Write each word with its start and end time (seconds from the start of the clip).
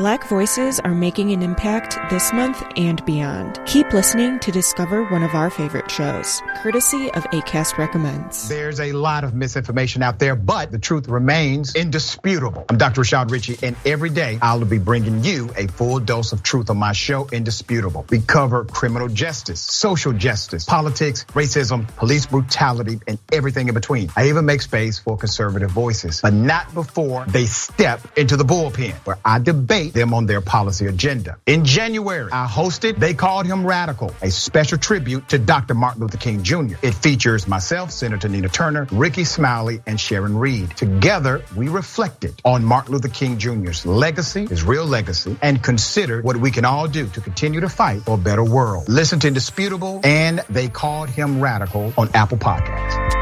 Black 0.00 0.26
voices 0.28 0.80
are 0.80 0.94
making 0.94 1.30
an 1.32 1.42
impact 1.42 1.98
this 2.08 2.32
month 2.32 2.64
and 2.78 3.04
beyond. 3.04 3.60
Keep 3.66 3.92
listening 3.92 4.38
to 4.38 4.50
discover 4.50 5.04
one 5.04 5.22
of 5.22 5.34
our 5.34 5.50
favorite 5.50 5.90
shows, 5.90 6.40
courtesy 6.62 7.10
of 7.12 7.22
ACAST 7.24 7.76
Recommends. 7.76 8.48
There's 8.48 8.80
a 8.80 8.92
lot 8.92 9.24
of 9.24 9.34
misinformation 9.34 10.02
out 10.02 10.18
there, 10.18 10.34
but 10.34 10.70
the 10.70 10.78
truth 10.78 11.06
remains 11.06 11.74
indisputable. 11.74 12.64
I'm 12.70 12.78
Dr. 12.78 13.02
Rashad 13.02 13.30
Richey, 13.30 13.58
and 13.62 13.76
every 13.84 14.08
day 14.08 14.38
I'll 14.40 14.64
be 14.64 14.78
bringing 14.78 15.22
you 15.22 15.50
a 15.54 15.66
full 15.66 16.00
dose 16.00 16.32
of 16.32 16.42
truth 16.42 16.70
on 16.70 16.78
my 16.78 16.92
show, 16.92 17.28
Indisputable. 17.30 18.06
We 18.08 18.22
cover 18.22 18.64
criminal 18.64 19.08
justice, 19.08 19.60
social 19.60 20.14
justice, 20.14 20.64
politics, 20.64 21.26
racism, 21.34 21.86
police 21.96 22.24
brutality, 22.24 23.00
and 23.06 23.18
everything 23.30 23.68
in 23.68 23.74
between. 23.74 24.08
I 24.16 24.30
even 24.30 24.46
make 24.46 24.62
space 24.62 24.98
for 24.98 25.18
conservative 25.18 25.70
voices, 25.70 26.22
but 26.22 26.32
not 26.32 26.72
before 26.72 27.26
they 27.26 27.44
step 27.44 28.00
into 28.16 28.38
the 28.38 28.44
bullpen 28.44 28.94
where 29.04 29.18
I 29.26 29.40
debate 29.40 29.89
them 29.92 30.14
on 30.14 30.26
their 30.26 30.40
policy 30.40 30.86
agenda. 30.86 31.38
In 31.46 31.64
January, 31.64 32.30
I 32.32 32.46
hosted 32.46 32.98
They 32.98 33.14
Called 33.14 33.46
Him 33.46 33.66
Radical, 33.66 34.14
a 34.22 34.30
special 34.30 34.78
tribute 34.78 35.28
to 35.30 35.38
Dr. 35.38 35.74
Martin 35.74 36.02
Luther 36.02 36.18
King 36.18 36.42
Jr. 36.42 36.76
It 36.82 36.94
features 36.94 37.46
myself, 37.46 37.90
Senator 37.90 38.28
Nina 38.28 38.48
Turner, 38.48 38.86
Rickey 38.92 39.24
Smiley, 39.24 39.80
and 39.86 39.98
Sharon 39.98 40.36
Reed. 40.36 40.76
Together, 40.76 41.42
we 41.56 41.68
reflected 41.68 42.40
on 42.44 42.64
Martin 42.64 42.92
Luther 42.92 43.08
King 43.08 43.38
Jr.'s 43.38 43.86
legacy, 43.86 44.46
his 44.46 44.62
real 44.62 44.86
legacy, 44.86 45.36
and 45.42 45.62
considered 45.62 46.24
what 46.24 46.36
we 46.36 46.50
can 46.50 46.64
all 46.64 46.88
do 46.88 47.06
to 47.08 47.20
continue 47.20 47.60
to 47.60 47.68
fight 47.68 48.02
for 48.02 48.14
a 48.14 48.18
better 48.18 48.44
world. 48.44 48.88
Listen 48.88 49.18
to 49.20 49.28
Indisputable 49.28 50.00
and 50.04 50.40
They 50.48 50.68
Called 50.68 51.08
Him 51.08 51.40
Radical 51.40 51.92
on 51.96 52.08
Apple 52.14 52.38
Podcasts. 52.38 53.20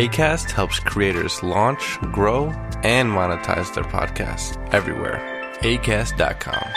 ACAST 0.00 0.50
helps 0.52 0.80
creators 0.80 1.42
launch, 1.42 1.98
grow, 2.12 2.46
and 2.82 3.10
monetize 3.10 3.74
their 3.74 3.84
podcasts 3.84 4.56
everywhere. 4.72 5.39
ACAST.com. 5.60 6.72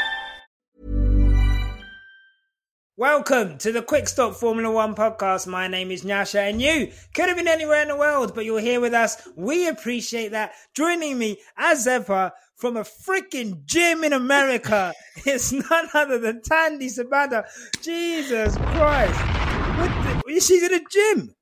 Welcome 2.98 3.57
to 3.60 3.71
the 3.71 3.82
Quick 3.82 4.10
Stop 4.10 4.35
Formula 4.35 4.70
One 4.70 4.94
podcast. 4.94 5.48
My 5.48 5.70
name 5.70 5.90
is 5.90 6.04
Nyasha, 6.04 6.49
and 6.49 6.62
you 6.62 6.91
could 7.16 7.27
have 7.30 7.38
been 7.38 7.48
anywhere 7.48 7.82
in 7.82 7.88
the 7.88 7.96
world, 7.96 8.35
but 8.35 8.44
you're 8.44 8.60
here 8.60 8.82
with 8.82 8.94
us. 8.94 9.26
We 9.38 9.70
appreciate 9.70 10.32
that. 10.32 10.52
Joining 10.76 11.18
me, 11.18 11.38
as 11.57 11.88
ever, 11.88 12.34
from 12.57 12.76
a 12.76 12.82
freaking 12.82 13.66
gym 13.66 14.04
in 14.04 14.12
America, 14.12 14.94
it's 15.26 15.54
none 15.54 15.88
other 15.94 16.20
than 16.20 16.41
Tandy 16.41 16.88
Sabada. 16.88 17.46
Jesus 17.82 18.55
Christ. 18.57 19.20
The, 19.20 20.40
she's 20.41 20.62
in 20.62 20.74
a 20.74 20.82
gym. 20.91 21.35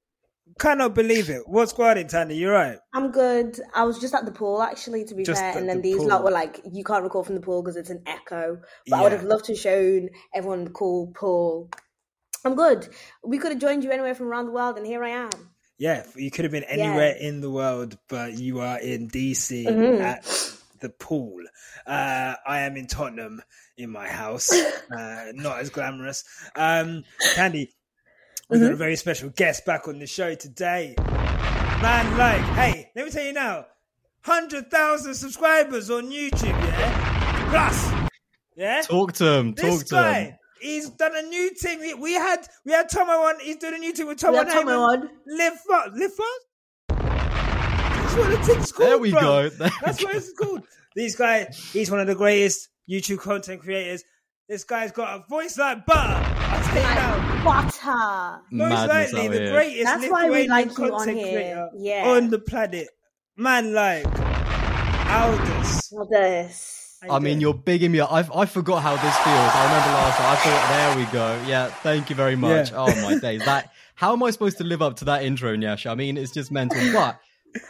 Cannot 0.59 0.93
believe 0.95 1.29
it. 1.29 1.43
What's 1.47 1.73
going 1.73 1.97
on, 1.97 2.07
Tandy? 2.07 2.35
You're 2.35 2.53
right. 2.53 2.77
I'm 2.93 3.11
good. 3.11 3.59
I 3.73 3.83
was 3.83 3.99
just 3.99 4.13
at 4.13 4.25
the 4.25 4.31
pool 4.31 4.61
actually, 4.61 5.05
to 5.05 5.15
be 5.15 5.23
Just 5.23 5.41
fair, 5.41 5.57
and 5.57 5.67
then 5.69 5.77
the 5.77 5.83
these 5.83 5.97
pool. 5.97 6.07
lot 6.07 6.23
were 6.23 6.31
like, 6.31 6.61
"You 6.71 6.83
can't 6.83 7.03
record 7.03 7.25
from 7.25 7.35
the 7.35 7.41
pool 7.41 7.61
because 7.61 7.77
it's 7.77 7.89
an 7.89 8.03
echo." 8.05 8.61
But 8.87 8.99
I 8.99 9.03
would 9.03 9.11
have 9.11 9.23
loved 9.23 9.45
to 9.45 9.53
have 9.53 9.59
shown 9.59 10.09
everyone 10.33 10.65
the 10.65 10.71
cool 10.71 11.07
pool. 11.07 11.69
I'm 12.43 12.55
good. 12.55 12.87
We 13.23 13.37
could 13.37 13.51
have 13.51 13.61
joined 13.61 13.83
you 13.83 13.91
anywhere 13.91 14.15
from 14.15 14.27
around 14.27 14.45
the 14.47 14.51
world, 14.51 14.77
and 14.77 14.85
here 14.85 15.03
I 15.03 15.09
am. 15.09 15.29
Yeah, 15.77 16.03
you 16.15 16.29
could 16.31 16.45
have 16.45 16.51
been 16.51 16.63
anywhere 16.65 17.15
in 17.19 17.41
the 17.41 17.49
world, 17.49 17.97
but 18.07 18.33
you 18.37 18.59
are 18.59 18.79
in 18.79 19.07
DC 19.09 19.65
Mhm. 19.65 20.01
at 20.01 20.23
the 20.79 20.89
pool. 20.89 21.39
Uh, 21.87 22.35
I 22.45 22.59
am 22.61 22.77
in 22.77 22.87
Tottenham 22.87 23.41
in 23.77 23.89
my 23.89 24.07
house. 24.07 24.49
uh, 24.91 25.31
not 25.33 25.59
as 25.59 25.69
glamorous. 25.69 26.23
Um, 26.55 27.03
Candy, 27.33 27.73
we've 28.51 28.59
got 28.59 28.65
a 28.67 28.69
mm-hmm. 28.69 28.77
very 28.77 28.95
special 28.95 29.29
guest 29.29 29.65
back 29.65 29.87
on 29.87 29.99
the 29.99 30.07
show 30.07 30.35
today. 30.35 30.93
Man, 30.97 32.17
like, 32.17 32.41
hey, 32.55 32.91
let 32.95 33.05
me 33.05 33.11
tell 33.11 33.23
you 33.23 33.33
now, 33.33 33.65
hundred 34.21 34.69
thousand 34.69 35.15
subscribers 35.15 35.89
on 35.89 36.11
YouTube, 36.11 36.49
yeah, 36.49 37.49
plus, 37.49 38.09
yeah. 38.55 38.81
Talk 38.81 39.13
to 39.13 39.25
him. 39.25 39.53
This 39.53 39.83
to 39.85 39.95
guy, 39.95 40.19
him. 40.19 40.37
he's 40.61 40.89
done 40.91 41.15
a 41.15 41.23
new 41.23 41.49
thing. 41.51 41.79
We- 41.79 41.93
We 41.95 42.13
had 42.13 42.45
we 42.65 42.73
had 42.73 42.89
Tomo 42.89 43.13
on. 43.13 43.39
He's 43.39 43.55
doing 43.55 43.75
a 43.75 43.79
new 43.79 43.93
thing 43.93 44.05
with 44.07 44.19
Tomo. 44.19 44.33
We 44.33 44.37
had 44.39 44.49
Tomo 44.49 44.71
Heyman. 44.71 45.01
on. 45.01 45.09
Live 45.25 45.59
fast. 45.61 45.91
Live 45.93 46.13
fast. 46.13 46.39
That's 46.89 48.15
what 48.15 48.29
the 48.29 48.37
thing's 48.43 48.71
called. 48.71 48.89
There 48.89 48.97
we 48.99 49.11
bro. 49.11 49.21
go. 49.21 49.49
There 49.49 49.69
That's 49.81 49.99
we 49.99 50.05
what 50.05 50.15
it's 50.17 50.33
called. 50.33 50.61
These 50.95 51.15
guy, 51.15 51.47
he's 51.71 51.89
one 51.89 52.01
of 52.01 52.07
the 52.07 52.15
greatest 52.15 52.67
YouTube 52.89 53.19
content 53.19 53.61
creators. 53.61 54.03
This 54.49 54.65
guy's 54.65 54.91
got 54.91 55.17
a 55.17 55.23
voice 55.29 55.57
like 55.57 55.85
butter. 55.85 56.40
I'll 56.71 56.81
tell 56.81 56.89
you 56.89 56.95
now. 56.95 57.43
Butter. 57.43 58.41
Most 58.51 58.69
Madness 58.87 59.13
likely 59.13 59.27
the 59.29 59.39
here. 59.43 59.51
greatest 59.51 59.83
That's 59.85 60.11
why 60.11 60.29
we 60.29 60.47
like 60.47 60.77
you 60.77 60.93
on 60.93 61.07
here. 61.09 61.15
creator 61.31 61.69
Yeah. 61.77 62.07
on 62.09 62.29
the 62.29 62.39
planet. 62.39 62.87
Man, 63.35 63.73
like 63.73 64.03
Aldas. 64.05 65.91
All 65.93 66.05
this. 66.09 66.97
I 67.09 67.17
mean, 67.19 67.41
you're 67.41 67.55
bigging 67.55 67.91
me 67.91 67.99
up. 67.99 68.11
I, 68.13 68.19
I 68.33 68.45
forgot 68.45 68.83
how 68.83 68.91
this 68.91 69.01
feels. 69.01 69.15
I 69.27 69.63
remember 69.65 69.89
last 69.91 70.17
time. 70.17 70.31
I 70.31 70.35
thought, 70.35 70.69
there 70.69 70.97
we 70.97 71.11
go. 71.11 71.49
Yeah, 71.49 71.67
thank 71.81 72.09
you 72.11 72.15
very 72.15 72.35
much. 72.35 72.69
Yeah. 72.71 72.77
Oh 72.77 73.01
my 73.01 73.17
days. 73.17 73.43
That 73.45 73.71
how 73.95 74.13
am 74.13 74.21
I 74.23 74.29
supposed 74.31 74.57
to 74.59 74.63
live 74.63 74.81
up 74.83 74.97
to 74.97 75.05
that 75.05 75.23
intro, 75.23 75.55
Nyash? 75.55 75.89
I 75.89 75.95
mean, 75.95 76.17
it's 76.17 76.31
just 76.31 76.51
mental. 76.51 76.79
But 76.93 77.19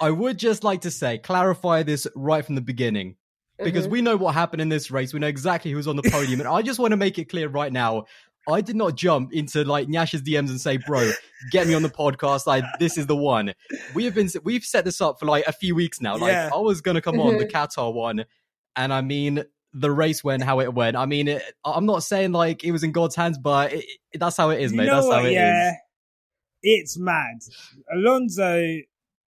I 0.02 0.12
would 0.12 0.38
just 0.38 0.64
like 0.66 0.82
to 0.82 0.92
say, 0.92 1.18
clarify 1.18 1.84
this 1.84 2.06
right 2.16 2.46
from 2.46 2.56
the 2.56 2.62
beginning. 2.62 3.16
Because 3.64 3.84
Mm-hmm. 3.86 3.92
we 3.92 4.02
know 4.02 4.18
what 4.18 4.34
happened 4.34 4.62
in 4.62 4.70
this 4.70 4.90
race. 4.92 5.14
We 5.14 5.20
know 5.20 5.28
exactly 5.28 5.72
who's 5.72 5.88
on 5.88 5.96
the 5.96 6.04
podium. 6.10 6.40
and 6.40 6.50
I 6.50 6.62
just 6.64 6.80
want 6.80 6.92
to 6.92 6.98
make 6.98 7.18
it 7.20 7.26
clear 7.30 7.48
right 7.48 7.72
now. 7.72 8.06
I 8.50 8.62
did 8.62 8.76
not 8.76 8.96
jump 8.96 9.34
into 9.34 9.64
like 9.64 9.88
Nyash's 9.88 10.22
DMs 10.24 10.50
and 10.50 10.60
say, 10.60 10.78
bro, 10.78 11.12
get 11.52 11.68
me 11.68 11.74
on 11.76 11.84
the 11.84 11.90
podcast. 11.90 12.48
Like, 12.48 12.64
this 12.80 12.98
is 12.98 13.06
the 13.08 13.16
one. 13.16 13.54
We 13.94 14.06
have 14.06 14.16
been, 14.16 14.30
we've 14.44 14.64
set 14.64 14.84
this 14.86 15.00
up 15.02 15.20
for 15.20 15.26
like 15.28 15.46
a 15.48 15.52
few 15.52 15.76
weeks 15.76 16.02
now. 16.02 16.18
Like, 16.18 16.32
Yeah. 16.32 16.50
I 16.54 16.58
was 16.58 16.82
going 16.82 16.96
to 16.96 17.02
come 17.02 17.20
on 17.20 17.38
the 17.38 17.46
Qatar 17.54 17.94
one. 17.94 18.26
And 18.76 18.92
I 18.94 19.02
mean, 19.02 19.44
the 19.74 19.92
race 19.92 20.24
went 20.24 20.44
how 20.44 20.60
it 20.60 20.74
went. 20.74 20.98
I 20.98 21.06
mean, 21.06 21.28
it, 21.28 21.44
I'm 21.64 21.86
not 21.86 22.04
saying 22.04 22.32
like 22.32 22.64
it 22.64 22.72
was 22.72 22.84
in 22.84 22.92
God's 22.92 23.16
hands, 23.16 23.38
but 23.38 23.74
it, 23.74 23.86
it- 24.12 24.20
that's 24.20 24.38
how 24.38 24.50
it 24.50 24.60
is, 24.60 24.72
You 24.72 24.78
mate. 24.80 24.86
know 24.88 24.96
That's 24.96 25.08
what? 25.08 25.20
how 25.20 25.26
it 25.26 25.30
is. 25.30 25.34
yeah, 25.36 25.74
it's 26.64 26.98
mad. 27.00 27.38
Alonso 27.94 28.78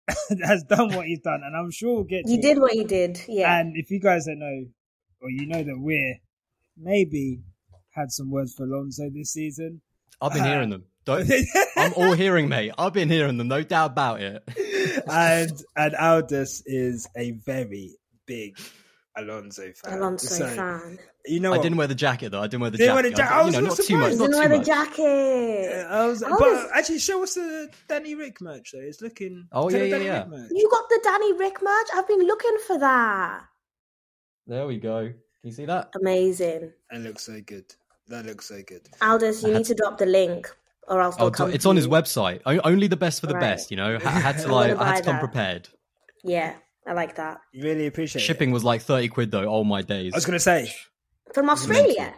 has 0.44 0.64
done 0.64 0.94
what 0.96 1.06
he's 1.06 1.20
done, 1.20 1.42
and 1.46 1.56
I'm 1.56 1.70
sure 1.72 1.96
we'll 1.96 2.04
get. 2.04 2.28
You 2.28 2.38
to 2.38 2.42
did 2.42 2.58
it. 2.58 2.60
what 2.62 2.76
you 2.76 2.86
did. 2.86 3.22
Yeah. 3.28 3.60
And 3.60 3.76
if 3.78 3.92
you 3.92 4.00
guys 4.00 4.26
don't 4.26 4.40
know, 4.40 4.66
or 5.22 5.30
you 5.30 5.46
know 5.48 5.64
that 5.64 5.78
we're 5.78 6.16
maybe 6.78 7.42
had 7.91 8.12
some 8.12 8.29
words 8.31 8.53
for 8.53 8.63
Alonso 8.63 9.09
this 9.09 9.31
season. 9.31 9.81
I've 10.22 10.34
been 10.34 10.44
Uh, 10.44 10.46
hearing 10.46 10.69
them. 10.69 10.84
Don't, 11.06 11.29
I'm 11.78 11.94
all 11.96 12.13
hearing, 12.13 12.47
mate. 12.47 12.72
I've 12.78 12.94
been 12.94 13.09
hearing 13.09 13.38
them, 13.38 13.47
no 13.47 13.63
doubt 13.63 13.91
about 13.91 14.22
it. 14.22 14.44
and 15.09 15.52
and 15.75 15.94
Aldas 15.96 16.62
is 16.66 17.07
a 17.18 17.31
very 17.31 17.96
big 18.28 18.57
Alonso 19.18 19.72
fan. 19.74 19.97
Alonso 19.97 20.28
So, 20.28 20.47
fan. 20.47 21.00
You 21.25 21.40
know 21.40 21.53
I 21.53 21.57
didn't 21.62 21.78
wear 21.78 21.88
the 21.88 21.96
jacket 21.96 22.30
though. 22.31 22.40
I 22.41 22.47
didn't 22.47 22.62
wear 22.62 22.69
the 22.72 22.78
Didn't 22.78 22.94
wear 22.96 23.03
jacket. 23.03 23.16
the 23.16 23.22
jacket. 23.22 23.34
I 23.34 23.40
I 23.41 23.46
was, 23.46 23.56
was 23.56 23.56
you 23.56 23.62
know, 23.62 23.68
not 23.68 23.78
not 23.78 23.85
too 23.85 23.97
much. 23.97 24.12
Not 24.13 24.18
Didn't 24.19 24.31
too 24.31 24.40
wear 24.40 24.50
the 24.50 24.57
much. 24.57 24.66
jacket. 24.68 25.85
I 25.90 26.07
was, 26.07 26.24
I 26.24 26.30
but 26.38 26.68
actually, 26.75 27.00
show 27.00 27.24
us 27.24 27.34
the 27.35 27.69
Danny 27.88 28.16
Rick 28.16 28.41
merch 28.41 28.72
though. 28.74 28.80
It's 28.80 29.01
looking. 29.01 29.47
Oh, 29.51 29.69
yeah, 29.69 29.84
yeah, 29.84 29.97
yeah. 29.97 30.25
You 30.51 30.69
got 30.72 30.88
the 30.90 31.00
Danny 31.03 31.34
Rick 31.34 31.57
merch? 31.62 31.88
I've 31.96 32.07
been 32.07 32.25
looking 32.25 32.57
for 32.66 32.80
that. 32.80 33.41
There 34.47 34.66
we 34.68 34.78
go. 34.78 35.07
Can 35.07 35.16
you 35.44 35.51
see 35.51 35.66
that? 35.66 35.94
Amazing. 36.00 36.72
It 36.91 36.97
looks 37.01 37.24
so 37.25 37.40
good. 37.46 37.66
That 38.12 38.26
looks 38.26 38.46
so 38.48 38.62
good. 38.66 38.88
Aldas, 39.02 39.42
you 39.46 39.54
need 39.54 39.66
to 39.66 39.74
drop 39.76 39.98
the 39.98 40.06
link 40.06 40.48
or 40.88 41.02
else 41.02 41.16
they'll 41.16 41.26
Oh, 41.26 41.30
it's, 41.30 41.56
it's 41.56 41.64
for 41.66 41.70
on 41.70 41.76
his 41.76 41.88
website. 41.88 42.42
O- 42.46 42.60
Only 42.64 42.88
the 42.88 42.98
best 42.98 43.20
for 43.22 43.28
the 43.28 43.34
Right. 43.34 43.42
best. 43.42 43.72
You 43.72 43.78
know, 43.78 43.96
I 44.06 44.10
had 44.10 44.38
to 44.40 44.54
like, 44.54 44.78
I 44.78 44.86
had 44.88 44.98
to 44.98 45.04
come 45.04 45.16
that. 45.16 45.20
prepared. 45.20 45.70
Yeah, 46.24 46.54
I 46.86 46.94
like 46.94 47.16
that. 47.16 47.40
Really 47.54 47.88
appreciate 47.88 48.22
Shipping 48.22 48.52
it. 48.52 48.54
was 48.54 48.64
like 48.64 48.82
thirty 48.82 49.08
quid 49.08 49.32
though. 49.32 49.48
Oh 49.50 49.64
my 49.64 49.82
days. 49.82 50.14
I 50.14 50.18
was 50.18 50.26
gonna 50.26 50.40
say. 50.40 50.72
From 51.34 51.50
Australia. 51.50 52.14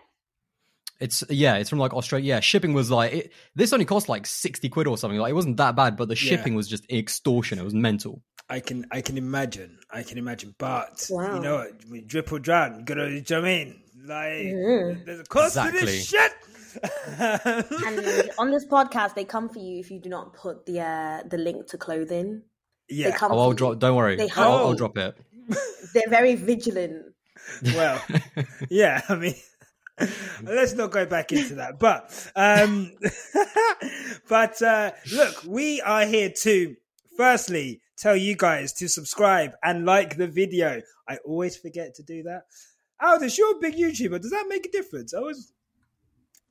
It's 1.00 1.24
yeah, 1.30 1.56
it's 1.56 1.70
from 1.70 1.80
like 1.80 1.94
Australia. 1.94 2.26
Yeah, 2.36 2.40
shipping 2.40 2.74
was 2.74 2.90
like 2.90 3.14
it, 3.14 3.34
this 3.56 3.74
only 3.74 3.86
cost 3.86 4.08
like 4.10 4.26
sixty 4.26 4.70
quid 4.70 4.88
or 4.88 4.98
something. 4.98 5.20
Like 5.20 5.32
it 5.32 5.36
wasn't 5.36 5.58
that 5.58 5.76
bad, 5.76 5.98
but 5.98 6.08
the 6.08 6.16
Yeah. 6.16 6.30
shipping 6.38 6.56
was 6.56 6.68
just 6.68 6.90
extortion. 6.92 7.60
It 7.60 7.64
was 7.64 7.74
mental. 7.74 8.22
I 8.50 8.60
can 8.60 8.86
I 8.92 9.02
can 9.02 9.18
imagine. 9.18 9.80
I 9.92 10.04
can 10.04 10.18
imagine. 10.18 10.56
But 10.58 11.08
Wow. 11.10 11.36
you 11.36 11.42
know 11.42 11.68
drip 12.08 12.32
or 12.32 12.40
drown. 12.40 12.80
You 12.80 12.86
gotta 12.86 13.08
do 13.10 13.16
you 13.16 13.24
know 13.30 13.42
what 13.42 13.46
I 13.50 13.66
mean? 13.66 13.82
Like 14.06 14.48
Mhm. 14.54 15.06
there's 15.06 15.20
a 15.22 15.24
cost 15.24 15.56
to 15.56 15.72
this 15.72 16.06
shit. 16.10 16.32
And 17.22 18.30
on 18.38 18.52
this 18.52 18.66
podcast, 18.66 19.16
they 19.16 19.24
come 19.26 19.48
for 19.50 19.60
you 19.60 19.80
if 19.80 19.90
you 19.92 20.00
do 20.00 20.10
not 20.10 20.34
put 20.34 20.66
the 20.66 20.82
uh, 20.82 21.24
the 21.30 21.38
link 21.38 21.68
to 21.68 21.78
clothing. 21.78 22.42
They 22.90 22.96
yeah. 22.96 23.16
come 23.16 23.32
Oh, 23.32 23.40
I'll 23.40 23.50
you. 23.50 23.56
drop. 23.56 23.80
Don't 23.80 23.96
worry. 23.96 24.16
They 24.18 24.30
I'll, 24.36 24.52
I'll 24.52 24.68
Oh. 24.68 24.76
drop 24.76 24.98
it. 24.98 25.16
They're 25.94 26.10
very 26.10 26.36
vigilant. 26.36 27.14
Well, 27.64 28.02
yeah. 28.70 29.02
I 29.08 29.16
mean, 29.16 29.36
let's 30.44 30.74
not 30.74 30.92
go 30.92 31.06
back 31.06 31.32
into 31.32 31.56
that. 31.56 31.80
But 31.80 32.12
um, 32.36 32.92
but 34.30 34.62
uh, 34.62 34.92
look, 35.14 35.44
we 35.46 35.82
are 35.82 36.06
here 36.06 36.32
to 36.42 36.76
firstly 37.18 37.82
tell 37.98 38.16
you 38.18 38.36
guys 38.36 38.74
to 38.74 38.88
subscribe 38.90 39.52
and 39.64 39.86
like 39.86 40.18
the 40.18 40.28
video. 40.28 40.82
I 41.08 41.18
always 41.26 41.56
forget 41.58 41.96
to 41.96 42.04
do 42.04 42.24
that. 42.24 42.44
Aldas, 43.02 43.38
you're 43.38 43.56
a 43.58 43.60
big 43.60 43.76
YouTuber. 43.76 44.22
Does 44.22 44.32
that 44.32 44.46
make 44.48 44.66
a 44.66 44.72
difference? 44.72 45.14
I 45.14 45.20
was. 45.20 45.52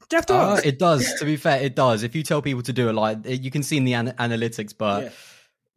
Do 0.08 0.16
you 0.16 0.18
have 0.18 0.26
to 0.26 0.34
Uh, 0.34 0.60
it 0.64 0.78
does. 0.78 1.12
To 1.18 1.24
be 1.24 1.36
fair, 1.36 1.60
it 1.62 1.74
does. 1.76 2.02
If 2.02 2.14
you 2.14 2.22
tell 2.22 2.42
people 2.42 2.62
to 2.62 2.72
do 2.72 2.88
it, 2.88 2.92
like 2.94 3.18
you 3.24 3.50
can 3.50 3.62
see 3.62 3.76
in 3.76 3.84
the 3.84 3.94
an- 3.94 4.14
analytics, 4.18 4.74
but 4.76 5.04
Yeah. 5.04 5.10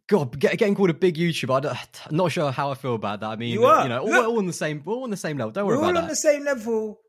God, 0.07 0.37
get, 0.39 0.57
getting 0.59 0.75
called 0.75 0.91
a 0.91 0.93
big 0.93 1.15
YouTuber. 1.15 1.55
I 1.55 1.59
don't, 1.61 1.77
I'm 2.09 2.15
not 2.15 2.31
sure 2.31 2.51
how 2.51 2.69
I 2.71 2.75
feel 2.75 2.93
about 2.95 3.21
that. 3.21 3.27
I 3.31 3.35
mean, 3.37 3.51
You 3.53 3.65
are. 3.65 3.83
you 3.83 3.89
know, 3.89 4.01
all, 4.01 4.09
Look. 4.09 4.27
all 4.27 4.37
on 4.37 4.45
the 4.45 4.53
same, 4.53 4.81
we're 4.85 4.93
all 4.93 5.03
on 5.03 5.09
the 5.09 5.17
same 5.17 5.37
level. 5.37 5.51
Don't 5.51 5.65
worry 5.65 5.77
about 5.77 5.87
that. 5.87 5.93
We're 5.93 5.97
all 5.97 6.03
on 6.03 6.09
the 6.09 6.15
same 6.15 6.43
level 6.43 6.99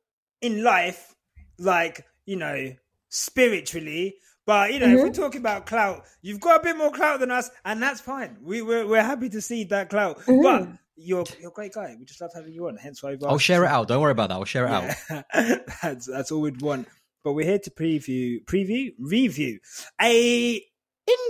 in 0.40 0.62
life, 0.62 1.14
like 1.58 2.06
you 2.24 2.36
know, 2.36 2.74
spiritually. 3.10 4.16
But 4.46 4.72
you 4.72 4.78
know, 4.80 4.86
if 4.86 5.02
we're 5.02 5.12
talking 5.12 5.40
about 5.40 5.66
clout, 5.66 6.04
you've 6.22 6.40
got 6.40 6.60
a 6.60 6.62
bit 6.62 6.76
more 6.76 6.92
clout 6.92 7.18
than 7.20 7.30
us, 7.32 7.50
and 7.64 7.82
that's 7.82 8.00
fine. 8.00 8.36
We 8.42 8.62
we're, 8.62 8.86
we're 8.86 9.02
happy 9.02 9.28
to 9.30 9.40
see 9.40 9.64
that 9.64 9.90
clout. 9.90 10.20
But 10.26 10.68
you're 10.96 11.24
you're 11.40 11.50
a 11.50 11.52
great 11.52 11.72
guy. 11.72 11.94
We 11.98 12.04
just 12.04 12.20
love 12.20 12.32
having 12.34 12.52
you 12.52 12.68
on. 12.68 12.76
Hence 12.76 13.02
why 13.02 13.10
we've 13.10 13.24
I'll 13.24 13.38
share 13.38 13.64
it 13.64 13.68
out. 13.68 13.88
Don't 13.88 14.00
worry 14.00 14.12
about 14.12 14.30
that. 14.30 14.34
I'll 14.34 14.44
share 14.44 14.66
it 14.66 14.70
out. 14.70 14.94
That's 15.82 16.06
that's 16.06 16.32
all 16.32 16.40
we'd 16.40 16.62
want. 16.62 16.88
But 17.22 17.32
we're 17.32 17.44
here 17.44 17.58
to 17.58 17.70
preview, 17.70 18.44
preview, 18.44 18.94
review 19.00 19.58
a 20.00 20.62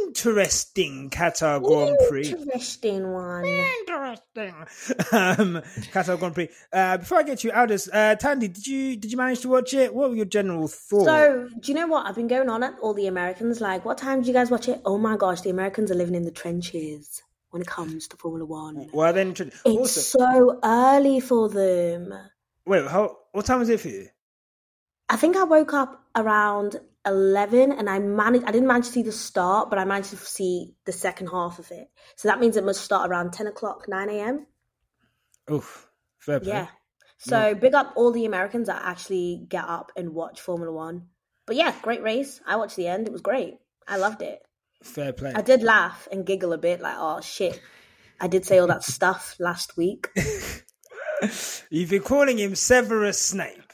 interesting 0.06 1.08
Qatar 1.08 1.62
Grand 1.62 1.96
Prix. 2.08 2.28
Interesting 2.28 3.12
one. 3.12 3.46
Interesting. 3.46 4.54
Um, 5.12 5.62
Qatar 5.92 6.18
Grand 6.18 6.34
Prix. 6.34 6.48
Uh, 6.70 6.98
before 6.98 7.18
I 7.18 7.22
get 7.22 7.38
to 7.38 7.48
you, 7.48 7.54
Aldas, 7.54 7.88
uh, 7.92 8.14
Tandy, 8.16 8.48
did 8.48 8.66
you 8.66 8.96
did 8.96 9.10
you 9.10 9.16
manage 9.16 9.40
to 9.40 9.48
watch 9.48 9.72
it? 9.72 9.94
What 9.94 10.10
were 10.10 10.16
your 10.16 10.26
general 10.26 10.68
thoughts? 10.68 11.06
So, 11.06 11.48
do 11.60 11.72
you 11.72 11.78
know 11.78 11.86
what? 11.86 12.06
I've 12.06 12.14
been 12.14 12.28
going 12.28 12.50
on 12.50 12.62
at 12.62 12.74
all 12.82 12.92
the 12.92 13.06
Americans. 13.06 13.60
Like, 13.60 13.84
what 13.84 13.96
time 13.98 14.20
do 14.20 14.28
you 14.28 14.34
guys 14.34 14.50
watch 14.50 14.68
it? 14.68 14.80
Oh 14.84 14.98
my 14.98 15.16
gosh, 15.16 15.40
the 15.40 15.50
Americans 15.50 15.90
are 15.90 15.94
living 15.94 16.14
in 16.14 16.24
the 16.24 16.30
trenches 16.30 17.22
when 17.50 17.62
it 17.62 17.68
comes 17.68 18.08
to 18.08 18.16
Formula 18.16 18.44
One. 18.44 18.88
well, 18.92 19.12
then 19.12 19.30
It's 19.30 19.62
also, 19.64 20.00
so 20.00 20.60
early 20.62 21.20
for 21.20 21.48
them. 21.48 22.12
wait, 22.66 22.86
how, 22.86 23.16
what 23.32 23.46
time 23.46 23.62
is 23.62 23.68
it 23.68 23.80
for 23.80 23.88
you? 23.88 24.08
I 25.08 25.16
think 25.16 25.36
I 25.36 25.44
woke 25.44 25.72
up 25.72 26.02
around 26.16 26.76
11 27.06 27.72
and 27.72 27.88
I 27.88 28.00
managed, 28.00 28.44
I 28.44 28.50
didn't 28.50 28.66
manage 28.66 28.86
to 28.86 28.92
see 28.92 29.02
the 29.02 29.12
start, 29.12 29.70
but 29.70 29.78
I 29.78 29.84
managed 29.84 30.10
to 30.10 30.16
see 30.16 30.74
the 30.84 30.92
second 30.92 31.28
half 31.28 31.58
of 31.60 31.70
it. 31.70 31.88
So 32.16 32.28
that 32.28 32.40
means 32.40 32.56
it 32.56 32.64
must 32.64 32.80
start 32.80 33.08
around 33.08 33.32
10 33.32 33.46
o'clock, 33.46 33.86
9 33.88 34.08
a.m. 34.10 34.46
Oof, 35.50 35.88
fair 36.18 36.40
play. 36.40 36.48
Yeah. 36.52 36.66
So 37.18 37.54
big 37.54 37.74
up 37.74 37.92
all 37.96 38.10
the 38.12 38.26
Americans 38.26 38.66
that 38.66 38.82
actually 38.84 39.46
get 39.48 39.64
up 39.64 39.92
and 39.96 40.12
watch 40.12 40.40
Formula 40.40 40.72
One. 40.72 41.06
But 41.46 41.56
yeah, 41.56 41.72
great 41.82 42.02
race. 42.02 42.40
I 42.46 42.56
watched 42.56 42.76
the 42.76 42.88
end. 42.88 43.06
It 43.06 43.12
was 43.12 43.22
great. 43.22 43.58
I 43.86 43.96
loved 43.96 44.20
it. 44.22 44.42
Fair 44.82 45.12
play. 45.12 45.32
I 45.34 45.42
did 45.42 45.62
laugh 45.62 46.06
and 46.12 46.24
giggle 46.26 46.52
a 46.52 46.58
bit, 46.58 46.80
like, 46.80 46.96
oh 46.98 47.20
shit. 47.20 47.60
I 48.20 48.28
did 48.28 48.44
say 48.44 48.58
all 48.58 48.66
that 48.68 48.82
stuff 48.96 49.36
last 49.38 49.76
week. 49.76 50.08
You've 51.70 51.90
been 51.90 52.02
calling 52.02 52.38
him 52.38 52.54
Severus 52.54 53.20
Snape. 53.20 53.72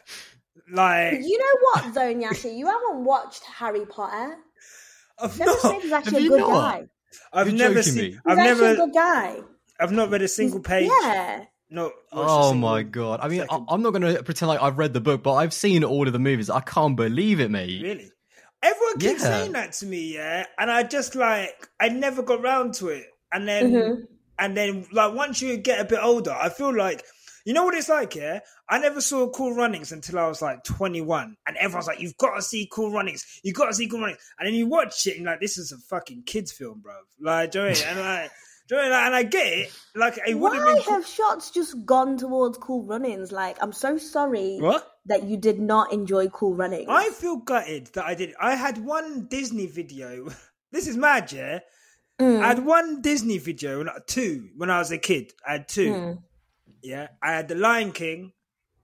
Like, 0.70 1.20
You 1.22 1.38
know 1.38 1.60
what, 1.72 1.94
though, 1.94 2.14
Nyasha? 2.14 2.56
You 2.56 2.66
haven't 2.66 3.04
watched 3.04 3.42
Harry 3.44 3.84
Potter. 3.84 4.36
I've 5.18 5.32
Severus 5.32 5.64
not, 5.64 5.70
Snape 5.72 5.84
is 5.84 5.92
actually 5.92 6.22
Have 6.22 6.24
a 6.24 6.28
good 6.28 6.40
not? 6.40 6.50
guy. 6.50 6.86
I've 7.32 7.46
You're 7.48 7.56
never 7.56 7.82
seen, 7.82 8.12
me. 8.12 8.18
I've 8.24 8.38
actually 8.38 8.66
never, 8.66 8.72
a 8.72 8.86
good 8.86 8.94
guy. 8.94 9.40
I've 9.78 9.92
not 9.92 10.10
read 10.10 10.22
a 10.22 10.28
single 10.28 10.60
page. 10.60 10.90
Yeah. 11.02 11.44
No. 11.68 11.90
Oh 12.12 12.52
my 12.52 12.82
god! 12.82 13.20
I 13.22 13.28
mean, 13.28 13.40
I, 13.40 13.44
second. 13.44 13.66
I'm 13.70 13.80
not 13.80 13.90
going 13.94 14.14
to 14.14 14.22
pretend 14.22 14.48
like 14.48 14.60
I've 14.60 14.76
read 14.76 14.92
the 14.92 15.00
book, 15.00 15.22
but 15.22 15.34
I've 15.34 15.54
seen 15.54 15.84
all 15.84 16.06
of 16.06 16.12
the 16.12 16.18
movies. 16.18 16.50
I 16.50 16.60
can't 16.60 16.96
believe 16.96 17.40
it, 17.40 17.50
mate. 17.50 17.82
Really? 17.82 18.11
Everyone 18.62 18.98
keeps 18.98 19.22
Yeah. 19.22 19.28
saying 19.30 19.52
that 19.52 19.72
to 19.74 19.86
me, 19.86 20.14
yeah, 20.14 20.46
and 20.58 20.70
I 20.70 20.82
just 20.84 21.14
like 21.14 21.68
I 21.80 21.88
never 21.88 22.22
got 22.22 22.42
round 22.42 22.74
to 22.74 22.88
it, 22.88 23.06
and 23.32 23.46
then 23.48 23.72
Mm-hmm. 23.72 24.04
and 24.38 24.56
then 24.56 24.86
like 24.92 25.14
once 25.14 25.42
you 25.42 25.56
get 25.56 25.80
a 25.80 25.84
bit 25.84 26.00
older, 26.02 26.32
I 26.32 26.48
feel 26.48 26.74
like 26.74 27.04
you 27.44 27.52
know 27.54 27.64
what 27.64 27.74
it's 27.74 27.88
like, 27.88 28.14
yeah. 28.14 28.38
I 28.68 28.78
never 28.78 29.00
saw 29.00 29.28
Cool 29.28 29.54
Runnings 29.56 29.90
until 29.90 30.18
I 30.20 30.28
was 30.28 30.40
like 30.40 30.62
21, 30.62 31.36
and 31.46 31.56
everyone's 31.56 31.88
like, 31.88 32.00
"You've 32.00 32.16
got 32.16 32.36
to 32.36 32.42
see 32.42 32.68
Cool 32.72 32.92
Runnings. 32.92 33.40
You've 33.42 33.56
got 33.56 33.66
to 33.66 33.74
see 33.74 33.88
Cool 33.88 34.00
Runnings," 34.00 34.20
and 34.38 34.46
then 34.46 34.54
you 34.54 34.68
watch 34.68 35.06
it 35.08 35.16
and 35.16 35.26
like, 35.26 35.40
"This 35.40 35.58
is 35.58 35.72
a 35.72 35.78
fucking 35.78 36.22
kids 36.24 36.52
film, 36.52 36.80
bro." 36.80 36.94
Like, 37.20 37.50
do 37.50 37.58
you 37.58 37.64
know 37.64 37.70
what 37.72 37.84
I 37.84 37.88
mean? 37.94 37.98
and 37.98 38.06
like, 38.22 38.30
do 38.68 38.76
you 38.76 38.82
know 38.82 38.88
what 38.90 38.92
I 38.94 38.98
mean? 38.98 39.06
and 39.06 39.14
I 39.16 39.22
get 39.24 39.46
it. 39.58 39.72
Like, 39.96 40.18
it 40.24 40.38
would 40.38 40.52
have 40.54 40.62
Why 40.64 40.74
been 40.74 40.82
cool- 40.84 40.94
have 40.94 41.06
shots 41.06 41.50
just 41.50 41.84
gone 41.84 42.16
towards 42.16 42.58
Cool 42.58 42.84
Runnings? 42.84 43.32
Like, 43.32 43.56
I'm 43.60 43.72
so 43.72 43.98
sorry 43.98 44.58
what. 44.60 44.88
That 45.06 45.24
you 45.24 45.36
did 45.36 45.58
not 45.58 45.92
enjoy 45.92 46.28
Cool 46.28 46.54
Running. 46.54 46.86
I 46.88 47.10
feel 47.10 47.36
gutted 47.36 47.88
that 47.94 48.04
I 48.04 48.14
did. 48.14 48.34
I 48.40 48.54
had 48.54 48.78
one 48.78 49.26
Disney 49.26 49.66
video. 49.66 50.28
This 50.72 50.88
is 50.88 50.96
mad, 50.96 51.30
yeah. 51.32 51.58
Mm. 52.18 52.42
I 52.42 52.48
had 52.48 52.64
one 52.64 53.02
Disney 53.02 53.36
video, 53.36 53.84
two 54.06 54.48
when 54.56 54.70
I 54.70 54.78
was 54.78 54.90
a 54.90 54.96
kid. 54.96 55.32
I 55.46 55.52
had 55.52 55.68
two. 55.68 56.18
Yeah, 56.82 57.08
I 57.22 57.32
had 57.32 57.48
the 57.48 57.54
Lion 57.56 57.92
King, 57.92 58.32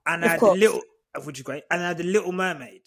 and 0.05 0.23
I 0.23 0.29
had 0.29 0.41
course. 0.41 0.53
the 0.53 0.61
little, 0.61 0.83
which 1.25 1.39
is 1.39 1.45
great, 1.45 1.65
and 1.71 1.83
I 1.83 1.89
had 1.89 1.97
the 1.97 2.05
Little 2.05 2.33
Mermaid. 2.33 2.83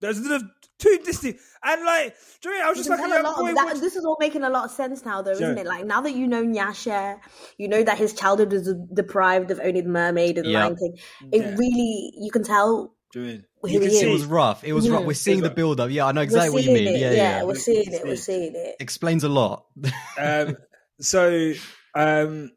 Those 0.00 0.20
are 0.20 0.38
the 0.38 0.48
two 0.78 0.98
Disney, 1.04 1.38
and 1.62 1.84
like, 1.84 2.14
do 2.42 2.48
you 2.50 2.54
know, 2.58 2.60
I 2.60 2.60
mean? 2.60 2.66
I 2.66 2.68
was 2.70 2.78
You 2.78 2.84
just 2.84 2.90
like, 2.90 2.98
a 2.98 3.02
tell 3.02 3.12
a 3.12 3.14
young 3.14 3.24
lot 3.24 3.36
boy. 3.38 3.48
of 3.50 3.54
that, 3.56 3.64
watching- 3.66 3.80
this 3.80 3.96
is 3.96 4.04
all 4.04 4.16
making 4.20 4.42
a 4.44 4.50
lot 4.50 4.64
of 4.66 4.70
sense 4.70 5.04
now, 5.04 5.22
though, 5.22 5.30
isn't 5.32 5.58
it? 5.58 5.66
Like 5.66 5.86
now 5.86 6.00
that 6.00 6.14
you 6.14 6.26
know 6.26 6.42
Nyasha, 6.44 7.18
you 7.58 7.68
know 7.68 7.82
that 7.82 7.96
his 7.98 8.12
childhood 8.12 8.52
was 8.52 8.72
deprived 8.92 9.50
of 9.50 9.60
only 9.62 9.80
the 9.80 9.88
Mermaid 9.88 10.38
and 10.38 10.46
the 10.46 10.50
Yeah. 10.50 10.64
Lion 10.64 10.76
King. 10.76 10.98
It 11.32 11.40
Yeah. 11.42 11.54
really, 11.56 12.12
you 12.18 12.30
can 12.32 12.42
tell. 12.44 12.94
Do 13.12 13.20
you 13.20 13.26
know 13.26 13.32
what 13.32 13.32
I 13.32 13.36
mean? 13.36 13.44
Who 13.62 13.68
You 13.70 13.80
can 13.80 13.88
he 13.90 13.96
is. 13.96 14.02
It 14.02 14.08
was 14.10 14.24
rough. 14.24 14.64
It 14.64 14.72
was 14.72 14.90
rough. 14.90 15.02
Mhm. 15.02 15.06
We're 15.06 15.14
seeing 15.14 15.40
the 15.40 15.50
build 15.50 15.78
up. 15.80 15.90
Yeah, 15.90 16.06
I 16.06 16.12
know 16.12 16.20
exactly 16.22 16.50
what 16.50 16.64
you 16.64 16.72
mean. 16.72 16.88
it. 16.88 16.98
Yeah, 16.98 17.12
yeah. 17.12 17.42
we're 17.44 17.54
seeing 17.54 17.92
it. 17.92 18.02
We're 18.04 18.16
seeing 18.16 18.54
it. 18.56 18.74
Explains 18.80 19.22
a 19.24 19.28
lot. 19.28 19.66
Um, 20.18 20.56
so, 21.00 21.52
um, 21.94 22.50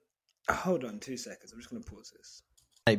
hold 0.49 0.83
on 0.83 0.99
two 0.99 1.17
seconds. 1.17 1.51
I'm 1.53 1.59
just 1.59 1.69
going 1.69 1.83
to 1.83 1.89
pause 1.89 2.11
this. 2.17 2.41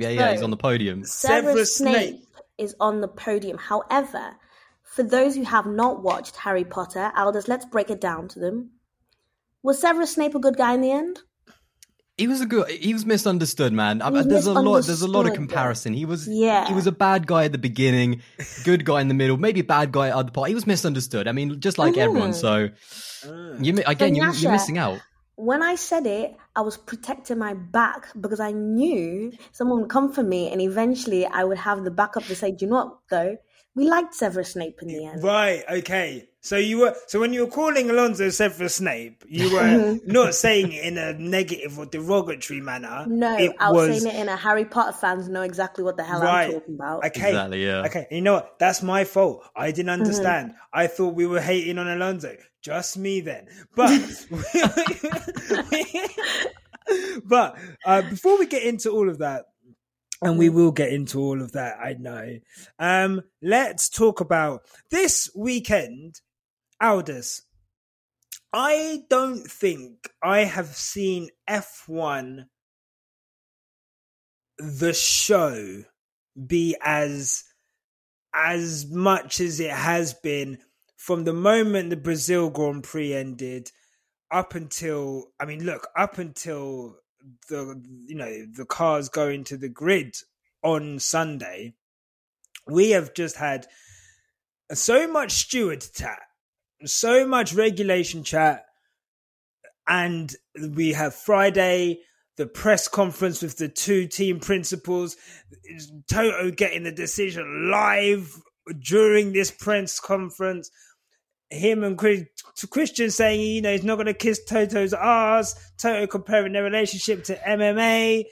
yeah, 0.01 0.09
yeah. 0.11 0.33
He's 0.33 0.43
on 0.43 0.51
the 0.51 0.57
podium. 0.57 1.05
Severus 1.05 1.47
Severus 1.49 1.77
Snape, 1.77 1.97
Snape. 2.11 2.25
is 2.59 2.75
on 2.81 3.01
the 3.01 3.09
podium. 3.09 3.59
However, 3.59 4.37
for 4.95 5.03
those 5.03 5.37
who 5.37 5.45
have 5.45 5.67
not 5.67 6.03
watched 6.03 6.37
Harry 6.37 6.65
Potter, 6.65 7.13
Aldas, 7.17 7.49
let's 7.49 7.65
break 7.65 7.91
it 7.91 8.01
down 8.01 8.29
to 8.29 8.39
them. 8.39 8.71
Was 9.63 9.81
Severus 9.81 10.15
Snape 10.15 10.35
a 10.35 10.39
good 10.39 10.57
guy 10.57 10.75
in 10.75 10.81
the 10.81 10.91
end? 10.91 11.21
He 12.17 12.27
was 12.27 12.41
a 12.41 12.47
good. 12.47 12.69
He 12.69 12.93
was 12.93 13.07
misunderstood, 13.07 13.73
man. 13.73 14.01
Was 14.01 14.27
there's 14.27 14.47
a 14.47 14.53
lot. 14.53 14.85
There's 14.85 15.03
a 15.03 15.07
lot 15.07 15.27
of 15.27 15.35
comparison. 15.35 15.95
He 15.95 16.05
was. 16.05 16.27
Yeah. 16.27 16.67
He 16.67 16.75
was 16.75 16.89
a 16.89 16.93
bad 16.93 17.29
guy 17.29 17.45
at 17.45 17.53
the 17.53 17.59
beginning, 17.59 18.23
good 18.65 18.85
guy 18.85 19.01
in 19.01 19.07
the 19.07 19.15
middle, 19.15 19.37
maybe 19.37 19.63
bad 19.63 19.93
guy 19.93 20.09
at 20.09 20.11
the 20.11 20.17
other 20.17 20.31
part. 20.33 20.49
He 20.49 20.55
was 20.55 20.67
misunderstood. 20.67 21.29
I 21.29 21.33
mean, 21.33 21.61
just 21.61 21.79
like 21.79 21.93
mm-hmm. 21.93 22.01
everyone. 22.01 22.33
So, 22.33 22.71
mm. 23.23 23.65
you 23.65 23.83
again, 23.87 24.17
you, 24.17 24.33
you're 24.33 24.51
missing 24.51 24.79
out. 24.79 25.01
When 25.37 25.63
I 25.63 25.77
said 25.77 26.07
it, 26.07 26.37
I 26.57 26.63
was 26.63 26.77
protecting 26.77 27.39
my 27.39 27.55
back 27.55 28.09
because 28.21 28.41
I 28.41 28.51
knew 28.51 29.31
someone 29.53 29.83
would 29.83 29.91
come 29.91 30.13
for 30.13 30.25
me, 30.25 30.51
and 30.51 30.61
eventually 30.61 31.25
I 31.25 31.45
would 31.45 31.59
have 31.59 31.85
the 31.85 31.93
backup 31.93 32.25
to 32.25 32.35
say, 32.35 32.51
"Do 32.51 32.65
you 32.65 32.71
know 32.73 32.85
what? 32.85 32.99
Though 33.11 33.37
we 33.79 33.89
liked 33.89 34.15
Severus 34.15 34.53
Snape 34.53 34.79
in 34.83 34.89
the 34.89 35.05
end." 35.07 35.23
Right. 35.23 35.63
Okay. 35.81 36.29
So 36.41 36.57
you 36.57 36.79
were. 36.79 36.95
So 37.09 37.21
when 37.21 37.33
you 37.33 37.45
were 37.45 37.51
calling 37.51 37.91
Alonso 37.91 38.31
Severus 38.31 38.77
Snape, 38.77 39.25
you 39.29 39.53
were 39.53 39.61
Mm-hmm. 39.61 40.07
not 40.13 40.35
saying 40.35 40.73
it 40.73 40.85
in 40.85 40.97
a 40.97 41.13
negative 41.15 41.79
or 41.79 41.87
derogatory 41.87 42.61
manner. 42.61 43.05
No, 43.09 43.37
it 43.37 43.53
I 43.59 43.73
was, 43.73 44.03
saying 44.03 44.15
it 44.15 44.19
in 44.21 44.29
a 44.29 44.37
Harry 44.37 44.65
Potter 44.65 44.97
fans 44.97 45.29
know 45.29 45.43
exactly 45.43 45.85
what 45.85 45.97
the 45.97 46.05
hell 46.05 46.21
Right. 46.23 46.47
I'm 46.47 46.53
talking 46.61 46.75
about. 46.75 47.05
Okay. 47.07 47.29
Exactly, 47.29 47.65
yeah. 47.67 47.83
Okay. 47.87 48.07
You 48.11 48.23
know 48.23 48.35
what? 48.35 48.59
That's 48.59 48.83
my 48.83 49.05
fault. 49.05 49.45
I 49.57 49.73
didn't 49.73 49.91
Mm-hmm. 49.93 50.03
understand. 50.03 50.55
I 50.73 50.87
thought 50.87 51.15
we 51.15 51.27
were 51.27 51.41
hating 51.41 51.79
on 51.79 51.89
Alonso. 51.89 52.37
Just 52.63 52.97
me 52.99 53.21
then. 53.21 53.47
But 53.77 53.91
but 57.25 57.57
uh, 57.85 58.03
before 58.03 58.39
we 58.39 58.47
get 58.47 58.63
into 58.63 58.91
all 58.91 59.09
of 59.09 59.19
that, 59.19 59.47
and 60.23 60.39
we 60.39 60.49
will 60.49 60.73
get 60.73 60.93
into 60.93 61.21
all 61.21 61.41
of 61.41 61.53
that, 61.53 61.79
I 61.79 61.95
know. 61.95 62.39
Um, 62.79 63.23
let's 63.43 63.89
talk 63.89 64.21
about 64.21 64.63
this 64.91 65.31
weekend. 65.35 66.21
Aldas, 66.83 67.43
I 68.53 69.03
don't 69.11 69.45
think 69.45 70.09
I 70.23 70.41
have 70.41 70.69
seen 70.69 71.29
F1 71.49 72.47
the 74.59 74.93
show 74.93 75.85
be 76.47 76.77
as 76.83 77.45
as 78.35 78.87
much 78.91 79.41
as 79.41 79.61
it 79.61 79.71
has 79.71 80.15
been 80.15 80.59
from 80.97 81.25
the 81.25 81.33
moment 81.33 81.91
the 81.91 81.97
Brazil 81.97 82.51
Grand 82.51 82.85
Prix 82.85 83.15
ended 83.15 83.71
up 84.31 84.55
until 84.55 85.27
I 85.41 85.45
mean 85.45 85.65
look 85.65 85.89
up 85.97 86.19
until 86.19 86.97
the 87.49 87.81
you 88.07 88.15
know 88.15 88.47
the 88.53 88.65
cars 88.65 89.09
go 89.09 89.29
into 89.29 89.57
the 89.57 89.69
grid 89.69 90.15
on 90.63 90.99
Sunday 90.99 91.75
we 92.67 92.91
have 92.91 93.15
just 93.15 93.37
had 93.37 93.67
so 94.73 95.09
much 95.09 95.33
steward 95.33 95.85
chat 95.95 96.21
so 96.85 97.27
much 97.27 97.55
regulation 97.55 98.23
chat 98.23 98.65
and 99.87 100.35
we 100.75 100.93
have 100.93 101.15
Friday 101.15 102.01
the 102.37 102.47
press 102.47 102.87
conference 102.87 103.43
with 103.43 103.57
the 103.57 103.69
two 103.69 104.07
team 104.07 104.39
principals 104.39 105.17
Toto 106.09 106.51
getting 106.51 106.85
the 106.85 106.93
decision 106.93 107.71
live 107.71 108.41
during 108.81 109.33
this 109.33 109.51
press 109.51 109.99
conference 109.99 110.71
him 111.51 111.83
and 111.83 111.97
Chris, 111.97 112.25
Christian 112.71 113.11
saying, 113.11 113.41
you 113.41 113.63
know, 113.63 113.73
he's 113.73 113.85
not 113.85 113.97
going 113.97 114.07
to 114.07 114.15
kiss 114.15 114.45
Toto's 114.45 114.93
ass. 114.93 115.55
Toto 115.79 116.07
comparing 116.07 116.53
their 116.53 116.63
relationship 116.63 117.25
to 117.25 117.37
MMA. 117.37 118.25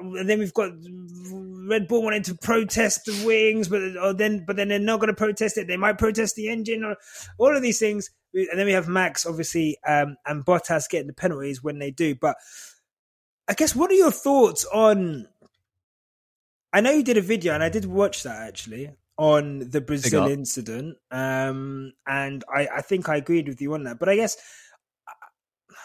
And 0.00 0.28
then 0.28 0.40
we've 0.40 0.52
got 0.52 0.72
Red 1.32 1.86
Bull 1.86 2.02
wanting 2.02 2.24
to 2.24 2.34
protest 2.34 3.04
the 3.04 3.24
wings, 3.24 3.68
but 3.68 3.96
or 3.96 4.12
then 4.12 4.44
but 4.44 4.56
then 4.56 4.68
they're 4.68 4.80
not 4.80 4.98
going 4.98 5.08
to 5.08 5.14
protest 5.14 5.56
it. 5.56 5.68
They 5.68 5.76
might 5.76 5.98
protest 5.98 6.34
the 6.34 6.48
engine 6.48 6.82
or 6.82 6.96
all 7.38 7.54
of 7.54 7.62
these 7.62 7.78
things. 7.78 8.10
and 8.34 8.58
then 8.58 8.66
we 8.66 8.72
have 8.72 8.88
Max 8.88 9.24
obviously 9.24 9.78
um, 9.86 10.16
and 10.26 10.44
Bottas 10.44 10.88
getting 10.88 11.06
the 11.06 11.12
penalties 11.12 11.62
when 11.62 11.78
they 11.78 11.92
do. 11.92 12.16
But 12.16 12.36
I 13.48 13.54
guess 13.54 13.76
what 13.76 13.90
are 13.92 13.94
your 13.94 14.10
thoughts 14.10 14.64
on? 14.64 15.28
I 16.72 16.80
know 16.80 16.90
you 16.90 17.04
did 17.04 17.18
a 17.18 17.22
video, 17.22 17.54
and 17.54 17.62
I 17.62 17.68
did 17.68 17.84
watch 17.84 18.24
that 18.24 18.48
actually 18.48 18.90
on 19.18 19.70
the 19.70 19.80
Brazil 19.80 20.26
incident, 20.26 20.96
um, 21.10 21.92
and 22.06 22.44
I, 22.52 22.68
I 22.76 22.80
think 22.80 23.08
I 23.08 23.16
agreed 23.16 23.48
with 23.48 23.60
you 23.60 23.74
on 23.74 23.84
that. 23.84 23.98
But 23.98 24.08
I 24.08 24.16
guess 24.16 24.36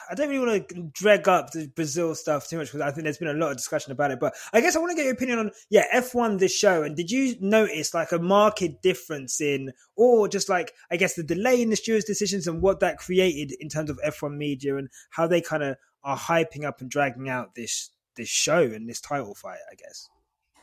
I 0.10 0.16
don't 0.16 0.30
really 0.30 0.46
want 0.46 0.70
to 0.70 0.90
drag 0.94 1.28
up 1.28 1.52
the 1.52 1.68
Brazil 1.68 2.16
stuff 2.16 2.48
too 2.48 2.58
much 2.58 2.68
because 2.68 2.82
I 2.82 2.92
think 2.92 3.04
there's 3.04 3.18
been 3.18 3.28
a 3.28 3.34
lot 3.34 3.52
of 3.52 3.58
discussion 3.58 3.92
about 3.92 4.12
it. 4.12 4.20
But 4.20 4.36
I 4.54 4.62
guess 4.62 4.76
I 4.76 4.80
want 4.80 4.92
to 4.92 4.96
get 4.96 5.06
your 5.06 5.14
opinion 5.14 5.40
on 5.40 5.52
yeah 5.70 5.86
F1 5.94 6.40
this 6.40 6.56
show. 6.56 6.84
And 6.84 6.96
did 6.96 7.12
you 7.12 7.36
notice 7.42 7.94
like 7.94 8.12
a 8.12 8.20
marked 8.20 8.64
difference 8.82 9.42
in, 9.42 9.74
or 9.96 10.28
just 10.28 10.50
like 10.50 10.72
I 10.92 10.98
guess 10.98 11.16
the 11.16 11.24
delay 11.24 11.62
in 11.62 11.70
the 11.70 11.76
stewards' 11.76 12.06
decisions 12.06 12.48
and 12.48 12.62
what 12.62 12.80
that 12.80 12.98
created 12.98 13.56
in 13.60 13.70
terms 13.70 13.90
of 13.90 14.00
F1 14.06 14.38
media 14.38 14.78
and 14.78 14.90
how 15.12 15.28
they 15.28 15.42
kind 15.42 15.64
of 15.64 15.78
are 16.04 16.18
hyping 16.18 16.64
up 16.64 16.82
and 16.82 16.90
dragging 16.90 17.30
out 17.30 17.56
this 17.56 17.90
this 18.16 18.30
show 18.30 18.62
and 18.62 18.90
this 18.90 19.02
title 19.02 19.36
fight? 19.36 19.60
I 19.72 19.76
guess. 19.76 20.08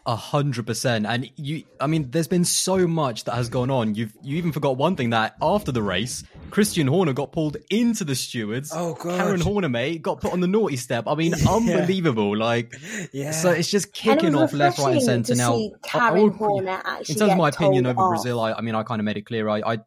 A 0.06 0.16
hundred 0.16 0.66
percent. 0.66 1.06
And 1.06 1.30
you, 1.36 1.64
I 1.80 1.86
mean, 1.86 2.10
there's 2.10 2.28
been 2.28 2.44
so 2.44 2.86
much 2.86 3.24
that 3.24 3.34
has 3.34 3.48
gone 3.48 3.70
on. 3.70 3.94
You've, 3.94 4.12
you 4.22 4.36
even 4.36 4.52
forgot 4.52 4.76
one 4.76 4.96
thing 4.96 5.10
that 5.10 5.34
after 5.40 5.72
the 5.72 5.82
race, 5.82 6.24
Christian 6.50 6.86
Horner 6.86 7.14
got 7.14 7.32
pulled 7.32 7.56
into 7.70 8.04
the 8.04 8.14
stewards. 8.14 8.70
Oh, 8.74 8.94
God. 8.94 9.18
Karen 9.18 9.40
Horner, 9.40 9.70
mate, 9.70 10.02
got 10.02 10.20
put 10.20 10.32
on 10.32 10.40
the 10.40 10.46
naughty 10.46 10.76
step. 10.76 11.04
I 11.06 11.14
mean, 11.14 11.32
yeah. 11.38 11.50
unbelievable. 11.50 12.36
Like, 12.36 12.74
yeah. 13.12 13.30
so 13.30 13.50
it's 13.50 13.70
just 13.70 13.94
kicking 13.94 14.34
off 14.34 14.52
left, 14.52 14.78
right, 14.78 14.96
and 14.96 15.02
center 15.02 15.34
now. 15.36 15.70
Karen 15.82 16.30
I, 16.30 16.34
I, 16.34 16.36
Horner 16.36 16.82
actually. 16.84 17.14
In 17.14 17.18
terms 17.20 17.32
of 17.32 17.38
my 17.38 17.48
opinion 17.48 17.86
over 17.86 18.00
off. 18.00 18.10
Brazil, 18.10 18.40
I, 18.40 18.52
I 18.52 18.60
mean, 18.60 18.74
I 18.74 18.82
kind 18.82 19.00
of 19.00 19.06
made 19.06 19.16
it 19.16 19.24
clear. 19.26 19.48
I, 19.48 19.62
I 19.64 19.78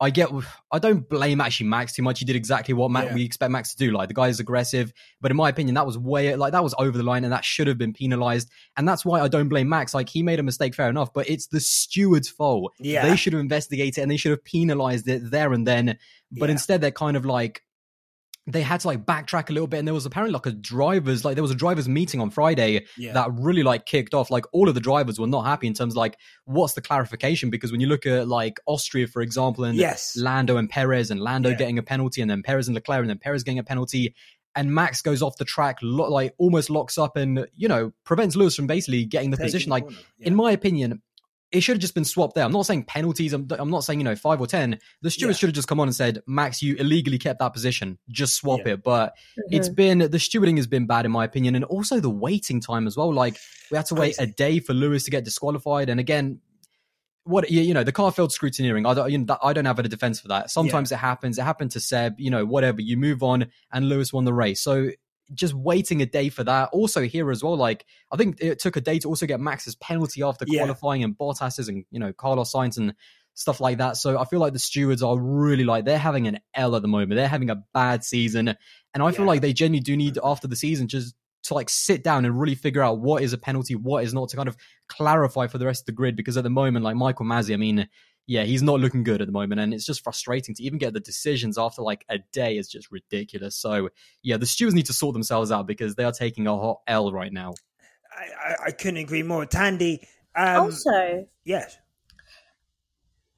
I 0.00 0.10
get, 0.10 0.28
I 0.70 0.78
don't 0.78 1.08
blame 1.08 1.40
actually 1.40 1.66
Max 1.66 1.92
too 1.92 2.02
much. 2.02 2.20
He 2.20 2.24
did 2.24 2.36
exactly 2.36 2.72
what 2.72 2.90
Max, 2.90 3.06
yeah. 3.06 3.14
we 3.14 3.24
expect 3.24 3.50
Max 3.50 3.74
to 3.74 3.76
do. 3.76 3.90
Like 3.90 4.08
the 4.08 4.14
guy 4.14 4.28
is 4.28 4.38
aggressive, 4.38 4.92
but 5.20 5.30
in 5.30 5.36
my 5.36 5.48
opinion, 5.48 5.74
that 5.74 5.86
was 5.86 5.98
way, 5.98 6.36
like 6.36 6.52
that 6.52 6.62
was 6.62 6.74
over 6.78 6.96
the 6.96 7.02
line 7.02 7.24
and 7.24 7.32
that 7.32 7.44
should 7.44 7.66
have 7.66 7.78
been 7.78 7.92
penalized. 7.92 8.48
And 8.76 8.86
that's 8.86 9.04
why 9.04 9.20
I 9.20 9.28
don't 9.28 9.48
blame 9.48 9.68
Max. 9.68 9.94
Like 9.94 10.08
he 10.08 10.22
made 10.22 10.38
a 10.38 10.44
mistake, 10.44 10.74
fair 10.74 10.88
enough, 10.88 11.12
but 11.12 11.28
it's 11.28 11.48
the 11.48 11.60
steward's 11.60 12.28
fault. 12.28 12.72
Yeah. 12.78 13.08
They 13.08 13.16
should 13.16 13.32
have 13.32 13.40
investigated 13.40 14.00
and 14.02 14.10
they 14.10 14.16
should 14.16 14.30
have 14.30 14.44
penalized 14.44 15.08
it 15.08 15.30
there 15.30 15.52
and 15.52 15.66
then. 15.66 15.98
But 16.30 16.48
yeah. 16.48 16.52
instead, 16.52 16.80
they're 16.80 16.90
kind 16.92 17.16
of 17.16 17.26
like, 17.26 17.64
they 18.48 18.62
had 18.62 18.80
to 18.80 18.86
like 18.86 19.04
backtrack 19.04 19.50
a 19.50 19.52
little 19.52 19.66
bit 19.66 19.78
and 19.78 19.86
there 19.86 19.94
was 19.94 20.06
apparently 20.06 20.32
like 20.32 20.46
a 20.46 20.50
drivers 20.50 21.24
like 21.24 21.34
there 21.34 21.42
was 21.42 21.50
a 21.50 21.56
drivers 21.56 21.88
meeting 21.88 22.20
on 22.20 22.30
friday 22.30 22.84
yeah. 22.96 23.12
that 23.12 23.30
really 23.34 23.62
like 23.62 23.84
kicked 23.84 24.14
off 24.14 24.30
like 24.30 24.44
all 24.52 24.68
of 24.68 24.74
the 24.74 24.80
drivers 24.80 25.20
were 25.20 25.26
not 25.26 25.44
happy 25.44 25.66
in 25.66 25.74
terms 25.74 25.92
of 25.92 25.98
like 25.98 26.16
what's 26.44 26.72
the 26.72 26.80
clarification 26.80 27.50
because 27.50 27.70
when 27.70 27.80
you 27.80 27.86
look 27.86 28.06
at 28.06 28.26
like 28.26 28.58
austria 28.66 29.06
for 29.06 29.22
example 29.22 29.64
and 29.64 29.76
yes. 29.76 30.16
lando 30.16 30.56
and 30.56 30.70
perez 30.70 31.10
and 31.10 31.20
lando 31.20 31.50
yeah. 31.50 31.56
getting 31.56 31.78
a 31.78 31.82
penalty 31.82 32.22
and 32.22 32.30
then 32.30 32.42
perez 32.42 32.68
and 32.68 32.74
leclerc 32.74 33.00
and 33.00 33.10
then 33.10 33.18
perez 33.18 33.44
getting 33.44 33.58
a 33.58 33.64
penalty 33.64 34.14
and 34.54 34.74
max 34.74 35.02
goes 35.02 35.22
off 35.22 35.36
the 35.36 35.44
track 35.44 35.78
lo- 35.82 36.10
like 36.10 36.34
almost 36.38 36.70
locks 36.70 36.96
up 36.96 37.16
and 37.16 37.46
you 37.54 37.68
know 37.68 37.92
prevents 38.04 38.34
lewis 38.34 38.56
from 38.56 38.66
basically 38.66 39.04
getting 39.04 39.30
the 39.30 39.36
Taking 39.36 39.46
position 39.46 39.70
like 39.70 39.84
yeah. 39.88 40.26
in 40.26 40.34
my 40.34 40.52
opinion 40.52 41.02
it 41.50 41.60
should 41.60 41.76
have 41.76 41.80
just 41.80 41.94
been 41.94 42.04
swapped 42.04 42.34
there. 42.34 42.44
I'm 42.44 42.52
not 42.52 42.66
saying 42.66 42.84
penalties. 42.84 43.32
I'm, 43.32 43.46
I'm 43.58 43.70
not 43.70 43.84
saying, 43.84 44.00
you 44.00 44.04
know, 44.04 44.16
five 44.16 44.40
or 44.40 44.46
10. 44.46 44.78
The 45.00 45.10
stewards 45.10 45.36
yeah. 45.36 45.40
should 45.40 45.48
have 45.48 45.54
just 45.54 45.68
come 45.68 45.80
on 45.80 45.88
and 45.88 45.94
said, 45.94 46.20
Max, 46.26 46.62
you 46.62 46.76
illegally 46.76 47.18
kept 47.18 47.38
that 47.40 47.54
position. 47.54 47.98
Just 48.10 48.36
swap 48.36 48.60
yeah. 48.66 48.74
it. 48.74 48.82
But 48.82 49.14
mm-hmm. 49.38 49.56
it's 49.56 49.68
been, 49.68 49.98
the 49.98 50.08
stewarding 50.08 50.56
has 50.56 50.66
been 50.66 50.86
bad 50.86 51.06
in 51.06 51.12
my 51.12 51.24
opinion. 51.24 51.54
And 51.54 51.64
also 51.64 52.00
the 52.00 52.10
waiting 52.10 52.60
time 52.60 52.86
as 52.86 52.96
well. 52.96 53.12
Like 53.12 53.38
we 53.70 53.76
had 53.76 53.86
to 53.86 53.94
wait 53.94 54.16
a 54.18 54.26
day 54.26 54.60
for 54.60 54.74
Lewis 54.74 55.04
to 55.04 55.10
get 55.10 55.24
disqualified. 55.24 55.88
And 55.88 55.98
again, 55.98 56.40
what 57.24 57.50
you 57.50 57.74
know 57.74 57.84
the 57.84 57.92
car 57.92 58.10
failed 58.10 58.30
scrutineering. 58.30 58.88
I 58.88 58.94
don't, 58.94 59.10
you 59.10 59.18
know, 59.18 59.36
I 59.42 59.52
don't 59.52 59.66
have 59.66 59.78
a 59.78 59.82
defense 59.82 60.18
for 60.18 60.28
that. 60.28 60.50
Sometimes 60.50 60.90
yeah. 60.90 60.96
it 60.96 61.00
happens. 61.00 61.38
It 61.38 61.42
happened 61.42 61.72
to 61.72 61.80
Seb. 61.80 62.14
You 62.18 62.30
know, 62.30 62.46
whatever. 62.46 62.80
You 62.80 62.96
move 62.96 63.22
on, 63.22 63.48
and 63.70 63.88
Lewis 63.88 64.14
won 64.14 64.24
the 64.24 64.32
race. 64.32 64.62
So 64.62 64.90
just 65.34 65.54
waiting 65.54 66.02
a 66.02 66.06
day 66.06 66.28
for 66.28 66.44
that. 66.44 66.70
Also 66.72 67.02
here 67.02 67.30
as 67.30 67.42
well, 67.42 67.56
like 67.56 67.84
I 68.10 68.16
think 68.16 68.38
it 68.40 68.58
took 68.58 68.76
a 68.76 68.80
day 68.80 68.98
to 69.00 69.08
also 69.08 69.26
get 69.26 69.40
Max's 69.40 69.74
penalty 69.76 70.22
after 70.22 70.44
yeah. 70.48 70.60
qualifying 70.60 71.04
and 71.04 71.16
Bottas's 71.16 71.68
and 71.68 71.84
you 71.90 71.98
know 71.98 72.12
Carlos 72.12 72.52
Sainz 72.52 72.78
and 72.78 72.94
stuff 73.34 73.60
like 73.60 73.78
that. 73.78 73.96
So 73.96 74.18
I 74.18 74.24
feel 74.24 74.40
like 74.40 74.52
the 74.52 74.58
stewards 74.58 75.02
are 75.02 75.18
really 75.18 75.64
like 75.64 75.84
they're 75.84 75.98
having 75.98 76.26
an 76.26 76.40
L 76.54 76.74
at 76.74 76.82
the 76.82 76.88
moment. 76.88 77.16
They're 77.16 77.28
having 77.28 77.50
a 77.50 77.62
bad 77.72 78.04
season, 78.04 78.56
and 78.94 79.02
I 79.02 79.12
feel 79.12 79.26
like 79.26 79.40
they 79.40 79.52
genuinely 79.52 79.80
do 79.84 79.96
need 79.96 80.18
after 80.22 80.48
the 80.48 80.56
season 80.56 80.88
just 80.88 81.14
to 81.44 81.54
like 81.54 81.70
sit 81.70 82.02
down 82.02 82.24
and 82.24 82.38
really 82.38 82.56
figure 82.56 82.82
out 82.82 82.98
what 82.98 83.22
is 83.22 83.32
a 83.32 83.38
penalty, 83.38 83.74
what 83.74 84.04
is 84.04 84.12
not, 84.12 84.28
to 84.30 84.36
kind 84.36 84.48
of 84.48 84.56
clarify 84.88 85.46
for 85.46 85.58
the 85.58 85.66
rest 85.66 85.82
of 85.82 85.86
the 85.86 85.92
grid. 85.92 86.16
Because 86.16 86.36
at 86.36 86.44
the 86.44 86.50
moment, 86.50 86.84
like 86.84 86.96
Michael 86.96 87.26
Masi, 87.26 87.54
I 87.54 87.56
mean, 87.56 87.88
yeah, 88.28 88.44
he's 88.44 88.62
not 88.62 88.78
looking 88.78 89.04
good 89.04 89.22
at 89.22 89.26
the 89.26 89.32
moment, 89.32 89.58
and 89.58 89.72
it's 89.72 89.86
just 89.86 90.04
frustrating 90.04 90.54
to 90.54 90.62
even 90.62 90.78
get 90.78 90.92
the 90.92 91.00
decisions 91.00 91.56
after 91.56 91.80
like 91.80 92.04
a 92.10 92.18
day 92.30 92.58
is 92.58 92.68
just 92.68 92.92
ridiculous. 92.92 93.56
So 93.56 93.88
yeah, 94.22 94.36
the 94.36 94.44
stewards 94.44 94.74
need 94.74 94.84
to 94.86 94.92
sort 94.92 95.14
themselves 95.14 95.50
out 95.50 95.66
because 95.66 95.94
they 95.94 96.04
are 96.04 96.12
taking 96.12 96.46
a 96.46 96.54
hot 96.54 96.82
L 96.86 97.10
right 97.10 97.32
now. 97.32 97.54
I, 98.12 98.50
I, 98.50 98.56
I 98.66 98.70
couldn't 98.72 98.98
agree 98.98 99.22
more, 99.22 99.46
Tandy. 99.46 100.06
Um, 100.36 100.64
also, 100.64 101.26
yes. 101.44 101.78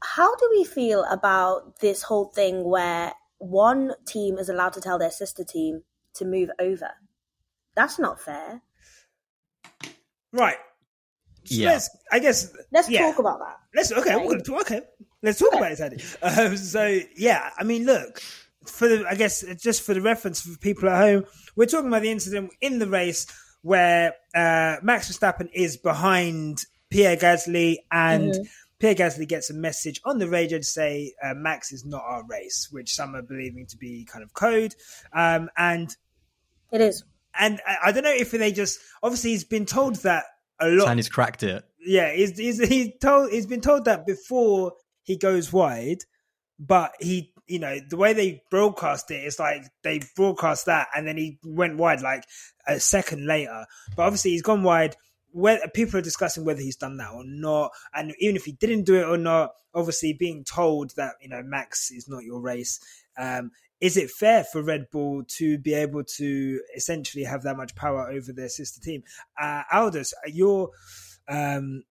How 0.02 0.34
do 0.34 0.48
we 0.50 0.64
feel 0.64 1.04
about 1.04 1.78
this 1.78 2.02
whole 2.02 2.26
thing 2.26 2.64
where 2.64 3.12
one 3.38 3.92
team 4.06 4.38
is 4.38 4.48
allowed 4.48 4.72
to 4.72 4.80
tell 4.80 4.98
their 4.98 5.12
sister 5.12 5.44
team 5.44 5.84
to 6.14 6.24
move 6.24 6.50
over? 6.58 6.90
That's 7.76 8.00
not 8.00 8.20
fair. 8.20 8.62
Right. 10.32 10.58
So 11.44 11.54
yeah. 11.54 11.68
Let's, 11.70 11.90
I 12.12 12.18
guess. 12.18 12.54
Let's 12.72 12.90
yeah. 12.90 13.00
talk 13.00 13.18
about 13.18 13.38
that. 13.40 13.58
Let's 13.74 13.92
okay. 13.92 14.14
Right. 14.14 14.24
We're 14.24 14.32
gonna 14.32 14.42
talk, 14.42 14.60
okay. 14.62 14.82
Let's 15.22 15.38
talk 15.38 15.48
okay. 15.48 15.58
about 15.58 15.72
it, 15.72 15.80
Andy. 15.80 16.02
Um, 16.22 16.56
so 16.56 17.00
yeah, 17.16 17.50
I 17.58 17.64
mean, 17.64 17.84
look 17.86 18.20
for 18.66 18.88
the. 18.88 19.06
I 19.08 19.14
guess 19.14 19.44
just 19.56 19.82
for 19.82 19.94
the 19.94 20.02
reference 20.02 20.40
for 20.40 20.56
people 20.58 20.88
at 20.88 20.98
home, 20.98 21.24
we're 21.56 21.66
talking 21.66 21.88
about 21.88 22.02
the 22.02 22.10
incident 22.10 22.52
in 22.60 22.78
the 22.78 22.88
race 22.88 23.26
where 23.62 24.14
uh, 24.34 24.76
Max 24.82 25.10
Verstappen 25.10 25.50
is 25.52 25.76
behind 25.76 26.64
Pierre 26.90 27.16
Gasly 27.16 27.76
and. 27.90 28.32
Mm-hmm. 28.32 28.42
Pierre 28.78 28.94
Gasly 28.94 29.28
gets 29.28 29.50
a 29.50 29.52
message 29.52 30.00
on 30.06 30.18
the 30.18 30.26
radio 30.26 30.56
to 30.56 30.64
say 30.64 31.12
uh, 31.22 31.34
Max 31.34 31.70
is 31.70 31.84
not 31.84 32.02
our 32.02 32.24
race, 32.26 32.68
which 32.70 32.94
some 32.94 33.14
are 33.14 33.20
believing 33.20 33.66
to 33.66 33.76
be 33.76 34.06
kind 34.06 34.24
of 34.24 34.32
code. 34.32 34.74
Um, 35.12 35.50
and 35.54 35.94
it 36.72 36.80
is. 36.80 37.04
And 37.38 37.60
I, 37.66 37.76
I, 37.88 37.92
don't 37.92 38.04
know 38.04 38.10
if 38.10 38.30
they 38.30 38.52
just 38.52 38.80
obviously 39.02 39.30
he's 39.30 39.44
been 39.44 39.66
told 39.66 39.96
that 39.96 40.24
a 40.60 40.68
lot. 40.68 40.88
And 40.88 40.98
he's 40.98 41.08
cracked 41.08 41.42
it. 41.42 41.64
Yeah, 41.84 42.12
he's, 42.12 42.36
he's 42.36 42.68
he's 42.68 42.90
told 43.00 43.30
he's 43.30 43.46
been 43.46 43.60
told 43.60 43.86
that 43.86 44.06
before 44.06 44.74
he 45.02 45.16
goes 45.16 45.52
wide, 45.52 45.98
but 46.58 46.92
he 47.00 47.32
you 47.46 47.58
know 47.58 47.78
the 47.88 47.96
way 47.96 48.12
they 48.12 48.42
broadcast 48.50 49.10
it 49.10 49.24
is 49.24 49.38
like 49.38 49.62
they 49.82 50.00
broadcast 50.14 50.66
that 50.66 50.88
and 50.94 51.06
then 51.06 51.16
he 51.16 51.38
went 51.42 51.78
wide 51.78 52.02
like 52.02 52.24
a 52.66 52.78
second 52.78 53.26
later. 53.26 53.64
But 53.96 54.04
obviously 54.04 54.32
he's 54.32 54.42
gone 54.42 54.62
wide. 54.62 54.94
Where 55.32 55.60
people 55.74 55.98
are 55.98 56.02
discussing 56.02 56.44
whether 56.44 56.60
he's 56.60 56.76
done 56.76 56.96
that 56.98 57.12
or 57.12 57.24
not, 57.24 57.70
and 57.94 58.14
even 58.18 58.36
if 58.36 58.44
he 58.44 58.52
didn't 58.52 58.84
do 58.84 58.96
it 58.96 59.04
or 59.04 59.18
not, 59.18 59.52
obviously 59.74 60.12
being 60.12 60.44
told 60.44 60.94
that 60.96 61.14
you 61.20 61.28
know 61.28 61.42
Max 61.42 61.90
is 61.90 62.08
not 62.08 62.24
your 62.24 62.40
race, 62.40 62.80
um, 63.16 63.52
is 63.80 63.96
it 63.96 64.10
fair 64.10 64.44
for 64.44 64.62
Red 64.62 64.86
Bull 64.90 65.22
to 65.38 65.58
be 65.58 65.74
able 65.74 66.04
to 66.04 66.60
essentially 66.76 67.24
have 67.24 67.42
that 67.44 67.56
much 67.56 67.74
power 67.74 68.10
over 68.10 68.32
their 68.32 68.48
sister 68.48 68.80
team? 68.80 69.02
Uh, 69.40 69.62
Aldas, 69.72 70.12
you're 70.26 70.70
um, 71.28 71.84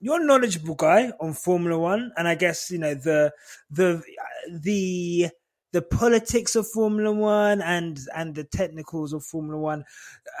you're 0.00 0.22
a 0.22 0.24
knowledgeable 0.24 0.74
guy 0.74 1.12
on 1.20 1.34
Formula 1.34 1.78
One, 1.78 2.12
and 2.16 2.28
I 2.28 2.34
guess 2.34 2.70
you 2.70 2.78
know 2.78 2.94
the 2.94 3.32
the 3.70 4.02
the 4.50 5.28
the 5.72 5.82
politics 5.82 6.56
of 6.56 6.66
Formula 6.68 7.12
One 7.12 7.60
and 7.60 7.98
and 8.14 8.34
the 8.34 8.44
technicals 8.44 9.12
of 9.12 9.24
Formula 9.24 9.58
One. 9.58 9.84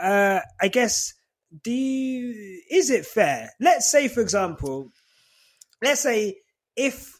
Uh, 0.00 0.40
I 0.60 0.68
guess 0.68 1.14
do 1.62 1.70
you, 1.70 2.62
is 2.70 2.90
it 2.90 3.06
fair? 3.06 3.50
Let's 3.60 3.90
say, 3.90 4.08
for 4.08 4.20
example, 4.20 4.90
let's 5.82 6.00
say 6.00 6.36
if 6.76 7.14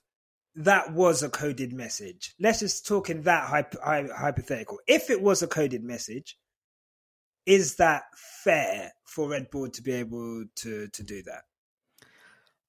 that 0.57 0.93
was 0.93 1.23
a 1.23 1.29
coded 1.29 1.73
message. 1.73 2.35
Let's 2.39 2.61
just 2.61 2.87
talk 2.87 3.11
in 3.11 3.23
that 3.23 3.49
hypothetical. 3.49 4.79
If 4.87 5.11
it 5.11 5.21
was 5.21 5.43
a 5.43 5.49
coded 5.49 5.83
message, 5.83 6.39
is 7.47 7.77
that 7.77 8.05
fair 8.43 8.93
for 9.05 9.29
Red 9.29 9.51
Bull 9.51 9.69
to 9.71 9.83
be 9.83 9.93
able 9.93 10.45
to 10.57 10.89
to 10.89 11.03
do 11.03 11.23
that? 11.25 11.43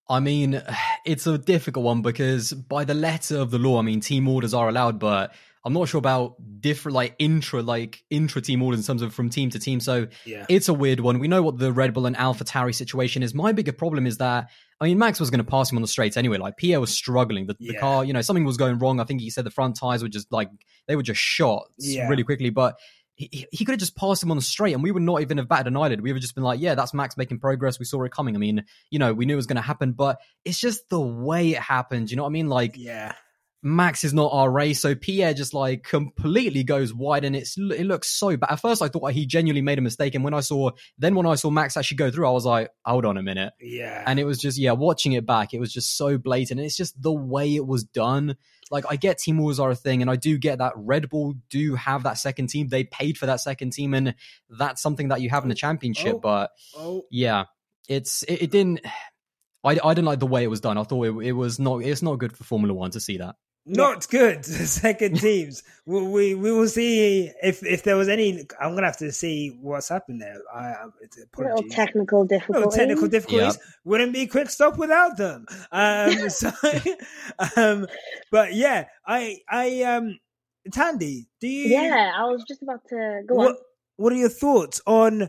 I 0.10 0.20
mean, 0.20 0.62
it's 1.06 1.28
a 1.28 1.38
difficult 1.38 1.86
one 1.86 2.02
because 2.02 2.54
by 2.54 2.86
the 2.86 2.94
letter 2.94 3.38
of 3.38 3.52
the 3.52 3.60
law, 3.60 3.80
I 3.80 3.84
mean 3.84 4.02
team 4.02 4.28
orders 4.28 4.54
are 4.54 4.70
allowed, 4.70 5.00
but 5.00 5.34
I'm 5.66 5.74
not 5.74 5.90
sure 5.90 5.98
about 5.98 6.36
different 6.62 6.96
like 6.96 7.16
intra 7.18 7.64
like 7.64 8.04
intra 8.12 8.40
team 8.40 8.62
orders 8.62 8.80
in 8.80 8.86
terms 8.86 9.02
of 9.02 9.16
from 9.16 9.32
team 9.32 9.50
to 9.50 9.60
team. 9.60 9.80
So 9.80 10.08
yeah. 10.24 10.46
it's 10.48 10.70
a 10.70 10.74
weird 10.74 11.00
one. 11.00 11.18
We 11.18 11.28
know 11.28 11.42
what 11.42 11.58
the 11.58 11.74
Red 11.74 11.94
Bull 11.94 12.06
and 12.06 12.16
Alpha 12.16 12.44
AlphaTauri 12.44 12.76
situation 12.76 13.24
is. 13.24 13.34
My 13.34 13.52
bigger 13.52 13.74
problem 13.74 14.06
is 14.06 14.20
that 14.20 14.50
I 14.80 14.86
mean 14.86 15.00
Max 15.00 15.20
was 15.20 15.32
going 15.32 15.44
to 15.44 15.50
pass 15.50 15.72
him 15.72 15.80
on 15.80 15.82
the 15.82 15.88
straights 15.88 16.18
anyway. 16.18 16.38
Like 16.38 16.58
Pierre 16.58 16.80
was 16.80 16.94
struggling. 16.94 17.48
The, 17.48 17.56
yeah. 17.60 17.72
the, 17.72 17.80
car, 17.80 18.06
you 18.06 18.14
know, 18.14 18.22
something 18.22 18.46
was 18.46 18.58
going 18.58 18.78
wrong. 18.78 19.00
I 19.00 19.06
think 19.06 19.22
he 19.22 19.32
said 19.32 19.44
the 19.44 19.52
front 19.52 19.76
tires 19.76 20.04
were 20.04 20.10
just 20.10 20.32
like 20.32 20.50
they 20.88 20.96
were 20.96 21.04
just 21.04 21.20
shot 21.20 21.64
yeah. 21.80 22.08
really 22.08 22.24
quickly, 22.24 22.52
but. 22.52 22.78
He, 23.18 23.48
he 23.50 23.64
could 23.64 23.72
have 23.72 23.80
just 23.80 23.96
passed 23.96 24.22
him 24.22 24.32
on 24.32 24.36
the 24.36 24.44
straight 24.44 24.74
and 24.74 24.84
we 24.84 24.92
would 24.92 25.02
not 25.02 25.22
even 25.22 25.38
have 25.38 25.48
batted 25.48 25.68
an 25.68 25.78
eyelid. 25.78 26.02
We 26.02 26.12
would 26.12 26.18
have 26.18 26.22
just 26.22 26.36
been 26.36 26.44
like, 26.44 26.60
yeah, 26.60 26.76
that's 26.76 26.94
Max 26.94 27.16
making 27.16 27.40
progress. 27.40 27.80
We 27.80 27.86
saw 27.86 28.04
it 28.04 28.12
coming. 28.12 28.36
I 28.36 28.40
mean, 28.40 28.66
you 28.90 29.00
know, 29.00 29.14
we 29.14 29.26
knew 29.26 29.36
it 29.36 29.38
was 29.38 29.46
going 29.46 29.56
to 29.56 29.62
happen, 29.62 29.94
but 29.94 30.20
it's 30.44 30.60
just 30.60 30.90
the 30.90 31.00
way 31.00 31.52
it 31.52 31.60
happened. 31.60 32.12
You 32.12 32.18
know 32.18 32.24
what 32.24 32.32
I 32.32 32.34
mean? 32.34 32.50
Like, 32.50 32.76
yeah 32.76 33.14
Max 33.66 34.04
is 34.04 34.14
not 34.14 34.30
our 34.32 34.50
race, 34.50 34.80
so 34.80 34.94
Pierre 34.94 35.34
just 35.34 35.56
like 35.56 35.82
completely 35.84 36.64
goes 36.64 36.94
wide, 36.94 37.26
and 37.26 37.36
it's 37.36 37.58
it 37.58 37.86
looks 37.88 38.08
so 38.08 38.38
bad. 38.38 38.52
At 38.52 38.60
first, 38.60 38.84
I 38.84 38.90
thought 38.90 39.12
he 39.12 39.26
genuinely 39.26 39.64
made 39.64 39.80
a 39.80 39.82
mistake, 39.82 40.14
and 40.14 40.24
when 40.24 40.36
I 40.36 40.42
saw 40.42 40.70
then 41.00 41.16
when 41.16 41.26
I 41.26 41.34
saw 41.34 41.50
Max 41.50 41.76
actually 41.76 41.98
go 41.98 42.12
through, 42.12 42.28
I 42.28 42.32
was 42.32 42.46
like, 42.46 42.70
hold 42.86 43.06
on 43.06 43.18
a 43.18 43.24
minute, 43.24 43.54
Yeah. 43.60 44.04
and 44.06 44.20
it 44.20 44.24
was 44.24 44.38
just 44.38 44.60
yeah, 44.60 44.74
watching 44.74 45.14
it 45.14 45.26
back, 45.26 45.56
it 45.56 45.60
was 45.60 45.74
just 45.74 45.98
so 45.98 46.20
blatant. 46.20 46.60
And 46.60 46.68
it's 46.68 46.78
just 46.78 47.02
the 47.02 47.12
way 47.12 47.56
it 47.56 47.66
was 47.66 47.84
done. 47.84 48.38
Like 48.70 48.86
I 48.88 48.98
get 48.98 49.18
team 49.18 49.40
wars 49.40 49.60
are 49.60 49.72
a 49.72 49.76
thing, 49.76 50.04
and 50.04 50.12
I 50.12 50.16
do 50.16 50.38
get 50.38 50.60
that 50.60 50.74
Red 50.76 51.10
Bull 51.10 51.34
do 51.50 51.74
have 51.74 52.04
that 52.04 52.20
second 52.20 52.50
team. 52.50 52.68
They 52.68 52.84
paid 52.84 53.18
for 53.18 53.26
that 53.26 53.42
second 53.42 53.74
team, 53.74 53.96
and 53.96 54.14
that's 54.48 54.80
something 54.80 55.08
that 55.08 55.22
you 55.22 55.32
have 55.32 55.42
in 55.42 55.50
the 55.50 55.56
championship. 55.56 56.18
Oh. 56.18 56.20
But 56.20 56.52
oh, 56.78 57.06
yeah, 57.10 57.46
it's 57.90 58.22
it, 58.24 58.44
it 58.44 58.52
didn't. 58.52 58.82
I, 59.64 59.80
I 59.84 59.96
didn't 59.96 60.06
like 60.06 60.20
the 60.20 60.28
way 60.28 60.44
it 60.44 60.52
was 60.52 60.62
done. 60.62 60.78
I 60.78 60.84
thought 60.84 61.04
it, 61.08 61.26
it 61.30 61.32
was 61.32 61.58
not. 61.58 61.78
It's 61.84 62.04
not 62.04 62.20
good 62.20 62.38
for 62.38 62.44
Formula 62.44 62.72
One 62.72 62.92
to 62.92 63.00
see 63.00 63.18
that. 63.18 63.36
Not 63.66 64.08
good. 64.10 64.46
Second 64.46 65.20
teams. 65.20 65.64
we, 65.86 66.02
we 66.04 66.36
we 66.36 66.52
will 66.52 66.68
see 66.68 67.32
if 67.42 67.64
if 67.66 67.84
there 67.84 67.96
was 67.96 68.08
any. 68.10 68.46
I'm 68.60 68.76
gonna 68.76 68.86
have 68.88 68.98
to 68.98 69.12
see 69.12 69.58
what's 69.62 69.90
happened 69.90 70.22
there. 70.22 70.38
I, 70.54 70.60
I 70.60 70.86
Little 70.86 71.24
apologies. 71.58 71.74
technical 71.74 72.22
No 72.24 72.28
difficulties. 72.28 72.76
technical 72.76 73.08
difficulties 73.08 73.58
wouldn't 73.84 74.14
be 74.14 74.28
quick 74.28 74.50
stop 74.50 74.78
without 74.78 75.18
them. 75.18 75.46
Um, 75.72 76.30
so, 76.30 76.52
um, 77.58 77.88
but 78.32 78.54
yeah, 78.54 78.86
I, 79.06 79.40
I, 79.50 79.82
um, 79.84 80.20
Tandy, 80.72 81.28
do 81.42 81.48
you? 81.48 81.68
Yeah, 81.70 82.12
I 82.16 82.24
was 82.26 82.44
just 82.48 82.62
about 82.62 82.88
to 82.90 83.22
go 83.28 83.36
What, 83.36 83.50
on. 83.50 83.56
what 83.98 84.14
are 84.14 84.18
your 84.18 84.30
thoughts 84.30 84.82
on? 84.86 85.28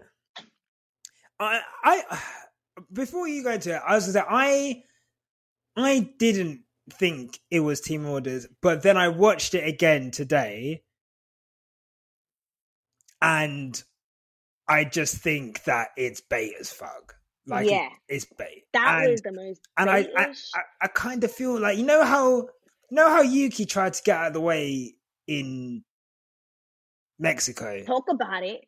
I, 1.40 1.60
I, 1.84 2.18
before 2.92 3.28
you 3.28 3.42
go 3.42 3.52
into 3.52 3.74
it, 3.74 3.82
I 3.86 3.94
was 3.94 4.04
gonna 4.04 4.12
say 4.12 4.24
I, 4.28 4.82
I 5.76 6.10
didn't 6.18 6.60
think 6.92 7.40
it 7.50 7.60
was 7.60 7.80
team 7.80 8.06
orders, 8.06 8.46
but 8.62 8.82
then 8.82 8.96
I 8.96 9.08
watched 9.08 9.54
it 9.54 9.66
again 9.66 10.10
today, 10.10 10.82
and 13.20 13.82
I 14.68 14.84
just 14.84 15.16
think 15.16 15.64
that 15.64 15.88
it's 15.96 16.20
bait 16.20 16.54
as 16.60 16.72
fuck. 16.72 17.16
Like, 17.46 17.68
Yeah. 17.70 17.86
it, 17.86 18.14
it's 18.14 18.24
bait. 18.24 18.64
That 18.72 19.02
and, 19.02 19.10
was 19.12 19.22
the 19.22 19.32
most. 19.32 19.60
and 19.78 19.88
I, 19.88 20.08
I. 20.16 20.34
I, 20.54 20.60
I 20.82 20.86
kind 20.88 21.22
of 21.22 21.30
feel 21.30 21.58
like 21.60 21.78
you 21.78 21.84
know 21.84 22.04
how, 22.04 22.38
you 22.38 22.92
know 22.92 23.08
how 23.08 23.22
Yuki 23.22 23.64
tried 23.66 23.94
to 23.94 24.02
get 24.02 24.16
out 24.16 24.26
of 24.28 24.32
the 24.32 24.40
way 24.40 24.94
in 25.28 25.84
Mexico. 27.18 27.82
talk 27.84 28.04
about 28.10 28.42
it. 28.42 28.64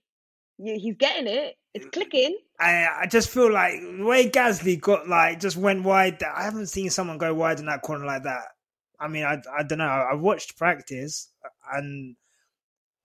You, 0.59 0.79
he's 0.79 0.97
getting 0.97 1.27
it. 1.27 1.55
It's 1.75 1.87
clicking. 1.87 2.39
I 2.59 2.87
I 3.03 3.07
just 3.07 3.29
feel 3.29 3.53
like 3.53 3.81
the 3.81 4.05
way 4.05 4.29
Gasly 4.29 4.81
got 4.81 5.09
like 5.09 5.41
just 5.41 5.57
went 5.57 5.85
wide. 5.85 6.23
I 6.23 6.43
haven't 6.45 6.67
seen 6.67 6.91
someone 6.91 7.19
go 7.19 7.35
wide 7.35 7.61
in 7.61 7.67
that 7.67 7.83
corner 7.83 8.05
like 8.05 8.25
that. 8.25 8.45
I 8.99 9.09
mean, 9.09 9.25
I 9.25 9.41
I 9.57 9.63
don't 9.63 9.79
know. 9.79 9.85
I 9.85 10.15
watched 10.15 10.57
practice 10.57 11.31
and 11.73 12.17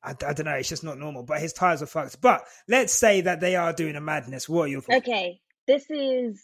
I, 0.04 0.12
I 0.12 0.34
don't 0.34 0.46
know. 0.46 0.54
It's 0.54 0.70
just 0.70 0.84
not 0.84 0.98
normal. 0.98 1.24
But 1.24 1.42
his 1.42 1.54
tires 1.54 1.82
are 1.82 1.88
fucked. 1.88 2.22
But 2.22 2.46
let's 2.68 2.94
say 2.94 3.22
that 3.22 3.40
they 3.40 3.56
are 3.56 3.74
doing 3.74 3.96
a 3.96 4.02
madness. 4.02 4.50
What 4.50 4.64
are 4.64 4.68
your 4.68 4.82
thoughts? 4.82 4.98
Okay, 5.08 5.40
this 5.68 5.86
is 5.90 6.42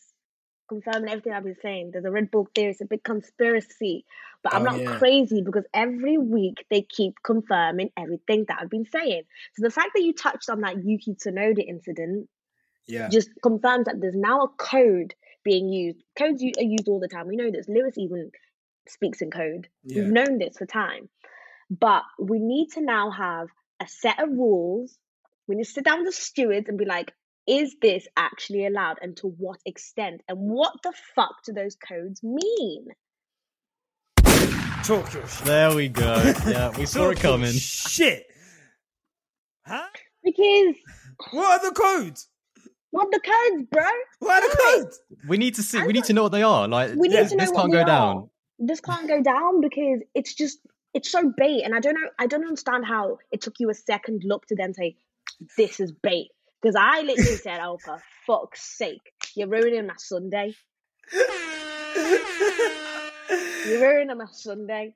confirming 0.67 1.09
everything 1.09 1.33
I've 1.33 1.43
been 1.43 1.55
saying. 1.61 1.91
There's 1.91 2.05
a 2.05 2.11
Red 2.11 2.31
Bull 2.31 2.47
theory. 2.53 2.71
It's 2.71 2.81
a 2.81 2.85
big 2.85 3.03
conspiracy. 3.03 4.05
But 4.43 4.53
I'm 4.53 4.62
Oh, 4.62 4.65
not 4.72 4.79
yeah. 4.79 4.98
crazy 4.98 5.41
because 5.41 5.65
every 5.74 6.17
week 6.17 6.65
they 6.69 6.81
keep 6.81 7.15
confirming 7.24 7.91
everything 7.98 8.46
that 8.48 8.60
I've 8.62 8.69
been 8.69 8.86
saying. 8.86 9.24
So 9.55 9.63
the 9.63 9.69
fact 9.72 9.91
that 9.96 10.03
you 10.03 10.13
touched 10.13 10.50
on 10.50 10.62
that 10.62 10.84
Yuki 10.84 11.15
Tsunoda 11.15 11.65
incident 11.67 12.29
Yeah, 12.88 13.10
just 13.10 13.29
confirms 13.43 13.86
that 13.86 14.00
there's 14.00 14.15
now 14.15 14.43
a 14.43 14.48
code 14.48 15.13
being 15.43 15.69
used. 15.69 16.01
Codes 16.17 16.41
are 16.41 16.63
used 16.63 16.88
all 16.88 17.00
the 17.00 17.08
time. 17.08 17.27
We 17.27 17.36
know 17.36 17.51
this. 17.51 17.67
Lewis 17.67 17.98
even 17.98 18.31
speaks 18.88 19.22
in 19.22 19.29
code. 19.31 19.67
Yeah. 19.84 20.03
We've 20.03 20.12
known 20.12 20.38
this 20.38 20.58
for 20.58 20.65
time. 20.65 21.10
But 21.69 22.03
we 22.17 22.39
need 22.39 22.69
to 22.72 22.81
now 22.81 23.12
have 23.12 23.48
a 23.79 23.88
set 23.88 24.19
of 24.22 24.29
rules. 24.29 24.98
We 25.48 25.55
need 25.55 25.65
to 25.65 25.72
sit 25.72 25.84
down 25.84 26.00
with 26.00 26.08
the 26.08 26.22
stewards 26.22 26.67
and 26.67 26.77
be 26.77 26.86
like, 26.86 27.13
is 27.48 27.75
this 27.81 28.08
actually 28.15 28.65
allowed 28.65 28.98
and 29.01 29.15
to 29.17 29.27
what 29.27 29.60
extent? 29.65 30.22
And 30.27 30.38
what 30.39 30.74
the 30.84 30.93
fuck 31.15 31.43
do 31.46 31.53
those 31.53 31.75
codes 31.75 32.22
mean? 32.24 32.88
Talk 34.83 35.13
your 35.13 35.27
shit. 35.27 35.45
There 35.45 35.73
we 35.75 35.87
go. 35.89 36.15
Yeah, 36.47 36.77
we 36.77 36.85
saw 36.85 37.09
it 37.09 37.19
coming. 37.19 37.51
Shit. 37.53 38.25
Huh? 39.65 39.85
Because 40.23 40.75
What 41.31 41.61
are 41.63 41.69
the 41.69 41.75
codes? 41.75 42.27
what 42.91 43.09
the 43.11 43.19
codes, 43.19 43.67
bro? 43.71 43.83
What 44.19 44.43
are 44.43 44.49
the 44.49 44.57
codes? 44.83 44.99
We 45.27 45.37
need 45.37 45.55
to 45.55 45.63
see. 45.63 45.81
We 45.83 45.93
need 45.93 46.05
to 46.05 46.13
know 46.13 46.23
what 46.23 46.31
they 46.31 46.41
are. 46.43 46.67
Like 46.67 46.95
We 46.95 47.07
need 47.07 47.17
this, 47.17 47.29
to 47.31 47.37
know 47.37 47.43
this 47.43 47.51
can't 47.51 47.69
we 47.69 47.73
go 47.73 47.81
are. 47.81 47.85
down. 47.85 48.29
This 48.57 48.81
can't 48.81 49.07
go 49.07 49.21
down 49.21 49.61
because 49.61 50.01
it's 50.15 50.33
just 50.33 50.59
it's 50.93 51.09
so 51.11 51.31
bait, 51.37 51.61
and 51.63 51.75
I 51.75 51.79
don't 51.81 51.93
know. 51.93 52.09
I 52.17 52.25
don't 52.27 52.43
understand 52.43 52.85
how 52.85 53.19
it 53.31 53.41
took 53.41 53.59
you 53.59 53.69
a 53.69 53.75
second 53.75 54.23
look 54.25 54.47
to 54.47 54.55
then 54.55 54.73
say 54.73 54.95
this 55.55 55.79
is 55.79 55.91
bait. 55.91 56.29
Because 56.61 56.75
I 56.75 57.01
literally 57.01 57.35
said, 57.43 57.59
"Oh, 57.61 57.77
for 57.77 58.01
fuck's 58.25 58.61
sake, 58.77 59.13
you're 59.35 59.47
ruining 59.47 59.85
my 59.85 59.93
Sunday. 59.97 60.55
You're 63.29 63.81
ruining 63.81 64.17
my 64.17 64.25
Sunday." 64.31 64.95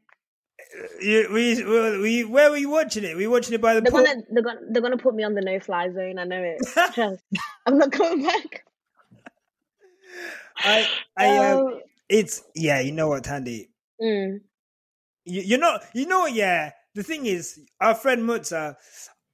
You, 1.01 1.29
we, 1.31 1.63
we, 1.63 1.99
we, 2.01 2.23
where 2.23 2.49
were 2.49 2.57
you 2.57 2.69
watching 2.69 3.03
it? 3.03 3.15
Were 3.15 3.21
you 3.21 3.31
watching 3.31 3.53
it 3.53 3.61
by 3.61 3.73
the 3.75 3.81
They're 3.81 3.91
pool? 3.91 4.03
gonna 4.03 4.21
they're 4.31 4.43
gonna 4.43 4.59
they're 4.71 4.81
gonna 4.81 4.97
put 4.97 5.15
me 5.15 5.23
on 5.23 5.33
the 5.35 5.41
no 5.41 5.59
fly 5.59 5.91
zone. 5.91 6.19
I 6.19 6.23
know 6.23 6.41
it. 6.41 6.61
I'm 7.65 7.77
not 7.77 7.91
coming 7.91 8.23
back. 8.23 8.65
I, 10.57 10.87
I, 11.17 11.37
um, 11.37 11.59
Um, 11.59 11.81
it's 12.09 12.43
yeah. 12.55 12.79
You 12.79 12.91
know 12.91 13.09
what, 13.09 13.23
Tandy? 13.23 13.69
mm, 14.01 14.39
You, 15.25 15.41
you're 15.41 15.59
not. 15.59 15.83
You 15.93 16.05
know 16.07 16.21
what? 16.21 16.33
Yeah. 16.33 16.71
The 16.95 17.03
thing 17.03 17.25
is, 17.25 17.59
our 17.81 17.95
friend 17.95 18.23
Mutza. 18.23 18.75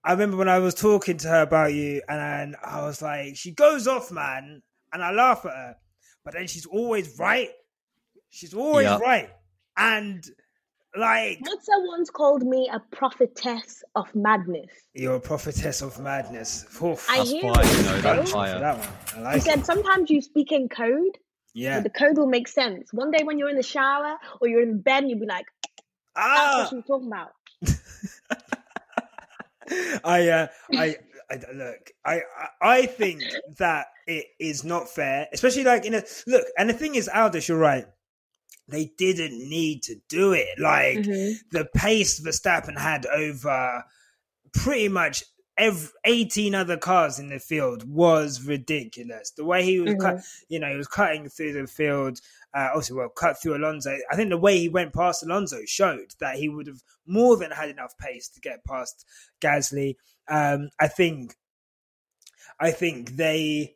I 0.04 0.14
remember 0.14 0.38
when 0.38 0.48
I 0.50 0.60
was 0.60 0.76
talking 0.76 1.18
to 1.18 1.28
her 1.28 1.42
about 1.42 1.74
you, 1.74 2.02
and 2.08 2.56
I 2.64 2.82
was 2.84 3.02
like, 3.02 3.36
she 3.36 3.52
goes 3.52 3.86
off, 3.88 4.12
man, 4.12 4.62
and 4.94 5.04
I 5.04 5.12
laugh 5.12 5.46
at 5.46 5.52
her, 5.52 5.76
but 6.24 6.34
then 6.36 6.48
she's 6.48 6.66
always 6.66 7.20
right. 7.20 7.50
She's 8.30 8.54
always 8.54 8.86
Yeah. 8.86 9.00
right, 9.00 9.30
and 9.78 10.24
like 10.96 11.40
Mutsa 11.40 11.88
once 11.88 12.10
called 12.10 12.44
me 12.44 12.70
a 12.72 12.80
prophetess 12.96 13.84
of 13.96 14.14
madness. 14.16 14.70
you're 14.94 15.16
a 15.16 15.20
prophetess 15.20 15.82
of 15.82 16.00
madness. 16.00 16.66
Oof. 16.82 17.06
I 17.10 17.18
That's 17.18 17.30
hear 17.32 17.42
fire, 17.54 17.64
it, 17.64 17.78
you 17.78 17.84
know, 17.84 18.02
that's 18.02 18.32
fire. 18.32 18.60
that 18.60 18.78
one. 18.78 18.88
I 18.88 19.16
He 19.18 19.22
like 19.24 19.38
it. 19.38 19.44
said 19.44 19.66
sometimes 19.66 20.10
you 20.10 20.22
speak 20.22 20.52
in 20.52 20.68
code, 20.70 21.18
Yeah. 21.54 21.78
but 21.78 21.84
the 21.84 21.90
code 22.00 22.18
will 22.18 22.28
make 22.28 22.48
sense. 22.48 22.92
One 22.94 23.12
day 23.12 23.24
when 23.24 23.38
you're 23.38 23.50
in 23.50 23.58
the 23.58 23.64
shower 23.64 24.18
or 24.42 24.48
you're 24.48 24.64
in 24.64 24.80
bed, 24.82 25.08
you'll 25.08 25.20
be 25.20 25.26
like, 25.28 25.46
"That's 26.16 26.16
Ah, 26.16 26.58
what 26.60 26.70
she 26.70 26.76
was 26.76 26.86
talking 26.88 27.08
about." 27.08 27.32
I, 30.04 30.28
uh, 30.30 30.48
I, 30.74 30.96
I, 31.30 31.36
look, 31.54 31.92
I, 32.06 32.16
I- 32.16 32.22
I 32.62 32.86
think 32.88 33.22
that 33.58 33.88
it 34.08 34.26
is 34.40 34.64
not 34.64 34.90
fair, 34.90 35.28
especially 35.32 35.64
like 35.64 35.86
in 35.86 35.94
a 35.94 36.04
look. 36.26 36.48
And 36.58 36.70
the 36.70 36.74
thing 36.74 36.96
is, 36.96 37.08
Aldas, 37.14 37.48
you're 37.48 37.60
right. 37.60 37.86
They 38.70 38.92
didn't 38.98 39.38
need 39.50 39.84
to 39.84 39.96
do 40.08 40.34
it. 40.34 40.60
Like 40.60 41.00
Mhm. 41.00 41.36
the 41.52 41.66
pace 41.76 42.20
Verstappen 42.20 42.78
had 42.78 43.06
over 43.08 43.84
pretty 44.54 44.88
much 44.90 45.24
every 45.58 45.90
18 46.06 46.56
other 46.56 46.78
cars 46.78 47.20
in 47.20 47.30
the 47.30 47.40
field 47.40 47.84
was 47.90 48.44
ridiculous. 48.44 49.32
The 49.32 49.44
way 49.44 49.64
he 49.64 49.80
was 49.80 49.94
cut, 50.00 50.22
you 50.48 50.58
know, 50.60 50.70
he 50.70 50.78
was 50.78 50.88
cutting 50.88 51.28
through 51.30 51.54
the 51.54 51.68
field. 51.68 52.20
Uh, 52.54 52.70
also, 52.74 52.96
well, 52.96 53.10
cut 53.10 53.40
through 53.42 53.58
Alonso. 53.58 53.96
I 54.10 54.16
think 54.16 54.30
the 54.30 54.38
way 54.38 54.58
he 54.58 54.70
went 54.70 54.94
past 54.94 55.22
Alonso 55.22 55.60
showed 55.66 56.16
that 56.20 56.38
he 56.38 56.48
would 56.50 56.66
have 56.68 56.82
more 57.06 57.38
than 57.38 57.52
had 57.52 57.70
enough 57.70 57.96
pace 57.98 58.30
to 58.30 58.40
get 58.40 58.64
past 58.64 59.06
Gasly. 59.42 59.98
Um, 60.30 60.70
I 60.80 60.88
think, 60.88 61.36
I 62.60 62.72
think 62.72 63.18
they 63.18 63.76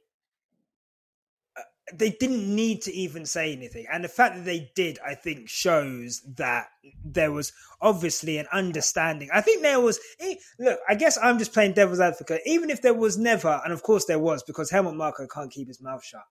they 1.94 2.12
didn't 2.12 2.54
need 2.56 2.82
to 2.84 2.94
even 2.94 3.26
say 3.26 3.52
anything, 3.52 3.86
and 3.92 4.04
the 4.04 4.08
fact 4.08 4.36
that 4.36 4.46
they 4.46 4.72
did, 4.76 5.00
I 5.06 5.16
think, 5.16 5.50
shows 5.50 6.22
that 6.38 6.68
there 7.04 7.32
was 7.32 7.52
obviously 7.82 8.38
an 8.38 8.48
understanding. 8.54 9.30
I 9.34 9.42
think 9.42 9.62
there 9.62 9.80
was. 9.82 10.00
eh, 10.20 10.36
Look, 10.60 10.80
I 10.88 10.96
guess 10.96 11.18
I'm 11.22 11.40
just 11.40 11.54
playing 11.54 11.74
devil's 11.74 12.00
advocate. 12.00 12.42
Even 12.46 12.70
if 12.70 12.82
there 12.82 12.94
was 12.94 13.18
never, 13.18 13.60
and 13.64 13.74
of 13.74 13.84
course 13.84 14.06
there 14.06 14.20
was, 14.20 14.44
because 14.44 14.70
Helmut 14.72 14.96
Marko 14.96 15.28
can't 15.28 15.52
keep 15.52 15.68
his 15.68 15.82
mouth 15.82 16.04
shut. 16.06 16.24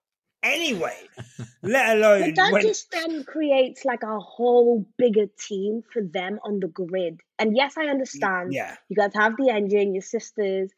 Anyway, 0.42 0.96
let 1.62 1.96
alone 1.96 2.30
But 2.30 2.34
that 2.36 2.52
when, 2.52 2.62
just 2.62 2.90
then 2.90 3.22
creates 3.22 3.84
like 3.84 4.02
a 4.02 4.18
whole 4.18 4.84
bigger 4.98 5.26
team 5.38 5.82
for 5.92 6.02
them 6.02 6.40
on 6.42 6.58
the 6.58 6.66
grid. 6.66 7.20
And 7.38 7.54
yes, 7.56 7.74
I 7.78 7.84
understand. 7.86 8.52
yeah, 8.52 8.74
You 8.88 8.96
guys 8.96 9.12
have 9.14 9.36
the 9.36 9.50
engine, 9.50 9.94
your 9.94 10.02
sisters, 10.02 10.72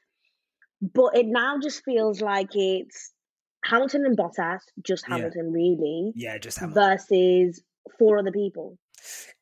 but 0.83 1.17
it 1.17 1.25
now 1.27 1.59
just 1.63 1.83
feels 1.83 2.21
like 2.21 2.51
it's 2.55 3.13
Hamilton 3.64 4.05
and 4.07 4.16
Bottas, 4.16 4.61
just 4.83 5.05
Yeah. 5.09 5.16
Hamilton 5.16 5.53
really, 5.53 6.12
yeah, 6.14 6.38
just 6.38 6.59
have 6.59 6.70
versus 6.72 7.62
four 7.98 8.18
other 8.18 8.33
people. 8.33 8.79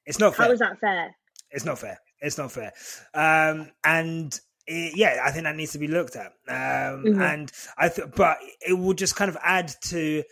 it's 0.07 0.19
not 0.19 0.35
fair. 0.35 0.47
How 0.47 0.53
is 0.53 0.59
that 0.61 0.79
fair? 0.81 1.15
It's 1.51 1.65
not 1.65 1.79
fair. 1.79 1.99
It's 2.21 2.39
not 2.39 2.51
fair. 2.53 2.73
Um, 3.15 3.71
and 3.85 4.39
it, 4.67 4.97
yeah, 4.97 5.21
I 5.25 5.31
think 5.33 5.45
that 5.45 5.57
needs 5.57 5.73
to 5.73 5.79
be 5.79 5.89
looked 5.89 6.17
at. 6.17 6.33
Um, 6.49 7.05
Mhm. 7.05 7.21
And 7.33 7.53
I, 7.77 7.89
th- 7.89 8.09
but 8.17 8.39
it 8.67 8.73
will 8.75 8.95
just 8.95 9.17
kind 9.17 9.29
of 9.29 9.37
add 9.43 9.73
to 9.87 10.23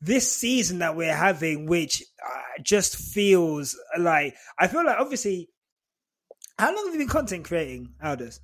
this 0.00 0.32
season 0.34 0.78
that 0.78 0.96
we're 0.96 1.14
having, 1.14 1.66
which 1.66 2.02
uh, 2.24 2.62
just 2.62 2.96
feels 2.96 3.76
like 3.98 4.34
I 4.58 4.66
feel 4.68 4.84
like 4.84 4.98
obviously. 4.98 5.48
How 6.58 6.74
long 6.74 6.84
have 6.86 6.94
you 6.94 6.98
been 7.00 7.08
content 7.08 7.44
creating, 7.46 7.94
Aldas? 8.04 8.38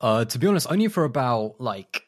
Uh, 0.00 0.24
to 0.24 0.38
be 0.38 0.46
honest, 0.48 0.66
only 0.70 0.88
for 0.88 1.04
about 1.04 1.60
like 1.60 2.02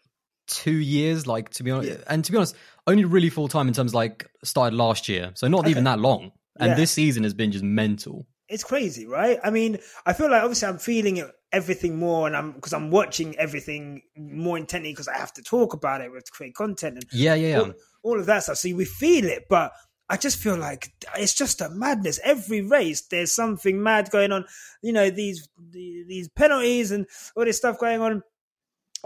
two 0.48 0.76
years. 0.76 1.26
Like 1.26 1.50
to 1.50 1.62
be 1.62 1.70
honest, 1.70 1.90
yeah. 1.90 2.04
and 2.08 2.24
to 2.24 2.32
be 2.32 2.38
honest, 2.38 2.56
only 2.86 3.04
really 3.04 3.30
full 3.30 3.48
time 3.48 3.68
in 3.68 3.74
terms 3.74 3.92
of, 3.92 3.94
like 3.94 4.28
started 4.42 4.76
last 4.76 5.08
year, 5.08 5.30
so 5.34 5.46
not 5.46 5.60
okay. 5.60 5.70
even 5.70 5.84
that 5.84 6.00
long. 6.00 6.32
And 6.58 6.70
yeah. 6.70 6.74
this 6.74 6.90
season 6.90 7.22
has 7.22 7.34
been 7.34 7.52
just 7.52 7.64
mental. 7.64 8.26
It's 8.48 8.64
crazy, 8.64 9.06
right? 9.06 9.38
I 9.44 9.50
mean, 9.50 9.78
I 10.06 10.12
feel 10.12 10.30
like 10.30 10.42
obviously 10.42 10.68
I'm 10.68 10.78
feeling 10.78 11.18
it, 11.18 11.30
everything 11.52 11.98
more, 11.98 12.26
and 12.26 12.36
I'm 12.36 12.52
because 12.52 12.72
I'm 12.72 12.90
watching 12.90 13.36
everything 13.38 14.02
more 14.16 14.56
intently 14.56 14.90
because 14.90 15.06
I 15.06 15.16
have 15.16 15.32
to 15.34 15.42
talk 15.42 15.74
about 15.74 16.00
it, 16.00 16.10
we 16.10 16.16
have 16.16 16.24
to 16.24 16.32
create 16.32 16.54
content, 16.54 16.96
and 16.96 17.04
yeah, 17.12 17.34
yeah, 17.34 17.60
all, 17.60 17.72
all 18.02 18.18
of 18.18 18.26
that 18.26 18.42
stuff. 18.42 18.56
So 18.56 18.74
we 18.74 18.86
feel 18.86 19.26
it, 19.26 19.44
but 19.48 19.72
I 20.08 20.16
just 20.16 20.38
feel 20.38 20.56
like 20.56 20.90
it's 21.18 21.34
just 21.34 21.60
a 21.60 21.68
madness. 21.68 22.18
Every 22.24 22.62
race, 22.62 23.02
there's 23.02 23.34
something 23.34 23.82
mad 23.82 24.10
going 24.10 24.32
on. 24.32 24.46
You 24.82 24.92
know, 24.94 25.10
these 25.10 25.48
these 25.70 26.28
penalties 26.28 26.90
and 26.90 27.06
all 27.36 27.44
this 27.44 27.58
stuff 27.58 27.78
going 27.78 28.00
on. 28.00 28.22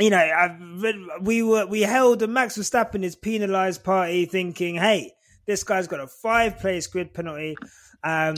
You 0.01 0.11
know, 0.11 0.17
I 0.17 0.57
read, 0.77 0.97
we 1.21 1.43
were 1.43 1.67
we 1.67 1.83
held 1.83 2.23
a 2.23 2.27
Max 2.27 2.57
Verstappen 2.57 3.03
is 3.03 3.15
penalised 3.15 3.85
party, 3.85 4.25
thinking, 4.25 4.77
"Hey, 4.77 5.13
this 5.47 5.65
guy's 5.65 5.87
got 5.87 6.01
a 6.01 6.07
five 6.07 6.59
place 6.59 6.87
grid 6.87 7.13
penalty, 7.13 7.57
um, 8.03 8.37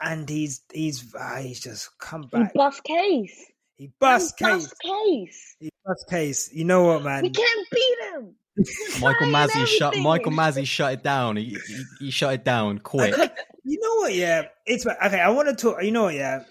and 0.00 0.28
he's 0.28 0.60
he's 0.72 1.14
uh, 1.14 1.36
he's 1.36 1.60
just 1.60 1.98
come 1.98 2.28
back. 2.30 2.52
He 2.52 2.58
bust 2.58 2.84
case. 2.84 3.46
He 3.76 3.90
bust 3.98 4.36
case. 4.36 4.48
Bust 4.48 4.74
case. 4.82 5.56
He 5.60 5.70
bust 5.84 6.06
case. 6.10 6.50
You 6.52 6.64
know 6.64 6.84
what, 6.84 7.04
man? 7.04 7.22
We 7.22 7.30
can't 7.30 7.68
beat 7.70 7.96
him. 8.12 8.34
Michael 9.00 9.28
Masi 9.28 9.66
shut 9.66 9.96
Michael 9.98 10.32
Masi 10.32 10.66
shut 10.66 10.94
it 10.94 11.02
down. 11.02 11.36
He, 11.36 11.58
he, 11.66 11.84
he 12.00 12.10
shut 12.10 12.34
it 12.34 12.44
down 12.44 12.78
quick. 12.78 13.14
You 13.68 13.80
know 13.80 13.94
what? 13.96 14.14
Yeah, 14.14 14.44
it's 14.64 14.86
okay. 14.86 15.20
I 15.20 15.30
want 15.30 15.48
to 15.48 15.56
talk. 15.56 15.82
You 15.82 15.90
know 15.90 16.04
what? 16.04 16.14
Yeah, 16.14 16.44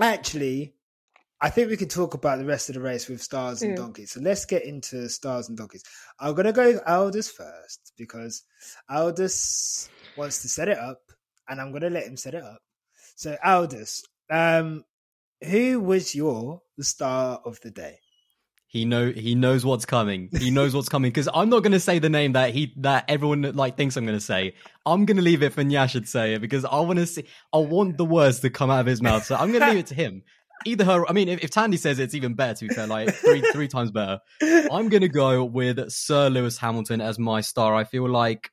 actually, 0.00 0.74
I 1.40 1.50
think 1.50 1.70
we 1.70 1.76
can 1.76 1.88
talk 1.88 2.14
about 2.14 2.38
the 2.38 2.44
rest 2.44 2.68
of 2.68 2.74
the 2.74 2.80
race 2.80 3.08
with 3.08 3.22
stars 3.22 3.62
and 3.62 3.74
mm. 3.74 3.76
donkeys. 3.76 4.12
So 4.12 4.20
let's 4.20 4.44
get 4.44 4.64
into 4.64 5.08
stars 5.08 5.48
and 5.48 5.56
donkeys. 5.56 5.84
I'm 6.18 6.34
gonna 6.34 6.52
go 6.52 6.80
Aldas 6.80 7.30
first 7.30 7.92
because 7.96 8.42
Aldas 8.90 9.88
wants 10.16 10.42
to 10.42 10.48
set 10.48 10.68
it 10.68 10.78
up, 10.78 11.00
and 11.48 11.60
I'm 11.60 11.72
gonna 11.72 11.90
let 11.90 12.06
him 12.06 12.16
set 12.16 12.34
it 12.34 12.42
up. 12.42 12.60
So 13.14 13.36
Aldas, 13.44 14.02
um, 14.30 14.84
who 15.44 15.80
was 15.80 16.14
your 16.14 16.62
the 16.76 16.84
star 16.84 17.40
of 17.44 17.60
the 17.60 17.70
day? 17.70 17.98
He 18.66 18.84
know 18.84 19.10
he 19.10 19.34
knows 19.34 19.64
what's 19.64 19.86
coming. 19.86 20.28
He 20.38 20.50
knows 20.52 20.74
what's 20.74 20.90
coming 20.90 21.10
because 21.10 21.28
I'm 21.32 21.48
not 21.48 21.62
going 21.62 21.72
to 21.72 21.80
say 21.80 22.00
the 22.00 22.10
name 22.10 22.32
that 22.32 22.50
he 22.50 22.74
that 22.78 23.06
everyone 23.08 23.40
like 23.54 23.78
thinks 23.78 23.96
I'm 23.96 24.04
going 24.04 24.18
to 24.18 24.24
say. 24.24 24.54
I'm 24.84 25.06
going 25.06 25.16
to 25.16 25.22
leave 25.22 25.42
it 25.42 25.54
for 25.54 25.62
Nyash 25.62 25.92
to 25.92 26.06
say 26.06 26.34
it 26.34 26.40
because 26.40 26.66
I 26.66 26.78
want 26.80 26.98
to 26.98 27.06
see. 27.06 27.24
I 27.50 27.58
want 27.58 27.96
the 27.96 28.04
words 28.04 28.40
to 28.40 28.50
come 28.50 28.70
out 28.70 28.80
of 28.80 28.86
his 28.86 29.00
mouth, 29.00 29.24
so 29.24 29.36
I'm 29.36 29.52
going 29.52 29.62
to 29.62 29.70
leave 29.70 29.78
it 29.78 29.86
to 29.86 29.94
him. 29.94 30.22
Either 30.64 30.84
her. 30.84 31.08
I 31.08 31.12
mean, 31.12 31.28
if, 31.28 31.42
if 31.42 31.50
Tandy 31.50 31.76
says 31.76 31.98
it, 31.98 32.04
it's 32.04 32.14
even 32.14 32.34
better. 32.34 32.54
To 32.54 32.68
be 32.68 32.74
fair, 32.74 32.86
like 32.86 33.14
three 33.14 33.40
three 33.52 33.68
times 33.68 33.90
better. 33.90 34.20
I'm 34.42 34.88
going 34.88 35.02
to 35.02 35.08
go 35.08 35.44
with 35.44 35.90
Sir 35.90 36.28
Lewis 36.28 36.58
Hamilton 36.58 37.00
as 37.00 37.18
my 37.18 37.40
star. 37.40 37.74
I 37.74 37.84
feel 37.84 38.08
like. 38.08 38.50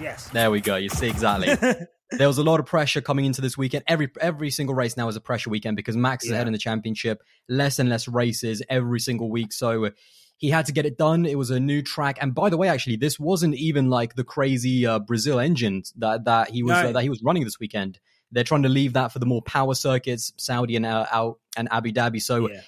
Yes. 0.00 0.28
There 0.30 0.50
we 0.50 0.60
go. 0.60 0.76
You 0.76 0.88
see 0.88 1.08
exactly. 1.08 1.54
there 2.10 2.26
was 2.26 2.38
a 2.38 2.42
lot 2.42 2.58
of 2.58 2.66
pressure 2.66 3.00
coming 3.00 3.24
into 3.24 3.40
this 3.40 3.56
weekend. 3.56 3.84
Every 3.86 4.08
every 4.20 4.50
single 4.50 4.74
race 4.74 4.96
now 4.96 5.08
is 5.08 5.16
a 5.16 5.20
pressure 5.20 5.50
weekend 5.50 5.76
because 5.76 5.96
Max 5.96 6.24
is 6.24 6.32
ahead 6.32 6.46
in 6.46 6.52
the 6.52 6.58
championship. 6.58 7.22
Less 7.48 7.78
and 7.78 7.88
less 7.88 8.08
races 8.08 8.62
every 8.68 9.00
single 9.00 9.30
week, 9.30 9.52
so 9.52 9.90
he 10.38 10.48
had 10.50 10.66
to 10.66 10.72
get 10.72 10.86
it 10.86 10.96
done. 10.96 11.26
It 11.26 11.36
was 11.36 11.50
a 11.50 11.60
new 11.60 11.82
track, 11.82 12.18
and 12.20 12.34
by 12.34 12.48
the 12.48 12.56
way, 12.56 12.68
actually, 12.68 12.96
this 12.96 13.20
wasn't 13.20 13.54
even 13.56 13.90
like 13.90 14.14
the 14.14 14.24
crazy 14.24 14.86
uh, 14.86 14.98
Brazil 14.98 15.38
engine 15.38 15.82
that 15.98 16.24
that 16.24 16.50
he 16.50 16.62
was 16.62 16.82
no. 16.82 16.88
uh, 16.88 16.92
that 16.92 17.02
he 17.02 17.10
was 17.10 17.22
running 17.22 17.44
this 17.44 17.60
weekend. 17.60 18.00
They're 18.32 18.44
trying 18.44 18.62
to 18.62 18.68
leave 18.68 18.92
that 18.94 19.12
for 19.12 19.18
the 19.18 19.26
more 19.26 19.42
power 19.42 19.74
circuits, 19.74 20.32
Saudi 20.36 20.76
and 20.76 20.86
uh, 20.86 21.06
out 21.10 21.38
and 21.56 21.68
Abu 21.70 21.92
Dhabi. 21.92 22.20
So. 22.22 22.48
Yeah. 22.50 22.60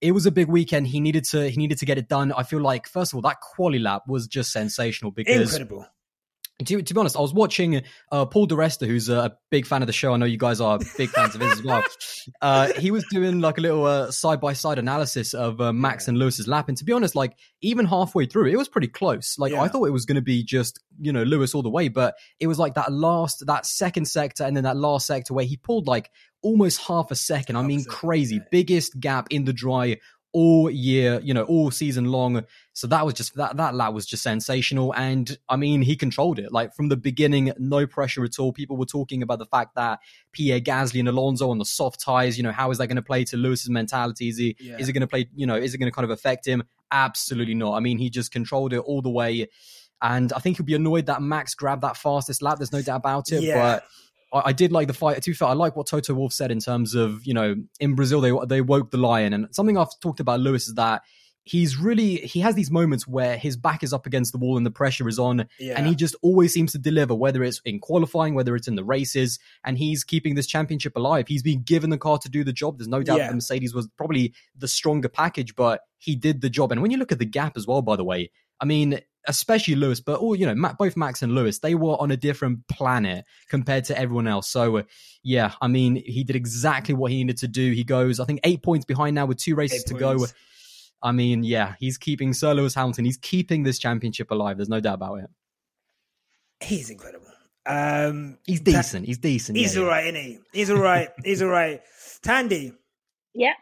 It 0.00 0.12
was 0.12 0.26
a 0.26 0.30
big 0.30 0.46
weekend. 0.46 0.86
He 0.86 1.00
needed 1.00 1.24
to. 1.24 1.50
He 1.50 1.56
needed 1.56 1.78
to 1.78 1.84
get 1.84 1.98
it 1.98 2.08
done. 2.08 2.30
I 2.30 2.44
feel 2.44 2.60
like, 2.60 2.86
first 2.86 3.12
of 3.12 3.16
all, 3.16 3.22
that 3.22 3.40
quali 3.40 3.80
lap 3.80 4.04
was 4.06 4.28
just 4.28 4.52
sensational 4.52 5.10
because 5.10 5.52
incredible 5.52 5.88
to, 6.64 6.82
to 6.82 6.94
be 6.94 6.98
honest, 6.98 7.16
I 7.16 7.20
was 7.20 7.32
watching 7.32 7.82
uh, 8.10 8.26
Paul 8.26 8.46
di 8.46 8.56
Resta, 8.56 8.86
who's 8.86 9.08
a 9.08 9.36
big 9.50 9.64
fan 9.64 9.82
of 9.82 9.86
the 9.86 9.92
show. 9.92 10.12
I 10.12 10.16
know 10.16 10.26
you 10.26 10.38
guys 10.38 10.60
are 10.60 10.78
big 10.96 11.10
fans 11.10 11.34
of 11.34 11.40
his 11.40 11.52
as 11.52 11.62
well. 11.62 11.82
Uh, 12.42 12.70
he 12.74 12.90
was 12.90 13.04
doing 13.10 13.40
like 13.40 13.56
a 13.56 13.60
little 13.60 14.12
side 14.12 14.38
by 14.38 14.52
side 14.52 14.78
analysis 14.78 15.32
of 15.32 15.60
uh, 15.62 15.72
Max 15.72 16.08
and 16.08 16.18
Lewis's 16.18 16.46
lap, 16.46 16.68
and 16.68 16.76
to 16.76 16.84
be 16.84 16.92
honest, 16.92 17.14
like 17.14 17.32
even 17.62 17.86
halfway 17.86 18.26
through, 18.26 18.46
it 18.46 18.56
was 18.56 18.68
pretty 18.68 18.86
close. 18.86 19.38
Like 19.38 19.52
yeah. 19.52 19.62
I 19.62 19.68
thought 19.68 19.86
it 19.86 19.92
was 19.92 20.04
going 20.04 20.16
to 20.16 20.22
be 20.22 20.44
just 20.44 20.78
you 21.00 21.10
know 21.10 21.22
Lewis 21.22 21.54
all 21.54 21.62
the 21.62 21.70
way, 21.70 21.88
but 21.88 22.16
it 22.38 22.46
was 22.46 22.58
like 22.58 22.74
that 22.74 22.92
last 22.92 23.46
that 23.46 23.64
second 23.64 24.04
sector 24.04 24.44
and 24.44 24.54
then 24.54 24.64
that 24.64 24.76
last 24.76 25.06
sector 25.06 25.32
where 25.32 25.46
he 25.46 25.56
pulled 25.56 25.86
like 25.86 26.10
almost 26.42 26.80
half 26.82 27.10
a 27.10 27.16
second. 27.16 27.56
I 27.56 27.62
mean, 27.62 27.84
crazy, 27.84 28.40
biggest 28.50 28.98
gap 29.00 29.28
in 29.30 29.44
the 29.44 29.52
dry 29.52 29.96
all 30.32 30.70
year, 30.70 31.20
you 31.22 31.32
know, 31.32 31.44
all 31.44 31.70
season 31.70 32.06
long. 32.06 32.44
So 32.72 32.86
that 32.88 33.04
was 33.04 33.14
just 33.14 33.34
that 33.36 33.56
that 33.56 33.74
lap 33.74 33.92
was 33.92 34.06
just 34.06 34.22
sensational. 34.22 34.94
And 34.94 35.36
I 35.48 35.56
mean, 35.56 35.82
he 35.82 35.96
controlled 35.96 36.38
it. 36.38 36.52
Like 36.52 36.74
from 36.74 36.88
the 36.88 36.96
beginning, 36.96 37.52
no 37.58 37.86
pressure 37.86 38.24
at 38.24 38.38
all. 38.38 38.52
People 38.52 38.76
were 38.76 38.86
talking 38.86 39.22
about 39.22 39.38
the 39.38 39.46
fact 39.46 39.74
that 39.76 40.00
Pierre 40.32 40.60
Gasly 40.60 41.00
and 41.00 41.08
Alonso 41.08 41.50
on 41.50 41.58
the 41.58 41.64
soft 41.64 42.00
tires, 42.00 42.36
you 42.36 42.42
know, 42.42 42.52
how 42.52 42.70
is 42.70 42.78
that 42.78 42.86
going 42.88 42.96
to 42.96 43.02
play 43.02 43.24
to 43.24 43.36
Lewis's 43.36 43.70
mentality? 43.70 44.28
Is 44.28 44.38
he 44.38 44.56
yeah. 44.60 44.76
is 44.78 44.88
it 44.88 44.92
going 44.92 45.00
to 45.00 45.06
play, 45.06 45.28
you 45.34 45.46
know, 45.46 45.56
is 45.56 45.74
it 45.74 45.78
going 45.78 45.90
to 45.90 45.94
kind 45.94 46.04
of 46.04 46.10
affect 46.10 46.46
him? 46.46 46.62
Absolutely 46.90 47.54
not. 47.54 47.74
I 47.74 47.80
mean, 47.80 47.98
he 47.98 48.10
just 48.10 48.30
controlled 48.30 48.72
it 48.72 48.78
all 48.80 49.02
the 49.02 49.10
way. 49.10 49.48
And 50.00 50.32
I 50.32 50.38
think 50.38 50.56
he'll 50.56 50.66
be 50.66 50.74
annoyed 50.74 51.06
that 51.06 51.22
Max 51.22 51.54
grabbed 51.54 51.82
that 51.82 51.96
fastest 51.96 52.40
lap. 52.40 52.58
There's 52.58 52.72
no 52.72 52.82
doubt 52.82 52.98
about 52.98 53.32
it. 53.32 53.42
Yeah. 53.42 53.60
But 53.60 53.84
I, 54.32 54.42
I 54.46 54.52
did 54.52 54.72
like 54.72 54.86
the 54.86 54.94
fight. 54.94 55.20
To 55.22 55.30
be 55.30 55.34
fair, 55.34 55.48
I 55.48 55.52
like 55.52 55.76
what 55.76 55.86
Toto 55.86 56.14
Wolff 56.14 56.32
said 56.32 56.50
in 56.50 56.60
terms 56.60 56.94
of 56.94 57.26
you 57.26 57.34
know 57.34 57.56
in 57.80 57.94
Brazil 57.94 58.20
they 58.20 58.32
they 58.46 58.60
woke 58.60 58.90
the 58.90 58.98
lion, 58.98 59.32
and 59.32 59.54
something 59.54 59.76
I've 59.76 59.98
talked 60.00 60.20
about 60.20 60.40
Lewis 60.40 60.68
is 60.68 60.74
that 60.74 61.02
he's 61.48 61.78
really 61.78 62.16
he 62.16 62.40
has 62.40 62.54
these 62.54 62.70
moments 62.70 63.08
where 63.08 63.38
his 63.38 63.56
back 63.56 63.82
is 63.82 63.92
up 63.92 64.06
against 64.06 64.32
the 64.32 64.38
wall 64.38 64.56
and 64.58 64.66
the 64.66 64.70
pressure 64.70 65.08
is 65.08 65.18
on 65.18 65.46
yeah. 65.58 65.74
and 65.76 65.86
he 65.86 65.94
just 65.94 66.14
always 66.20 66.52
seems 66.52 66.72
to 66.72 66.78
deliver 66.78 67.14
whether 67.14 67.42
it's 67.42 67.60
in 67.64 67.80
qualifying 67.80 68.34
whether 68.34 68.54
it's 68.54 68.68
in 68.68 68.74
the 68.74 68.84
races 68.84 69.38
and 69.64 69.78
he's 69.78 70.04
keeping 70.04 70.34
this 70.34 70.46
championship 70.46 70.94
alive 70.94 71.26
he's 71.26 71.42
been 71.42 71.62
given 71.62 71.88
the 71.88 71.96
car 71.96 72.18
to 72.18 72.28
do 72.28 72.44
the 72.44 72.52
job 72.52 72.76
there's 72.76 72.88
no 72.88 73.02
doubt 73.02 73.18
yeah. 73.18 73.28
that 73.28 73.34
mercedes 73.34 73.74
was 73.74 73.88
probably 73.96 74.34
the 74.56 74.68
stronger 74.68 75.08
package 75.08 75.56
but 75.56 75.80
he 75.96 76.14
did 76.14 76.42
the 76.42 76.50
job 76.50 76.70
and 76.70 76.82
when 76.82 76.90
you 76.90 76.98
look 76.98 77.12
at 77.12 77.18
the 77.18 77.24
gap 77.24 77.56
as 77.56 77.66
well 77.66 77.80
by 77.80 77.96
the 77.96 78.04
way 78.04 78.30
i 78.60 78.66
mean 78.66 79.00
especially 79.28 79.76
Lewis, 79.76 80.00
but 80.00 80.18
all 80.18 80.34
you 80.34 80.52
know, 80.52 80.74
both 80.78 80.96
Max 80.96 81.22
and 81.22 81.34
Lewis, 81.34 81.58
they 81.58 81.74
were 81.74 82.00
on 82.00 82.10
a 82.10 82.16
different 82.16 82.66
planet 82.66 83.24
compared 83.48 83.84
to 83.84 83.98
everyone 83.98 84.26
else. 84.26 84.48
So, 84.48 84.78
uh, 84.78 84.82
yeah, 85.22 85.52
I 85.60 85.68
mean, 85.68 85.96
he 85.96 86.24
did 86.24 86.34
exactly 86.34 86.94
what 86.94 87.12
he 87.12 87.18
needed 87.18 87.38
to 87.38 87.48
do. 87.48 87.70
He 87.72 87.84
goes, 87.84 88.18
I 88.18 88.24
think, 88.24 88.40
eight 88.42 88.62
points 88.62 88.86
behind 88.86 89.14
now 89.14 89.26
with 89.26 89.38
two 89.38 89.54
races 89.54 89.82
eight 89.82 89.86
to 89.88 90.04
points. 90.04 90.32
go. 90.32 90.38
I 91.02 91.12
mean, 91.12 91.44
yeah, 91.44 91.74
he's 91.78 91.98
keeping 91.98 92.32
Sir 92.32 92.54
Lewis 92.54 92.74
Hamilton. 92.74 93.04
He's 93.04 93.18
keeping 93.18 93.62
this 93.62 93.78
championship 93.78 94.30
alive. 94.30 94.56
There's 94.56 94.68
no 94.68 94.80
doubt 94.80 94.94
about 94.94 95.20
it. 95.20 95.30
He's 96.60 96.90
incredible. 96.90 97.26
Um, 97.66 98.38
he's 98.46 98.60
decent. 98.60 99.04
he's 99.06 99.18
decent. 99.18 99.58
He's 99.58 99.76
yeah, 99.76 99.82
all 99.82 99.88
right, 99.88 100.06
isn't 100.06 100.20
he? 100.20 100.38
He's 100.52 100.70
all 100.70 100.78
right. 100.78 101.10
he's 101.24 101.42
all 101.42 101.48
right. 101.48 101.82
Tandy. 102.22 102.72
Yeah. 103.34 103.52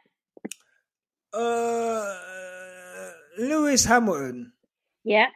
Uh, 1.33 2.15
Lewis 3.37 3.85
Hamilton. 3.85 4.53
Yeah. 5.05 5.27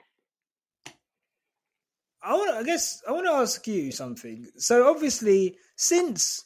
I 2.23 2.33
want. 2.35 2.51
I 2.51 2.63
guess 2.63 3.03
I 3.09 3.13
want 3.13 3.27
to 3.27 3.33
ask 3.33 3.67
you 3.67 3.93
something. 3.93 4.47
So 4.57 4.89
obviously, 4.89 5.57
since 5.77 6.45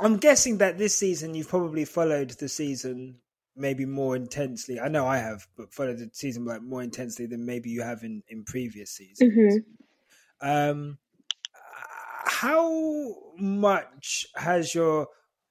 I'm 0.00 0.16
guessing 0.16 0.58
that 0.58 0.78
this 0.78 0.96
season 0.96 1.34
you've 1.34 1.48
probably 1.48 1.84
followed 1.84 2.30
the 2.30 2.48
season 2.48 3.16
maybe 3.56 3.84
more 3.84 4.16
intensely. 4.16 4.80
I 4.80 4.88
know 4.88 5.06
I 5.06 5.18
have, 5.18 5.46
but 5.56 5.72
followed 5.72 5.98
the 5.98 6.10
season 6.12 6.44
like 6.44 6.62
more 6.62 6.82
intensely 6.82 7.26
than 7.26 7.44
maybe 7.44 7.70
you 7.70 7.82
have 7.82 8.02
in 8.02 8.22
in 8.28 8.44
previous 8.44 8.90
seasons. 8.92 9.32
Mm-hmm. 9.32 10.48
Um, 10.48 10.98
how 12.24 13.14
much 13.36 14.26
has 14.36 14.74
your 14.74 15.08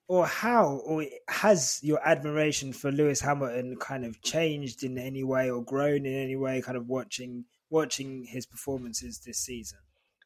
or 0.08 0.26
how 0.26 0.82
or 0.86 1.06
has 1.28 1.80
your 1.84 2.00
admiration 2.04 2.74
for 2.74 2.92
Lewis 2.92 3.22
Hamilton 3.22 3.78
kind 3.80 4.04
of 4.04 4.22
changed 4.24 4.84
in 4.84 4.98
any 4.98 5.24
way 5.24 5.52
or 5.52 5.64
grown 5.64 6.06
in 6.08 6.14
any 6.14 6.36
way? 6.36 6.62
Kind 6.62 6.78
of 6.78 6.88
watching 6.88 7.46
watching 7.70 8.26
his 8.26 8.46
performances 8.46 9.22
this 9.26 9.40
season? 9.40 9.80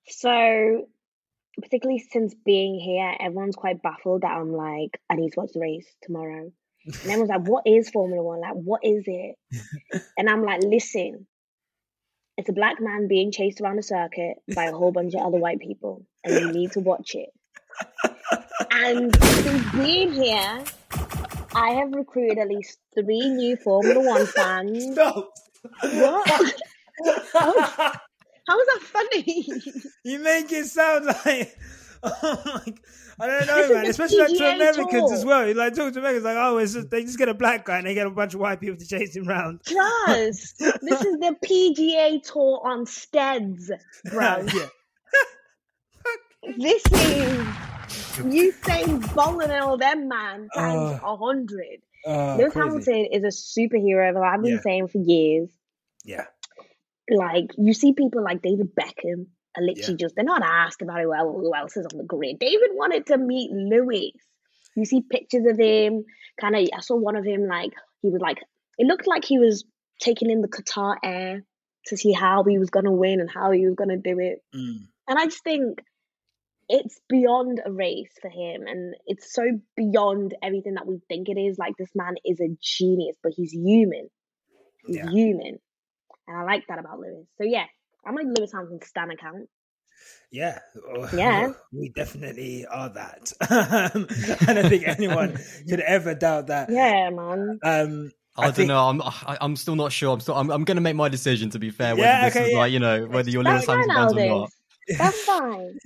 So, 0.08 0.88
particularly 1.62 2.04
since 2.12 2.34
being 2.46 2.80
here, 2.80 3.14
everyone's 3.20 3.56
quite 3.56 3.82
baffled 3.82 4.22
that 4.22 4.32
I'm 4.32 4.52
like, 4.52 5.00
I 5.10 5.16
need 5.16 5.32
to 5.32 5.40
watch 5.40 5.52
the 5.54 5.60
race 5.60 5.88
tomorrow. 6.04 6.52
And 6.86 6.96
everyone's 6.96 7.30
like, 7.30 7.48
what 7.48 7.64
is 7.66 7.90
Formula 7.90 8.22
One? 8.22 8.42
Like, 8.42 8.54
what 8.54 8.82
is 8.84 9.04
it? 9.08 9.36
and 10.18 10.30
I'm 10.30 10.44
like, 10.44 10.62
listen, 10.64 11.28
it's 12.38 12.50
a 12.50 12.54
black 12.54 12.78
man 12.82 13.08
being 13.08 13.32
chased 13.32 13.62
around 13.62 13.80
a 13.80 13.84
circuit 13.84 14.38
by 14.54 14.66
a 14.66 14.74
whole 14.74 14.92
bunch 14.92 15.14
of 15.14 15.22
other 15.22 15.38
white 15.38 15.60
people, 15.60 16.06
and 16.24 16.34
you 16.34 16.52
need 16.52 16.72
to 16.74 16.80
watch 16.80 17.16
it. 17.16 17.30
and 18.72 19.16
since 19.16 19.72
being 19.74 20.12
here, 20.12 20.64
I 21.56 21.70
have 21.76 21.94
recruited 21.94 22.40
at 22.40 22.48
least 22.50 22.80
three 22.96 23.30
new 23.30 23.56
Formula 23.56 24.00
One 24.04 24.26
fans. 24.26 24.84
Stop. 24.94 25.32
What? 25.82 26.54
How 27.34 28.60
is 28.60 28.68
that 28.68 28.82
funny? 28.82 29.48
you 30.04 30.20
make 30.20 30.52
it 30.52 30.66
sound 30.66 31.06
like, 31.06 31.58
oh 32.04 32.42
my, 32.46 32.74
I 33.20 33.28
don't 33.28 33.48
know, 33.48 33.74
man. 33.76 33.86
Especially 33.86 34.18
like 34.18 34.28
to 34.38 34.56
Americans 34.56 34.92
Tour. 34.92 35.14
as 35.14 35.24
well. 35.26 35.48
You 35.48 35.54
like 35.54 35.74
talk 35.76 35.94
to 35.94 36.00
Americans 36.00 36.26
like, 36.26 36.38
oh, 36.38 36.58
it's 36.58 36.74
just, 36.74 36.90
they 36.90 37.04
just 37.04 37.18
get 37.18 37.30
a 37.30 37.34
black 37.34 37.64
guy 37.66 37.78
and 37.78 37.88
they 37.88 37.94
get 37.94 38.06
a 38.08 38.10
bunch 38.10 38.34
of 38.34 38.40
white 38.42 38.60
people 38.60 38.78
to 38.78 38.86
chase 38.86 39.16
him 39.16 39.30
around. 39.30 39.62
Trust. 39.66 40.58
this 40.60 41.02
is 41.02 41.20
the 41.20 41.36
PGA 41.46 42.22
Tour 42.24 42.62
on 42.66 42.86
steads, 42.86 43.72
bro. 44.12 44.46
yeah. 44.54 44.66
This 46.58 46.84
is 46.92 47.48
Usain 48.20 49.14
Bolt 49.16 49.44
and 49.44 49.52
all 49.54 49.78
them 49.78 50.10
man 50.10 50.50
times 50.54 50.76
Oh. 50.76 51.00
Ah. 51.02 51.14
a 51.14 51.18
hundred. 51.18 51.80
Oh, 52.06 52.36
Lewis 52.38 52.52
crazy. 52.52 52.60
Hamilton 52.68 53.06
is 53.14 53.24
a 53.24 53.28
superhero. 53.28 54.14
Like 54.14 54.24
I've 54.34 54.42
been 54.44 54.56
Yeah. 54.56 54.60
saying 54.62 54.88
for 54.90 54.98
years. 54.98 55.50
Yeah. 56.04 56.26
Like 57.10 57.52
you 57.58 57.74
see 57.74 57.94
people 57.94 58.24
like 58.24 58.42
David 58.42 58.70
Beckham 58.76 59.28
are 59.58 59.64
literally 59.64 59.98
just 59.98 60.16
they're 60.16 60.24
not 60.24 60.42
asked 60.44 60.82
about 60.82 61.02
who 61.02 61.14
else, 61.14 61.36
who 61.36 61.56
else 61.56 61.78
is 61.78 61.86
on 61.92 61.98
the 61.98 62.06
grid. 62.06 62.40
David 62.40 62.70
wanted 62.74 63.08
to 63.08 63.18
meet 63.18 63.52
Lewis. 63.52 64.14
You 64.76 64.86
see 64.86 65.02
pictures 65.02 65.46
of 65.46 65.58
him. 65.60 66.06
Kind 66.40 66.56
of, 66.56 66.68
I 66.76 66.80
saw 66.80 66.96
one 66.96 67.16
of 67.16 67.26
him 67.26 67.48
like 67.48 67.74
he 68.02 68.10
was 68.10 68.22
like 68.22 68.40
it 68.78 68.88
looked 68.88 69.08
like 69.08 69.26
he 69.26 69.38
was 69.38 69.66
taking 70.00 70.32
in 70.32 70.42
the 70.42 70.48
Qatar 70.48 70.96
air 71.04 71.44
to 71.88 71.98
see 71.98 72.14
how 72.14 72.44
he 72.44 72.58
was 72.58 72.70
gonna 72.70 72.92
win 72.92 73.20
and 73.20 73.30
how 73.30 73.52
he 73.52 73.66
was 73.66 73.76
gonna 73.76 73.98
do 73.98 74.18
it. 74.20 74.40
Mm. 74.56 74.88
And 75.08 75.20
I 75.20 75.26
just 75.26 75.44
think 75.44 75.80
it's 76.70 77.00
beyond 77.10 77.62
a 77.64 77.72
race 77.72 78.14
for 78.22 78.30
him 78.30 78.64
and 78.66 78.96
it's 79.06 79.34
so 79.34 79.44
beyond 79.76 80.34
everything 80.42 80.76
that 80.76 80.88
we 80.88 81.00
think 81.10 81.28
it 81.30 81.38
is. 81.38 81.58
Like 81.58 81.76
this 81.78 81.92
man 81.94 82.16
is 82.26 82.40
a 82.40 82.48
genius, 82.62 83.18
but 83.22 83.34
he's 83.36 83.52
human. 83.52 84.10
He's 84.86 84.98
Yeah. 84.98 85.10
human. 85.10 85.60
And 86.28 86.38
I 86.38 86.44
like 86.44 86.66
that 86.68 86.80
about 86.80 87.00
Lewis. 87.00 87.26
So 87.38 87.44
yeah, 87.44 87.66
I'm 88.06 88.16
like 88.16 88.26
Lewis 88.38 88.52
Hamilton 88.52 88.80
stan 88.86 89.12
account. 89.12 89.50
Yeah. 90.32 90.60
Oh, 90.96 91.10
Yeah. 91.16 91.54
We 91.72 91.90
definitely 91.90 92.66
are 92.66 92.90
that. 92.90 93.32
I 93.42 94.54
don't 94.54 94.70
think 94.70 94.88
anyone 94.88 95.38
could 95.70 95.80
ever 95.82 96.16
doubt 96.16 96.48
that. 96.48 96.70
Yeah, 96.70 97.10
man. 97.10 97.60
Um, 97.64 98.12
I, 98.36 98.46
don't 98.46 98.56
think- 98.56 98.68
know. 98.70 98.88
I'm 98.90 99.02
I, 99.02 99.38
I'm 99.42 99.56
still 99.56 99.76
not 99.76 99.92
sure. 99.92 100.14
I'm 100.14 100.20
still 100.20 100.36
I'm, 100.36 100.50
I'm 100.50 100.64
going 100.64 100.78
to 100.78 100.82
make 100.82 100.96
my 100.96 101.10
decision. 101.10 101.50
To 101.52 101.60
be 101.60 101.70
fair, 101.70 101.96
whether 101.96 102.08
Yeah, 102.08 102.26
this 102.26 102.36
okay, 102.36 102.46
is 102.48 102.52
yeah. 102.54 102.58
like 102.58 102.72
you 102.72 102.80
know 102.80 103.06
whether 103.06 103.30
you're 103.30 103.44
Lewis 103.44 103.66
That's 103.66 103.88
Hamilton 103.88 103.96
fans 103.96 104.14
or 104.32 104.40
not. 104.40 104.50
That's 104.98 105.24
fine. 105.24 105.78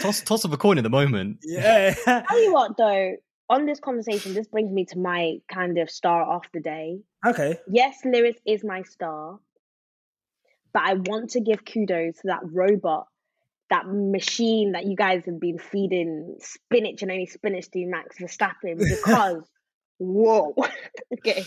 Toss 0.00 0.20
toss 0.22 0.44
of 0.44 0.52
a 0.52 0.56
coin 0.56 0.76
at 0.78 0.84
the 0.84 0.90
moment. 0.90 1.38
Yeah. 1.42 1.94
Tell 1.94 2.42
you 2.42 2.52
what 2.52 2.76
though, 2.76 3.14
on 3.48 3.64
this 3.64 3.78
conversation, 3.80 4.34
this 4.34 4.48
brings 4.48 4.70
me 4.72 4.84
to 4.86 4.98
my 4.98 5.36
kind 5.48 5.78
of 5.78 5.88
star 5.90 6.24
of 6.34 6.42
the 6.52 6.60
day. 6.60 6.98
okay. 7.24 7.58
Yes, 7.68 7.96
Lewis 8.04 8.36
is 8.46 8.62
my 8.64 8.82
star, 8.82 9.38
but 10.74 10.82
I 10.84 10.94
want 10.94 11.30
to 11.30 11.40
give 11.40 11.64
kudos 11.64 12.16
to 12.16 12.22
that 12.26 12.40
robot, 12.44 13.06
that 13.70 13.84
machine 13.86 14.72
that 14.72 14.84
you 14.84 14.96
guys 14.96 15.24
have 15.24 15.40
been 15.40 15.58
feeding 15.58 16.36
spinach 16.40 17.00
and 17.02 17.10
only 17.10 17.26
spinach 17.26 17.70
to 17.70 17.86
Max 17.86 18.18
Verstappen 18.18 18.78
because, 18.96 19.42
whoa, 19.98 20.54
okay, 21.14 21.44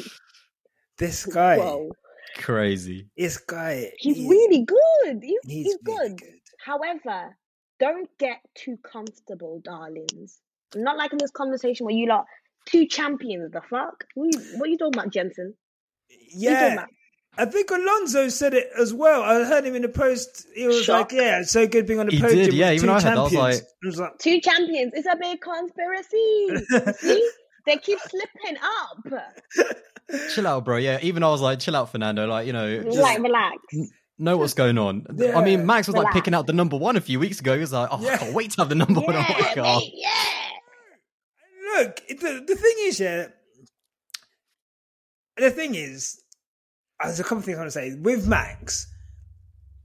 This 0.98 1.26
guy. 1.28 1.58
whoa, 1.60 1.92
Crazy. 2.38 3.08
This 3.18 3.38
guy. 3.38 3.92
he's 3.98 4.18
is- 4.18 4.28
really 4.28 4.64
good. 4.66 5.20
He's, 5.22 5.40
He's, 5.44 5.66
he's, 5.66 5.78
really 5.86 6.10
good. 6.10 6.18
good. 6.20 6.40
However, 6.66 7.38
don't 7.80 8.10
get 8.18 8.38
too 8.56 8.78
comfortable, 8.84 9.62
darlings. 9.64 10.40
I'm 10.76 10.84
not 10.84 10.98
liking 10.98 11.20
this 11.20 11.32
conversation 11.32 11.86
where 11.86 11.96
you 11.96 12.08
lot 12.08 12.26
two 12.66 12.86
champions. 12.88 13.52
The 13.52 13.62
fuck? 13.62 14.04
What 14.16 14.36
are 14.36 14.40
you, 14.40 14.58
what 14.58 14.68
are 14.68 14.72
you 14.72 14.78
talking 14.78 15.00
about, 15.00 15.14
Jensen? 15.14 15.54
What 16.10 16.16
are 16.18 16.50
you 16.50 16.56
talking 16.56 16.76
Yeah. 16.78 16.86
About? 17.38 17.48
I 17.48 17.52
think 17.52 17.72
Alonso 17.72 18.30
said 18.30 18.54
it 18.54 18.70
as 18.80 18.94
well. 18.94 19.22
I 19.24 19.44
heard 19.44 19.66
him 19.66 19.76
in 19.76 19.82
the 19.84 19.90
post. 19.90 20.46
He 20.56 20.66
was 20.68 20.84
Shock. 20.84 21.12
like, 21.12 21.22
"Yeah, 21.22 21.40
it's 21.42 21.52
so 21.52 21.68
good 21.68 21.86
being 21.88 22.00
on 22.00 22.08
the 22.08 22.14
He 22.14 22.22
podium." 22.22 22.46
did, 22.46 22.54
yeah, 22.54 22.68
with 22.72 22.76
even 22.84 22.90
two 22.90 22.94
I 22.96 23.02
heard. 23.02 23.18
I 23.18 23.22
was 23.24 23.32
champions." 23.32 23.62
like- 23.62 23.64
I 23.84 23.88
was 23.88 24.00
like, 24.00 24.18
Two 24.20 24.42
champions. 24.42 24.92
It's 24.96 25.08
a 25.08 25.16
big 25.16 25.40
conspiracy. 25.42 26.98
See? 27.00 27.30
They 27.66 27.78
keep 27.78 28.00
slipping 28.00 28.58
up. 28.64 29.76
Chill 30.34 30.48
out, 30.48 30.64
bro. 30.64 30.78
Yeah, 30.78 31.00
even 31.02 31.22
I 31.22 31.28
was 31.30 31.42
like, 31.42 31.60
chill 31.60 31.76
out, 31.76 31.92
Fernando. 31.92 32.26
Like 32.28 32.48
you 32.48 32.54
know, 32.54 32.82
just 32.84 32.98
like, 32.98 33.20
relax. 33.20 33.58
know 34.18 34.38
what's 34.38 34.54
going 34.54 34.78
on. 34.78 35.06
I 35.36 35.44
mean, 35.44 35.66
Max 35.66 35.86
was 35.88 35.98
like 35.98 36.14
picking 36.14 36.34
out 36.34 36.48
the 36.48 36.54
number 36.54 36.78
one 36.78 36.96
a 36.96 37.02
few 37.02 37.20
weeks 37.20 37.42
ago. 37.42 37.56
He 37.56 37.60
was 37.60 37.74
like, 37.74 37.90
oh, 37.92 38.00
Yeah. 38.02 38.14
I 38.14 38.18
can't 38.18 38.34
wait 38.34 38.52
to 38.52 38.62
have 38.62 38.70
the 38.70 38.76
number 38.76 39.02
one 39.02 39.16
on 39.18 39.26
oh 39.28 39.34
my 39.34 39.40
Yeah, 39.40 39.54
car. 39.54 39.80
mate, 39.80 39.92
yeah. 39.96 40.24
look, 41.78 41.96
the, 42.08 42.44
the 42.48 42.56
thing 42.56 42.74
is, 42.80 43.00
yeah, 43.02 43.28
the 45.36 45.52
thing 45.52 45.76
is, 45.76 46.24
there's 47.02 47.20
a 47.20 47.24
couple 47.24 47.40
of 47.40 47.46
things 47.46 47.58
I 47.58 47.62
want 47.62 47.72
to 47.72 47.80
say. 47.80 47.96
With 47.96 48.28
Max, 48.28 48.88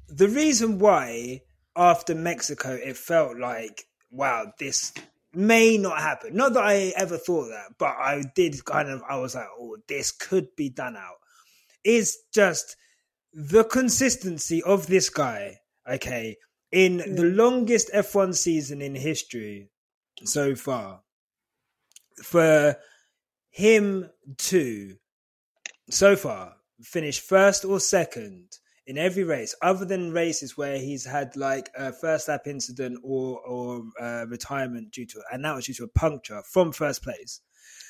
the 0.08 0.28
reason 0.28 0.78
why 0.78 1.42
after 1.76 2.14
Mexico 2.14 2.72
it 2.72 2.96
felt 2.96 3.38
like, 3.38 3.84
wow, 4.10 4.52
this 4.58 4.92
may 5.34 5.78
not 5.78 5.98
happen. 5.98 6.34
Not 6.34 6.54
that 6.54 6.64
I 6.64 6.92
ever 6.96 7.16
thought 7.16 7.48
that, 7.48 7.74
but 7.78 7.96
I 7.98 8.22
did 8.34 8.64
kind 8.64 8.88
of, 8.88 9.02
I 9.08 9.16
was 9.18 9.34
like, 9.34 9.48
oh, 9.58 9.76
this 9.88 10.12
could 10.12 10.54
be 10.56 10.68
done 10.68 10.96
out. 10.96 11.16
Is 11.84 12.18
just 12.32 12.76
the 13.32 13.64
consistency 13.64 14.62
of 14.62 14.86
this 14.86 15.08
guy, 15.08 15.60
okay, 15.90 16.36
in 16.70 17.00
hmm. 17.00 17.14
the 17.14 17.24
longest 17.24 17.90
F1 17.92 18.34
season 18.34 18.82
in 18.82 18.94
history 18.94 19.68
so 20.24 20.54
far 20.54 21.00
for 22.22 22.76
him 23.50 24.10
to 24.38 24.96
so 25.90 26.14
far 26.16 26.54
finish 26.82 27.20
first 27.20 27.64
or 27.64 27.80
second 27.80 28.58
in 28.86 28.98
every 28.98 29.24
race 29.24 29.54
other 29.62 29.84
than 29.84 30.12
races 30.12 30.56
where 30.56 30.78
he's 30.78 31.04
had 31.04 31.36
like 31.36 31.70
a 31.76 31.92
first 31.92 32.28
lap 32.28 32.42
incident 32.46 32.98
or 33.02 33.40
or 33.40 33.82
uh, 34.00 34.26
retirement 34.28 34.92
due 34.92 35.06
to 35.06 35.20
and 35.32 35.44
that 35.44 35.54
was 35.54 35.66
due 35.66 35.74
to 35.74 35.84
a 35.84 35.88
puncture 35.88 36.42
from 36.52 36.72
first 36.72 37.02
place 37.02 37.40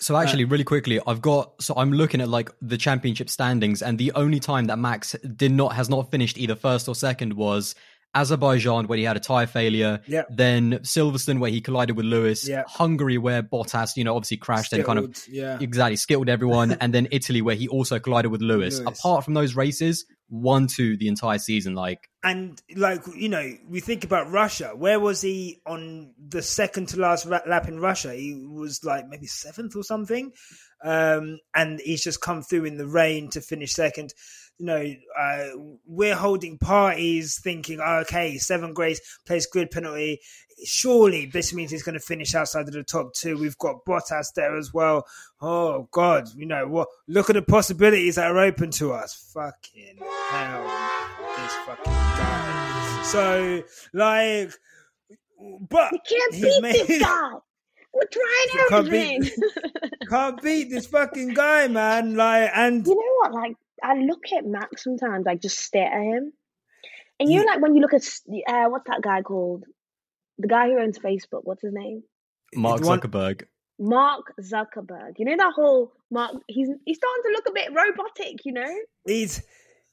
So 0.00 0.16
actually, 0.16 0.44
really 0.46 0.64
quickly, 0.64 0.98
I've 1.06 1.20
got. 1.20 1.62
So 1.62 1.74
I'm 1.76 1.92
looking 1.92 2.20
at 2.20 2.28
like 2.28 2.50
the 2.60 2.76
championship 2.76 3.30
standings, 3.30 3.82
and 3.82 3.98
the 3.98 4.10
only 4.16 4.40
time 4.40 4.64
that 4.64 4.76
Max 4.76 5.14
did 5.36 5.52
not 5.52 5.74
has 5.74 5.88
not 5.88 6.10
finished 6.10 6.38
either 6.38 6.56
first 6.56 6.88
or 6.88 6.96
second 6.96 7.34
was 7.34 7.76
Azerbaijan 8.14 8.86
when 8.86 8.98
he 8.98 9.04
had 9.04 9.16
a 9.16 9.20
tire 9.20 9.46
failure. 9.46 10.00
Yeah. 10.06 10.22
Then 10.30 10.80
Silverstone 10.80 11.40
where 11.40 11.50
he 11.50 11.60
collided 11.60 11.96
with 11.96 12.06
Lewis. 12.06 12.48
Yeah. 12.48 12.64
Hungary 12.66 13.18
where 13.18 13.42
Bottas, 13.42 13.96
you 13.96 14.04
know, 14.04 14.16
obviously 14.16 14.36
crashed 14.36 14.72
and 14.72 14.84
kind 14.84 14.98
of 14.98 15.16
yeah 15.28 15.58
exactly 15.60 15.96
skittled 15.96 16.28
everyone, 16.28 16.72
and 16.80 16.92
then 16.92 17.08
Italy 17.10 17.42
where 17.42 17.56
he 17.56 17.68
also 17.68 17.98
collided 17.98 18.30
with 18.30 18.40
Lewis. 18.40 18.78
Lewis. 18.78 18.98
Apart 19.00 19.24
from 19.24 19.34
those 19.34 19.54
races, 19.54 20.04
one 20.28 20.66
two 20.66 20.96
the 20.96 21.08
entire 21.08 21.38
season. 21.38 21.74
Like 21.74 22.08
and 22.22 22.60
like 22.76 23.02
you 23.14 23.28
know 23.28 23.52
we 23.68 23.80
think 23.80 24.04
about 24.04 24.30
russia 24.30 24.72
where 24.76 25.00
was 25.00 25.20
he 25.20 25.60
on 25.66 26.12
the 26.28 26.40
second 26.40 26.88
to 26.88 27.00
last 27.00 27.26
lap 27.26 27.66
in 27.66 27.80
russia 27.80 28.14
he 28.14 28.34
was 28.34 28.84
like 28.84 29.08
maybe 29.08 29.26
seventh 29.26 29.74
or 29.74 29.82
something 29.82 30.30
um 30.84 31.38
and 31.54 31.80
he's 31.80 32.04
just 32.04 32.20
come 32.20 32.42
through 32.42 32.64
in 32.64 32.76
the 32.76 32.86
rain 32.86 33.28
to 33.28 33.40
finish 33.40 33.72
second 33.72 34.14
you 34.62 34.66
know 34.66 34.94
uh, 35.18 35.48
we're 35.86 36.14
holding 36.14 36.56
parties 36.56 37.40
thinking 37.42 37.80
oh, 37.84 37.98
okay 38.02 38.38
seven 38.38 38.72
grace 38.72 39.00
plays 39.26 39.44
grid 39.46 39.70
penalty 39.72 40.20
surely 40.64 41.26
this 41.26 41.52
means 41.52 41.72
he's 41.72 41.82
going 41.82 41.94
to 41.98 42.00
finish 42.00 42.34
outside 42.36 42.68
of 42.68 42.72
the 42.72 42.84
top 42.84 43.12
two 43.12 43.36
we've 43.36 43.58
got 43.58 43.84
bottas 43.84 44.26
there 44.36 44.56
as 44.56 44.72
well 44.72 45.04
oh 45.40 45.88
god 45.90 46.28
you 46.36 46.46
know 46.46 46.68
what 46.68 46.86
look 47.08 47.28
at 47.28 47.34
the 47.34 47.42
possibilities 47.42 48.14
that 48.14 48.30
are 48.30 48.38
open 48.38 48.70
to 48.70 48.92
us 48.92 49.30
fucking 49.34 49.98
hell 50.30 50.64
this 51.36 51.52
fucking 51.66 51.92
guy. 51.92 53.02
So, 53.04 53.62
like, 53.92 54.52
but 55.68 55.90
We 55.92 55.98
can't 56.08 56.32
beat 56.32 56.62
made- 56.62 56.86
this 56.86 57.02
guy. 57.02 57.30
We're 57.92 58.06
trying 58.10 58.68
Can't 58.68 58.90
beat- 58.90 59.16
everything. 59.16 59.50
can't 60.08 60.40
beat 60.42 60.70
this 60.70 60.86
fucking 60.86 61.34
guy, 61.34 61.66
man. 61.68 62.14
Like, 62.16 62.50
and 62.54 62.86
you 62.86 62.94
know 62.94 63.12
what? 63.18 63.32
Like, 63.34 63.56
I 63.82 63.94
look 63.98 64.22
at 64.36 64.44
Max 64.46 64.84
sometimes. 64.84 65.26
I 65.26 65.34
just 65.36 65.58
stare 65.58 65.86
at 65.92 66.02
him, 66.02 66.32
and 67.20 67.30
you 67.30 67.38
know, 67.40 67.44
like 67.46 67.60
when 67.60 67.74
you 67.74 67.80
look 67.82 67.94
at 67.94 68.02
uh, 68.48 68.68
what's 68.70 68.88
that 68.88 69.02
guy 69.02 69.22
called? 69.22 69.64
The 70.38 70.48
guy 70.48 70.68
who 70.68 70.78
owns 70.80 70.98
Facebook. 70.98 71.42
What's 71.44 71.62
his 71.62 71.72
name? 71.74 72.02
Mark 72.54 72.80
Zuckerberg. 72.82 73.44
Mark 73.78 74.32
Zuckerberg. 74.40 75.14
You 75.18 75.24
know 75.26 75.36
that 75.36 75.52
whole 75.54 75.92
Mark. 76.10 76.34
He's 76.48 76.68
he's 76.84 76.96
starting 76.98 77.22
to 77.24 77.30
look 77.30 77.48
a 77.48 77.52
bit 77.52 77.68
robotic. 77.74 78.44
You 78.44 78.52
know, 78.52 78.74
he's, 79.06 79.42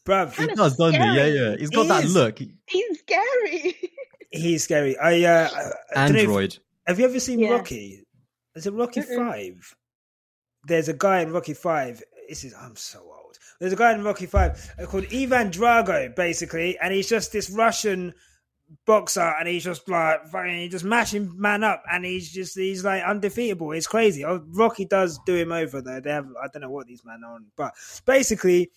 bruv, 0.08 0.32
He 0.32 0.38
Kinda 0.38 0.56
does, 0.56 0.78
doesn't 0.78 0.94
he? 0.94 1.00
Yeah, 1.00 1.14
scary. 1.14 1.36
yeah. 1.40 1.56
He's 1.58 1.70
got 1.70 1.82
He 1.84 1.88
that 1.90 2.04
is. 2.06 2.14
look. 2.16 2.40
he's 2.68 3.00
scary. 3.00 3.76
he's 4.32 4.64
scary. 4.64 4.98
I, 4.98 5.24
uh, 5.24 5.50
I 5.56 5.68
if- 5.68 6.18
Android. 6.20 6.58
have 6.88 7.00
you 7.00 7.06
ever 7.06 7.20
seen 7.20 7.40
Yeah. 7.40 7.52
Rocky? 7.52 8.04
Is 8.56 8.66
it 8.68 8.74
Rocky 8.74 9.02
Mm-mm. 9.02 9.16
Five? 9.16 9.76
There's 10.66 10.90
a 10.90 10.94
guy 10.94 11.22
in 11.22 11.32
Rocky 11.32 11.54
Five. 11.54 12.04
This 12.28 12.44
is 12.44 12.54
I'm 12.54 12.76
so 12.76 13.00
old. 13.00 13.19
There's 13.60 13.74
a 13.74 13.78
guy 13.78 13.94
in 13.94 14.04
Rocky 14.04 14.26
Five 14.26 14.74
uh, 14.80 14.86
called 14.86 15.06
Ivan 15.14 15.52
Drago, 15.52 16.16
basically, 16.16 16.78
and 16.80 16.94
he's 16.94 17.10
just 17.10 17.32
this 17.32 17.50
Russian 17.50 18.14
boxer, 18.86 19.34
and 19.40 19.48
he's 19.48 19.64
just 19.64 19.88
like 19.90 20.28
fucking, 20.28 20.70
just 20.70 20.86
mashing 20.86 21.40
man 21.40 21.64
up, 21.64 21.84
and 21.92 22.06
he's 22.06 22.32
just 22.32 22.58
he's 22.58 22.84
like 22.84 23.04
undefeatable. 23.04 23.72
It's 23.72 23.88
crazy. 23.88 24.26
Oh, 24.26 24.44
Rocky 24.50 24.86
does 24.86 25.20
do 25.26 25.36
him 25.36 25.52
over 25.52 25.82
though. 25.82 26.00
They 26.00 26.12
have 26.12 26.28
I 26.42 26.48
don't 26.52 26.62
know 26.62 26.70
what 26.70 26.88
these 26.88 27.04
men 27.04 27.22
are 27.26 27.36
on, 27.36 27.48
but 27.56 27.74
basically, 28.06 28.72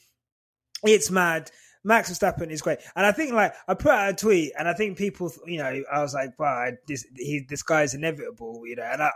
it's 0.82 1.10
mad. 1.10 1.50
Max 1.84 2.10
Verstappen 2.12 2.50
is 2.50 2.62
great, 2.62 2.78
and 2.94 3.04
I 3.04 3.12
think 3.12 3.32
like 3.32 3.54
I 3.66 3.74
put 3.74 3.90
out 3.90 4.10
a 4.10 4.14
tweet, 4.14 4.52
and 4.56 4.68
I 4.68 4.72
think 4.72 4.96
people, 4.96 5.32
you 5.46 5.58
know, 5.58 5.82
I 5.92 6.00
was 6.00 6.14
like, 6.14 6.38
"Wow, 6.38 6.70
this 6.86 7.04
he, 7.16 7.44
this 7.48 7.64
guy 7.64 7.82
is 7.82 7.94
inevitable," 7.94 8.62
you 8.66 8.76
know, 8.76 8.84
and 8.84 9.02
I. 9.02 9.10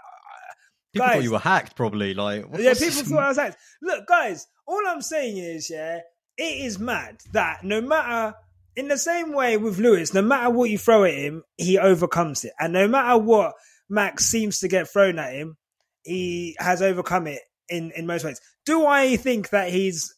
People 0.97 1.07
guys, 1.07 1.15
thought 1.17 1.23
you 1.25 1.33
were 1.33 1.39
hacked, 1.39 1.77
probably. 1.77 2.15
Like, 2.15 2.43
yeah, 2.59 2.69
what's- 2.71 2.81
people 2.81 3.03
thought 3.17 3.25
I 3.25 3.29
was 3.29 3.37
hacked. 3.39 3.57
Look, 3.83 4.07
guys, 4.07 4.47
all 4.67 4.81
I'm 4.87 5.03
saying 5.03 5.37
is, 5.39 5.71
yeah, 5.71 6.01
it 6.37 6.65
is 6.65 6.79
mad 6.79 7.21
that 7.33 7.65
no 7.65 7.81
matter, 7.81 8.35
in 8.75 8.89
the 8.89 8.99
same 8.99 9.33
way 9.33 9.57
with 9.57 9.79
Lewis, 9.79 10.13
no 10.13 10.23
matter 10.23 10.51
what 10.51 10.71
you 10.71 10.79
throw 10.79 11.05
at 11.05 11.15
him, 11.15 11.43
he 11.57 11.79
overcomes 11.79 12.45
it. 12.45 12.53
And 12.61 12.73
no 12.73 12.87
matter 12.89 13.19
what 13.19 13.55
Max 13.89 14.27
seems 14.27 14.59
to 14.61 14.69
get 14.69 14.89
thrown 14.91 15.19
at 15.19 15.33
him, 15.33 15.57
he 16.03 16.57
has 16.59 16.83
overcome 16.83 17.27
it 17.27 17.41
in, 17.69 17.91
in 17.97 18.07
most 18.07 18.25
ways. 18.25 18.41
Do 18.65 18.85
I 18.87 19.17
think 19.17 19.51
that 19.51 19.71
he's 19.71 20.13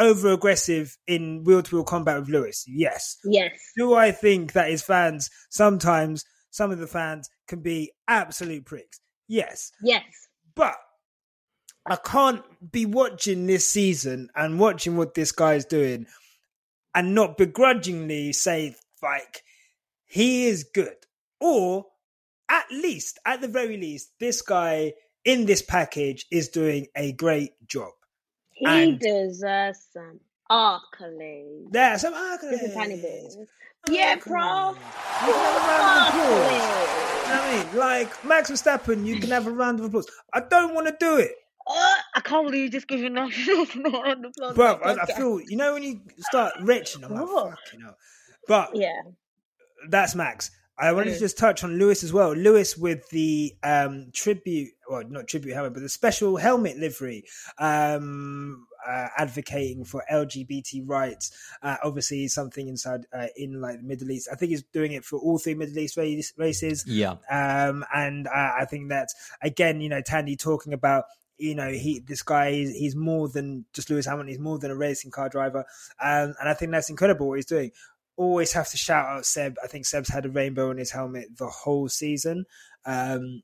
over 0.00 0.32
aggressive 0.32 0.96
in 1.06 1.44
wheel 1.44 1.62
to 1.62 1.76
wheel 1.76 1.84
combat 1.84 2.18
with 2.20 2.28
Lewis? 2.28 2.64
Yes. 2.66 3.16
Yes. 3.24 3.52
Do 3.76 3.94
I 3.94 4.10
think 4.12 4.52
that 4.54 4.70
his 4.70 4.82
fans 4.82 5.28
sometimes, 5.50 6.24
some 6.50 6.70
of 6.70 6.78
the 6.78 6.86
fans 6.86 7.28
can 7.46 7.60
be 7.60 7.92
absolute 8.08 8.64
pricks? 8.64 9.00
Yes. 9.30 9.70
Yes. 9.80 10.02
But 10.56 10.74
I 11.86 11.94
can't 11.94 12.42
be 12.72 12.84
watching 12.84 13.46
this 13.46 13.66
season 13.66 14.28
and 14.34 14.58
watching 14.58 14.96
what 14.96 15.14
this 15.14 15.30
guy 15.30 15.54
is 15.54 15.64
doing 15.64 16.06
and 16.96 17.14
not 17.14 17.38
begrudgingly 17.38 18.32
say, 18.32 18.74
like, 19.00 19.44
he 20.06 20.46
is 20.48 20.64
good. 20.64 20.96
Or 21.40 21.86
at 22.48 22.66
least, 22.72 23.20
at 23.24 23.40
the 23.40 23.46
very 23.46 23.76
least, 23.76 24.10
this 24.18 24.42
guy 24.42 24.94
in 25.24 25.46
this 25.46 25.62
package 25.62 26.26
is 26.32 26.48
doing 26.48 26.88
a 26.96 27.12
great 27.12 27.52
job. 27.68 27.92
He 28.52 28.66
And- 28.66 28.98
deserves 28.98 29.86
some 29.92 30.18
accolades. 30.50 31.70
There, 31.70 31.98
some 31.98 32.12
Just 32.14 32.64
a 32.64 32.74
tiny 32.74 32.96
bit. 33.00 33.34
Yeah, 33.88 34.16
bro. 34.16 34.74
You 35.26 35.32
can 35.32 35.34
have 35.34 35.64
a 35.64 35.78
round 35.78 36.08
of 36.08 36.20
applause. 36.20 36.88
You 37.22 37.28
know 37.28 37.42
I 37.42 37.64
mean? 37.64 37.78
Like 37.78 38.24
Max 38.24 38.50
Verstappen, 38.50 39.06
you 39.06 39.20
can 39.20 39.30
have 39.30 39.46
a 39.46 39.50
round 39.50 39.78
of 39.80 39.86
applause. 39.86 40.06
I 40.34 40.40
don't 40.40 40.74
want 40.74 40.86
to 40.88 40.96
do 40.98 41.16
it. 41.16 41.32
Uh, 41.66 41.94
I 42.16 42.20
can't 42.20 42.46
believe 42.46 42.64
you 42.64 42.70
just 42.70 42.88
giving 42.88 43.16
us 43.18 43.32
on 43.48 44.22
the 44.22 44.32
floor. 44.36 44.54
Bro, 44.54 44.80
I, 44.84 44.96
I 45.02 45.06
feel 45.06 45.40
you 45.40 45.56
know 45.56 45.74
when 45.74 45.82
you 45.82 46.00
start 46.18 46.52
retching, 46.62 47.04
I'm 47.04 47.12
like, 47.12 47.22
Oh. 47.26 47.50
fuck, 47.50 47.58
you 47.72 47.78
know. 47.78 47.94
But 48.48 48.70
Yeah. 48.74 49.00
that's 49.88 50.14
Max. 50.14 50.50
I 50.78 50.92
wanted 50.92 51.10
to 51.10 51.16
Mm. 51.16 51.20
just 51.20 51.36
touch 51.38 51.62
on 51.62 51.78
Lewis 51.78 52.02
as 52.02 52.12
well. 52.12 52.32
Lewis 52.34 52.76
with 52.76 53.06
the 53.10 53.54
um, 53.62 54.10
tribute, 54.14 54.70
well, 54.88 55.02
not 55.08 55.28
tribute 55.28 55.52
helmet, 55.54 55.74
but 55.74 55.80
the 55.82 55.88
special 55.90 56.36
helmet 56.38 56.78
livery, 56.78 57.24
um, 57.58 58.66
uh, 58.86 59.08
advocating 59.16 59.84
for 59.84 60.04
LGBT 60.10 60.82
rights. 60.86 61.30
Uh, 61.62 61.76
obviously, 61.82 62.28
something 62.28 62.68
inside 62.68 63.06
uh, 63.12 63.26
in 63.36 63.60
like 63.60 63.78
the 63.78 63.82
Middle 63.82 64.10
East. 64.10 64.28
I 64.30 64.36
think 64.36 64.50
he's 64.50 64.62
doing 64.62 64.92
it 64.92 65.04
for 65.04 65.18
all 65.18 65.38
three 65.38 65.54
Middle 65.54 65.78
East 65.78 65.96
race, 65.96 66.32
races. 66.36 66.84
yeah. 66.86 67.16
Um, 67.30 67.84
and 67.94 68.26
uh, 68.26 68.52
I 68.58 68.64
think 68.64 68.88
that's 68.88 69.14
again, 69.42 69.80
you 69.80 69.88
know, 69.88 70.00
Tandy 70.00 70.36
talking 70.36 70.72
about, 70.72 71.04
you 71.38 71.54
know, 71.54 71.70
he 71.70 72.00
this 72.00 72.22
guy 72.22 72.52
he's, 72.52 72.74
he's 72.74 72.96
more 72.96 73.28
than 73.28 73.64
just 73.72 73.90
Lewis 73.90 74.06
Hamilton. 74.06 74.28
He's 74.28 74.38
more 74.38 74.58
than 74.58 74.70
a 74.70 74.76
racing 74.76 75.10
car 75.10 75.28
driver, 75.28 75.64
um, 76.00 76.34
and 76.38 76.48
I 76.48 76.54
think 76.54 76.72
that's 76.72 76.90
incredible 76.90 77.28
what 77.28 77.38
he's 77.38 77.46
doing. 77.46 77.72
Always 78.16 78.52
have 78.52 78.68
to 78.70 78.76
shout 78.76 79.06
out 79.06 79.24
Seb. 79.24 79.56
I 79.64 79.66
think 79.66 79.86
Seb's 79.86 80.10
had 80.10 80.26
a 80.26 80.30
rainbow 80.30 80.70
on 80.70 80.76
his 80.76 80.90
helmet 80.90 81.38
the 81.38 81.48
whole 81.48 81.88
season. 81.88 82.44
Um, 82.84 83.42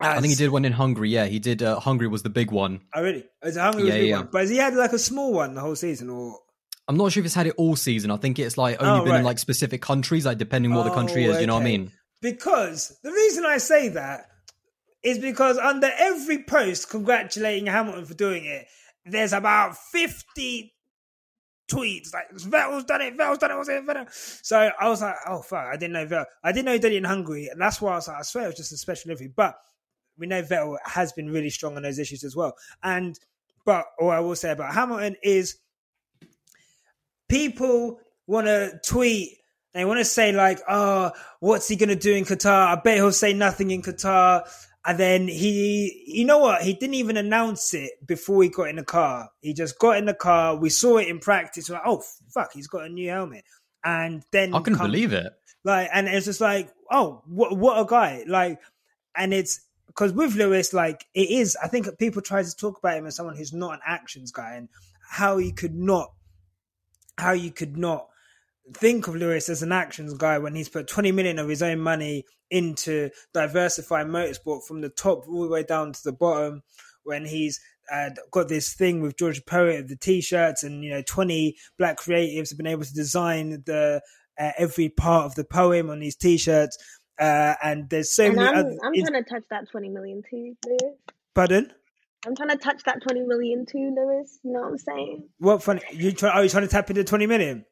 I 0.00 0.20
think 0.20 0.30
he 0.30 0.34
did 0.36 0.50
one 0.50 0.64
in 0.64 0.72
Hungary. 0.72 1.10
Yeah, 1.10 1.26
he 1.26 1.38
did. 1.38 1.62
Uh, 1.62 1.80
Hungary 1.80 2.08
was 2.08 2.22
the 2.22 2.30
big 2.30 2.50
one. 2.52 2.80
Oh, 2.94 3.02
really? 3.02 3.24
Is 3.42 3.56
it 3.56 3.60
Hungary 3.60 3.84
was 3.84 3.92
Yeah, 3.94 3.98
big 4.00 4.08
yeah. 4.08 4.16
one? 4.18 4.28
But 4.32 4.40
has 4.42 4.50
he 4.50 4.56
had 4.56 4.74
like 4.74 4.92
a 4.92 4.98
small 4.98 5.32
one 5.32 5.54
the 5.54 5.60
whole 5.60 5.74
season, 5.76 6.08
or 6.10 6.38
I'm 6.86 6.96
not 6.96 7.10
sure 7.12 7.20
if 7.20 7.24
he's 7.24 7.34
had 7.34 7.46
it 7.48 7.54
all 7.56 7.74
season. 7.76 8.10
I 8.10 8.16
think 8.16 8.38
it's 8.38 8.56
like 8.56 8.80
only 8.82 9.00
Oh, 9.00 9.04
been 9.04 9.12
right. 9.12 9.18
in 9.18 9.24
like 9.24 9.38
specific 9.38 9.82
countries, 9.82 10.24
like 10.24 10.38
depending 10.38 10.70
on 10.72 10.78
what 10.78 10.84
the 10.84 10.94
country 10.94 11.26
Oh, 11.26 11.30
is. 11.32 11.40
You 11.40 11.46
know 11.48 11.54
what 11.54 11.62
I 11.62 11.64
mean? 11.66 11.92
because 12.22 12.96
the 13.02 13.10
reason 13.12 13.44
I 13.46 13.58
say 13.58 13.88
that 13.90 14.26
is 15.04 15.18
because 15.18 15.56
under 15.58 15.88
every 15.98 16.42
post 16.44 16.90
congratulating 16.90 17.66
Hamilton 17.66 18.04
for 18.06 18.14
doing 18.14 18.44
it, 18.44 18.66
there's 19.04 19.32
about 19.32 19.76
50 19.76 20.72
tweets 21.70 22.12
like 22.14 22.30
Vettel's 22.34 22.84
done 22.84 23.02
it, 23.02 23.16
Vettel's 23.16 23.38
done 23.38 23.50
it, 23.50 23.58
was 23.58 23.68
it 23.68 23.84
Vettel? 23.86 24.06
So 24.42 24.70
I 24.80 24.88
was 24.88 25.02
like, 25.02 25.14
oh 25.26 25.42
fuck, 25.42 25.66
I 25.66 25.76
didn't 25.76 25.92
know 25.92 26.06
Vettel. 26.06 26.24
I 26.42 26.52
didn't 26.52 26.64
know 26.64 26.72
he 26.72 26.78
did 26.78 26.92
it 26.92 26.96
in 26.96 27.04
Hungary, 27.04 27.48
and 27.48 27.60
that's 27.60 27.80
why 27.80 27.92
I 27.92 27.96
was 27.96 28.08
like, 28.08 28.16
I 28.18 28.22
swear 28.22 28.44
it 28.44 28.48
was 28.48 28.56
just 28.56 28.72
a 28.72 28.76
special 28.76 29.08
delivery. 29.08 29.32
But 29.34 29.54
we 30.18 30.26
know 30.26 30.42
Vettel 30.42 30.76
has 30.84 31.12
been 31.12 31.30
really 31.30 31.50
strong 31.50 31.76
on 31.76 31.82
those 31.82 31.98
issues 31.98 32.24
as 32.24 32.34
well. 32.36 32.54
And 32.82 33.18
but 33.64 33.86
all 34.00 34.10
I 34.10 34.20
will 34.20 34.36
say 34.36 34.50
about 34.50 34.74
Hamilton 34.74 35.16
is 35.22 35.58
people 37.28 38.00
want 38.26 38.46
to 38.46 38.78
tweet 38.84 39.34
they 39.74 39.84
want 39.84 39.98
to 39.98 40.04
say 40.04 40.32
like, 40.32 40.60
"Oh, 40.68 41.12
what's 41.40 41.68
he 41.68 41.76
going 41.76 41.90
to 41.90 41.94
do 41.96 42.14
in 42.14 42.24
Qatar?" 42.24 42.66
I 42.68 42.80
bet 42.82 42.96
he'll 42.96 43.12
say 43.12 43.32
nothing 43.32 43.70
in 43.70 43.82
Qatar. 43.82 44.48
And 44.84 44.98
then 44.98 45.28
he, 45.28 46.04
you 46.06 46.24
know 46.24 46.38
what? 46.38 46.62
He 46.62 46.72
didn't 46.72 46.94
even 46.94 47.18
announce 47.18 47.74
it 47.74 47.92
before 48.06 48.42
he 48.42 48.48
got 48.48 48.70
in 48.70 48.76
the 48.76 48.84
car. 48.84 49.28
He 49.42 49.52
just 49.52 49.78
got 49.78 49.98
in 49.98 50.06
the 50.06 50.14
car. 50.14 50.56
We 50.56 50.70
saw 50.70 50.96
it 50.96 51.08
in 51.08 51.18
practice. 51.18 51.68
We're 51.68 51.74
like, 51.76 51.84
oh 51.86 52.02
fuck, 52.32 52.52
he's 52.54 52.66
got 52.66 52.86
a 52.86 52.88
new 52.88 53.10
helmet. 53.10 53.44
And 53.84 54.24
then 54.32 54.54
I 54.54 54.60
couldn't 54.60 54.78
comes- 54.78 54.90
believe 54.90 55.12
it. 55.12 55.32
like, 55.64 55.90
and 55.92 56.08
it's 56.08 56.24
just 56.26 56.40
like, 56.40 56.72
oh, 56.90 57.22
what 57.26 57.56
what 57.56 57.78
a 57.78 57.84
guy! 57.84 58.24
Like, 58.26 58.60
and 59.14 59.34
it's 59.34 59.60
because 59.88 60.12
with 60.12 60.36
Lewis, 60.36 60.72
like, 60.72 61.04
it 61.14 61.30
is. 61.30 61.56
I 61.62 61.66
think 61.66 61.86
people 61.98 62.22
try 62.22 62.42
to 62.42 62.56
talk 62.56 62.78
about 62.78 62.96
him 62.96 63.06
as 63.06 63.16
someone 63.16 63.36
who's 63.36 63.52
not 63.52 63.74
an 63.74 63.80
actions 63.84 64.30
guy, 64.30 64.54
and 64.54 64.68
how 65.10 65.38
he 65.38 65.50
could 65.50 65.74
not, 65.74 66.12
how 67.18 67.32
you 67.32 67.50
could 67.50 67.76
not 67.76 68.08
think 68.74 69.08
of 69.08 69.16
Lewis 69.16 69.48
as 69.48 69.62
an 69.62 69.72
actions 69.72 70.14
guy 70.14 70.38
when 70.38 70.54
he's 70.54 70.68
put 70.68 70.86
20 70.86 71.12
million 71.12 71.38
of 71.38 71.48
his 71.48 71.62
own 71.62 71.80
money 71.80 72.24
into 72.50 73.10
diversifying 73.34 74.08
motorsport 74.08 74.64
from 74.64 74.80
the 74.80 74.88
top 74.88 75.26
all 75.28 75.42
the 75.42 75.48
way 75.48 75.62
down 75.62 75.92
to 75.92 76.00
the 76.04 76.12
bottom 76.12 76.62
when 77.04 77.24
he's 77.24 77.60
uh, 77.92 78.10
got 78.30 78.48
this 78.48 78.74
thing 78.74 79.00
with 79.00 79.16
George 79.16 79.44
Poet 79.46 79.80
of 79.80 79.88
the 79.88 79.96
t-shirts 79.96 80.62
and 80.62 80.84
you 80.84 80.90
know 80.90 81.02
20 81.06 81.56
black 81.78 81.98
creatives 81.98 82.50
have 82.50 82.58
been 82.58 82.66
able 82.66 82.84
to 82.84 82.94
design 82.94 83.62
the 83.66 84.00
uh, 84.38 84.50
every 84.56 84.88
part 84.88 85.24
of 85.24 85.34
the 85.34 85.44
poem 85.44 85.90
on 85.90 86.00
these 86.00 86.14
t-shirts 86.14 86.76
uh, 87.20 87.54
and 87.62 87.88
there's 87.90 88.12
so 88.14 88.26
And 88.26 88.36
many 88.36 88.48
I'm, 88.48 88.54
other 88.58 88.76
I'm 88.84 88.94
in- 88.94 89.06
trying 89.06 89.24
to 89.24 89.28
touch 89.30 89.44
that 89.50 89.68
20 89.70 89.88
million 89.90 90.22
too, 90.28 90.54
Lewis. 90.66 90.94
pardon 91.34 91.72
I'm 92.26 92.34
trying 92.34 92.48
to 92.50 92.56
touch 92.56 92.82
that 92.84 93.00
20 93.02 93.22
million 93.22 93.64
too, 93.64 93.94
Lewis. 93.96 94.40
You 94.42 94.52
know 94.52 94.60
what 94.62 94.68
I'm 94.72 94.78
saying? 94.78 95.28
what 95.38 95.62
fun 95.62 95.80
you 95.92 96.12
try 96.12 96.30
are 96.30 96.42
you 96.42 96.48
trying 96.50 96.64
to 96.64 96.68
tap 96.68 96.90
into 96.90 97.04
20 97.04 97.26
million 97.26 97.64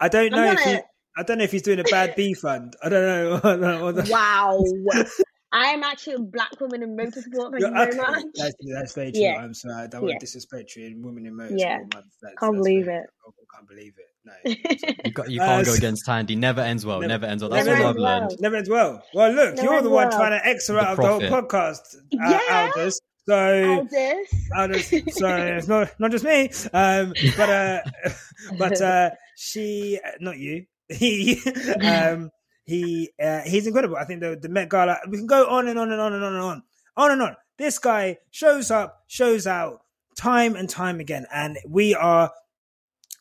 I 0.00 0.08
don't 0.08 0.30
know 0.32 0.52
if 0.52 0.60
he 0.60 0.78
I 1.16 1.22
don't 1.24 1.38
know 1.38 1.44
if 1.44 1.50
he's 1.52 1.62
doing 1.62 1.80
a 1.80 1.84
bad 1.84 2.14
B 2.14 2.32
fund. 2.34 2.76
I 2.82 2.88
don't 2.88 3.02
know. 3.04 3.34
I 3.42 3.56
don't 3.56 3.60
know 3.60 3.90
the- 3.92 4.08
Wow. 4.10 4.62
I 5.50 5.68
am 5.70 5.82
actually 5.82 6.12
a 6.14 6.18
black 6.20 6.60
woman 6.60 6.82
in 6.82 6.94
motorsport. 6.96 7.52
Thank 7.52 7.62
you 7.64 7.72
very 7.72 7.96
much. 7.96 8.24
That's, 8.34 8.54
that's 8.74 8.94
very 8.94 9.10
true. 9.12 9.22
Yeah. 9.22 9.36
I'm 9.38 9.54
sorry. 9.54 9.82
I 9.82 9.86
don't 9.88 10.02
want 10.02 10.12
Yeah. 10.12 10.18
to 10.18 10.26
disrespect 10.26 10.76
you 10.76 10.94
women 11.02 11.26
in 11.26 11.32
motorsport. 11.34 11.58
Yeah. 11.58 11.78
month. 11.78 11.90
That's, 11.92 12.34
Can't 12.38 12.52
that's 12.52 12.56
believe 12.56 12.84
very- 12.84 12.98
it. 12.98 13.06
I 13.26 13.56
can't 13.56 13.66
believe 13.68 13.94
it. 13.98 14.06
No. 14.44 14.54
You, 15.04 15.10
got, 15.12 15.30
you 15.30 15.40
Uh, 15.40 15.46
can't 15.46 15.66
go 15.66 15.74
against 15.74 16.04
Tandy. 16.06 16.36
Never 16.36 16.60
ends 16.60 16.84
well. 16.86 17.00
Never- 17.00 17.08
Never, 17.08 17.26
ends 17.26 17.42
well. 17.42 17.50
That's 17.50 17.66
Never 17.66 17.82
what 17.82 17.88
ends 17.88 17.98
I've 17.98 18.02
well. 18.02 18.20
learned. 18.20 18.40
Never 18.40 18.56
ends 18.56 18.68
well. 18.70 19.02
Well, 19.14 19.32
look, 19.32 19.54
Never 19.56 19.72
you're 19.72 19.82
the 19.82 19.90
one 19.90 20.08
well. 20.08 20.18
trying 20.18 20.38
to 20.40 20.46
X 20.46 20.68
her 20.68 20.74
The 20.74 20.80
out 20.80 20.90
of 20.90 20.96
the 20.98 21.06
whole 21.08 21.20
prophet. 21.20 21.48
podcast. 21.50 21.80
Uh, 22.20 22.30
Yeah. 22.30 22.70
Aldas. 22.76 22.94
So, 23.26 23.34
Aldas. 23.34 24.26
Aldas, 24.56 25.12
so 25.12 25.28
it's 25.36 25.68
not 25.68 25.90
not 25.98 26.10
just 26.10 26.24
me, 26.24 26.48
um, 26.72 27.12
but 27.36 27.50
uh, 27.50 27.80
but 28.58 28.80
uh, 28.80 29.10
she, 29.36 30.00
not 30.20 30.38
you, 30.38 30.64
he, 30.88 31.38
um, 31.84 32.30
he, 32.64 33.10
uh, 33.22 33.40
he's 33.40 33.66
incredible. 33.66 33.96
I 33.96 34.04
think 34.06 34.20
the 34.20 34.38
the 34.40 34.48
Met 34.48 34.70
Gala. 34.70 34.98
We 35.10 35.18
can 35.18 35.26
go 35.26 35.46
on 35.46 35.68
and 35.68 35.78
on 35.78 35.92
and 35.92 36.00
on 36.00 36.14
and 36.14 36.24
on 36.24 36.34
and 36.34 36.42
on, 36.42 36.62
on 36.96 37.10
and 37.10 37.20
on. 37.22 37.36
This 37.58 37.78
guy 37.78 38.16
shows 38.30 38.70
up, 38.70 39.04
shows 39.08 39.46
out 39.46 39.80
time 40.16 40.56
and 40.56 40.66
time 40.68 40.98
again, 40.98 41.26
and 41.30 41.58
we 41.68 41.94
are. 41.94 42.30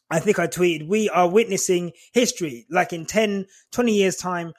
I 0.09 0.19
think 0.19 0.39
I 0.39 0.47
tweeted, 0.47 0.87
we 0.87 1.09
are 1.09 1.29
witnessing 1.29 1.91
history. 2.13 2.65
Like 2.69 2.93
in 2.93 3.05
10, 3.05 3.45
20 3.71 3.91
years' 3.91 4.15
time, 4.15 4.53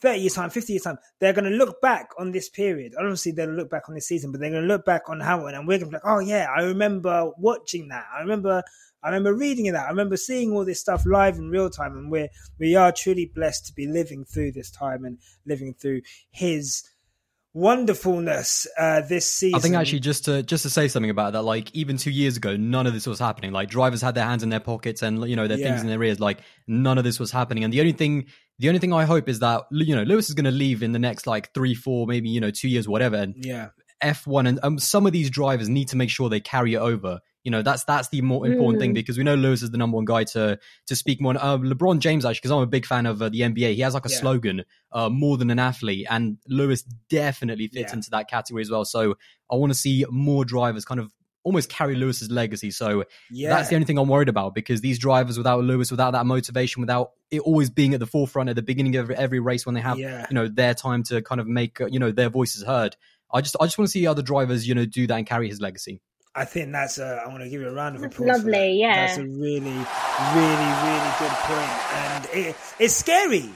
30 0.00 0.20
years' 0.20 0.34
time, 0.34 0.50
50 0.50 0.72
years' 0.72 0.82
time, 0.82 0.98
they're 1.18 1.32
going 1.32 1.50
to 1.50 1.56
look 1.56 1.80
back 1.80 2.08
on 2.18 2.32
this 2.32 2.48
period. 2.48 2.94
Obviously, 2.98 3.32
they'll 3.32 3.50
look 3.50 3.70
back 3.70 3.88
on 3.88 3.94
this 3.94 4.08
season, 4.08 4.30
but 4.30 4.40
they're 4.40 4.50
going 4.50 4.62
to 4.62 4.68
look 4.68 4.84
back 4.84 5.08
on 5.08 5.20
Hamilton 5.20 5.54
and 5.54 5.68
we're 5.68 5.78
going 5.78 5.90
to 5.90 5.98
be 5.98 6.02
like, 6.04 6.12
oh, 6.12 6.20
yeah, 6.20 6.48
I 6.54 6.62
remember 6.62 7.30
watching 7.38 7.88
that. 7.88 8.06
I 8.14 8.20
remember. 8.20 8.62
I 9.02 9.08
remember 9.08 9.32
reading 9.32 9.72
that. 9.72 9.86
I 9.86 9.88
remember 9.88 10.18
seeing 10.18 10.52
all 10.52 10.66
this 10.66 10.78
stuff 10.78 11.06
live 11.06 11.36
in 11.36 11.48
real 11.48 11.70
time, 11.70 11.96
and 11.96 12.10
we're 12.10 12.28
we 12.58 12.76
are 12.76 12.92
truly 12.92 13.32
blessed 13.34 13.64
to 13.68 13.72
be 13.72 13.86
living 13.86 14.26
through 14.26 14.52
this 14.52 14.70
time 14.70 15.06
and 15.06 15.16
living 15.46 15.72
through 15.72 16.02
his 16.30 16.82
wonderfulness 17.54 18.66
uh, 18.78 19.00
this 19.02 19.30
season. 19.30 19.56
I 19.56 19.60
think 19.60 19.74
actually 19.74 20.00
just 20.00 20.24
to 20.26 20.42
just 20.42 20.62
to 20.62 20.70
say 20.70 20.88
something 20.88 21.10
about 21.10 21.32
that, 21.32 21.42
like 21.42 21.74
even 21.74 21.96
two 21.96 22.10
years 22.10 22.36
ago, 22.36 22.56
none 22.56 22.86
of 22.86 22.92
this 22.92 23.06
was 23.06 23.18
happening. 23.18 23.52
Like 23.52 23.68
drivers 23.68 24.00
had 24.02 24.14
their 24.14 24.24
hands 24.24 24.42
in 24.42 24.48
their 24.48 24.60
pockets 24.60 25.02
and 25.02 25.28
you 25.28 25.36
know 25.36 25.46
their 25.48 25.58
Yeah. 25.58 25.68
things 25.70 25.82
in 25.82 25.88
their 25.88 26.02
ears. 26.02 26.20
Like 26.20 26.40
none 26.66 26.98
of 26.98 27.04
this 27.04 27.18
was 27.18 27.30
happening. 27.30 27.64
And 27.64 27.72
the 27.72 27.80
only 27.80 27.92
thing, 27.92 28.26
the 28.58 28.68
only 28.68 28.80
thing 28.80 28.92
I 28.92 29.04
hope 29.04 29.28
is 29.28 29.40
that 29.40 29.64
you 29.70 29.94
know 29.96 30.02
Lewis 30.02 30.28
is 30.28 30.34
going 30.34 30.44
to 30.44 30.50
leave 30.50 30.82
in 30.82 30.92
the 30.92 30.98
next 30.98 31.26
like 31.26 31.52
three, 31.54 31.74
four, 31.74 32.06
maybe 32.06 32.28
you 32.28 32.40
know 32.40 32.50
two 32.50 32.68
years, 32.68 32.88
whatever. 32.88 33.16
And 33.16 33.34
yeah, 33.36 33.68
F1 34.02 34.48
and 34.48 34.60
um, 34.62 34.78
some 34.78 35.06
of 35.06 35.12
these 35.12 35.30
drivers 35.30 35.68
need 35.68 35.88
to 35.88 35.96
make 35.96 36.10
sure 36.10 36.28
they 36.28 36.40
carry 36.40 36.74
it 36.74 36.78
over 36.78 37.20
You 37.42 37.50
know, 37.50 37.62
that's 37.62 37.84
that's 37.84 38.08
the 38.08 38.20
more 38.20 38.46
important 38.46 38.80
thing 38.80 38.90
Mm. 38.90 38.94
because 38.94 39.16
we 39.16 39.24
know 39.24 39.34
Lewis 39.34 39.62
is 39.62 39.70
the 39.70 39.78
number 39.78 39.96
one 39.96 40.04
guy 40.04 40.24
to 40.24 40.58
to 40.86 40.94
speak 40.96 41.20
more. 41.22 41.34
Uh, 41.38 41.56
LeBron 41.56 41.98
James 42.00 42.24
actually, 42.24 42.40
because 42.40 42.50
I'm 42.50 42.62
a 42.62 42.66
big 42.66 42.84
fan 42.84 43.06
of 43.06 43.22
uh, 43.22 43.30
the 43.30 43.40
NBA, 43.40 43.74
he 43.74 43.80
has 43.80 43.94
like 43.94 44.04
a 44.04 44.10
Yeah. 44.10 44.16
slogan, 44.18 44.64
uh, 44.92 45.08
"More 45.08 45.38
than 45.38 45.50
an 45.50 45.58
athlete," 45.58 46.06
and 46.10 46.36
Lewis 46.48 46.82
definitely 47.08 47.68
fits 47.68 47.92
Yeah. 47.92 47.96
into 47.96 48.10
that 48.10 48.28
category 48.28 48.60
as 48.62 48.70
well. 48.70 48.84
So 48.84 49.14
I 49.50 49.56
want 49.56 49.72
to 49.72 49.78
see 49.78 50.04
more 50.10 50.44
drivers 50.44 50.84
kind 50.84 51.00
of 51.00 51.10
almost 51.42 51.70
carry 51.70 51.94
Lewis's 51.94 52.30
legacy. 52.30 52.70
So 52.70 53.04
Yeah, 53.30 53.48
that's 53.48 53.70
the 53.70 53.74
only 53.74 53.86
thing 53.86 53.96
I'm 53.96 54.08
worried 54.08 54.28
about 54.28 54.54
because 54.54 54.82
these 54.82 54.98
drivers 54.98 55.38
without 55.38 55.64
Lewis, 55.64 55.90
without 55.90 56.10
that 56.10 56.26
motivation, 56.26 56.82
without 56.82 57.12
it 57.30 57.40
always 57.40 57.70
being 57.70 57.94
at 57.94 58.00
the 58.00 58.06
forefront 58.06 58.50
at 58.50 58.56
the 58.56 58.62
beginning 58.62 58.96
of 58.96 59.10
every 59.10 59.40
race 59.40 59.64
when 59.64 59.74
they 59.74 59.80
have 59.80 59.98
yeah. 59.98 60.26
you 60.28 60.34
know 60.34 60.46
their 60.48 60.74
time 60.74 61.02
to 61.04 61.22
kind 61.22 61.40
of 61.40 61.46
make 61.46 61.80
uh, 61.80 61.86
you 61.86 61.98
know 61.98 62.10
their 62.12 62.28
voices 62.28 62.62
heard. 62.64 62.96
I 63.32 63.40
just 63.40 63.56
I 63.58 63.64
just 63.64 63.78
want 63.78 63.86
to 63.88 63.92
see 63.92 64.06
other 64.06 64.20
drivers 64.22 64.68
you 64.68 64.74
know 64.74 64.84
do 64.84 65.06
that 65.06 65.16
and 65.16 65.26
carry 65.26 65.48
his 65.48 65.60
legacy. 65.62 66.02
I 66.34 66.44
think 66.44 66.72
that's 66.72 66.98
a. 66.98 67.20
I'm 67.24 67.30
going 67.30 67.42
to 67.42 67.48
give 67.50 67.60
you 67.60 67.68
a 67.68 67.72
round 67.74 67.96
of 67.96 68.02
That's 68.02 68.14
applause. 68.14 68.38
for 68.42 68.44
that. 68.44 68.52
lovely, 68.52 68.80
yeah. 68.80 69.06
that's 69.06 69.18
a 69.18 69.24
really, 69.24 69.60
really, 69.60 70.70
really 70.86 71.10
good 71.18 71.36
point, 71.48 71.94
and 71.94 72.28
it, 72.32 72.56
it's 72.78 72.94
scary. 72.94 73.50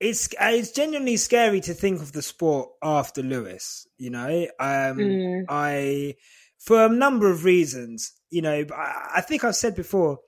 It's 0.00 0.28
it's 0.40 0.72
genuinely 0.72 1.16
scary 1.16 1.60
to 1.60 1.74
think 1.74 2.00
of 2.02 2.12
the 2.12 2.22
sport 2.22 2.70
after 2.82 3.22
Lewis. 3.22 3.86
You 3.98 4.10
know, 4.10 4.46
um, 4.58 4.96
Mm. 4.98 5.44
I 5.48 6.16
for 6.58 6.86
a 6.86 6.88
number 6.88 7.30
of 7.30 7.44
reasons. 7.44 8.12
You 8.30 8.42
know, 8.42 8.64
I, 8.74 9.10
I 9.16 9.20
think 9.20 9.44
I've 9.44 9.56
said 9.56 9.76
before. 9.76 10.18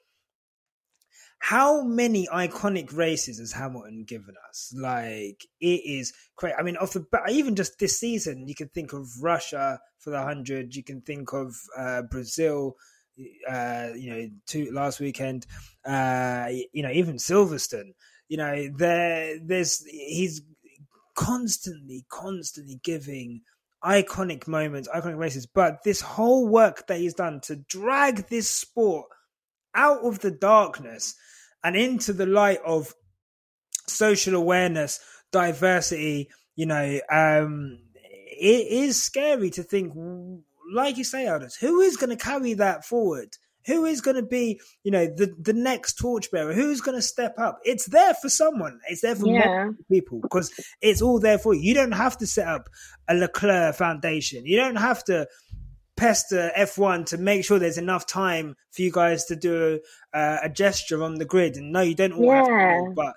How 1.44 1.82
many 1.82 2.26
iconic 2.28 2.96
races 2.96 3.38
has 3.38 3.52
Hamilton 3.52 4.04
given 4.04 4.34
us? 4.48 4.72
Like 4.74 5.44
it 5.60 5.82
is 5.84 6.14
crazy. 6.36 6.54
I 6.58 6.62
mean, 6.62 6.78
off 6.78 6.94
the 6.94 7.04
even 7.28 7.54
just 7.54 7.78
this 7.78 8.00
season, 8.00 8.48
you 8.48 8.54
can 8.54 8.68
think 8.68 8.94
of 8.94 9.06
Russia 9.20 9.78
for 9.98 10.08
the 10.08 10.22
hundred. 10.22 10.74
You 10.74 10.82
can 10.82 11.02
think 11.02 11.34
of 11.34 11.54
uh, 11.76 12.00
Brazil. 12.10 12.76
Uh, 13.46 13.88
you 13.94 14.10
know, 14.10 14.30
two 14.46 14.72
last 14.72 15.00
weekend. 15.00 15.44
Uh, 15.84 16.48
you 16.72 16.82
know, 16.82 16.90
even 16.90 17.16
Silverstone. 17.16 17.92
You 18.26 18.38
know, 18.38 18.70
there, 18.74 19.38
there's 19.38 19.84
he's 19.84 20.40
constantly, 21.14 22.06
constantly 22.08 22.80
giving 22.82 23.42
iconic 23.84 24.48
moments, 24.48 24.88
iconic 24.88 25.18
races. 25.18 25.44
But 25.44 25.82
this 25.84 26.00
whole 26.00 26.48
work 26.48 26.86
that 26.86 27.00
he's 27.00 27.12
done 27.12 27.42
to 27.42 27.56
drag 27.56 28.28
this 28.28 28.48
sport 28.48 29.08
out 29.74 29.98
of 30.04 30.20
the 30.20 30.30
darkness 30.30 31.16
and 31.64 31.74
into 31.76 32.12
the 32.12 32.26
light 32.26 32.60
of 32.64 32.94
social 33.88 34.34
awareness, 34.34 35.00
diversity, 35.32 36.28
you 36.56 36.66
know, 36.66 37.00
um, 37.10 37.78
it 37.96 38.66
is 38.70 39.02
scary 39.02 39.50
to 39.50 39.62
think, 39.62 39.92
like 40.72 40.96
you 40.96 41.04
say, 41.04 41.24
Aldas, 41.26 41.56
who 41.58 41.80
is 41.80 41.96
going 41.96 42.10
to 42.10 42.22
carry 42.22 42.54
that 42.54 42.84
forward? 42.84 43.30
Who 43.66 43.86
is 43.86 44.02
going 44.02 44.16
to 44.16 44.22
be, 44.22 44.60
you 44.82 44.90
know, 44.90 45.06
the, 45.06 45.34
the 45.40 45.54
next 45.54 45.94
torchbearer? 45.94 46.52
Who's 46.52 46.82
going 46.82 46.98
to 46.98 47.02
step 47.02 47.38
up? 47.38 47.60
It's 47.64 47.86
there 47.86 48.12
for 48.12 48.28
someone. 48.28 48.78
It's 48.90 49.00
there 49.00 49.14
for 49.14 49.26
Yeah. 49.26 49.70
people 49.90 50.20
because 50.20 50.52
it's 50.82 51.00
all 51.00 51.18
there 51.18 51.38
for 51.38 51.54
you. 51.54 51.62
You 51.62 51.74
don't 51.74 51.92
have 51.92 52.18
to 52.18 52.26
set 52.26 52.46
up 52.46 52.68
a 53.08 53.14
Leclerc 53.14 53.74
foundation. 53.74 54.44
You 54.44 54.58
don't 54.58 54.76
have 54.76 55.02
to 55.04 55.26
pester 55.96 56.50
F1 56.56 57.06
to 57.06 57.18
make 57.18 57.44
sure 57.44 57.58
there's 57.58 57.78
enough 57.78 58.06
time 58.06 58.56
for 58.70 58.82
you 58.82 58.90
guys 58.92 59.24
to 59.26 59.36
do 59.36 59.80
uh, 60.12 60.38
a 60.42 60.48
gesture 60.48 61.02
on 61.02 61.14
the 61.14 61.24
grid. 61.24 61.56
And 61.56 61.72
no, 61.72 61.80
you 61.80 61.94
don't 61.94 62.12
all 62.12 62.30
have 62.32 62.46
to, 62.46 62.92
but 62.94 63.14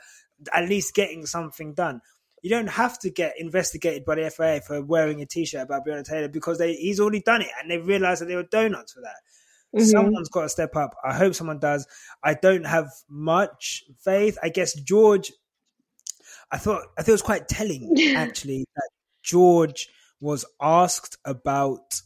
at 0.54 0.70
least 0.70 0.94
getting 0.94 1.26
something 1.26 1.74
done. 1.74 2.02
You 2.44 2.52
don't 2.52 2.68
have 2.70 3.00
to 3.00 3.10
get 3.10 3.34
investigated 3.40 4.06
by 4.06 4.16
the 4.16 4.30
FIA 4.30 4.62
for 4.62 4.82
wearing 4.82 5.22
a 5.22 5.26
T-shirt 5.26 5.64
about 5.64 5.86
Breonna 5.86 6.06
Taylor 6.06 6.28
because 6.28 6.60
they, 6.60 6.76
he's 6.76 7.00
already 7.00 7.22
done 7.22 7.42
it 7.42 7.50
and 7.60 7.70
they 7.70 7.80
realised 7.80 8.22
that 8.22 8.28
they 8.28 8.36
were 8.36 8.44
donuts 8.44 8.94
for 8.94 9.02
that. 9.02 9.16
Mhm. 9.76 9.86
Someone's 9.92 10.30
got 10.30 10.44
to 10.44 10.50
step 10.50 10.76
up. 10.76 10.96
I 11.04 11.14
hope 11.14 11.36
someone 11.36 11.60
does. 11.60 11.88
I 12.24 12.36
don't 12.36 12.66
have 12.66 12.90
much 13.10 13.84
faith. 14.00 14.38
I 14.42 14.50
guess 14.50 14.74
George. 14.74 15.32
I 16.52 16.58
thought 16.58 16.84
I 16.98 17.02
thought 17.02 17.10
it 17.10 17.12
was 17.12 17.22
quite 17.22 17.48
telling 17.50 17.94
actually 18.16 18.66
that 18.76 18.90
George 19.24 19.90
was 20.22 20.46
asked 20.62 21.18
about 21.26 22.02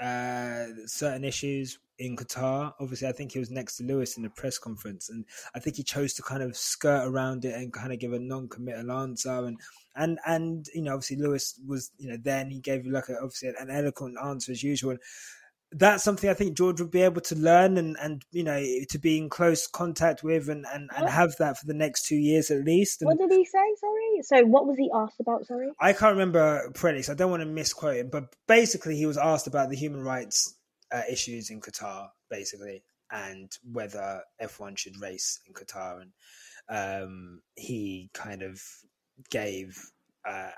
uh, 0.00 0.66
certain 0.86 1.24
issues 1.24 1.78
in 1.98 2.16
Qatar. 2.16 2.72
Obviously, 2.80 3.08
I 3.08 3.12
think 3.12 3.32
he 3.32 3.38
was 3.38 3.50
next 3.50 3.76
to 3.76 3.84
Lewis 3.84 4.16
in 4.16 4.22
the 4.22 4.30
press 4.30 4.58
conference, 4.58 5.10
and 5.10 5.24
I 5.54 5.60
think 5.60 5.76
he 5.76 5.82
chose 5.82 6.14
to 6.14 6.22
kind 6.22 6.42
of 6.42 6.56
skirt 6.56 7.06
around 7.06 7.44
it 7.44 7.54
and 7.54 7.72
kind 7.72 7.92
of 7.92 7.98
give 7.98 8.12
a 8.12 8.18
non-committal 8.18 8.90
answer. 8.90 9.44
And 9.44 9.58
and 9.96 10.18
and 10.26 10.66
you 10.74 10.82
know, 10.82 10.94
obviously 10.94 11.16
Lewis 11.16 11.60
was 11.66 11.92
you 11.98 12.08
know 12.08 12.16
there, 12.22 12.40
and 12.40 12.50
he 12.50 12.60
gave 12.60 12.86
like 12.86 13.08
a, 13.08 13.16
obviously 13.16 13.50
an 13.60 13.70
eloquent 13.70 14.16
answer 14.24 14.52
as 14.52 14.62
usual. 14.62 14.92
And 14.92 15.00
that's 15.72 16.02
something 16.02 16.28
I 16.28 16.34
think 16.34 16.56
George 16.56 16.80
would 16.80 16.90
be 16.90 17.02
able 17.02 17.20
to 17.22 17.36
learn 17.36 17.78
and 17.78 17.96
and 18.00 18.24
you 18.32 18.42
know 18.42 18.60
to 18.88 18.98
be 18.98 19.18
in 19.18 19.28
close 19.28 19.66
contact 19.66 20.22
with 20.22 20.48
and 20.48 20.66
and, 20.72 20.90
and 20.96 21.08
have 21.08 21.36
that 21.38 21.58
for 21.58 21.66
the 21.66 21.74
next 21.74 22.06
two 22.06 22.16
years 22.16 22.50
at 22.50 22.64
least. 22.64 23.02
And 23.02 23.08
What 23.08 23.18
did 23.18 23.30
he 23.30 23.44
say? 23.44 23.58
Sorry. 23.80 24.22
So 24.22 24.46
what 24.46 24.66
was 24.66 24.76
he 24.76 24.90
asked 24.92 25.20
about? 25.20 25.46
Sorry. 25.46 25.70
I 25.80 25.92
can't 25.92 26.12
remember 26.12 26.70
Predix. 26.72 27.08
I 27.08 27.14
don't 27.14 27.30
want 27.30 27.42
to 27.42 27.48
misquote 27.48 27.96
him, 27.96 28.08
but 28.10 28.34
basically 28.48 28.96
he 28.96 29.06
was 29.06 29.18
asked 29.18 29.46
about 29.46 29.70
the 29.70 29.76
human 29.76 30.02
rights 30.02 30.56
uh, 30.92 31.02
issues 31.10 31.50
in 31.50 31.60
Qatar, 31.60 32.08
basically, 32.30 32.82
and 33.10 33.50
whether 33.70 34.22
F1 34.42 34.78
should 34.78 35.00
race 35.00 35.40
in 35.46 35.54
Qatar, 35.54 36.02
and 36.02 37.04
um, 37.04 37.42
he 37.54 38.10
kind 38.12 38.42
of 38.42 38.60
gave. 39.30 39.78
Uh, 40.28 40.50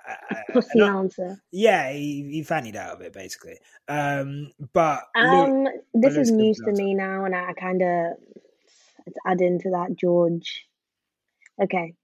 Pussy 0.53 0.81
answer. 0.81 1.41
yeah, 1.53 1.93
he, 1.93 2.29
he 2.31 2.43
fannied 2.43 2.77
out 2.77 2.95
of 2.95 3.01
it 3.01 3.13
basically. 3.13 3.59
Um, 3.89 4.53
but 4.73 5.03
Um, 5.17 5.67
this 5.95 6.17
is 6.17 6.31
news 6.31 6.59
to 6.65 6.73
me 6.73 6.95
now, 6.95 7.25
and 7.25 7.35
I 7.35 7.53
kind 7.53 7.81
of 7.83 8.17
add 9.27 9.41
into 9.41 9.71
that 9.71 9.97
George. 9.97 10.67
Okay, 11.63 11.95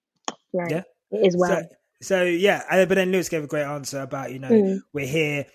right. 0.53 0.71
Yeah. 0.71 0.83
It 1.11 1.27
is 1.27 1.37
well. 1.37 1.63
So, 1.63 1.69
so 2.01 2.23
yeah, 2.25 2.63
but 2.87 2.95
then 2.95 3.11
Lewis 3.11 3.29
gave 3.29 3.43
a 3.45 3.49
great 3.49 3.65
answer 3.65 4.01
about 4.01 4.31
you 4.33 4.39
know 4.39 4.51
Mm. 4.51 4.79
we're 4.93 5.07
here. 5.07 5.47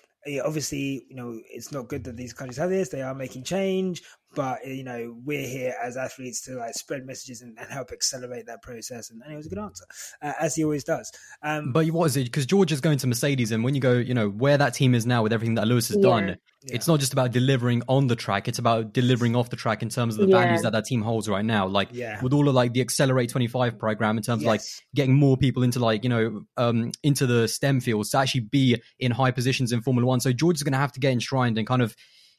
Obviously, 0.44 1.04
you 1.08 1.16
know 1.16 1.38
it's 1.50 1.70
not 1.72 1.88
good 1.88 2.04
that 2.04 2.16
these 2.16 2.32
countries 2.32 2.56
have 2.58 2.70
this. 2.70 2.88
They 2.88 3.02
are 3.02 3.14
making 3.14 3.44
change, 3.44 4.02
but 4.34 4.66
you 4.66 4.84
know 4.84 5.16
we're 5.24 5.46
here 5.46 5.74
as 5.82 5.96
athletes 5.96 6.42
to 6.42 6.56
like 6.56 6.74
spread 6.74 7.06
messages 7.06 7.42
and, 7.42 7.56
and 7.58 7.70
help 7.70 7.90
accelerate 7.92 8.46
that 8.46 8.62
process. 8.62 9.10
And, 9.10 9.22
and 9.22 9.32
it 9.32 9.36
was 9.36 9.46
a 9.46 9.48
good 9.50 9.58
answer, 9.58 9.84
uh, 10.22 10.32
as 10.40 10.54
he 10.54 10.64
always 10.64 10.84
does. 10.84 11.10
Um, 11.42 11.72
But 11.72 11.86
what 11.90 12.06
is 12.06 12.16
it? 12.16 12.24
Because 12.24 12.46
George 12.46 12.72
is 12.72 12.80
going 12.80 12.98
to 12.98 13.06
Mercedes, 13.06 13.52
and 13.52 13.64
when 13.64 13.74
you 13.74 13.80
go, 13.80 13.92
you 13.94 14.14
know, 14.14 14.28
where 14.28 14.58
that 14.58 14.74
team 14.74 14.94
is 14.94 15.06
now 15.06 15.22
with 15.22 15.32
everything 15.32 15.54
that 15.56 15.66
Lewis 15.66 15.88
has 15.88 15.96
Yeah. 15.96 16.02
done, 16.02 16.36
it's 16.66 16.86
not 16.88 16.98
just 16.98 17.12
about 17.12 17.30
delivering 17.30 17.82
on 17.88 18.06
the 18.06 18.16
track; 18.16 18.48
it's 18.48 18.58
about 18.58 18.92
delivering 18.92 19.36
off 19.36 19.50
the 19.50 19.56
track 19.56 19.82
in 19.82 19.88
terms 19.90 20.14
of 20.14 20.20
the 20.22 20.28
Yeah. 20.28 20.42
values 20.42 20.62
that 20.62 20.72
that 20.72 20.86
team 20.86 21.02
holds 21.02 21.28
right 21.28 21.44
now. 21.44 21.66
Like 21.66 21.90
Yeah. 21.92 22.20
with 22.22 22.32
all 22.32 22.48
of 22.48 22.54
like 22.54 22.72
the 22.72 22.80
Accelerate 22.80 23.28
Twenty 23.30 23.46
Five 23.46 23.78
program, 23.78 24.16
in 24.16 24.22
terms 24.22 24.42
of 24.42 24.46
like 24.46 24.62
getting 24.94 25.14
more 25.14 25.36
people 25.36 25.62
into 25.62 25.78
like 25.78 26.04
you 26.04 26.10
know 26.10 26.44
um 26.56 26.90
into 27.02 27.26
the 27.26 27.46
STEM 27.48 27.80
fields 27.80 28.10
to 28.10 28.18
actually 28.18 28.40
be 28.42 28.80
in 28.98 29.10
high 29.10 29.30
positions 29.30 29.72
in 29.72 29.82
Formula 29.82 30.06
One. 30.06 30.20
So 30.20 30.32
George 30.32 30.56
is 30.56 30.62
going 30.62 30.72
to 30.72 30.78
have 30.78 30.92
to 30.92 31.00
get 31.00 31.12
enshrined 31.12 31.58
and 31.58 31.66
kind 31.66 31.82
of. 31.82 31.94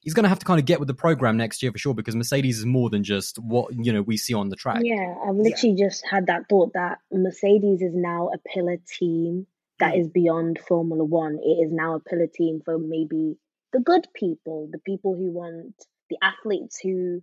He's 0.06 0.14
going 0.14 0.24
to 0.24 0.30
have 0.30 0.40
to 0.40 0.46
kind 0.46 0.60
of 0.60 0.66
get 0.66 0.80
with 0.80 0.88
the 0.88 0.94
program 0.94 1.36
next 1.36 1.62
year 1.62 1.72
for 1.74 1.78
sure 1.78 1.94
because 1.94 2.16
Mercedes 2.16 2.60
is 2.60 2.66
more 2.66 2.90
than 2.90 3.04
just 3.04 3.38
what 3.40 3.74
you 3.74 3.92
know 3.92 4.02
we 4.04 4.16
see 4.18 4.34
on 4.34 4.48
the 4.50 4.56
track. 4.56 4.80
Yeah, 4.84 5.16
I've 5.28 5.36
literally 5.36 5.76
just 5.76 6.06
had 6.10 6.28
that 6.28 6.44
thought 6.48 6.72
that 6.74 7.00
Mercedes 7.12 7.82
is 7.82 7.94
now 7.94 8.30
a 8.34 8.38
pillar 8.48 8.78
team 8.88 9.48
that 9.80 9.96
Mm. 9.96 10.00
is 10.02 10.08
beyond 10.08 10.60
Formula 10.68 11.04
One. 11.04 11.38
It 11.44 11.58
is 11.66 11.72
now 11.74 11.96
a 11.96 12.00
pillar 12.00 12.28
team 12.28 12.62
for 12.64 12.78
maybe 12.78 13.36
the 13.74 13.80
good 13.82 14.08
people, 14.14 14.70
the 14.72 14.78
people 14.80 15.16
who 15.18 15.32
want 15.32 15.74
the 16.10 16.18
athletes 16.22 16.80
who 16.80 17.22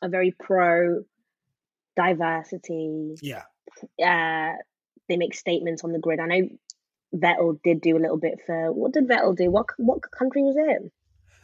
are 0.00 0.08
very 0.08 0.32
pro 0.32 1.04
diversity. 1.96 3.14
yeah, 3.20 3.42
Uh, 4.02 4.56
they 5.08 5.16
make 5.16 5.34
statements 5.34 5.84
on 5.84 5.92
the 5.92 5.98
grid. 5.98 6.20
I 6.20 6.26
know 6.26 6.48
Vettel 7.14 7.60
did 7.62 7.80
do 7.82 7.96
a 7.96 8.00
little 8.00 8.16
bit 8.16 8.40
for 8.46 8.72
what 8.72 8.92
did 8.94 9.06
Vettel 9.08 9.36
do? 9.36 9.50
What 9.50 9.66
what 9.76 10.00
country 10.10 10.42
was 10.42 10.56
it? 10.56 10.90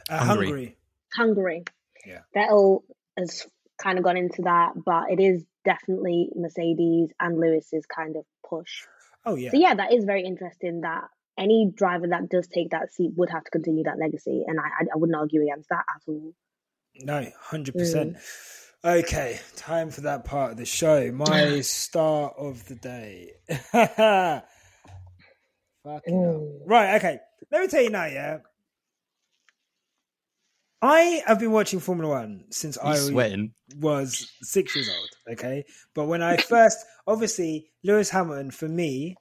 uh, 0.09 0.25
Hungary. 0.25 0.47
Hungary. 0.47 0.75
Hungary. 1.13 1.63
Yeah. 2.05 2.21
Vettel 2.35 2.83
has 3.17 3.45
kind 3.81 3.97
of 3.97 4.03
gone 4.03 4.17
into 4.17 4.43
that, 4.43 4.73
but 4.85 5.11
it 5.11 5.19
is 5.19 5.43
definitely 5.65 6.29
Mercedes 6.35 7.11
and 7.19 7.39
Lewis's 7.39 7.85
kind 7.85 8.15
of 8.15 8.25
push. 8.47 8.83
Oh 9.25 9.35
yeah, 9.35 9.51
So 9.51 9.57
yeah, 9.57 9.75
that 9.75 9.93
is 9.93 10.05
very 10.05 10.23
interesting. 10.23 10.81
That 10.81 11.03
any 11.37 11.71
driver 11.73 12.07
that 12.07 12.29
does 12.29 12.47
take 12.47 12.71
that 12.71 12.93
seat 12.93 13.11
would 13.15 13.29
have 13.29 13.43
to 13.43 13.51
continue 13.51 13.83
that 13.83 13.99
legacy, 13.99 14.43
and 14.47 14.59
I 14.59 14.85
I, 14.93 14.97
wouldn't 14.97 15.17
argue 15.17 15.41
against 15.41 15.69
that 15.69 15.83
at 15.93 16.01
all. 16.07 16.33
No, 17.01 17.27
hundred 17.39 17.75
percent. 17.75 18.17
Okay, 18.83 19.39
time 19.57 19.91
for 19.91 20.01
that 20.01 20.23
part 20.23 20.51
of 20.51 20.57
the 20.57 20.65
show. 20.65 21.11
My 21.11 21.59
star 21.61 22.29
of 22.29 22.65
the 22.67 22.75
day. 22.75 23.33
Fucking. 25.83 26.13
Mm. 26.13 26.59
Right, 26.65 26.95
okay. 26.95 27.19
Let 27.51 27.61
me 27.61 27.67
tell 27.67 27.81
you 27.81 27.89
now, 27.89 28.05
yeah. 28.05 28.37
I 30.81 31.21
have 31.25 31.39
been 31.39 31.51
watching 31.51 31.79
Formula 31.79 32.09
One 32.09 32.45
since 32.51 32.77
I 32.77 32.95
sweating. 32.95 33.53
was 33.77 34.31
six 34.41 34.75
years 34.75 34.89
old. 34.89 35.09
Okay, 35.33 35.65
but 35.93 36.05
when 36.05 36.21
I 36.21 36.37
first, 36.37 36.85
obviously, 37.05 37.69
Lewis 37.83 38.09
Hamilton 38.09 38.51
for 38.51 38.67
me, 38.67 39.15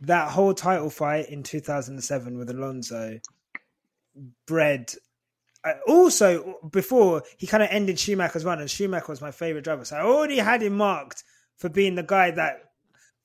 that 0.00 0.30
whole 0.30 0.54
title 0.54 0.90
fight 0.90 1.28
in 1.28 1.42
two 1.42 1.60
thousand 1.60 1.94
and 1.94 2.04
seven 2.04 2.38
with 2.38 2.50
Alonso 2.50 3.18
bred 4.46 4.92
uh, 5.64 5.72
also 5.86 6.58
before 6.70 7.22
he 7.38 7.46
kind 7.46 7.62
of 7.62 7.68
ended 7.70 7.98
Schumacher's 7.98 8.44
run, 8.44 8.60
and 8.60 8.70
Schumacher 8.70 9.06
was 9.08 9.20
my 9.20 9.30
favorite 9.30 9.64
driver, 9.64 9.84
so 9.84 9.96
I 9.96 10.02
already 10.02 10.38
had 10.38 10.62
him 10.62 10.76
marked 10.76 11.24
for 11.58 11.68
being 11.68 11.94
the 11.94 12.02
guy 12.02 12.30
that 12.32 12.62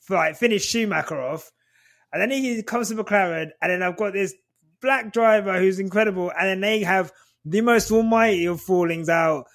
like 0.09 0.35
finished 0.35 0.69
Schumacher 0.69 1.19
off, 1.19 1.51
and 2.11 2.21
then 2.21 2.31
he 2.31 2.61
comes 2.63 2.89
to 2.89 2.95
McLaren, 2.95 3.49
and 3.61 3.71
then 3.71 3.81
I've 3.81 3.97
got 3.97 4.13
this 4.13 4.33
black 4.81 5.11
driver 5.11 5.57
who's 5.59 5.79
incredible, 5.79 6.31
and 6.37 6.47
then 6.47 6.61
they 6.61 6.81
have 6.81 7.11
the 7.49 7.61
most 7.61 7.91
almighty 7.91 8.45
of 8.45 8.61
fallings 8.61 9.09
out. 9.09 9.45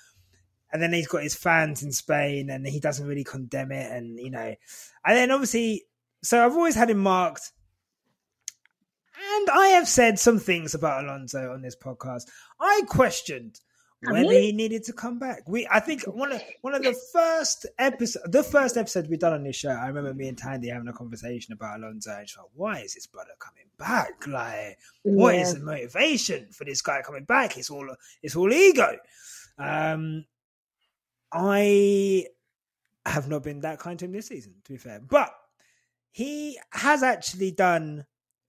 And 0.73 0.83
then 0.83 0.93
he's 0.95 1.09
got 1.09 1.23
his 1.23 1.35
fans 1.35 1.83
in 1.83 1.93
Spain, 1.93 2.49
and 2.49 2.67
he 2.67 2.81
doesn't 2.81 3.07
really 3.07 3.25
condemn 3.25 3.73
it, 3.73 3.93
and 3.93 4.19
you 4.19 4.31
know, 4.31 4.55
and 5.05 5.17
then 5.17 5.31
obviously, 5.31 5.85
so 6.23 6.43
I've 6.43 6.57
always 6.57 6.75
had 6.75 6.89
him 6.89 6.99
marked 6.99 7.53
and 9.35 9.51
I 9.51 9.69
have 9.69 9.89
said 9.89 10.19
some 10.19 10.39
things 10.39 10.75
about 10.75 11.05
Alonso 11.05 11.53
on 11.53 11.63
this 11.63 11.77
podcast. 11.77 12.29
I 12.61 12.83
questioned 12.87 13.61
whether 14.05 14.33
he 14.33 14.53
needed 14.53 14.85
to 14.85 14.93
come 14.93 15.19
back. 15.19 15.43
We, 15.47 15.67
I 15.71 15.81
think 15.81 16.03
one 16.05 16.33
of 16.33 16.43
one 16.61 16.75
of 16.75 16.83
the 16.83 16.95
first 17.13 17.67
episode, 17.79 18.23
the 18.33 18.43
first 18.43 18.77
episode 18.77 19.09
we 19.09 19.17
done 19.17 19.33
on 19.33 19.45
this 19.45 19.57
show. 19.57 19.71
I 19.71 19.87
remember 19.87 20.13
me 20.15 20.29
and 20.29 20.37
Tandy 20.37 20.69
having 20.69 20.89
a 20.89 20.93
conversation 20.93 21.53
about 21.53 21.79
Alonso. 21.79 22.11
And 22.19 22.29
she's 22.29 22.37
like, 22.37 22.47
"Why 22.55 22.81
is 22.81 22.95
this 22.95 23.07
brother 23.07 23.31
coming 23.39 23.67
back? 23.79 24.27
Like, 24.27 24.79
what 25.03 25.35
is 25.35 25.53
Yeah. 25.53 25.59
the 25.61 25.65
motivation 25.65 26.49
for 26.53 26.65
this 26.65 26.83
guy 26.83 27.03
coming 27.03 27.25
back? 27.25 27.57
It's 27.57 27.71
all 27.71 27.89
it's 28.23 28.35
all 28.37 28.53
ego." 28.53 28.97
Um, 29.59 30.25
I 31.33 32.27
have 33.07 33.29
not 33.29 33.43
been 33.43 33.61
that 33.61 33.79
kind 33.79 33.99
to 33.99 34.05
him 34.05 34.13
this 34.13 34.27
season, 34.29 34.55
to 34.65 34.73
be 34.73 34.79
fair, 34.79 35.01
but 35.01 35.33
he 36.11 36.59
has 36.71 37.03
actually 37.03 37.51
done 37.53 38.07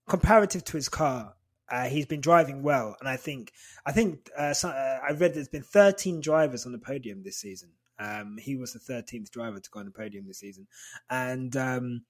comparative 0.07 0.63
to 0.65 0.77
his 0.77 0.89
car. 0.89 1.35
Uh, 1.69 1.85
he's 1.85 2.05
been 2.05 2.21
driving 2.21 2.61
well, 2.61 2.95
and 2.99 3.07
I 3.07 3.17
think 3.17 3.51
I 3.85 3.91
think 3.91 4.29
uh, 4.37 4.53
so, 4.53 4.69
uh, 4.69 4.99
I 5.07 5.13
read 5.13 5.33
there's 5.33 5.47
been 5.47 5.63
13 5.63 6.21
drivers 6.21 6.65
on 6.65 6.71
the 6.71 6.77
podium 6.77 7.23
this 7.23 7.37
season. 7.37 7.69
Um, 7.99 8.37
he 8.39 8.55
was 8.55 8.73
the 8.73 8.79
13th 8.79 9.29
driver 9.31 9.59
to 9.59 9.69
go 9.69 9.79
on 9.79 9.85
the 9.85 9.91
podium 9.91 10.27
this 10.27 10.39
season, 10.39 10.67
and 11.09 11.55
um, 11.55 12.01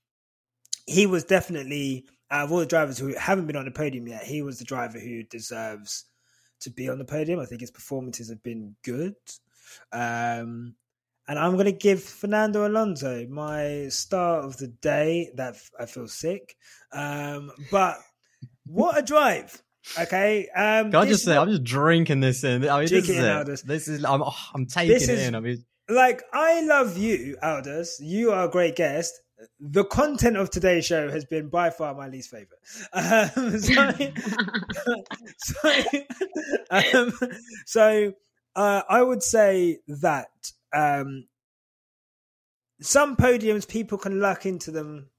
he 0.85 1.05
was 1.05 1.23
definitely 1.23 2.05
out 2.33 2.45
of 2.45 2.51
all 2.51 2.59
the 2.59 2.65
drivers 2.65 2.97
who 2.97 3.13
haven't 3.15 3.45
been 3.45 3.55
on 3.55 3.65
the 3.65 3.71
podium 3.71 4.07
yet, 4.07 4.23
he 4.23 4.41
was 4.41 4.57
the 4.57 4.65
driver 4.65 4.99
who 4.99 5.21
deserves 5.23 6.05
to 6.61 6.71
be 6.71 6.89
on 6.89 6.97
the 6.97 7.05
podium. 7.05 7.39
I 7.39 7.45
think 7.45 7.61
his 7.61 7.69
performances 7.69 8.29
have 8.29 8.41
been 8.41 8.75
good. 8.83 9.15
Um, 9.91 10.75
and 11.27 11.39
I'm 11.39 11.53
going 11.53 11.65
to 11.65 11.71
give 11.71 12.03
Fernando 12.03 12.67
Alonso 12.67 13.27
my 13.27 13.87
star 13.89 14.39
of 14.41 14.57
the 14.57 14.67
day. 14.67 15.31
That 15.35 15.55
I 15.79 15.85
feel 15.85 16.07
sick, 16.07 16.57
um, 16.91 17.51
but 17.71 17.99
what 18.65 18.97
a 18.97 19.01
drive! 19.01 19.61
Okay, 19.99 20.47
um, 20.55 20.91
Can 20.91 20.95
I 20.95 21.05
just 21.05 21.25
say, 21.25 21.35
I'm 21.35 21.49
just 21.49 21.63
drinking 21.63 22.21
this 22.21 22.43
in. 22.43 22.67
I 22.69 22.79
mean, 22.79 22.87
this 22.89 23.09
is. 23.09 23.17
Aldas. 23.17 23.61
This 23.63 23.87
is. 23.87 24.05
I'm. 24.05 24.21
oh, 24.23 24.35
I'm 24.53 24.65
taking 24.65 24.93
This 24.93 25.09
it 25.09 25.19
is- 25.19 25.27
in. 25.27 25.35
I 25.35 25.39
mean, 25.39 25.63
like 25.89 26.23
I 26.31 26.61
love 26.61 26.97
you, 26.97 27.37
Aldas. 27.43 27.95
You 27.99 28.31
are 28.31 28.45
a 28.45 28.49
great 28.49 28.75
guest. 28.75 29.19
The 29.59 29.83
content 29.83 30.37
of 30.37 30.49
today's 30.49 30.85
show 30.85 31.09
has 31.11 31.25
been 31.25 31.49
by 31.49 31.69
far 31.69 31.93
my 31.93 32.07
least 32.07 32.29
favorite. 32.31 32.59
Um, 32.93 33.59
so, 33.59 33.91
so, 35.37 35.83
um, 36.71 37.13
so 37.65 38.13
uh, 38.55 38.81
I 38.87 39.01
would 39.01 39.21
say 39.21 39.79
that 40.01 40.29
um, 40.73 41.27
some 42.81 43.17
podiums 43.17 43.67
people 43.67 43.97
can 43.97 44.21
luck 44.21 44.45
into 44.45 44.71
them 44.71 45.09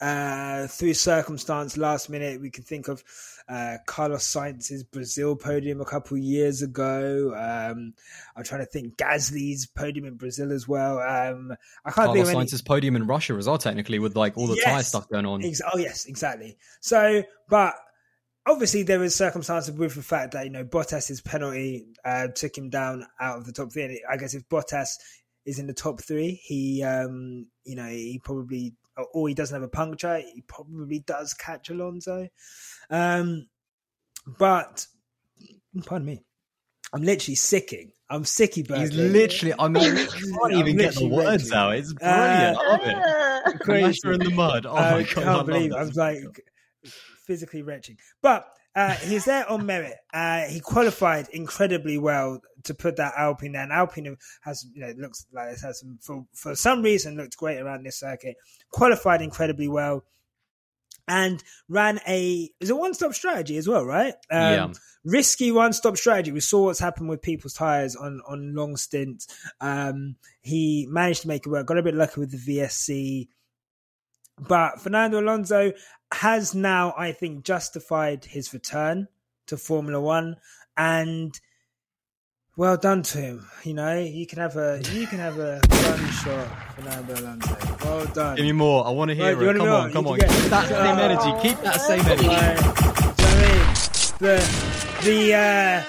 uh, 0.00 0.66
through 0.66 0.94
circumstance. 0.94 1.76
Last 1.76 2.08
minute, 2.10 2.40
we 2.40 2.50
can 2.50 2.64
think 2.64 2.88
of 2.88 3.02
uh, 3.48 3.78
Carlos 3.86 4.24
Sainz's 4.24 4.84
Brazil 4.84 5.36
podium 5.36 5.80
a 5.80 5.84
couple 5.84 6.16
of 6.16 6.22
years 6.22 6.62
ago. 6.62 7.34
Um, 7.34 7.94
I'm 8.36 8.44
trying 8.44 8.60
to 8.60 8.66
think 8.66 8.96
Gasly's 8.96 9.66
podium 9.66 10.06
in 10.06 10.14
Brazil 10.14 10.52
as 10.52 10.68
well. 10.68 10.98
Um, 11.00 11.56
I 11.84 11.90
can't 11.90 12.12
think 12.12 12.16
Carlos 12.16 12.28
of 12.28 12.34
any. 12.34 12.46
Sainz's 12.46 12.62
podium 12.62 12.96
in 12.96 13.06
Russia 13.06 13.34
as 13.34 13.46
well, 13.46 13.58
technically, 13.58 13.98
with 13.98 14.16
like 14.16 14.36
all 14.36 14.46
the 14.46 14.60
tire 14.64 14.82
stuff 14.82 15.08
going 15.08 15.26
on. 15.26 15.44
Ex- 15.44 15.62
oh 15.72 15.78
yes, 15.78 16.06
exactly. 16.06 16.56
So, 16.80 17.22
but 17.48 17.74
obviously 18.48 18.82
there 18.82 18.98
was 18.98 19.14
circumstances 19.14 19.74
with 19.74 19.94
the 19.94 20.02
fact 20.02 20.32
that 20.32 20.44
you 20.44 20.50
know 20.50 20.64
Bottas's 20.64 21.20
penalty 21.20 21.86
uh, 22.04 22.28
took 22.28 22.56
him 22.56 22.70
down 22.70 23.06
out 23.20 23.38
of 23.38 23.46
the 23.46 23.52
top 23.52 23.72
three. 23.72 23.84
And 23.84 23.98
I 24.08 24.16
guess 24.16 24.34
if 24.34 24.48
Bottas 24.48 24.98
is 25.44 25.58
in 25.58 25.66
the 25.66 25.74
top 25.74 26.00
three, 26.00 26.40
he 26.42 26.82
um, 26.82 27.46
you 27.64 27.76
know 27.76 27.88
he 27.88 28.20
probably 28.22 28.74
or 29.12 29.28
he 29.28 29.34
doesn't 29.34 29.54
have 29.54 29.62
a 29.62 29.68
puncture, 29.68 30.18
he 30.18 30.42
probably 30.46 31.00
does 31.00 31.34
catch 31.34 31.70
Alonso. 31.70 32.28
Um, 32.90 33.46
but 34.38 34.86
pardon 35.86 36.06
me, 36.06 36.22
I'm 36.92 37.02
literally 37.02 37.36
sicking. 37.36 37.92
I'm 38.10 38.24
sicky, 38.24 38.66
but 38.66 38.78
He's 38.78 38.94
literally. 38.94 39.54
I 39.58 39.68
mean, 39.68 39.96
you 39.96 40.06
can't 40.06 40.54
I'm 40.54 40.58
even 40.58 40.76
get 40.78 40.94
the 40.94 41.08
words 41.08 41.52
out. 41.52 41.74
It's 41.76 41.92
brilliant. 41.92 42.56
I 42.58 42.70
love 42.70 42.80
it. 42.82 43.60
Crazy. 43.60 43.98
In 44.04 44.18
the 44.18 44.30
mud. 44.30 44.64
Oh 44.64 44.74
I 44.74 44.80
my 44.80 44.88
god! 44.90 45.00
I 45.00 45.04
can't 45.04 45.26
love 45.26 45.46
believe 45.46 45.70
that. 45.70 45.78
I 45.78 45.82
was 45.82 45.96
like 45.96 46.40
physically 47.26 47.60
retching. 47.62 47.98
But 48.22 48.48
uh, 48.78 48.94
he's 48.94 49.24
there 49.24 49.50
on 49.50 49.66
merit. 49.66 49.96
Uh, 50.14 50.42
he 50.42 50.60
qualified 50.60 51.26
incredibly 51.32 51.98
well 51.98 52.40
to 52.62 52.74
put 52.74 52.94
that 52.94 53.12
Alpine 53.16 53.50
there. 53.50 53.62
And 53.62 53.72
Alpine 53.72 54.16
has, 54.42 54.66
you 54.72 54.80
know, 54.80 54.92
looks 54.96 55.26
like 55.32 55.48
it 55.48 55.60
has 55.62 55.80
some, 55.80 55.98
for, 56.00 56.24
for 56.32 56.54
some 56.54 56.82
reason 56.82 57.16
looked 57.16 57.36
great 57.36 57.58
around 57.58 57.84
this 57.84 57.98
circuit. 57.98 58.36
Qualified 58.70 59.20
incredibly 59.20 59.66
well. 59.66 60.04
And 61.08 61.42
ran 61.68 61.98
a 62.06 62.42
it 62.44 62.52
was 62.60 62.70
a 62.70 62.76
one 62.76 62.94
stop 62.94 63.14
strategy 63.14 63.56
as 63.56 63.66
well, 63.66 63.84
right? 63.84 64.14
Um, 64.30 64.52
Yeah. 64.52 64.68
risky 65.04 65.50
one 65.50 65.72
stop 65.72 65.96
strategy. 65.96 66.30
We 66.30 66.40
saw 66.40 66.66
what's 66.66 66.78
happened 66.78 67.08
with 67.08 67.22
people's 67.22 67.54
tires 67.54 67.96
on 67.96 68.20
on 68.28 68.54
long 68.54 68.76
stints. 68.76 69.26
Um, 69.60 70.16
he 70.42 70.86
managed 70.88 71.22
to 71.22 71.28
make 71.28 71.46
it 71.46 71.50
work. 71.50 71.66
Got 71.66 71.78
a 71.78 71.82
bit 71.82 71.94
lucky 71.94 72.20
with 72.20 72.30
the 72.30 72.58
VSC, 72.58 73.28
but 74.40 74.80
Fernando 74.80 75.20
Alonso 75.20 75.72
has 76.12 76.54
now, 76.54 76.94
I 76.96 77.12
think, 77.12 77.44
justified 77.44 78.24
his 78.24 78.52
return 78.54 79.08
to 79.46 79.56
Formula 79.56 80.00
One, 80.00 80.36
and 80.76 81.38
well 82.56 82.76
done 82.76 83.02
to 83.02 83.18
him. 83.18 83.46
You 83.64 83.74
know, 83.74 83.98
you 83.98 84.26
can 84.26 84.38
have 84.38 84.56
a 84.56 84.80
you 84.92 85.06
can 85.06 85.18
have 85.18 85.38
a 85.38 85.60
gunshot, 85.68 86.74
Fernando 86.74 87.14
Alonso. 87.20 87.56
Well 87.84 88.06
done. 88.06 88.36
Give 88.36 88.44
me 88.46 88.52
more. 88.52 88.86
I 88.86 88.90
want 88.90 89.10
to 89.10 89.14
hear 89.14 89.36
Right, 89.36 89.56
it. 89.56 89.58
Come 89.58 89.68
on, 89.68 89.92
come 89.92 90.06
on. 90.06 90.18
get- 90.18 90.28
Keep 90.30 90.50
that 90.50 90.68
same 90.68 90.98
energy. 90.98 91.42
Keep 91.48 91.60
that 91.62 91.80
same 91.80 92.00
energy. 92.06 92.26
Like, 92.28 92.56
you 92.58 92.64
know 92.64 93.14
I 93.18 93.42
mean? 93.42 93.74
The 94.18 95.02
the 95.04 95.34
uh, 95.34 95.82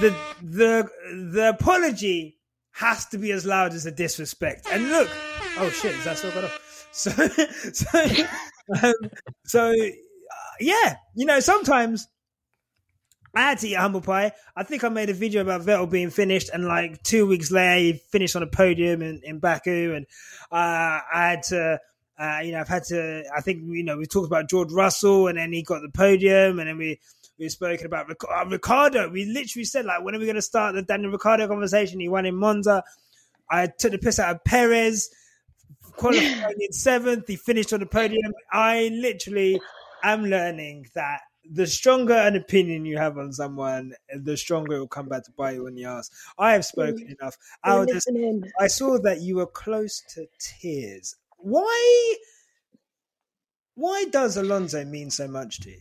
the 0.00 0.14
the 0.42 0.88
the 1.32 1.48
apology 1.48 2.38
has 2.72 3.06
to 3.06 3.18
be 3.18 3.32
as 3.32 3.44
loud 3.46 3.72
as 3.72 3.84
the 3.84 3.90
disrespect. 3.90 4.66
And 4.70 4.88
look, 4.90 5.08
oh 5.58 5.70
shit, 5.70 5.94
is 5.96 6.04
that 6.04 6.18
still 6.18 6.30
got 6.32 6.44
off? 6.44 6.60
So 6.96 7.10
so 7.72 8.06
um, 8.82 8.94
so 9.44 9.70
uh, 9.70 9.90
yeah, 10.60 10.96
you 11.14 11.26
know 11.26 11.40
sometimes. 11.40 12.08
I 13.34 13.40
had 13.40 13.58
to 13.58 13.68
eat 13.68 13.74
humble 13.74 14.00
pie. 14.00 14.32
I 14.56 14.62
think 14.62 14.82
I 14.82 14.88
made 14.88 15.10
a 15.10 15.12
video 15.12 15.42
about 15.42 15.60
Vettel 15.60 15.90
being 15.90 16.08
finished, 16.08 16.48
and 16.54 16.64
like 16.64 17.02
two 17.02 17.26
weeks 17.26 17.50
later, 17.50 17.78
he 17.78 17.92
finished 18.10 18.34
on 18.34 18.42
a 18.42 18.46
podium 18.46 19.02
in, 19.02 19.20
in 19.22 19.40
Baku. 19.40 19.92
And 19.94 20.06
uh, 20.50 21.00
I 21.12 21.28
had 21.28 21.42
to, 21.48 21.78
uh, 22.18 22.38
you 22.42 22.52
know, 22.52 22.60
I've 22.60 22.68
had 22.68 22.84
to. 22.84 23.24
I 23.36 23.42
think 23.42 23.60
you 23.66 23.84
know 23.84 23.98
we 23.98 24.06
talked 24.06 24.26
about 24.26 24.48
George 24.48 24.72
Russell, 24.72 25.28
and 25.28 25.36
then 25.36 25.52
he 25.52 25.62
got 25.62 25.82
the 25.82 25.90
podium, 25.90 26.58
and 26.60 26.66
then 26.66 26.78
we 26.78 26.98
we've 27.38 27.52
spoken 27.52 27.84
about 27.84 28.08
Ric- 28.08 28.24
uh, 28.24 28.46
Ricciardo. 28.46 29.10
We 29.10 29.26
literally 29.26 29.66
said 29.66 29.84
like, 29.84 30.02
when 30.02 30.14
are 30.14 30.18
we 30.18 30.24
going 30.24 30.36
to 30.36 30.42
start 30.42 30.74
the 30.74 30.80
Daniel 30.80 31.12
Ricciardo 31.12 31.46
conversation? 31.46 32.00
He 32.00 32.08
won 32.08 32.24
in 32.24 32.36
Monza. 32.36 32.82
I 33.50 33.66
took 33.66 33.92
the 33.92 33.98
piss 33.98 34.18
out 34.18 34.34
of 34.34 34.44
Perez, 34.44 35.10
qualifying 35.96 36.56
in 36.60 36.72
seventh. 36.72 37.26
He 37.28 37.36
finished 37.36 37.72
on 37.72 37.80
the 37.80 37.86
podium. 37.86 38.32
I 38.52 38.90
literally 38.92 39.60
am 40.02 40.24
learning 40.24 40.86
that 40.94 41.20
the 41.50 41.66
stronger 41.66 42.14
an 42.14 42.36
opinion 42.36 42.84
you 42.84 42.98
have 42.98 43.18
on 43.18 43.32
someone, 43.32 43.92
the 44.14 44.36
stronger 44.36 44.76
it 44.76 44.78
will 44.80 44.88
come 44.88 45.08
back 45.08 45.24
to 45.24 45.32
bite 45.32 45.54
you 45.54 45.66
in 45.66 45.74
the 45.74 45.84
ass. 45.84 46.10
I 46.38 46.52
have 46.52 46.64
spoken 46.64 47.16
enough. 47.20 47.36
I'll 47.62 47.86
just. 47.86 48.10
I 48.58 48.66
saw 48.66 48.98
that 48.98 49.20
you 49.20 49.36
were 49.36 49.46
close 49.46 50.02
to 50.14 50.26
tears. 50.38 51.16
Why? 51.38 52.16
Why 53.74 54.06
does 54.10 54.36
Alonso 54.36 54.84
mean 54.84 55.10
so 55.10 55.28
much 55.28 55.60
to 55.60 55.70
you? 55.70 55.78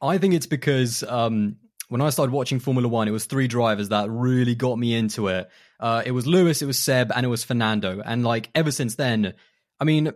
I 0.00 0.18
think 0.18 0.34
it's 0.34 0.46
because 0.46 1.02
um, 1.04 1.56
when 1.94 2.02
I 2.02 2.10
started 2.10 2.32
watching 2.32 2.58
Formula 2.58 2.88
One, 2.88 3.06
it 3.06 3.12
was 3.12 3.26
three 3.26 3.46
drivers 3.46 3.90
that 3.90 4.10
really 4.10 4.56
got 4.56 4.76
me 4.76 4.96
into 4.96 5.28
it. 5.28 5.48
Uh, 5.78 6.02
it 6.04 6.10
was 6.10 6.26
Lewis, 6.26 6.60
it 6.60 6.66
was 6.66 6.76
Seb, 6.76 7.12
and 7.14 7.24
it 7.24 7.28
was 7.28 7.44
Fernando. 7.44 8.02
And 8.04 8.24
like 8.24 8.50
ever 8.52 8.72
since 8.72 8.96
then, 8.96 9.34
I 9.78 9.84
mean, 9.84 10.10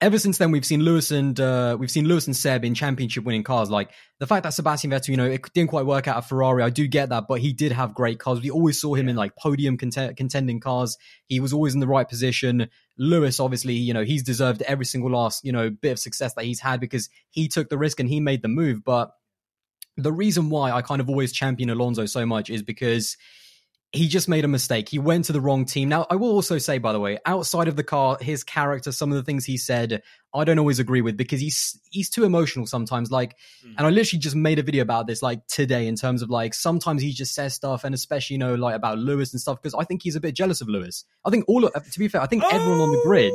ever 0.00 0.18
since 0.18 0.38
then 0.38 0.50
we've 0.50 0.66
seen 0.66 0.80
Lewis 0.80 1.12
and 1.12 1.38
uh, 1.38 1.76
we've 1.78 1.92
seen 1.92 2.08
Lewis 2.08 2.26
and 2.26 2.34
Seb 2.34 2.64
in 2.64 2.74
championship 2.74 3.22
winning 3.22 3.44
cars. 3.44 3.70
Like 3.70 3.92
the 4.18 4.26
fact 4.26 4.42
that 4.42 4.54
Sebastian 4.54 4.90
Vettel, 4.90 5.10
you 5.10 5.16
know, 5.16 5.26
it 5.26 5.48
didn't 5.54 5.70
quite 5.70 5.86
work 5.86 6.08
out 6.08 6.16
at 6.16 6.28
Ferrari. 6.28 6.64
I 6.64 6.70
do 6.70 6.88
get 6.88 7.10
that, 7.10 7.28
but 7.28 7.38
he 7.38 7.52
did 7.52 7.70
have 7.70 7.94
great 7.94 8.18
cars. 8.18 8.40
We 8.40 8.50
always 8.50 8.80
saw 8.80 8.94
him 8.94 9.08
in 9.08 9.14
like 9.14 9.36
podium 9.36 9.78
cont- 9.78 10.16
contending 10.16 10.58
cars. 10.58 10.98
He 11.28 11.38
was 11.38 11.52
always 11.52 11.74
in 11.74 11.78
the 11.78 11.86
right 11.86 12.08
position. 12.08 12.68
Lewis, 12.98 13.38
obviously, 13.38 13.74
you 13.74 13.94
know, 13.94 14.02
he's 14.02 14.24
deserved 14.24 14.60
every 14.62 14.86
single 14.86 15.12
last, 15.12 15.44
you 15.44 15.52
know, 15.52 15.70
bit 15.70 15.92
of 15.92 15.98
success 16.00 16.34
that 16.34 16.46
he's 16.46 16.58
had 16.58 16.80
because 16.80 17.08
he 17.30 17.46
took 17.46 17.68
the 17.68 17.78
risk 17.78 18.00
and 18.00 18.08
he 18.08 18.18
made 18.18 18.42
the 18.42 18.48
move. 18.48 18.82
But 18.84 19.12
the 19.96 20.12
reason 20.12 20.50
why 20.50 20.72
I 20.72 20.82
kind 20.82 21.00
of 21.00 21.08
always 21.08 21.32
champion 21.32 21.70
Alonso 21.70 22.06
so 22.06 22.26
much 22.26 22.50
is 22.50 22.62
because 22.62 23.16
he 23.92 24.08
just 24.08 24.28
made 24.28 24.44
a 24.44 24.48
mistake. 24.48 24.88
He 24.88 24.98
went 24.98 25.24
to 25.26 25.32
the 25.32 25.40
wrong 25.40 25.64
team. 25.64 25.88
Now, 25.88 26.06
I 26.10 26.16
will 26.16 26.30
also 26.30 26.58
say, 26.58 26.78
by 26.78 26.92
the 26.92 27.00
way, 27.00 27.18
outside 27.24 27.68
of 27.68 27.76
the 27.76 27.84
car, 27.84 28.18
his 28.20 28.44
character, 28.44 28.92
some 28.92 29.10
of 29.10 29.16
the 29.16 29.22
things 29.22 29.44
he 29.44 29.56
said, 29.56 30.02
I 30.34 30.44
don't 30.44 30.58
always 30.58 30.78
agree 30.78 31.00
with 31.00 31.16
because 31.16 31.40
he's 31.40 31.80
he's 31.90 32.10
too 32.10 32.24
emotional 32.24 32.66
sometimes. 32.66 33.10
Like, 33.10 33.36
mm. 33.64 33.74
and 33.78 33.86
I 33.86 33.90
literally 33.90 34.20
just 34.20 34.36
made 34.36 34.58
a 34.58 34.62
video 34.62 34.82
about 34.82 35.06
this 35.06 35.22
like 35.22 35.46
today 35.46 35.86
in 35.86 35.96
terms 35.96 36.20
of 36.20 36.28
like 36.28 36.52
sometimes 36.52 37.00
he 37.00 37.12
just 37.12 37.34
says 37.34 37.54
stuff, 37.54 37.84
and 37.84 37.94
especially 37.94 38.34
you 38.34 38.38
know 38.38 38.54
like 38.54 38.74
about 38.74 38.98
Lewis 38.98 39.32
and 39.32 39.40
stuff 39.40 39.62
because 39.62 39.74
I 39.74 39.84
think 39.84 40.02
he's 40.02 40.16
a 40.16 40.20
bit 40.20 40.34
jealous 40.34 40.60
of 40.60 40.68
Lewis. 40.68 41.04
I 41.24 41.30
think 41.30 41.44
all 41.48 41.64
of, 41.64 41.72
to 41.72 41.98
be 41.98 42.08
fair, 42.08 42.20
I 42.20 42.26
think 42.26 42.42
oh, 42.44 42.50
everyone 42.52 42.80
on 42.80 42.92
the 42.92 43.00
grid. 43.02 43.32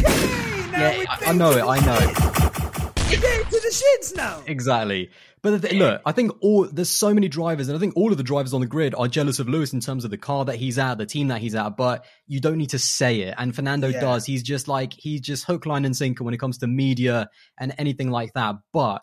Okay, 0.00 1.02
yeah, 1.02 1.06
I, 1.08 1.30
I 1.30 1.32
know 1.32 1.50
it. 1.50 1.64
I 1.64 1.80
know. 1.84 2.87
To 3.50 3.60
the 3.60 3.84
shits 4.00 4.14
now. 4.14 4.42
Exactly. 4.46 5.10
But 5.42 5.62
the, 5.62 5.74
look, 5.74 6.02
I 6.04 6.12
think 6.12 6.32
all 6.40 6.64
there's 6.64 6.90
so 6.90 7.14
many 7.14 7.28
drivers, 7.28 7.68
and 7.68 7.76
I 7.76 7.80
think 7.80 7.96
all 7.96 8.10
of 8.10 8.18
the 8.18 8.24
drivers 8.24 8.52
on 8.52 8.60
the 8.60 8.66
grid 8.66 8.94
are 8.94 9.08
jealous 9.08 9.38
of 9.38 9.48
Lewis 9.48 9.72
in 9.72 9.80
terms 9.80 10.04
of 10.04 10.10
the 10.10 10.18
car 10.18 10.44
that 10.44 10.56
he's 10.56 10.78
at, 10.78 10.98
the 10.98 11.06
team 11.06 11.28
that 11.28 11.40
he's 11.40 11.54
at. 11.54 11.76
But 11.76 12.04
you 12.26 12.40
don't 12.40 12.58
need 12.58 12.70
to 12.70 12.78
say 12.78 13.20
it, 13.20 13.34
and 13.38 13.54
Fernando 13.54 13.88
yeah. 13.88 14.00
does. 14.00 14.26
He's 14.26 14.42
just 14.42 14.68
like 14.68 14.92
he's 14.92 15.20
just 15.20 15.44
hook, 15.44 15.64
line, 15.64 15.84
and 15.84 15.96
sinker 15.96 16.24
when 16.24 16.34
it 16.34 16.38
comes 16.38 16.58
to 16.58 16.66
media 16.66 17.30
and 17.58 17.74
anything 17.78 18.10
like 18.10 18.32
that. 18.34 18.56
But 18.72 19.02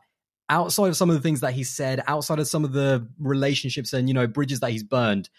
outside 0.49 0.89
of 0.89 0.97
some 0.97 1.09
of 1.09 1.15
the 1.15 1.21
things 1.21 1.39
that 1.39 1.53
he 1.53 1.63
said, 1.63 2.03
outside 2.07 2.39
of 2.39 2.47
some 2.47 2.63
of 2.63 2.73
the 2.73 3.07
relationships 3.17 3.93
and 3.93 4.07
you 4.07 4.13
know 4.13 4.27
bridges 4.27 4.59
that 4.59 4.71
he's 4.71 4.83
burned, 4.83 5.29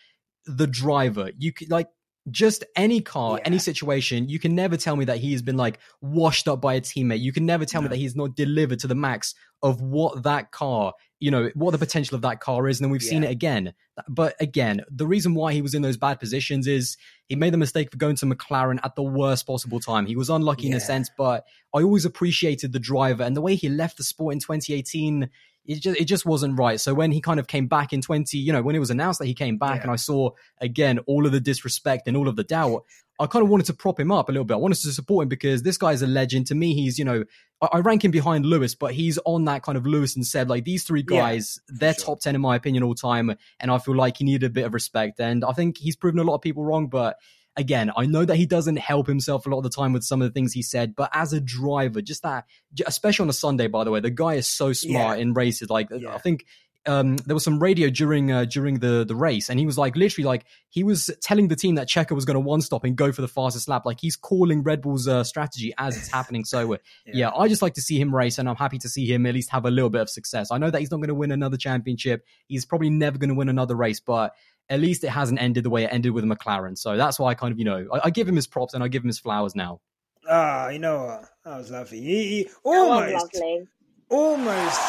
the 0.47 0.67
driver, 0.67 1.31
you 1.39 1.53
could 1.53 1.71
like 1.71 1.89
just 2.31 2.65
any 2.75 3.01
car, 3.01 3.39
yeah. 3.39 3.43
any 3.45 3.59
situation, 3.59 4.29
you 4.29 4.39
can 4.39 4.55
never 4.55 4.77
tell 4.77 4.97
me 4.97 5.05
that 5.05 5.19
he's 5.19 5.43
been 5.43 5.57
like 5.57 5.79
washed 6.01 6.49
up 6.49 6.61
by 6.61 6.75
a 6.75 6.81
teammate. 6.81 7.21
You 7.21 7.33
can 7.33 7.47
never 7.47 7.65
tell 7.65 7.83
no. 7.83 7.89
me 7.89 7.91
that 7.91 8.01
he's 8.01 8.17
not 8.17 8.35
delivered 8.35 8.79
to 8.81 8.87
the 8.87 8.95
max 8.95 9.35
of 9.63 9.81
what 9.81 10.23
that 10.25 10.51
car, 10.51 10.93
you 11.19 11.31
know, 11.31 11.51
what 11.55 11.71
the 11.71 11.79
potential 11.79 12.15
of 12.15 12.23
that 12.23 12.41
car 12.41 12.69
is. 12.69 12.79
And 12.79 12.85
then 12.85 12.91
we've 12.91 13.03
yeah. 13.03 13.11
seen 13.11 13.25
it 13.25 13.31
again. 13.31 13.73
But 14.09 14.35
again, 14.39 14.85
the 14.91 15.07
reason 15.07 15.35
why 15.35 15.53
he 15.53 15.63
was 15.63 15.75
in 15.75 15.83
those 15.83 15.97
bad 15.97 16.21
positions 16.21 16.67
is 16.67 16.97
he 17.29 17.37
made 17.37 17.53
the 17.53 17.59
mistake 17.59 17.93
of 17.93 17.99
going 17.99 18.17
to 18.17 18.27
McLaren 18.27 18.79
at 18.85 18.97
the 18.97 19.03
worst 19.03 19.47
possible 19.47 19.81
time. 19.81 20.07
He 20.07 20.17
was 20.17 20.29
unlucky 20.29 20.65
yeah. 20.65 20.73
in 20.73 20.77
a 20.77 20.81
sense, 20.81 21.11
but 21.17 21.47
I 21.75 21.83
always 21.83 22.05
appreciated 22.05 22.73
the 22.73 22.79
driver 22.79 23.23
and 23.23 23.35
the 23.35 23.41
way 23.41 23.55
he 23.55 23.69
left 23.69 23.97
the 23.97 24.05
sport 24.05 24.35
in 24.35 24.41
2018 24.41 25.31
it 25.67 25.81
just 25.81 26.01
it 26.01 26.05
just 26.05 26.25
wasn't 26.25 26.59
right. 26.59 26.81
So 26.81 26.95
when 26.95 27.13
he 27.13 27.21
kind 27.21 27.41
of 27.41 27.47
came 27.47 27.67
back 27.67 27.93
in 27.93 28.01
20, 28.01 28.39
you 28.39 28.53
know, 28.53 28.63
when 28.63 28.77
it 28.77 28.79
was 28.79 28.91
announced 28.91 29.19
that 29.19 29.27
he 29.27 29.35
came 29.35 29.59
back 29.59 29.77
yeah. 29.77 29.83
and 29.83 29.91
I 29.91 29.97
saw 29.97 30.31
again 30.61 31.01
all 31.01 31.27
of 31.27 31.33
the 31.33 31.41
disrespect 31.41 32.07
and 32.07 32.17
all 32.17 32.29
of 32.29 32.37
the 32.37 32.45
doubt, 32.45 32.85
I 33.19 33.27
kind 33.27 33.43
of 33.43 33.49
wanted 33.49 33.67
to 33.67 33.75
prop 33.75 33.99
him 33.99 34.13
up 34.13 34.29
a 34.29 34.33
little 34.33 34.45
bit. 34.45 34.55
I 34.55 34.59
wanted 34.59 34.79
to 34.83 34.93
support 34.93 35.25
him 35.25 35.29
because 35.29 35.63
this 35.63 35.79
guy's 35.79 36.03
a 36.03 36.07
legend. 36.07 36.49
To 36.49 36.55
me, 36.55 36.75
he's, 36.75 36.99
you 36.99 37.05
know, 37.05 37.25
I, 37.63 37.69
I 37.75 37.79
rank 37.79 38.05
him 38.05 38.11
behind 38.11 38.45
Lewis, 38.45 38.75
but 38.75 38.93
he's 38.93 39.19
on 39.25 39.45
that 39.47 39.63
kind 39.63 39.79
of 39.79 39.87
Lewis 39.87 40.17
and 40.17 40.27
Seb. 40.27 40.51
Like 40.51 40.65
these 40.65 40.85
three 40.85 41.03
guys, 41.03 41.59
yeah, 41.69 41.77
they're 41.79 41.95
sure. 41.95 42.05
top 42.05 42.21
10 42.21 42.35
in 42.35 42.41
my 42.41 42.57
opinion 42.57 42.83
all 42.83 42.95
time. 42.95 43.35
And 43.59 43.71
I 43.71 43.79
feel 43.79 43.97
like 43.97 44.19
he 44.19 44.25
needed 44.25 44.47
a 44.47 44.51
bit 44.51 44.67
of 44.67 44.75
respect. 44.75 45.21
And 45.21 45.45
I 45.45 45.53
think 45.53 45.79
he's 45.79 45.97
proven 45.97 46.21
a 46.21 46.25
lot 46.25 46.35
of 46.35 46.43
people 46.43 46.65
wrong, 46.65 46.89
but 46.89 47.17
again, 47.57 47.91
I 47.97 48.07
know 48.07 48.25
that 48.25 48.37
he 48.37 48.47
doesn't 48.47 48.77
help 48.77 49.07
himself 49.07 49.47
a 49.47 49.49
lot 49.49 49.59
of 49.59 49.65
the 49.65 49.71
time 49.71 49.93
with 49.93 50.05
some 50.05 50.21
of 50.21 50.29
the 50.29 50.33
things 50.33 50.53
he 50.53 50.63
said, 50.63 50.95
but 50.95 51.11
as 51.13 51.33
a 51.33 51.41
driver, 51.41 52.03
just 52.03 52.23
that, 52.23 52.45
especially 52.87 53.25
on 53.25 53.31
a 53.31 53.35
Sunday, 53.35 53.67
by 53.67 53.85
the 53.85 53.91
way, 53.91 54.01
the 54.01 54.11
guy 54.11 54.35
is 54.35 54.47
so 54.47 54.73
smart 54.73 55.17
yeah. 55.17 55.23
in 55.23 55.33
races. 55.33 55.71
Like, 55.71 55.89
yeah. 55.91 56.15
I 56.15 56.19
think 56.19 56.45
um, 56.87 57.17
there 57.17 57.35
was 57.35 57.45
some 57.45 57.59
radio 57.59 57.91
during 57.91 58.31
uh, 58.31 58.45
during 58.45 58.79
the 58.79 59.05
the 59.05 59.15
race, 59.15 59.49
and 59.49 59.59
he 59.59 59.67
was 59.67 59.77
like 59.77 59.97
literally 59.97 60.25
like 60.25 60.45
he 60.69 60.85
was 60.85 61.11
telling 61.21 61.49
the 61.49 61.57
team 61.57 61.75
that 61.77 61.89
Checo 61.89 62.13
was 62.13 62.25
going 62.25 62.35
to 62.35 62.41
one 62.41 62.61
stop 62.61 62.85
and 62.85 62.97
go 62.97 63.13
for 63.13 63.23
the 63.23 63.29
fastest 63.29 63.69
lap. 63.69 63.85
Like 63.85 64.01
he's 64.01 64.17
calling 64.17 64.63
Red 64.63 64.83
Bull's 64.83 65.09
uh, 65.09 65.25
strategy 65.25 65.73
as 65.79 65.97
it's 65.97 66.09
happening. 66.09 66.45
So 66.45 66.75
uh, 66.75 66.77
yeah. 67.07 67.13
yeah. 67.15 67.31
I 67.31 67.49
just 67.49 67.63
like 67.63 67.75
to 67.75 67.81
see 67.81 68.01
him 68.01 68.15
race, 68.15 68.39
and 68.39 68.49
I'm 68.49 68.57
happy 68.57 68.79
to 68.79 68.89
see 68.89 69.07
him 69.13 69.27
at 69.27 69.35
least 69.35 69.51
have 69.51 69.65
a 69.65 69.71
little 69.71 69.91
bit 69.91 70.01
of 70.01 70.11
success. 70.11 70.51
I 70.51 70.59
know 70.59 70.71
that 70.71 70.79
he's 70.79 70.91
not 70.91 70.99
going 70.99 71.09
to 71.09 71.15
win 71.15 71.33
another 71.33 71.57
championship. 71.57 72.25
He's 72.47 72.65
probably 72.65 72.91
never 72.91 73.19
going 73.19 73.31
to 73.31 73.35
win 73.35 73.49
another 73.49 73.75
race, 73.75 74.01
but 74.01 74.35
at 74.69 74.81
least 74.81 75.05
it 75.05 75.11
hasn't 75.11 75.41
ended 75.41 75.65
the 75.65 75.71
way 75.71 75.85
it 75.85 75.91
ended 75.93 76.13
with 76.13 76.25
McLaren. 76.25 76.77
So 76.77 76.97
that's 76.97 77.19
why 77.19 77.31
I 77.31 77.35
kind 77.35 77.53
of, 77.53 77.59
you 77.59 77.65
know, 77.65 77.87
I, 77.93 78.01
I 78.05 78.11
give 78.11 78.29
him 78.29 78.37
his 78.37 78.47
props 78.47 78.75
and 78.75 78.83
I 78.83 78.89
give 78.89 79.03
him 79.03 79.09
his 79.09 79.19
flowers 79.19 79.55
now. 79.55 79.81
Ah, 80.29 80.71
you 80.71 80.81
know 80.81 81.05
what? 81.05 81.25
That 81.45 81.59
was 81.59 81.71
lovely. 81.71 82.01
He, 82.01 82.29
he 82.29 82.49
almost, 82.65 83.35
lovely. 83.35 83.69
almost 84.11 84.81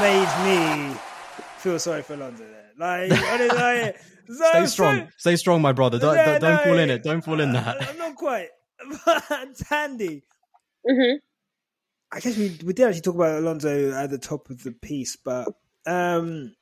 made 0.00 0.90
me 0.92 1.00
feel 1.60 1.78
sorry 1.78 2.02
for 2.02 2.16
London. 2.16 2.46
Like, 2.78 3.10
like 3.10 4.00
so, 4.26 4.34
stay 4.34 4.66
strong, 4.66 4.98
so, 4.98 5.08
stay 5.18 5.36
strong, 5.36 5.62
my 5.62 5.72
brother. 5.72 5.98
Don't, 5.98 6.16
yeah, 6.16 6.38
don't, 6.38 6.40
don't 6.40 6.56
no, 6.56 6.64
fall 6.64 6.78
in 6.78 6.90
it. 6.90 7.02
Don't 7.02 7.24
fall 7.24 7.40
in 7.40 7.52
that. 7.52 7.88
I'm 7.88 7.98
not 7.98 8.16
quite. 8.16 8.48
But 9.04 9.56
Tandy. 9.56 10.22
Mm-hmm. 10.88 11.16
I 12.12 12.20
guess 12.20 12.36
we 12.36 12.58
we 12.64 12.72
did 12.72 12.86
actually 12.86 13.02
talk 13.02 13.14
about 13.14 13.38
Alonso 13.38 13.92
at 13.92 14.10
the 14.10 14.18
top 14.18 14.48
of 14.50 14.62
the 14.62 14.72
piece, 14.72 15.16
but 15.16 15.48
um, 15.86 16.54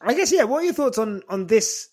I 0.00 0.14
guess 0.14 0.30
yeah. 0.30 0.44
What 0.44 0.58
are 0.58 0.64
your 0.64 0.74
thoughts 0.74 0.98
on 0.98 1.22
on 1.28 1.46
this 1.46 1.88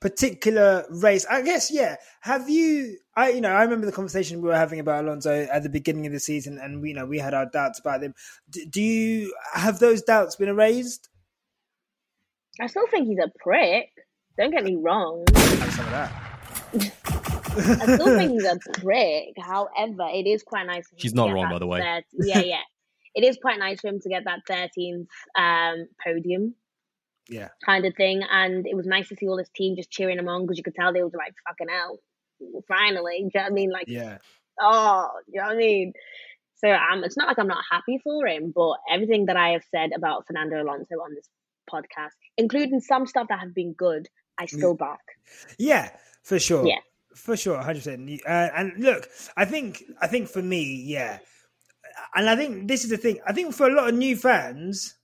particular 0.00 0.84
race? 0.90 1.26
I 1.30 1.42
guess 1.42 1.70
yeah. 1.70 1.96
Have 2.20 2.48
you? 2.48 2.98
I 3.16 3.30
you 3.30 3.40
know 3.40 3.50
I 3.50 3.62
remember 3.62 3.86
the 3.86 3.92
conversation 3.92 4.40
we 4.40 4.48
were 4.48 4.56
having 4.56 4.80
about 4.80 5.04
Alonso 5.04 5.46
at 5.50 5.62
the 5.62 5.68
beginning 5.68 6.06
of 6.06 6.12
the 6.12 6.20
season, 6.20 6.58
and 6.58 6.86
you 6.86 6.94
know 6.94 7.06
we 7.06 7.18
had 7.18 7.34
our 7.34 7.46
doubts 7.46 7.78
about 7.78 8.02
him. 8.02 8.14
D- 8.48 8.66
do 8.66 8.82
you 8.82 9.34
have 9.52 9.78
those 9.78 10.02
doubts 10.02 10.36
been 10.36 10.48
erased? 10.48 11.08
I 12.60 12.66
still 12.66 12.86
think 12.88 13.08
he's 13.08 13.18
a 13.18 13.30
prick. 13.38 13.90
Don't 14.38 14.50
get 14.50 14.64
me 14.64 14.76
wrong. 14.76 15.24
some 15.34 15.86
of 15.86 15.90
that. 15.90 16.30
I 16.72 17.94
still 17.94 18.16
think 18.16 18.32
he's 18.32 18.44
a 18.44 18.58
prick. 18.80 19.34
However, 19.38 20.08
it 20.12 20.26
is 20.26 20.42
quite 20.42 20.66
nice. 20.66 20.84
She's 20.96 21.14
not 21.14 21.32
wrong, 21.32 21.50
by 21.50 21.58
the 21.58 21.66
way. 21.66 22.02
yeah, 22.12 22.40
yeah. 22.40 22.60
It 23.12 23.24
is 23.24 23.38
quite 23.42 23.58
nice 23.58 23.80
for 23.80 23.88
him 23.88 23.98
to 23.98 24.08
get 24.08 24.22
that 24.24 24.42
13th 24.48 25.06
um, 25.36 25.88
podium 26.04 26.54
yeah, 27.30 27.48
kind 27.64 27.86
of 27.86 27.94
thing. 27.94 28.22
And 28.30 28.66
it 28.66 28.76
was 28.76 28.86
nice 28.86 29.08
to 29.08 29.16
see 29.16 29.28
all 29.28 29.38
his 29.38 29.50
team 29.54 29.76
just 29.76 29.90
cheering 29.90 30.18
him 30.18 30.28
on 30.28 30.42
because 30.42 30.58
you 30.58 30.64
could 30.64 30.74
tell 30.74 30.92
they 30.92 31.02
was 31.02 31.14
like, 31.14 31.34
fucking 31.48 31.68
hell, 31.68 31.98
finally. 32.68 33.18
Do 33.18 33.24
you 33.24 33.30
know 33.34 33.42
what 33.42 33.50
I 33.50 33.54
mean? 33.54 33.70
Like, 33.70 33.88
yeah. 33.88 34.18
Oh, 34.60 35.08
do 35.26 35.32
you 35.32 35.40
know 35.40 35.46
what 35.46 35.54
I 35.54 35.58
mean? 35.58 35.92
So 36.56 36.70
um, 36.70 37.04
it's 37.04 37.16
not 37.16 37.28
like 37.28 37.38
I'm 37.38 37.48
not 37.48 37.64
happy 37.70 37.98
for 38.04 38.26
him, 38.26 38.52
but 38.54 38.76
everything 38.90 39.26
that 39.26 39.36
I 39.36 39.50
have 39.50 39.62
said 39.70 39.90
about 39.96 40.26
Fernando 40.26 40.62
Alonso 40.62 40.96
on 40.96 41.14
this 41.14 41.28
podcast, 41.72 42.10
including 42.36 42.80
some 42.80 43.06
stuff 43.06 43.28
that 43.28 43.40
have 43.40 43.54
been 43.54 43.72
good, 43.72 44.08
I 44.38 44.46
still 44.46 44.74
back. 44.74 45.00
Yeah, 45.58 45.90
for 46.22 46.38
sure. 46.38 46.66
Yeah, 46.66 46.80
for 47.14 47.36
sure, 47.36 47.58
hundred 47.58 47.84
percent. 47.84 48.20
Uh, 48.26 48.48
and 48.56 48.72
look, 48.78 49.08
I 49.36 49.46
think, 49.46 49.82
I 50.00 50.06
think 50.06 50.28
for 50.28 50.42
me, 50.42 50.82
yeah, 50.86 51.18
and 52.14 52.28
I 52.28 52.36
think 52.36 52.68
this 52.68 52.84
is 52.84 52.90
the 52.90 52.96
thing. 52.96 53.18
I 53.26 53.32
think 53.32 53.54
for 53.54 53.66
a 53.66 53.74
lot 53.74 53.88
of 53.88 53.94
new 53.94 54.16
fans, 54.16 54.96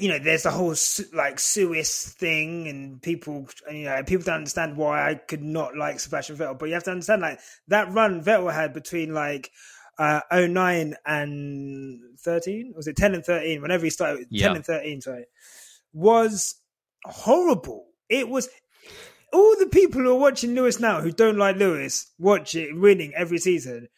you 0.00 0.08
know, 0.08 0.18
there's 0.18 0.44
the 0.44 0.50
whole 0.50 0.74
like 1.12 1.38
Suis 1.38 2.14
thing, 2.18 2.68
and 2.68 3.00
people, 3.02 3.48
you 3.70 3.84
know, 3.84 4.02
people 4.04 4.24
don't 4.24 4.36
understand 4.36 4.76
why 4.76 5.10
I 5.10 5.14
could 5.14 5.42
not 5.42 5.76
like 5.76 6.00
Sebastian 6.00 6.36
Vettel. 6.36 6.58
But 6.58 6.66
you 6.66 6.74
have 6.74 6.84
to 6.84 6.92
understand, 6.92 7.22
like 7.22 7.40
that 7.68 7.92
run 7.92 8.22
Vettel 8.22 8.52
had 8.52 8.72
between 8.72 9.14
like 9.14 9.50
uh 9.98 10.20
09 10.32 10.94
and 11.06 12.00
13, 12.20 12.72
was 12.76 12.86
it 12.86 12.96
10 12.96 13.14
and 13.14 13.24
13? 13.24 13.60
Whenever 13.62 13.84
he 13.84 13.90
started, 13.90 14.26
yeah. 14.30 14.48
10 14.48 14.56
and 14.56 14.64
13, 14.64 15.00
sorry, 15.00 15.24
was 15.92 16.56
horrible. 17.04 17.86
It 18.08 18.28
was 18.28 18.48
all 19.32 19.56
the 19.58 19.66
people 19.66 20.00
who 20.00 20.10
are 20.10 20.18
watching 20.18 20.54
Lewis 20.54 20.80
now 20.80 21.00
who 21.00 21.12
don't 21.12 21.36
like 21.36 21.56
Lewis 21.56 22.12
watch 22.18 22.54
it 22.54 22.76
winning 22.76 23.12
every 23.14 23.38
season 23.38 23.88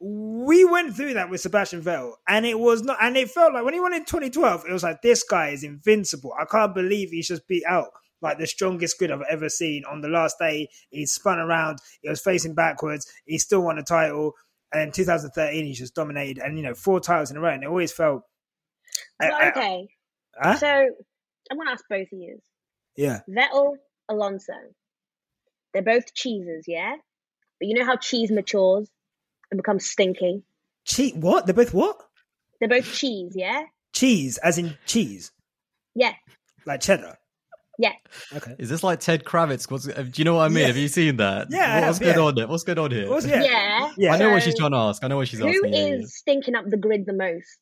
we 0.00 0.64
went 0.64 0.96
through 0.96 1.14
that 1.14 1.28
with 1.28 1.42
Sebastian 1.42 1.82
Vettel, 1.82 2.14
and 2.26 2.46
it 2.46 2.58
was 2.58 2.82
not, 2.82 2.96
and 3.02 3.16
it 3.16 3.30
felt 3.30 3.52
like 3.52 3.64
when 3.64 3.74
he 3.74 3.80
won 3.80 3.92
in 3.92 4.04
2012, 4.04 4.64
it 4.66 4.72
was 4.72 4.82
like 4.82 5.02
this 5.02 5.22
guy 5.22 5.48
is 5.48 5.62
invincible. 5.62 6.32
I 6.40 6.46
can't 6.46 6.74
believe 6.74 7.10
he's 7.10 7.28
just 7.28 7.46
beat 7.46 7.64
out 7.68 7.88
like 8.22 8.38
the 8.38 8.46
strongest 8.46 8.98
grid 8.98 9.10
I've 9.10 9.20
ever 9.30 9.48
seen. 9.48 9.82
On 9.90 10.00
the 10.00 10.08
last 10.08 10.36
day, 10.38 10.68
he 10.90 11.06
spun 11.06 11.38
around, 11.38 11.78
he 12.02 12.08
was 12.08 12.20
facing 12.20 12.54
backwards, 12.54 13.10
he 13.26 13.38
still 13.38 13.62
won 13.62 13.78
a 13.78 13.82
title, 13.82 14.32
and 14.72 14.84
in 14.84 14.92
2013, 14.92 15.66
he 15.66 15.72
just 15.74 15.94
dominated, 15.94 16.38
and 16.42 16.56
you 16.56 16.64
know, 16.64 16.74
four 16.74 17.00
titles 17.00 17.30
in 17.30 17.36
a 17.36 17.40
row, 17.40 17.52
and 17.52 17.62
it 17.62 17.68
always 17.68 17.92
felt. 17.92 18.22
Well, 19.20 19.48
okay, 19.48 19.88
huh? 20.40 20.56
so 20.56 20.66
I'm 20.66 21.58
gonna 21.58 21.72
ask 21.72 21.84
both 21.90 22.08
of 22.10 22.18
you. 22.18 22.38
Yeah, 22.96 23.20
Vettel, 23.28 23.74
Alonso, 24.08 24.54
they're 25.74 25.82
both 25.82 26.14
cheeses, 26.14 26.64
yeah. 26.66 26.96
But 27.60 27.68
you 27.68 27.78
know 27.78 27.84
how 27.84 27.96
cheese 27.96 28.30
matures 28.30 28.88
and 29.50 29.58
becomes 29.58 29.86
stinky. 29.86 30.42
Cheese? 30.84 31.14
What? 31.14 31.46
They're 31.46 31.54
both 31.54 31.74
what? 31.74 32.00
They're 32.58 32.68
both 32.68 32.92
cheese, 32.92 33.32
yeah? 33.34 33.64
Cheese, 33.92 34.38
as 34.38 34.58
in 34.58 34.76
cheese? 34.86 35.32
Yeah. 35.94 36.14
Like 36.66 36.80
cheddar? 36.80 37.16
Yeah. 37.78 37.92
Okay. 38.36 38.54
Is 38.58 38.68
this 38.68 38.82
like 38.82 39.00
Ted 39.00 39.24
Kravitz? 39.24 39.70
What's, 39.70 39.88
uh, 39.88 40.02
do 40.02 40.10
you 40.16 40.24
know 40.24 40.34
what 40.34 40.42
I 40.42 40.48
mean? 40.48 40.58
Yeah. 40.58 40.66
Have 40.66 40.76
you 40.76 40.88
seen 40.88 41.16
that? 41.16 41.46
Yeah. 41.50 41.86
what's 41.86 41.98
going 41.98 42.18
on 42.18 42.34
there? 42.34 42.46
What's 42.46 42.62
going 42.62 42.78
on 42.78 42.90
here? 42.90 43.08
What's, 43.08 43.26
yeah. 43.26 43.42
yeah. 43.42 43.92
yeah. 43.96 44.12
I 44.12 44.18
know 44.18 44.26
so, 44.26 44.32
what 44.32 44.42
she's 44.42 44.54
trying 44.54 44.72
to 44.72 44.76
ask. 44.76 45.02
I 45.02 45.08
know 45.08 45.16
what 45.16 45.28
she's 45.28 45.38
who 45.38 45.48
asking. 45.48 45.72
Who 45.72 45.78
is 45.78 46.00
yeah, 46.00 46.06
stinking 46.06 46.54
up 46.56 46.68
the 46.68 46.76
grid 46.76 47.06
the 47.06 47.14
most? 47.14 47.58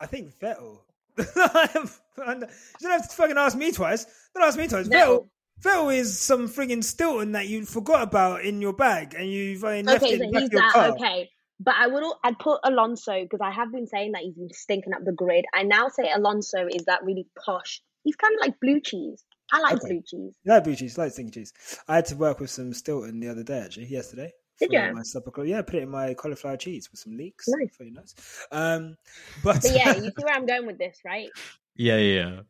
I 0.00 0.06
think 0.06 0.36
Vettel. 0.40 0.80
you 1.18 1.24
don't 1.36 2.50
have 2.82 3.08
to 3.08 3.14
fucking 3.14 3.38
ask 3.38 3.56
me 3.56 3.70
twice. 3.70 4.04
Don't 4.34 4.42
ask 4.42 4.58
me 4.58 4.66
twice. 4.66 4.88
No. 4.88 4.98
Vettel, 4.98 5.28
Vettel 5.62 5.94
is 5.94 6.18
some 6.18 6.48
frigging 6.48 6.82
Stilton 6.82 7.32
that 7.32 7.48
you 7.48 7.64
forgot 7.64 8.02
about 8.02 8.44
in 8.44 8.60
your 8.62 8.72
bag 8.72 9.14
and 9.14 9.30
you've 9.30 9.62
uh, 9.62 9.68
left 9.84 10.02
okay, 10.02 10.14
it 10.14 10.18
so 10.18 10.24
in 10.24 10.34
he's 10.34 10.50
your 10.50 10.60
that, 10.62 10.72
car. 10.72 10.88
Okay, 10.92 11.28
But 11.58 11.74
I 11.78 11.86
would 11.86 12.02
I'd 12.24 12.38
put 12.38 12.60
Alonso 12.64 13.22
because 13.22 13.40
I 13.42 13.50
have 13.50 13.70
been 13.70 13.86
saying 13.86 14.12
that 14.12 14.22
he's 14.22 14.34
been 14.34 14.52
stinking 14.52 14.94
up 14.94 15.04
the 15.04 15.12
grid. 15.12 15.44
I 15.54 15.62
now 15.64 15.88
say 15.88 16.10
Alonso 16.10 16.66
is 16.66 16.84
that 16.86 17.04
really 17.04 17.26
posh. 17.44 17.82
He's 18.04 18.16
kind 18.16 18.34
of 18.34 18.40
like 18.40 18.58
blue 18.60 18.80
cheese. 18.80 19.22
I 19.52 19.60
like 19.60 19.74
Okay. 19.74 19.88
blue 19.88 20.02
cheese. 20.06 20.34
No 20.44 20.60
blue 20.60 20.76
cheese, 20.76 20.96
like 20.96 21.12
stinky 21.12 21.32
cheese. 21.32 21.52
I 21.88 21.96
had 21.96 22.06
to 22.06 22.16
work 22.16 22.40
with 22.40 22.50
some 22.50 22.72
Stilton 22.72 23.20
the 23.20 23.28
other 23.28 23.42
day, 23.42 23.58
actually, 23.58 23.86
yesterday. 23.86 24.32
Did 24.60 24.68
for 24.68 24.74
ya? 24.74 24.92
My 24.92 25.02
supper 25.02 25.30
club. 25.30 25.46
Yeah, 25.48 25.60
put 25.62 25.74
it 25.74 25.82
in 25.82 25.90
my 25.90 26.14
cauliflower 26.14 26.56
cheese 26.56 26.88
with 26.90 27.00
some 27.00 27.16
leeks. 27.16 27.46
Nice. 27.48 27.76
Very 27.76 27.90
nice. 27.90 28.14
Um, 28.52 28.96
but, 29.44 29.60
But 29.62 29.72
yeah, 29.72 29.94
you 29.96 30.04
see 30.04 30.24
where 30.24 30.34
I'm 30.34 30.46
going 30.46 30.66
with 30.66 30.78
this, 30.78 30.98
right? 31.04 31.28
Yeah, 31.76 31.96
yeah. 31.96 32.28
yeah. 32.30 32.40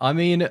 I 0.00 0.12
mean, 0.12 0.40
li- 0.40 0.48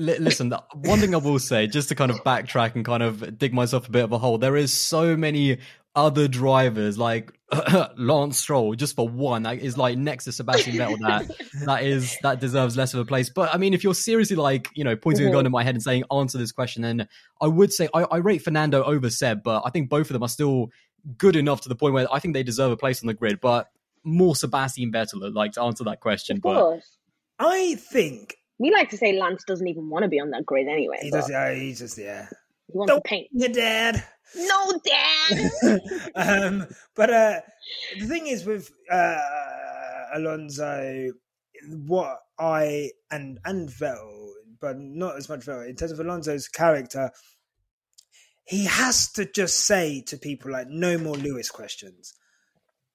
listen, 0.00 0.48
the- 0.48 0.62
one 0.74 0.98
thing 0.98 1.14
I 1.14 1.18
will 1.18 1.38
say, 1.38 1.66
just 1.66 1.88
to 1.90 1.94
kind 1.94 2.10
of 2.10 2.18
backtrack 2.24 2.74
and 2.74 2.84
kind 2.84 3.02
of 3.02 3.38
dig 3.38 3.52
myself 3.52 3.88
a 3.88 3.90
bit 3.90 4.04
of 4.04 4.12
a 4.12 4.18
hole, 4.18 4.38
there 4.38 4.56
is 4.56 4.72
so 4.72 5.16
many 5.16 5.58
other 5.94 6.28
drivers 6.28 6.98
like 6.98 7.32
Lance 7.96 8.38
Stroll, 8.38 8.74
just 8.74 8.94
for 8.94 9.08
one, 9.08 9.42
that 9.42 9.58
is 9.58 9.76
like 9.76 9.98
next 9.98 10.24
to 10.24 10.32
Sebastian 10.32 10.74
Vettel. 10.74 10.98
That 11.00 11.30
that 11.66 11.82
is 11.82 12.16
that 12.22 12.40
deserves 12.40 12.76
less 12.76 12.94
of 12.94 13.00
a 13.00 13.04
place. 13.04 13.28
But 13.28 13.52
I 13.52 13.58
mean, 13.58 13.74
if 13.74 13.82
you're 13.82 13.94
seriously 13.94 14.36
like 14.36 14.68
you 14.74 14.84
know 14.84 14.96
pointing 14.96 15.24
a 15.24 15.28
uh-huh. 15.28 15.38
gun 15.38 15.46
in 15.46 15.52
my 15.52 15.64
head 15.64 15.74
and 15.74 15.82
saying 15.82 16.04
answer 16.12 16.38
this 16.38 16.52
question, 16.52 16.82
then 16.82 17.08
I 17.40 17.48
would 17.48 17.72
say 17.72 17.88
I, 17.92 18.02
I 18.02 18.16
rate 18.18 18.42
Fernando 18.42 18.84
over 18.84 19.10
Seb, 19.10 19.42
but 19.42 19.62
I 19.64 19.70
think 19.70 19.88
both 19.88 20.08
of 20.08 20.12
them 20.12 20.22
are 20.22 20.28
still 20.28 20.70
good 21.16 21.34
enough 21.34 21.62
to 21.62 21.68
the 21.68 21.74
point 21.74 21.94
where 21.94 22.06
I 22.12 22.20
think 22.20 22.34
they 22.34 22.42
deserve 22.42 22.70
a 22.70 22.76
place 22.76 23.02
on 23.02 23.08
the 23.08 23.14
grid. 23.14 23.40
But 23.40 23.68
more 24.04 24.36
Sebastian 24.36 24.92
Vettel, 24.92 25.34
like 25.34 25.52
to 25.52 25.62
answer 25.62 25.84
that 25.84 26.00
question. 26.00 26.36
Of 26.36 26.42
But. 26.42 26.80
I 27.42 27.76
think 27.76 28.36
We 28.60 28.70
like 28.70 28.90
to 28.90 28.96
say 28.96 29.18
Lance 29.18 29.42
doesn't 29.44 29.66
even 29.66 29.88
want 29.88 30.02
to 30.04 30.08
be 30.08 30.20
on 30.20 30.30
that 30.30 30.44
grid 30.46 30.68
anyway. 30.68 30.98
he 31.00 31.10
does. 31.10 31.28
Yeah, 31.30 31.52
he 31.54 31.72
just 31.74 31.98
yeah. 31.98 32.26
He 32.70 32.76
wants 32.78 32.92
Don't- 32.92 33.04
paint. 33.04 33.26
Your 33.32 33.48
dad. 33.48 34.04
No, 34.36 34.80
Dad. 34.84 35.80
um, 36.14 36.66
but 36.94 37.10
uh, 37.10 37.40
the 37.98 38.06
thing 38.06 38.28
is 38.28 38.44
with 38.44 38.70
uh, 38.88 39.16
Alonso, 40.14 41.10
what 41.86 42.18
I 42.38 42.90
and 43.10 43.40
and 43.44 43.68
Vettel, 43.68 44.28
but 44.60 44.78
not 44.78 45.16
as 45.16 45.28
much 45.28 45.40
Vettel 45.40 45.68
in 45.68 45.74
terms 45.74 45.90
of 45.90 45.98
Alonso's 45.98 46.46
character. 46.46 47.10
He 48.44 48.66
has 48.66 49.10
to 49.12 49.24
just 49.24 49.66
say 49.66 50.02
to 50.06 50.16
people 50.16 50.52
like, 50.52 50.68
"No 50.68 50.96
more 50.98 51.16
Lewis 51.16 51.50
questions. 51.50 52.14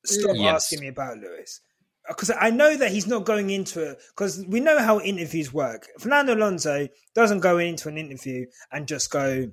Stop 0.05 0.35
Yes. 0.37 0.55
asking 0.65 0.81
me 0.81 0.87
about 0.87 1.17
Lewis." 1.17 1.59
Because 2.07 2.31
I 2.39 2.49
know 2.49 2.75
that 2.77 2.91
he's 2.91 3.07
not 3.07 3.25
going 3.25 3.49
into 3.49 3.91
it. 3.91 3.99
Because 4.09 4.45
we 4.47 4.59
know 4.59 4.79
how 4.79 4.99
interviews 4.99 5.53
work. 5.53 5.87
Fernando 5.99 6.35
Alonso 6.35 6.87
doesn't 7.13 7.39
go 7.39 7.57
into 7.57 7.89
an 7.89 7.97
interview 7.97 8.45
and 8.71 8.87
just 8.87 9.09
go, 9.09 9.51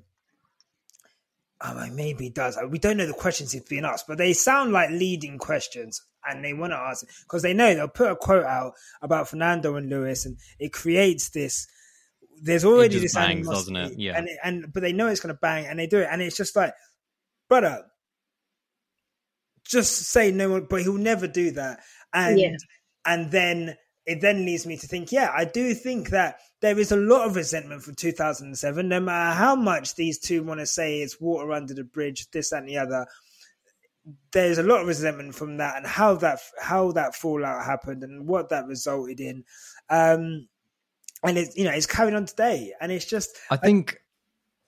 Oh, 1.65 1.75
well, 1.75 1.89
maybe 1.91 2.25
he 2.25 2.29
does. 2.29 2.57
We 2.69 2.77
don't 2.77 2.97
know 2.97 3.07
the 3.07 3.13
questions 3.13 3.53
he's 3.53 3.63
being 3.63 3.85
asked, 3.85 4.05
but 4.05 4.17
they 4.17 4.33
sound 4.33 4.73
like 4.73 4.89
leading 4.89 5.37
questions, 5.37 6.01
and 6.25 6.43
they 6.43 6.53
want 6.53 6.73
to 6.73 6.77
ask 6.77 7.05
because 7.21 7.41
they 7.41 7.53
know 7.53 7.73
they'll 7.73 7.87
put 7.87 8.11
a 8.11 8.17
quote 8.17 8.43
out 8.43 8.73
about 9.01 9.29
Fernando 9.29 9.75
and 9.77 9.89
Lewis, 9.89 10.25
and 10.25 10.37
it 10.59 10.73
creates 10.73 11.29
this. 11.29 11.67
There's 12.41 12.65
already 12.65 12.99
this 12.99 13.15
bangs, 13.15 13.47
doesn't 13.47 13.75
it? 13.77 13.97
Yeah. 13.97 14.17
and 14.17 14.29
and 14.43 14.73
but 14.73 14.81
they 14.81 14.91
know 14.91 15.07
it's 15.07 15.21
going 15.21 15.33
to 15.33 15.39
bang, 15.39 15.65
and 15.65 15.79
they 15.79 15.87
do 15.87 15.99
it, 15.99 16.09
and 16.11 16.21
it's 16.21 16.35
just 16.35 16.53
like, 16.53 16.73
brother, 17.47 17.85
just 19.63 19.93
say 19.99 20.31
no 20.31 20.49
more. 20.49 20.61
But 20.61 20.81
he'll 20.81 20.95
never 20.95 21.27
do 21.27 21.51
that, 21.51 21.79
and 22.13 22.39
Yeah. 22.39 22.55
and 23.05 23.31
then 23.31 23.77
it 24.05 24.19
then 24.19 24.45
leads 24.45 24.65
me 24.65 24.75
to 24.77 24.87
think, 24.87 25.11
yeah, 25.11 25.31
I 25.33 25.45
do 25.45 25.73
think 25.73 26.09
that 26.09 26.39
there 26.61 26.77
is 26.77 26.91
a 26.91 26.97
lot 26.97 27.25
of 27.25 27.35
resentment 27.37 27.83
from 27.83 27.95
2007. 27.95 28.87
No 28.87 28.99
matter 28.99 29.33
how 29.33 29.55
much 29.55 29.95
these 29.95 30.19
two 30.19 30.43
want 30.43 30.59
to 30.59 30.65
say 30.65 30.99
it's 31.01 31.21
water 31.21 31.53
under 31.53 31.73
the 31.73 31.85
bridge, 31.85 32.29
this 32.31 32.49
that, 32.49 32.59
and 32.59 32.67
the 32.67 32.77
other, 32.77 33.05
there's 34.33 34.57
a 34.57 34.63
lot 34.63 34.81
of 34.81 34.87
resentment 34.87 35.33
from 35.35 35.57
that 35.57 35.77
and 35.77 35.87
how 35.87 36.15
that 36.15 36.39
how 36.59 36.91
that 36.91 37.15
fallout 37.15 37.63
happened 37.65 38.03
and 38.03 38.27
what 38.27 38.49
that 38.49 38.67
resulted 38.67 39.21
in. 39.21 39.45
Um, 39.89 40.47
and 41.23 41.37
it's 41.37 41.55
you 41.55 41.63
know 41.63 41.71
it's 41.71 41.85
carried 41.85 42.13
on 42.13 42.25
today, 42.25 42.73
and 42.81 42.91
it's 42.91 43.05
just 43.05 43.37
I 43.49 43.55
think 43.55 43.97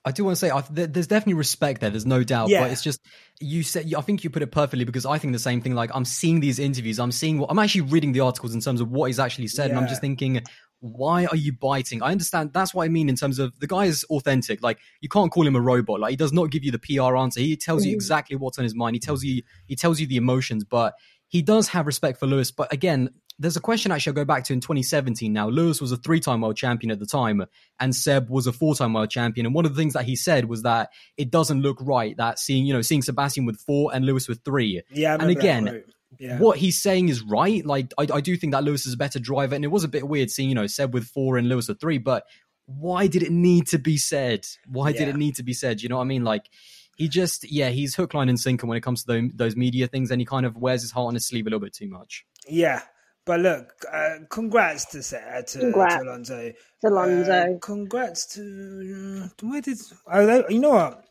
I 0.06 0.12
do 0.12 0.24
want 0.24 0.36
to 0.36 0.40
say 0.40 0.52
I, 0.52 0.62
there- 0.70 0.88
there's 0.88 1.08
definitely 1.08 1.34
respect 1.34 1.82
there. 1.82 1.90
There's 1.90 2.06
no 2.06 2.24
doubt, 2.24 2.50
Yeah. 2.50 2.62
but 2.62 2.72
it's 2.72 2.84
just 2.84 3.02
you 3.40 3.64
said. 3.64 3.92
I 3.98 4.02
think 4.02 4.24
you 4.24 4.30
put 4.30 4.44
it 4.44 4.52
perfectly 4.52 4.86
because 4.86 5.06
I 5.06 5.18
think 5.18 5.34
the 5.34 5.40
same 5.40 5.62
thing. 5.62 5.74
Like 5.74 5.90
I'm 5.94 6.06
seeing 6.06 6.40
these 6.40 6.60
interviews, 6.60 7.00
I'm 7.00 7.12
seeing 7.12 7.40
what 7.40 7.50
I'm 7.50 7.58
actually 7.60 7.82
reading 7.82 8.12
the 8.12 8.20
articles 8.22 8.54
in 8.54 8.62
terms 8.62 8.82
of 8.82 8.92
what 8.92 9.06
he's 9.08 9.20
actually 9.20 9.48
said, 9.48 9.72
and 9.72 9.80
I'm 9.80 9.88
just 9.88 10.02
thinking, 10.02 10.42
why 10.82 11.26
are 11.26 11.36
you 11.36 11.52
biting? 11.54 12.04
I 12.04 12.12
understand 12.12 12.52
that's 12.54 12.74
what 12.74 12.84
I 12.84 12.90
mean 12.90 13.10
in 13.10 13.16
terms 13.16 13.40
of 13.40 13.58
the 13.60 13.66
guy 13.68 13.86
is 13.86 14.04
authentic. 14.12 14.62
Like 14.62 14.78
you 15.02 15.10
can't 15.10 15.32
call 15.32 15.48
him 15.48 15.56
a 15.56 15.62
robot. 15.62 16.00
Like 16.00 16.12
he 16.12 16.16
does 16.18 16.32
not 16.34 16.52
give 16.52 16.64
you 16.64 16.72
the 16.72 16.80
PR 16.80 17.16
answer. 17.16 17.40
He 17.40 17.58
tells 17.58 17.84
you 17.86 17.92
Mhm. 17.94 17.96
exactly 17.96 18.36
what's 18.36 18.60
on 18.60 18.64
his 18.64 18.76
mind. 18.76 18.96
He 18.96 19.00
tells 19.00 19.24
you 19.24 19.42
he 19.66 19.76
tells 19.76 20.00
you 20.00 20.06
the 20.06 20.18
emotions, 20.18 20.64
but 20.64 20.94
he 21.28 21.42
does 21.42 21.70
have 21.70 21.88
respect 21.88 22.20
for 22.20 22.28
Lewis. 22.28 22.52
But 22.52 22.72
again, 22.72 23.10
there's 23.38 23.58
a 23.58 23.62
question 23.62 23.92
actually 23.92 24.12
I'll 24.12 24.16
go 24.16 24.26
back 24.26 24.46
to 24.46 24.54
in 24.54 24.62
2017 24.62 25.32
now. 25.32 25.50
Lewis 25.50 25.82
was 25.82 25.92
a 25.92 25.98
three 25.98 26.20
time 26.20 26.42
world 26.42 26.56
champion 26.56 26.92
at 26.92 27.00
the 27.00 27.06
time, 27.06 27.46
and 27.80 27.96
Seb 27.96 28.30
was 28.30 28.48
a 28.48 28.54
four 28.54 28.76
time 28.76 28.94
world 28.94 29.10
champion. 29.10 29.46
And 29.46 29.54
one 29.54 29.66
of 29.66 29.76
the 29.76 29.82
things 29.82 29.94
that 29.94 30.06
he 30.06 30.16
said 30.16 30.46
was 30.46 30.64
that 30.64 30.90
it 31.18 31.32
doesn't 31.32 31.62
look 31.62 31.78
right 31.82 32.16
that 32.18 32.40
seeing, 32.40 32.66
you 32.66 32.74
know, 32.74 32.82
seeing 32.82 33.02
Sebastian 33.02 33.46
with 33.46 33.60
four 33.60 33.94
and 33.94 34.06
Lewis 34.06 34.28
with 34.28 34.44
three. 34.44 34.82
yeah. 34.90 35.18
And 35.20 35.30
again, 35.30 35.84
yeah, 36.20 36.40
What 36.40 36.58
he's 36.58 36.82
saying 36.82 37.10
is 37.10 37.22
right. 37.22 37.66
Like, 37.66 37.94
I, 37.98 38.08
I 38.14 38.22
do 38.22 38.38
think 38.38 38.54
that 38.54 38.64
Lewis 38.64 38.86
is 38.86 38.94
a 38.94 38.98
better 38.98 39.20
driver. 39.20 39.56
And 39.56 39.66
it 39.66 39.70
was 39.70 39.84
a 39.84 39.90
bit 39.90 40.08
weird 40.08 40.32
seeing, 40.32 40.50
you 40.50 40.56
know, 40.56 40.68
Seb 40.68 40.94
with 40.94 41.06
four 41.06 41.38
and 41.38 41.50
Lewis 41.50 41.68
with 41.68 41.80
three. 41.80 41.98
But 41.98 42.26
why 42.68 43.08
did 43.08 43.22
it 43.22 43.32
need 43.32 43.68
to 43.68 43.78
be 43.78 43.98
said? 43.98 44.46
Why 44.66 44.92
did 44.92 45.08
it 45.08 45.16
need 45.16 45.36
to 45.36 45.44
be 45.44 45.54
said? 45.54 45.82
You 45.82 45.90
know 45.90 45.98
what 45.98 46.04
I 46.04 46.06
mean? 46.06 46.24
Like, 46.24 46.50
he 46.96 47.10
just, 47.10 47.52
yeah, 47.52 47.70
he's 47.70 47.96
hook, 47.96 48.14
line, 48.14 48.30
and 48.30 48.40
sinker 48.40 48.66
when 48.66 48.78
it 48.78 48.82
comes 48.82 49.04
to 49.04 49.08
those, 49.08 49.32
those 49.36 49.56
media 49.58 49.88
things. 49.88 50.10
And 50.10 50.22
he 50.22 50.26
kind 50.26 50.46
of 50.46 50.56
wears 50.56 50.82
his 50.82 50.92
heart 50.92 51.08
on 51.08 51.14
his 51.16 51.28
sleeve 51.28 51.46
a 51.46 51.50
little 51.50 51.60
bit 51.60 51.74
too 51.74 51.90
much. 51.90 52.26
yeah. 52.48 52.82
But 53.26 53.40
look, 53.40 53.74
uh, 53.92 54.20
congrats 54.30 54.86
to 54.86 55.00
uh, 55.00 55.42
to, 55.42 55.60
Congrats. 55.60 55.96
to 55.96 56.02
Alonso. 56.02 56.38
It's 56.40 56.84
Alonso. 56.84 57.32
Uh, 57.32 57.60
congrats 57.60 58.26
to 58.36 59.30
where 59.42 59.62
did 59.62 59.80
oh, 60.12 60.44
you 60.50 60.60
know 60.60 60.70
what? 60.70 61.04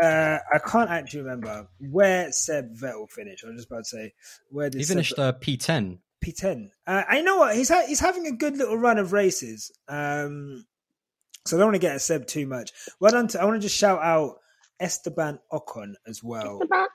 Uh, 0.00 0.38
I 0.52 0.58
can't 0.58 0.90
actually 0.90 1.22
remember 1.22 1.66
where 1.90 2.30
Seb 2.32 2.76
Vettel 2.76 3.10
finished. 3.10 3.44
I 3.44 3.48
was 3.48 3.56
just 3.56 3.68
about 3.68 3.78
to 3.78 3.84
say 3.84 4.14
where 4.50 4.70
did 4.70 4.78
He 4.78 4.84
Seb- 4.84 4.94
finished 4.94 5.18
uh, 5.18 5.32
P10. 5.32 5.98
P10. 6.24 6.68
Uh, 6.86 7.02
and 7.08 7.18
you 7.18 7.24
know 7.24 7.38
what? 7.38 7.56
He's 7.56 7.68
ha- 7.68 7.84
he's 7.86 8.00
having 8.00 8.26
a 8.26 8.32
good 8.32 8.56
little 8.56 8.78
run 8.78 8.98
of 8.98 9.12
races. 9.12 9.72
Um, 9.88 10.64
so 11.44 11.56
I 11.56 11.58
don't 11.58 11.68
want 11.68 11.74
to 11.74 11.80
get 11.80 11.96
at 11.96 12.02
Seb 12.02 12.26
too 12.26 12.46
much. 12.46 12.70
Well 13.00 13.10
done. 13.10 13.26
To, 13.28 13.42
I 13.42 13.44
want 13.44 13.56
to 13.56 13.66
just 13.66 13.76
shout 13.76 14.00
out 14.02 14.36
Esteban 14.82 15.38
Ocon 15.52 15.94
as 16.06 16.22
well. 16.22 16.58
It's 16.60 16.66
about 16.70 16.88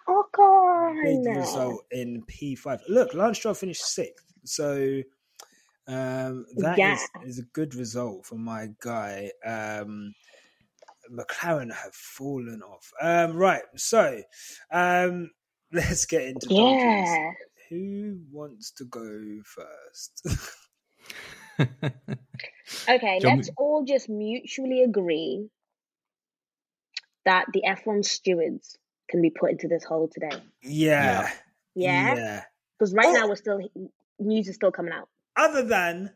Big 1.03 1.17
Ocon. 1.25 1.35
result 1.37 1.85
in 1.91 2.21
P5. 2.23 2.81
Look, 2.89 3.13
Lance 3.13 3.37
Stroll 3.37 3.53
finished 3.55 3.85
sixth. 3.85 4.25
So 4.43 5.01
um, 5.87 6.45
that 6.57 6.73
is 6.73 6.77
Yeah. 6.77 6.97
is 7.23 7.39
a 7.39 7.43
good 7.53 7.73
result 7.75 8.25
for 8.25 8.35
my 8.35 8.67
guy. 8.81 9.31
Um, 9.45 10.13
McLaren 11.11 11.73
have 11.73 11.95
fallen 11.95 12.61
off. 12.61 12.91
Um, 13.01 13.35
right. 13.37 13.63
So 13.77 14.21
um, 14.71 15.31
let's 15.71 16.05
get 16.05 16.23
into 16.23 16.47
donkeys. 16.49 17.09
Yeah. 17.09 17.31
Who 17.69 18.19
wants 18.31 18.71
to 18.71 18.85
go 18.85 19.39
first? 19.43 20.25
Okay, 22.89 23.19
Do 23.19 23.27
let's 23.29 23.49
all 23.57 23.83
just 23.83 24.09
mutually 24.09 24.83
agree 24.83 25.49
that 27.27 27.45
the 27.53 27.61
F1 27.67 28.03
stewards 28.05 28.77
can 29.09 29.21
be 29.21 29.29
put 29.29 29.51
into 29.51 29.67
this 29.67 29.83
hole 29.83 30.09
today. 30.11 30.41
yeah. 30.63 31.29
Yeah? 31.75 32.15
Yeah. 32.15 32.43
Because 32.79 32.93
right 32.93 33.05
Oh. 33.07 33.13
now 33.13 33.27
we're 33.27 33.35
still 33.35 33.59
news 34.19 34.47
is 34.47 34.55
still 34.55 34.71
coming 34.71 34.91
out. 34.93 35.07
Other 35.35 35.61
than 35.63 36.11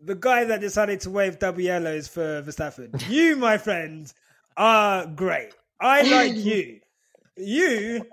the 0.00 0.14
guy 0.14 0.44
that 0.44 0.60
decided 0.62 1.00
to 1.00 1.10
wave 1.10 1.38
double 1.38 1.60
yellows 1.60 2.08
for 2.08 2.42
Verstappen. 2.42 2.90
You, 3.10 3.36
my 3.36 3.58
friend, 3.58 4.10
are 4.56 5.06
great. 5.06 5.54
I 5.78 6.02
like 6.02 6.34
you. 6.50 6.80
You 7.36 8.06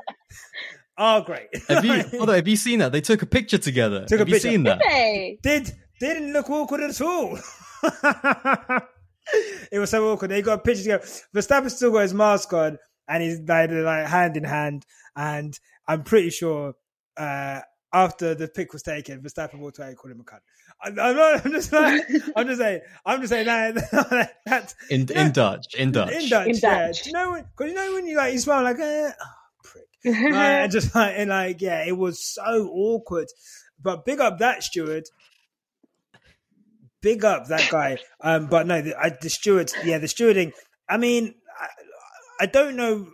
are 0.98 1.22
great. 1.22 1.48
have 1.70 1.86
you, 1.86 2.04
although, 2.20 2.34
have 2.36 2.48
you 2.48 2.58
seen 2.58 2.80
that? 2.80 2.92
They 2.92 3.02
took 3.02 3.22
a 3.22 3.26
picture 3.26 3.58
together. 3.58 4.06
Took 4.06 4.18
a 4.18 4.20
have 4.20 4.28
you 4.30 4.36
picture. 4.36 4.50
seen 4.50 4.64
that? 4.64 4.82
Hey, 4.84 5.40
Did 5.42 5.72
didn't 6.00 6.34
look 6.34 6.50
awkward 6.50 6.82
at 6.82 7.00
all. 7.02 7.40
it 9.72 9.80
was 9.80 9.90
so 9.90 10.12
awkward. 10.12 10.32
They 10.32 10.42
got 10.42 10.60
a 10.60 10.62
picture 10.62 10.84
together. 10.84 11.06
Verstappen 11.36 11.72
still 11.72 11.92
got 11.92 12.02
his 12.02 12.14
mask 12.14 12.54
on, 12.54 12.78
and 13.08 13.24
he's 13.24 13.40
like, 13.40 13.72
like 13.72 14.08
hand 14.08 14.38
in 14.38 14.44
hand. 14.44 14.86
And 15.16 15.58
I'm 15.88 16.04
pretty 16.04 16.30
sure 16.30 16.76
uh, 17.18 17.62
after 17.94 18.36
the 18.36 18.48
pick 18.48 18.74
was 18.74 18.84
taken, 18.84 19.22
Verstappen 19.22 19.60
walked 19.60 19.80
away 19.80 19.90
and 19.90 19.98
called 19.98 20.12
him 20.12 20.22
a 20.22 20.24
cunt. 20.24 20.40
I'm, 20.84 21.00
I'm, 21.00 21.16
not, 21.16 21.46
I'm 21.46 21.52
just 21.52 21.72
like, 21.72 22.04
I'm 22.36 22.48
just 22.48 22.60
saying, 22.60 22.82
I'm 23.06 23.20
just 23.20 23.32
saying 23.32 23.46
that 23.46 24.34
that's 24.46 24.76
In, 24.90 25.12
in 25.12 25.32
Dutch. 25.32 25.74
In 25.76 25.92
Dutch. 25.92 26.14
in 26.14 26.30
Dutch. 26.30 26.48
In 26.48 26.56
yeah. 26.56 26.88
Dutch. 26.88 27.04
Do 27.04 27.10
you 27.10 27.14
know 27.14 27.32
when? 27.32 27.44
Because 27.44 27.72
you 27.72 27.76
know 27.76 27.94
when 27.94 28.06
you 28.06 28.18
like 28.18 28.34
you 28.34 28.40
smile 28.40 28.64
like, 28.64 28.80
eh, 28.80 29.12
oh, 29.12 29.26
prick. 29.64 29.84
Like, 30.06 30.36
and 30.36 30.72
just 30.72 30.94
like, 30.94 31.14
and 31.18 31.30
like, 31.30 31.62
yeah, 31.62 31.84
it 31.86 31.98
was 31.98 32.24
so 32.24 32.70
awkward. 32.72 33.28
But 33.82 34.06
big 34.06 34.20
up 34.20 34.40
that 34.40 34.64
steward. 34.64 35.06
Big 37.08 37.24
up 37.24 37.48
that 37.48 37.70
guy. 37.72 38.00
Um, 38.20 38.48
but 38.48 38.68
no, 38.68 38.82
the, 38.82 38.94
I, 39.00 39.12
the 39.22 39.30
steward, 39.30 39.72
yeah, 39.86 39.98
the 39.98 40.08
stewarding. 40.08 40.52
I 40.90 40.98
mean, 40.98 41.36
I, 41.58 41.68
I 42.42 42.46
don't 42.48 42.76
know. 42.76 43.08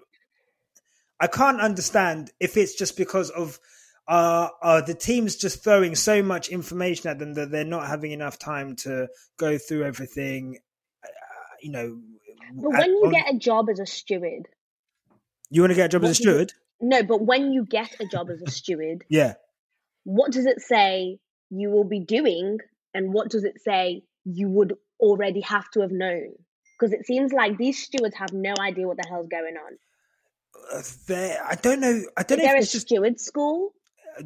I 1.19 1.27
can't 1.27 1.61
understand 1.61 2.31
if 2.39 2.57
it's 2.57 2.73
just 2.75 2.97
because 2.97 3.29
of 3.29 3.59
uh, 4.07 4.47
uh, 4.63 4.81
the 4.81 4.95
team's 4.95 5.35
just 5.35 5.63
throwing 5.63 5.93
so 5.93 6.23
much 6.23 6.49
information 6.49 7.07
at 7.11 7.19
them 7.19 7.35
that 7.35 7.51
they're 7.51 7.63
not 7.63 7.85
having 7.87 8.11
enough 8.11 8.39
time 8.39 8.75
to 8.77 9.09
go 9.37 9.59
through 9.59 9.83
everything. 9.83 10.57
Uh, 11.03 11.07
you 11.61 11.71
know, 11.71 12.01
But 12.55 12.73
at- 12.73 12.79
when 12.79 12.89
you 12.89 13.03
on- 13.05 13.11
get 13.11 13.33
a 13.35 13.37
job 13.37 13.69
as 13.69 13.79
a 13.79 13.85
steward, 13.85 14.47
you 15.51 15.61
want 15.61 15.69
to 15.71 15.75
get 15.75 15.85
a 15.85 15.89
job 15.89 16.03
as 16.03 16.17
a 16.19 16.23
do 16.23 16.23
you- 16.29 16.31
steward, 16.33 16.53
no, 16.81 17.03
but 17.03 17.21
when 17.21 17.51
you 17.53 17.63
get 17.63 17.95
a 17.99 18.05
job 18.07 18.31
as 18.31 18.41
a 18.41 18.49
steward, 18.49 19.05
yeah. 19.09 19.35
what 20.03 20.31
does 20.31 20.47
it 20.47 20.61
say 20.61 21.19
you 21.51 21.69
will 21.69 21.83
be 21.85 21.99
doing, 21.99 22.57
and 22.93 23.13
what 23.13 23.29
does 23.29 23.43
it 23.43 23.61
say 23.61 24.03
you 24.25 24.49
would 24.49 24.73
already 24.99 25.41
have 25.41 25.69
to 25.71 25.81
have 25.81 25.91
known? 25.91 26.33
Because 26.79 26.93
it 26.93 27.05
seems 27.05 27.31
like 27.33 27.57
these 27.57 27.81
stewards 27.83 28.15
have 28.15 28.33
no 28.33 28.53
idea 28.59 28.87
what 28.87 28.97
the 28.97 29.07
hell's 29.07 29.27
going 29.27 29.55
on. 29.57 29.77
Uh, 30.79 30.81
there, 31.07 31.39
I 31.43 31.55
don't 31.55 31.79
know. 31.79 32.01
I 32.17 32.23
don't 32.23 32.39
Is 32.39 32.43
know 32.45 32.49
there 32.49 32.57
a 32.57 32.61
it's 32.61 32.71
just 32.71 32.87
steward 32.87 33.19
school? 33.19 33.73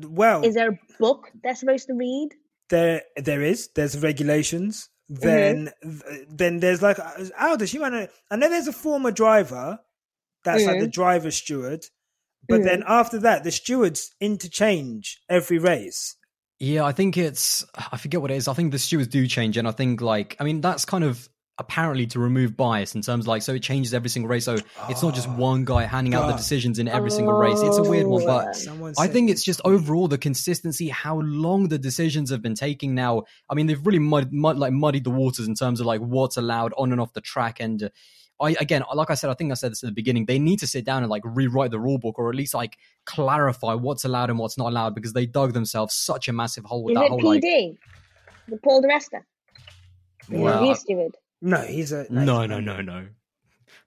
well. 0.02 0.44
Is 0.44 0.56
there 0.56 0.70
a 0.72 0.80
book 1.00 1.30
they're 1.44 1.56
supposed 1.56 1.88
to 1.88 1.94
read? 1.94 2.30
there 2.70 3.04
there 3.16 3.42
is 3.42 3.70
there's 3.76 3.98
regulations 4.04 4.90
Mm-hmm. 5.10 5.22
then 5.26 5.72
then 6.30 6.60
there's 6.60 6.82
like 6.82 6.98
Aldas 6.98 7.74
you 7.74 7.80
might 7.80 7.94
know 7.94 8.08
I 8.30 8.36
know 8.36 8.50
there's 8.50 8.68
a 8.68 8.74
former 8.74 9.10
driver 9.10 9.80
that's 10.44 10.66
like 10.66 10.76
Mm-hmm. 10.76 10.84
the 10.84 10.90
driver 10.92 11.32
steward 11.32 11.86
but 12.50 12.64
then 12.64 12.84
after 12.86 13.18
that 13.20 13.46
the 13.46 13.52
stewards 13.52 14.14
interchange 14.20 15.22
every 15.30 15.60
race 15.60 16.18
Yeah, 16.60 16.86
I 16.86 16.92
think 16.92 17.18
it's 17.18 17.66
I 17.76 17.98
forget 17.98 18.22
what 18.22 18.32
it 18.32 18.36
is. 18.36 18.48
I 18.48 18.54
think 18.54 18.72
the 18.72 18.80
stewards 18.80 19.08
do 19.08 19.28
change, 19.28 19.58
and 19.58 19.68
I 19.68 19.72
think 19.72 20.02
like 20.02 20.36
I 20.40 20.44
mean 20.44 20.62
that's 20.62 20.86
kind 20.86 21.04
of 21.04 21.30
apparently 21.60 22.06
to 22.06 22.20
remove 22.20 22.56
bias 22.56 22.94
in 22.94 23.02
terms 23.02 23.26
of 23.26 23.28
like 23.28 23.42
so 23.42 23.54
it 23.54 23.64
changes 23.64 23.94
every 23.94 24.10
single 24.10 24.30
race. 24.30 24.46
So 24.46 24.58
it's 24.90 25.02
not 25.02 25.16
just 25.16 25.30
one 25.30 25.66
guy 25.66 25.84
handing 25.84 26.14
out 26.14 26.28
the 26.28 26.36
decisions 26.36 26.78
in 26.80 26.88
every 26.88 27.10
single 27.10 27.34
race. 27.34 27.60
It's 27.62 27.78
a 27.78 27.84
weird 27.84 28.08
one, 28.08 28.26
but 28.26 28.56
I 28.98 29.08
think 29.08 29.30
it's 29.30 29.44
just 29.44 29.62
overall 29.66 30.08
the 30.08 30.18
consistency, 30.18 30.90
how 30.90 31.20
long 31.20 31.68
the 31.68 31.80
decisions 31.80 32.30
have 32.32 32.42
been 32.42 32.56
taking 32.56 32.96
now. 32.96 33.24
I 33.50 33.56
mean, 33.56 33.68
they've 33.68 33.86
really 33.86 34.00
mud, 34.00 34.32
mud 34.32 34.58
like 34.58 34.74
muddied 34.74 35.04
the 35.04 35.10
waters 35.10 35.48
in 35.48 35.56
terms 35.56 35.80
of 35.80 35.86
like 35.86 36.02
what's 36.02 36.38
allowed 36.38 36.74
on 36.78 36.92
and 36.92 37.02
off 37.02 37.14
the 37.14 37.22
track. 37.22 37.60
And 37.60 37.84
uh, 37.84 37.90
I 38.40 38.52
again, 38.60 38.84
like 38.94 39.10
I 39.10 39.16
said, 39.16 39.30
I 39.30 39.34
think 39.34 39.52
I 39.52 39.56
said 39.56 39.72
this 39.72 39.84
at 39.84 39.88
the 39.88 39.94
beginning. 39.94 40.26
They 40.26 40.38
need 40.40 40.60
to 40.60 40.68
sit 40.68 40.86
down 40.86 41.04
and 41.04 41.10
like 41.10 41.24
rewrite 41.26 41.72
the 41.72 41.80
rule 41.80 41.98
book, 41.98 42.20
or 42.20 42.30
at 42.30 42.36
least 42.36 42.54
like 42.54 42.78
clarify 43.06 43.74
what's 43.74 44.06
allowed 44.06 44.30
and 44.30 44.38
what's 44.38 44.58
not 44.58 44.68
allowed, 44.68 44.94
because 44.96 45.14
they 45.14 45.26
dug 45.26 45.54
themselves 45.54 45.96
such 45.96 46.28
a 46.28 46.34
massive 46.34 46.64
hole 46.66 46.84
with 46.84 46.94
Is 46.94 46.96
that 47.00 47.06
it 47.06 47.10
whole 47.10 47.20
PD? 47.22 47.70
like. 47.70 47.78
The 48.50 48.58
Paul 48.58 48.82
di 48.82 48.88
Resta? 48.88 49.22
The 50.30 50.40
Well, 50.40 50.60
review 50.60 50.72
I- 50.72 50.76
steward? 50.76 51.16
no 51.42 51.58
he's 51.62 51.92
a 51.92 52.06
No, 52.10 52.46
no, 52.46 52.60
no, 52.60 52.82
no. 52.82 53.08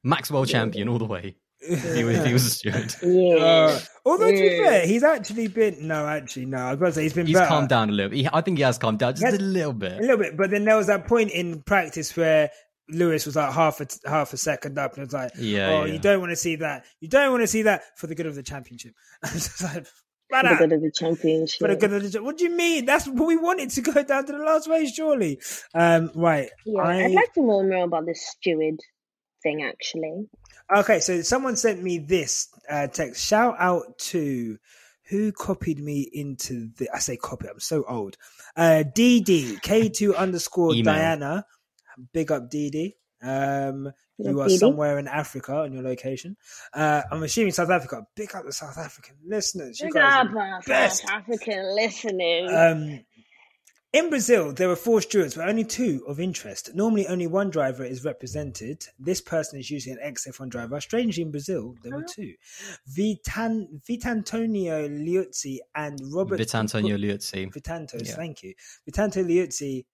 Maxwell 0.03 0.45
champion 0.47 0.89
all 0.89 0.99
the 0.99 1.05
way. 1.05 1.37
He 1.67 2.05
was, 2.05 2.25
he 2.25 2.33
was 2.33 2.47
a 2.47 2.51
steward. 2.51 2.95
Yeah. 3.03 3.37
Uh, 3.45 3.81
although 4.07 4.31
to 4.31 4.33
be 4.33 4.63
fair, 4.63 4.87
he's 4.87 5.03
actually 5.05 5.49
been 5.49 5.87
no, 5.87 6.07
actually 6.07 6.47
no. 6.47 6.57
I 6.57 6.71
was 6.71 6.77
about 6.79 6.87
to 6.87 6.93
say 6.95 7.03
he's 7.03 7.13
been 7.13 7.27
He's 7.27 7.37
better. 7.37 7.49
calmed 7.49 7.69
down 7.69 7.91
a 7.91 7.93
little. 7.93 8.13
He, 8.17 8.27
I 8.33 8.41
think 8.41 8.57
he 8.57 8.65
has 8.65 8.79
calmed 8.79 8.99
down 8.99 9.13
just 9.13 9.23
Yes. 9.23 9.35
a 9.35 9.39
little 9.43 9.75
bit, 9.75 9.99
a 9.99 10.01
little 10.01 10.17
bit. 10.17 10.37
But 10.39 10.51
then 10.51 10.65
there 10.65 10.77
was 10.77 10.87
that 10.87 11.07
point 11.07 11.31
in 11.33 11.61
practice 11.63 12.17
where 12.17 12.51
Lewis 12.93 13.26
was 13.26 13.36
like 13.36 13.53
half 13.53 13.80
a 13.80 13.86
half 14.09 14.32
a 14.32 14.36
second 14.36 14.78
up, 14.78 14.95
and 14.95 15.05
it's 15.05 15.14
like, 15.14 15.32
Yeah, 15.38 15.68
oh, 15.70 15.84
yeah. 15.84 15.93
you 15.93 15.99
don't 15.99 16.20
want 16.20 16.30
to 16.30 16.36
see 16.36 16.57
that. 16.57 16.84
You 17.01 17.09
don't 17.09 17.30
want 17.30 17.43
to 17.43 17.47
see 17.47 17.62
that 17.62 17.82
for 17.99 18.07
the 18.07 18.14
good 18.14 18.26
of 18.26 18.34
the 18.34 18.43
championship. 18.43 18.95
Like, 20.32 20.43
For 20.43 20.49
the 20.49 20.57
good 20.59 20.72
of 20.74 20.80
the 20.82 20.93
championship. 20.93 21.59
for 21.59 21.66
the 21.68 21.74
good 21.76 21.93
of 21.93 22.12
the. 22.12 22.22
What 22.22 22.38
do 22.38 22.45
you 22.45 22.51
mean? 22.57 22.84
That's 22.84 23.09
what 23.09 23.26
we 23.26 23.36
wanted 23.36 23.70
to 23.70 23.80
go 23.80 24.01
down 24.05 24.26
to 24.26 24.32
the 24.32 24.38
last 24.38 24.68
race, 24.68 24.95
surely. 24.95 25.41
Um, 25.74 26.12
right. 26.14 26.49
yeah, 26.64 26.82
I- 26.82 27.05
I'd 27.07 27.11
like 27.11 27.32
to 27.34 27.41
know 27.41 27.64
more 27.64 27.82
about 27.84 28.07
this 28.07 28.24
steward 28.30 28.78
thing, 29.43 29.64
actually. 29.64 30.28
Okay, 30.72 31.01
so 31.01 31.20
someone 31.22 31.57
sent 31.57 31.82
me 31.82 31.99
this 31.99 32.49
uh, 32.70 32.86
text. 32.86 33.26
Shout 33.26 33.57
out 33.59 33.99
to 33.99 34.57
who 35.09 35.32
copied 35.32 35.80
me 35.80 36.09
into 36.12 36.68
the. 36.78 36.88
I 36.95 37.01
say 37.01 37.16
copy. 37.16 37.49
I'm 37.49 37.59
so 37.59 37.82
old. 37.88 38.16
Uh, 38.57 38.84
DD 38.86 39.61
K2 39.62 40.16
underscore 40.16 40.74
Email. 40.76 40.95
Diana. 40.95 41.45
Big 42.13 42.31
up 42.33 42.51
DD. 42.51 42.95
Um, 43.23 43.93
you 44.19 44.41
are 44.41 44.49
DD. 44.49 44.59
somewhere 44.59 44.99
in 44.99 45.07
Africa 45.07 45.55
on 45.59 45.73
your 45.73 45.83
location. 45.83 46.37
Uh, 46.73 47.03
I'm 47.11 47.23
assuming 47.23 47.53
South 47.53 47.71
Africa. 47.71 48.07
Big 48.17 48.35
up 48.35 48.45
the 48.45 48.53
South 48.53 48.79
African 48.79 49.17
listeners. 49.27 49.81
You 49.81 49.87
Big 49.87 49.95
guys 49.95 50.27
up, 50.27 50.35
are 50.35 50.61
best. 50.67 51.03
South 51.03 51.11
African 51.11 51.75
listeners. 51.75 52.51
um, 52.53 53.01
in 53.93 54.09
Brazil, 54.09 54.53
there 54.53 54.69
were 54.69 54.77
four 54.77 55.01
stewards, 55.01 55.35
but 55.35 55.49
only 55.49 55.65
two 55.65 56.05
of 56.07 56.21
interest. 56.21 56.71
Normally, 56.75 57.09
only 57.09 57.27
one 57.27 57.51
driver 57.51 57.85
is 57.85 58.05
represented. 58.05 58.87
This 59.01 59.21
person 59.21 59.59
is 59.59 59.69
usually 59.69 59.95
an 59.95 59.99
ex-F1 60.01 60.49
driver. 60.49 60.81
Strangely, 60.81 61.25
in 61.25 61.33
Brazil, 61.33 61.75
there 61.83 61.97
were 61.97 62.05
two: 62.09 62.35
Vitan 62.89 63.83
Vitantonio 63.89 64.89
Liuzzi 64.89 65.59
and 65.75 65.99
Robert 66.13 66.39
Vitantonio 66.39 66.97
Liuzzi. 66.97 67.53
Vitantos. 67.53 68.07
Yeah. 68.07 68.15
Thank 68.15 68.45
you, 68.45 68.55
Vitanto 68.89 69.25
Liuzzi. 69.27 69.85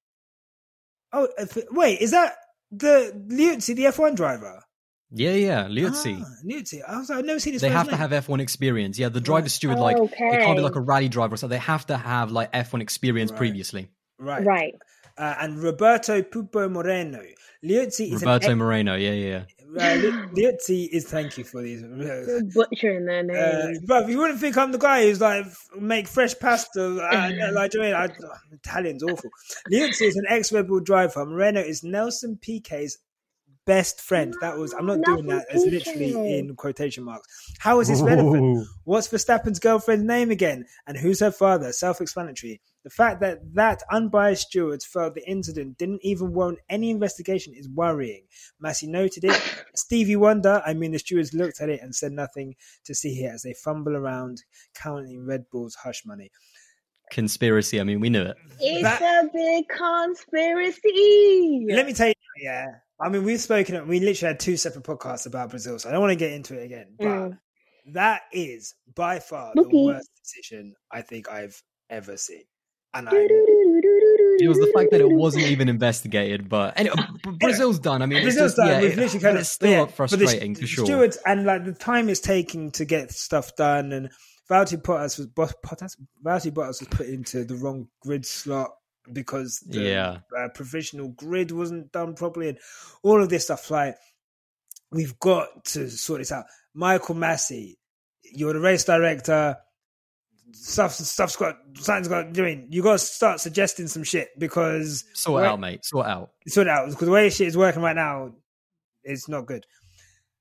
Oh, 1.17 1.29
uh, 1.39 1.47
wait, 1.71 2.01
is 2.01 2.11
that 2.11 2.35
the 2.71 3.13
Liuzzi, 3.29 3.75
the 3.75 3.85
F1 3.87 4.15
driver? 4.17 4.63
Yeah, 5.11 5.31
yeah, 5.33 5.65
Liuzzi. 5.65 6.21
Ah, 6.21 6.27
Liuzzi. 6.45 6.81
I 6.87 6.99
was 6.99 7.09
like, 7.09 7.19
I've 7.21 7.25
never 7.25 7.39
seen 7.41 7.53
this. 7.55 7.63
they 7.63 7.69
guy's 7.69 7.77
have 7.77 7.87
to 7.87 7.93
name. 7.97 8.01
have 8.11 8.25
F1 8.27 8.41
experience. 8.41 8.99
Yeah, 8.99 9.09
the 9.09 9.21
driver 9.21 9.49
steward, 9.49 9.79
like, 9.79 9.97
it 9.97 10.13
can't 10.17 10.57
be 10.57 10.63
like 10.63 10.75
a 10.77 10.81
rally 10.81 11.09
driver, 11.09 11.37
so 11.37 11.47
they 11.49 11.59
have 11.59 11.87
to 11.87 11.97
have 11.97 12.33
like 12.33 12.53
F1 12.53 12.83
experience 12.83 13.31
Right. 13.31 13.39
previously. 13.39 13.89
right, 14.19 14.45
right. 14.45 14.75
Uh, 15.19 15.35
and 15.41 15.63
Roberto 15.63 16.21
Pupo 16.23 16.71
Moreno. 16.71 17.23
Liuzzi 17.65 18.13
is 18.13 18.21
Roberto 18.23 18.51
an 18.53 18.59
Moreno, 18.59 18.97
yeah, 18.97 19.13
yeah. 19.13 19.43
Uh, 19.79 20.29
Li- 20.33 20.87
is 20.93 21.05
thank 21.07 21.37
you 21.39 21.45
for 21.45 21.63
these. 21.63 21.83
You're 21.83 22.43
butchering 22.45 23.05
their 23.07 23.23
Uh, 23.31 23.75
but 23.87 24.09
you 24.09 24.19
wouldn't 24.19 24.41
think 24.41 24.57
I'm 24.57 24.73
the 24.73 24.79
guy 24.79 25.03
who's 25.03 25.21
like 25.21 25.47
make 25.79 26.09
fresh 26.09 26.39
pasta. 26.39 26.83
Uh, 26.83 27.51
like, 27.53 27.71
do 27.71 27.79
you 27.79 27.91
know 27.91 27.97
I 27.99 28.07
mean? 28.09 28.19
I, 28.21 28.55
Italian's 28.55 29.03
awful. 29.03 29.31
Liuzzi 29.71 30.03
is 30.03 30.17
an 30.17 30.25
ex-Red 30.29 30.69
Bull 30.69 30.81
driver. 30.81 31.25
Moreno 31.25 31.61
is 31.61 31.85
Nelson 31.85 32.39
Piquet's 32.41 32.99
best 33.67 34.01
friend. 34.01 34.35
That 34.41 34.57
was 34.57 34.73
I'm 34.73 34.87
not 34.87 35.03
doing 35.03 35.27
that. 35.27 35.47
It's 35.51 35.65
literally 35.65 36.39
in 36.39 36.55
quotation 36.57 37.05
marks. 37.05 37.53
How 37.59 37.81
is 37.81 37.89
this 37.89 38.01
relevant? 38.01 38.67
What's 38.85 39.09
Verstappen's 39.09 39.59
girlfriend's 39.59 40.05
name 40.05 40.31
again? 40.31 40.65
And 40.87 40.97
who's 40.97 41.21
her 41.21 41.31
father? 41.33 41.73
Self 41.73 42.01
explanatory. 42.01 42.61
The 42.85 42.91
fact 42.91 43.21
that 43.21 43.41
that 43.55 43.83
unbiased 43.91 44.47
stewards 44.47 44.85
felt 44.85 45.17
the 45.17 45.29
incident 45.29 45.77
didn't 45.77 46.05
even 46.05 46.33
warrant 46.33 46.61
any 46.69 46.91
investigation 46.91 47.53
is 47.53 47.69
worrying. 47.69 48.23
Masi 48.65 48.87
noted 48.87 49.25
it. 49.25 49.43
Stevie 49.75 50.15
Wonder, 50.15 50.63
I 50.65 50.73
mean, 50.73 50.93
the 50.93 51.01
stewards 51.01 51.35
looked 51.35 51.61
at 51.61 51.69
it 51.69 51.81
and 51.83 51.93
said 51.93 52.13
nothing 52.13 52.55
to 52.85 52.95
see 52.95 53.13
here 53.13 53.33
as 53.35 53.43
they 53.43 53.55
fumble 53.55 53.97
around 53.97 54.45
counting 54.75 55.27
Red 55.27 55.51
Bull's 55.51 55.75
hush 55.75 56.07
money. 56.07 56.31
Conspiracy, 57.11 57.81
I 57.81 57.85
mean, 57.85 57.99
we 57.99 58.09
knew 58.09 58.23
it. 58.23 58.37
It's 58.61 58.83
that- 58.83 59.25
a 59.25 59.29
big 59.33 59.69
conspiracy. 59.69 61.67
Let 61.71 61.87
me 61.87 61.93
tell 61.93 62.09
you, 62.09 62.15
yeah. 62.41 62.67
I 63.01 63.09
mean, 63.11 63.25
we've 63.25 63.41
spoken, 63.41 63.87
we 63.89 64.01
literally 64.01 64.33
had 64.33 64.41
two 64.41 64.57
separate 64.57 64.85
podcasts 64.85 65.27
about 65.27 65.51
Brazil, 65.51 65.79
so 65.79 65.89
I 65.89 65.93
don't 65.93 66.01
want 66.01 66.13
to 66.13 66.17
get 66.17 66.33
into 66.33 66.59
it 66.59 66.65
again. 66.65 66.95
But 66.99 67.07
Mm. 67.07 67.39
that 67.93 68.23
is 68.33 68.75
by 68.95 69.19
far 69.19 69.53
the 69.55 69.69
worst 69.69 70.11
decision 70.23 70.75
I 70.91 71.03
think 71.03 71.29
I've 71.31 71.63
ever 71.91 72.17
seen. 72.17 72.45
And 72.95 73.09
I 73.09 73.13
It 74.39 74.49
was 74.49 74.59
the 74.59 74.71
fact 74.75 74.91
that 74.93 75.01
it 75.03 75.11
wasn't 75.11 75.45
even 75.47 75.69
investigated, 75.69 76.49
but 76.49 76.79
anyway, 76.79 76.97
Brazil's 77.39 77.79
done. 77.79 78.01
I 78.01 78.07
mean, 78.07 78.19
it's 78.19 78.25
Brazil's 78.37 78.53
just, 78.53 78.57
done. 78.57 78.69
yeah, 78.69 78.81
We've 78.81 78.97
literally 78.97 79.21
kind 79.23 79.39
of 79.39 79.47
still 79.47 79.71
yeah, 79.71 79.81
but 79.81 79.89
the 79.89 79.93
frustrating 79.95 80.55
for 80.55 80.67
sure. 80.67 80.87
Stewards 80.87 81.19
and 81.27 81.45
like 81.45 81.65
the 81.65 81.73
time 81.75 82.09
it's 82.09 82.21
taking 82.21 82.71
to 82.73 82.85
get 82.87 83.13
stuff 83.13 83.55
done, 83.57 83.93
and 83.93 84.11
Valtteri 84.51 84.81
Bottas 84.83 85.19
was 85.19 85.27
Bottas, 85.27 85.97
Valtteri 86.25 86.53
Bottas 86.53 86.81
was 86.81 86.89
put 86.91 87.07
into 87.09 87.45
the 87.45 87.57
wrong 87.57 87.89
grid 88.01 88.25
slot 88.25 88.71
because 89.13 89.61
the 89.67 89.81
Yeah. 89.81 90.19
uh, 90.37 90.49
provisional 90.55 91.09
grid 91.09 91.51
wasn't 91.53 91.93
done 91.93 92.15
properly, 92.15 92.49
and 92.51 92.59
all 93.03 93.23
of 93.23 93.29
this 93.29 93.45
stuff. 93.45 93.71
Like 93.71 93.97
we've 94.91 95.19
got 95.21 95.65
to 95.67 95.89
sort 95.91 96.21
this 96.21 96.33
out. 96.33 96.45
Michael 96.75 97.15
Masi, 97.15 97.75
you're 98.23 98.53
the 98.53 98.61
race 98.61 98.85
director. 98.85 99.57
Stuff, 100.53 100.93
stuff's 100.93 101.35
got 101.37 101.57
something's 101.75 102.09
got 102.09 102.33
doing. 102.33 102.69
You 102.71 102.83
got 102.83 102.93
to 102.93 102.99
start 102.99 103.41
suggesting 103.41 103.89
some 103.89 104.05
shit 104.05 104.29
because 104.39 105.05
Sort 105.15 105.43
it 105.43 105.47
out, 105.49 105.59
mate. 105.61 105.85
Sort 105.85 106.07
out. 106.07 106.31
sort 106.47 106.69
out 106.69 106.89
because 106.89 107.05
the 107.07 107.11
way 107.13 107.29
shit 107.31 107.49
is 107.49 107.57
working 107.57 107.83
right 107.83 107.97
now, 107.97 108.33
it's 109.03 109.29
not 109.29 109.47
good. 109.47 109.67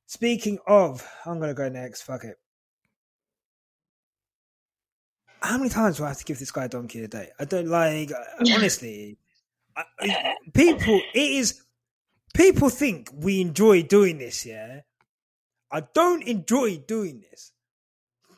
Speaking 0.06 0.60
of, 0.68 1.06
I'm 1.26 1.40
gonna 1.40 1.56
go 1.56 1.70
next. 1.70 2.04
Fuck 2.04 2.24
it. 2.24 2.38
How 5.46 5.58
many 5.58 5.70
times 5.70 5.98
do 5.98 6.06
I 6.06 6.08
have 6.08 6.18
to 6.18 6.26
give 6.26 6.40
this 6.40 6.52
guy 6.52 6.66
a 6.66 6.70
donkey 6.70 7.04
a 7.04 7.08
day? 7.08 7.30
I 7.40 7.46
don't 7.46 7.68
like. 7.68 8.12
Honestly, 8.40 9.18
I, 9.76 10.34
people. 10.54 11.00
It 11.14 11.32
is. 11.32 11.62
People 12.34 12.70
think 12.70 13.10
we 13.14 13.42
enjoy 13.42 13.84
doing 13.84 14.18
this. 14.18 14.44
Yeah, 14.46 14.82
I 15.72 15.84
don't 15.94 16.24
enjoy 16.24 16.78
doing 16.78 17.24
this, 17.30 17.52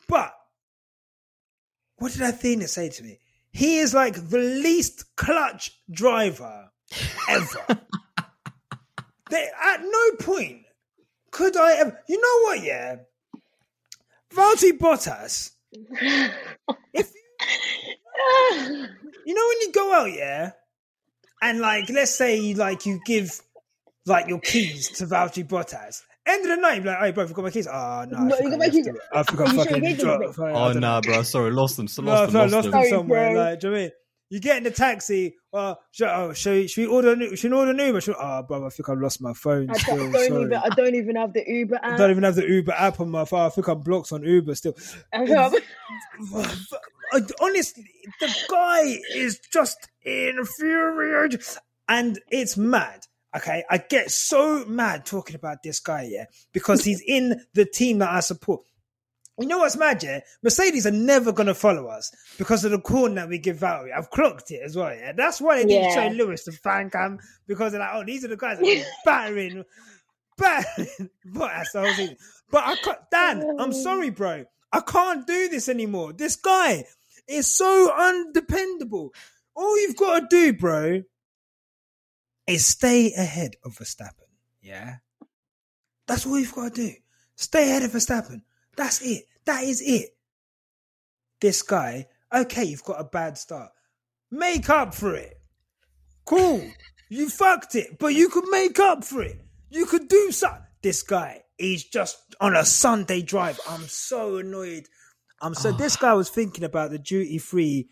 but 0.06 0.34
what 1.96 2.12
did 2.12 2.20
Athena 2.20 2.68
say 2.68 2.90
to 2.90 3.02
me? 3.02 3.20
He 3.50 3.78
is 3.78 3.94
like 3.94 4.28
the 4.28 4.38
least 4.38 5.16
clutch 5.16 5.72
driver 5.90 6.70
ever. 7.28 7.80
There, 9.30 9.50
at 9.62 9.82
no 9.82 10.16
point 10.20 10.62
could 11.30 11.54
I 11.54 11.74
ever. 11.74 12.00
You 12.08 12.18
know 12.18 12.44
what? 12.44 12.62
Yeah, 12.62 12.96
Valtteri 14.34 14.78
Bottas. 14.78 15.50
If 16.92 17.12
you 19.24 19.34
know 19.34 19.46
when 19.48 19.60
you 19.60 19.72
go 19.72 19.92
out, 19.92 20.12
yeah, 20.12 20.50
and 21.42 21.60
like 21.60 21.88
let's 21.90 22.14
say 22.14 22.54
like 22.54 22.86
you 22.86 23.00
give 23.04 23.40
like 24.06 24.28
your 24.28 24.40
keys 24.40 24.88
to 24.98 25.06
Valtteri 25.06 25.46
Bottas. 25.46 26.02
End 26.26 26.42
of 26.44 26.56
the 26.56 26.60
night, 26.60 26.82
you're 26.84 26.92
like, 26.92 26.98
hey, 27.00 27.10
bro, 27.12 27.24
ah, 27.24 27.28
you 27.28 27.34
got 27.34 27.42
my 27.44 27.50
keys? 27.50 27.66
Oh, 27.66 28.04
no. 28.06 28.18
No, 28.24 28.34
I 28.34 28.42
forgot 28.42 28.58
my 28.58 28.68
keys. 28.68 28.88
I 29.14 29.22
forgot 29.22 29.48
Are 29.48 29.50
sure 29.54 29.64
fucking 29.64 29.76
you 29.76 29.80
gave 29.80 29.96
them 29.98 30.06
drop. 30.06 30.20
to 30.20 30.26
me? 30.26 30.32
sorry, 30.34 30.52
I 30.52 30.56
Oh 30.68 30.72
don't 30.74 30.80
nah, 30.82 31.00
bro. 31.00 31.22
Sorry, 31.22 31.50
lost 31.52 31.76
them. 31.78 31.88
So 31.88 32.02
No, 32.02 32.10
lost 32.12 32.32
no, 32.34 32.40
them. 32.40 32.50
lost 32.50 32.52
Lost 32.52 32.64
them 32.64 32.72
them. 32.82 32.90
Somewhere. 32.90 33.32
bro. 33.32 33.42
Like, 33.44 33.60
do 33.60 33.66
you 33.68 33.72
know 33.72 33.78
what 33.78 33.80
I 33.80 33.82
mean? 33.84 33.92
You 34.30 34.40
get 34.40 34.58
in 34.58 34.64
the 34.64 34.70
taxi. 34.70 35.28
Uh, 35.28 35.32
well, 35.52 35.70
uh, 35.70 35.74
should, 35.90 36.08
oh, 36.08 36.32
should, 36.34 36.70
should 36.70 36.80
we 36.82 36.86
order? 36.86 37.12
an- 37.12 37.34
Should 37.36 37.50
we 37.50 37.56
order 37.56 37.70
an 37.70 37.78
Uber? 37.78 38.00
Should, 38.02 38.16
oh, 38.16 38.20
ah, 38.20 38.42
bro, 38.42 38.66
I 38.66 38.68
think 38.68 38.88
I 38.88 38.92
lost 38.92 39.22
my 39.22 39.32
phone. 39.32 39.70
I 39.70 39.74
Still, 39.74 39.96
don't, 39.96 40.12
sorry. 40.12 40.26
even. 40.26 40.52
I 40.54 40.68
don't 40.68 40.94
even 40.94 41.16
have 41.16 41.32
the 41.32 41.44
Uber 41.46 41.76
app. 41.76 41.84
I 41.92 41.96
don't 41.96 42.10
even 42.10 42.24
have 42.24 42.34
the 42.34 42.46
Uber 42.46 42.72
app 42.72 43.00
on 43.00 43.10
my 43.10 43.24
phone. 43.24 43.46
I 43.46 43.48
think 43.48 43.66
I'm 43.68 43.80
blocked 43.80 44.12
on 44.12 44.22
Uber 44.24 44.54
still. 44.54 44.76
I 45.14 45.24
have- 45.24 45.54
I- 47.12 47.20
honestly, 47.40 47.86
the 48.20 48.34
guy 48.50 48.98
is 49.14 49.40
just 49.50 49.88
infuriated, 50.02 51.42
and 51.88 52.18
it's 52.30 52.56
mad. 52.56 53.00
Okay, 53.36 53.64
I 53.70 53.78
get 53.78 54.10
so 54.10 54.64
mad 54.66 55.04
talking 55.06 55.36
about 55.36 55.62
this 55.62 55.80
guy, 55.80 56.08
yeah, 56.10 56.24
because 56.52 56.84
he's 56.84 57.02
in 57.06 57.40
the 57.54 57.64
team 57.64 57.98
that 57.98 58.10
I 58.10 58.20
support. 58.20 58.62
You 59.38 59.46
know 59.46 59.58
what's 59.58 59.76
mad, 59.76 60.02
yeah? 60.02 60.20
Mercedes 60.42 60.86
are 60.86 60.90
never 60.90 61.32
gonna 61.32 61.54
follow 61.54 61.86
us 61.86 62.12
because 62.38 62.64
of 62.64 62.72
the 62.72 62.80
corn 62.80 63.14
that 63.14 63.28
we 63.28 63.38
give 63.38 63.62
out. 63.62 63.86
I've 63.96 64.10
clocked 64.10 64.50
it 64.50 64.62
as 64.64 64.76
well, 64.76 64.94
yeah. 64.94 65.12
That's 65.12 65.40
why 65.40 65.56
they 65.58 65.64
didn't 65.68 65.92
show 65.94 66.08
Lewis 66.08 66.44
the 66.44 66.52
fan 66.52 66.90
cam 66.90 67.18
because 67.46 67.72
they're 67.72 67.80
like, 67.80 67.90
oh, 67.94 68.04
these 68.04 68.24
are 68.24 68.28
the 68.28 68.36
guys 68.36 68.58
that 68.58 68.66
are 68.78 68.84
battering, 69.04 69.64
battering. 70.36 71.10
But 71.24 71.48
that's 71.48 71.72
the 71.72 71.80
whole 71.82 71.94
thing. 71.94 72.16
But 72.50 72.64
I 72.64 72.76
can't, 72.76 72.98
Dan, 73.10 73.56
I'm 73.60 73.72
sorry, 73.72 74.10
bro. 74.10 74.44
I 74.72 74.80
can't 74.80 75.26
do 75.26 75.48
this 75.48 75.68
anymore. 75.68 76.12
This 76.12 76.36
guy 76.36 76.84
is 77.28 77.46
so 77.54 77.92
undependable. 77.96 79.10
All 79.54 79.80
you've 79.80 79.96
got 79.96 80.20
to 80.20 80.26
do, 80.28 80.52
bro, 80.52 81.02
is 82.46 82.66
stay 82.66 83.12
ahead 83.12 83.56
of 83.64 83.72
Verstappen. 83.76 84.28
Yeah. 84.62 84.96
That's 86.06 86.26
all 86.26 86.38
you've 86.38 86.54
got 86.54 86.74
to 86.74 86.86
do. 86.88 86.94
Stay 87.36 87.70
ahead 87.70 87.82
of 87.82 87.92
Verstappen. 87.92 88.42
That's 88.78 89.02
it. 89.02 89.24
That 89.44 89.64
is 89.64 89.82
it. 89.82 90.10
This 91.42 91.60
guy, 91.62 92.06
okay, 92.34 92.64
you've 92.64 92.84
got 92.84 93.00
a 93.00 93.04
bad 93.04 93.36
start. 93.36 93.70
Make 94.30 94.70
up 94.70 94.94
for 94.94 95.14
it. 95.14 95.34
Cool. 96.24 96.62
You 97.10 97.28
fucked 97.28 97.74
it, 97.74 97.98
but 97.98 98.08
you 98.08 98.28
could 98.30 98.44
make 98.50 98.78
up 98.78 99.04
for 99.04 99.22
it. 99.22 99.40
You 99.70 99.84
could 99.86 100.08
do 100.08 100.30
something. 100.32 100.62
This 100.82 101.02
guy, 101.02 101.42
he's 101.58 101.84
just 101.84 102.18
on 102.40 102.54
a 102.54 102.64
Sunday 102.64 103.20
drive. 103.22 103.58
I'm 103.68 103.82
so 103.82 104.36
annoyed. 104.38 104.86
I'm 105.42 105.54
so. 105.54 105.72
This 105.72 105.96
guy 105.96 106.14
was 106.14 106.30
thinking 106.30 106.64
about 106.64 106.90
the 106.90 106.98
duty 106.98 107.38
free 107.38 107.88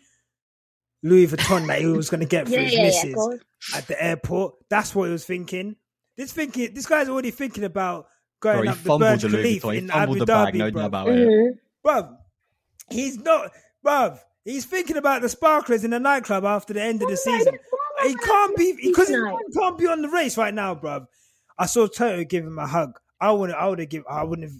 Louis 1.03 1.27
Vuitton 1.27 1.67
that 1.67 1.79
he 1.81 1.87
was 1.87 2.09
going 2.09 2.19
to 2.21 2.25
get 2.25 2.47
for 2.47 2.53
Yeah, 2.53 2.59
his 2.61 2.73
yeah, 2.73 2.79
yeah, 2.79 2.85
missus 2.85 3.13
course. 3.15 3.39
at 3.75 3.87
the 3.87 4.01
airport. 4.01 4.55
That's 4.69 4.95
what 4.95 5.05
he 5.05 5.11
was 5.11 5.25
thinking. 5.25 5.75
This 6.15 6.31
thinking. 6.31 6.73
This 6.73 6.85
guy's 6.85 7.09
already 7.09 7.31
thinking 7.31 7.63
about 7.65 8.07
going 8.39 8.55
Bro, 8.57 8.63
he 8.63 8.69
up 8.69 8.75
the 8.77 8.81
fumbled 8.83 9.01
Burj 9.01 9.21
the 9.21 9.29
Louis 9.29 9.43
Khalifa 9.59 9.67
Vuitton. 9.67 9.71
He 9.73 9.77
in 9.79 9.87
fumbled 9.89 10.09
Abu 10.17 10.19
the 10.19 10.25
bag. 10.25 10.53
Dhabi, 10.53 10.57
No 10.57 10.71
bro. 10.71 10.81
doubt 10.81 10.87
about 10.87 11.09
it. 11.09 11.27
Mhm. 11.27 11.49
Bruv, 11.85 12.17
he's 12.89 13.17
not, 13.19 13.51
bruv, 13.85 14.19
he's 14.45 14.65
thinking 14.65 14.97
about 14.97 15.21
the 15.21 15.29
sparklers 15.29 15.83
in 15.83 15.91
the 15.91 15.99
nightclub 15.99 16.43
after 16.45 16.73
the 16.73 16.81
end 16.81 17.01
of 17.01 17.07
the 17.07 17.13
What 17.13 17.19
season. 17.19 17.53
doing? 17.53 17.59
What 17.69 18.05
am 18.05 18.09
He 18.09 18.15
can't 18.15 18.57
be, 18.57 18.73
because 18.89 19.07
he 19.09 19.15
can't 19.53 19.77
be 19.77 19.87
on 19.87 20.01
the 20.01 20.09
race 20.09 20.37
right 20.37 20.53
now, 20.53 20.75
bruv. 20.75 21.07
I 21.57 21.65
saw 21.65 21.87
Toto 21.87 22.23
give 22.23 22.45
him 22.45 22.59
a 22.59 22.67
hug. 22.67 22.99
I 23.19 23.31
wouldn't, 23.31 23.57
I 23.57 23.67
would 23.67 23.79
have 23.79 23.89
given, 23.89 24.05
I 24.09 24.23
wouldn't 24.23 24.47
have, 24.51 24.59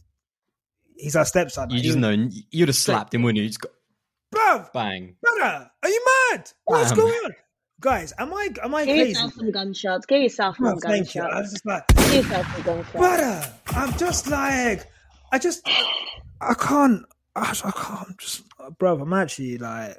he's 0.96 1.16
our 1.16 1.26
stepson. 1.26 1.70
You 1.70 1.82
just 1.82 1.98
know 1.98 2.10
you'd 2.50 2.70
have 2.70 2.76
slapped 2.76 3.14
him, 3.14 3.22
wouldn't 3.22 3.38
you? 3.38 3.44
You 3.44 3.50
just 3.50 3.62
got 3.62 3.72
Bruv, 4.34 4.74
bang. 4.74 5.16
brother, 5.22 5.70
are 5.84 5.90
you 5.90 6.06
mad? 6.32 6.52
What's 6.66 6.90
Bam. 6.92 7.00
going 7.00 7.14
on? 7.14 7.36
Guys, 7.80 8.12
am 8.18 8.34
I, 8.34 8.50
am 8.64 8.74
I 8.74 8.86
Give 8.86 8.96
crazy? 8.96 9.10
yourself 9.12 9.34
some 9.34 9.52
gunshots. 9.52 10.06
Give 10.08 10.22
yourself 10.24 10.58
Oh, 10.60 10.66
some 10.66 10.80
thank 10.80 11.14
you. 11.14 11.22
I 11.22 11.42
was 11.42 11.52
just 11.52 11.66
like, 11.66 11.88
Give 11.88 12.14
yourself 12.16 12.54
some 12.56 12.62
gunshots. 12.64 12.92
brother, 12.98 13.54
I'm 13.68 13.98
just 13.98 14.28
like, 14.28 14.88
I 15.32 15.38
just, 15.38 15.68
I 16.42 16.54
can't, 16.56 17.04
I, 17.36 17.56
I 17.64 17.72
can't 17.72 18.18
just, 18.18 18.44
bro, 18.80 19.00
I'm 19.00 19.14
actually 19.14 19.60
like, 19.60 19.96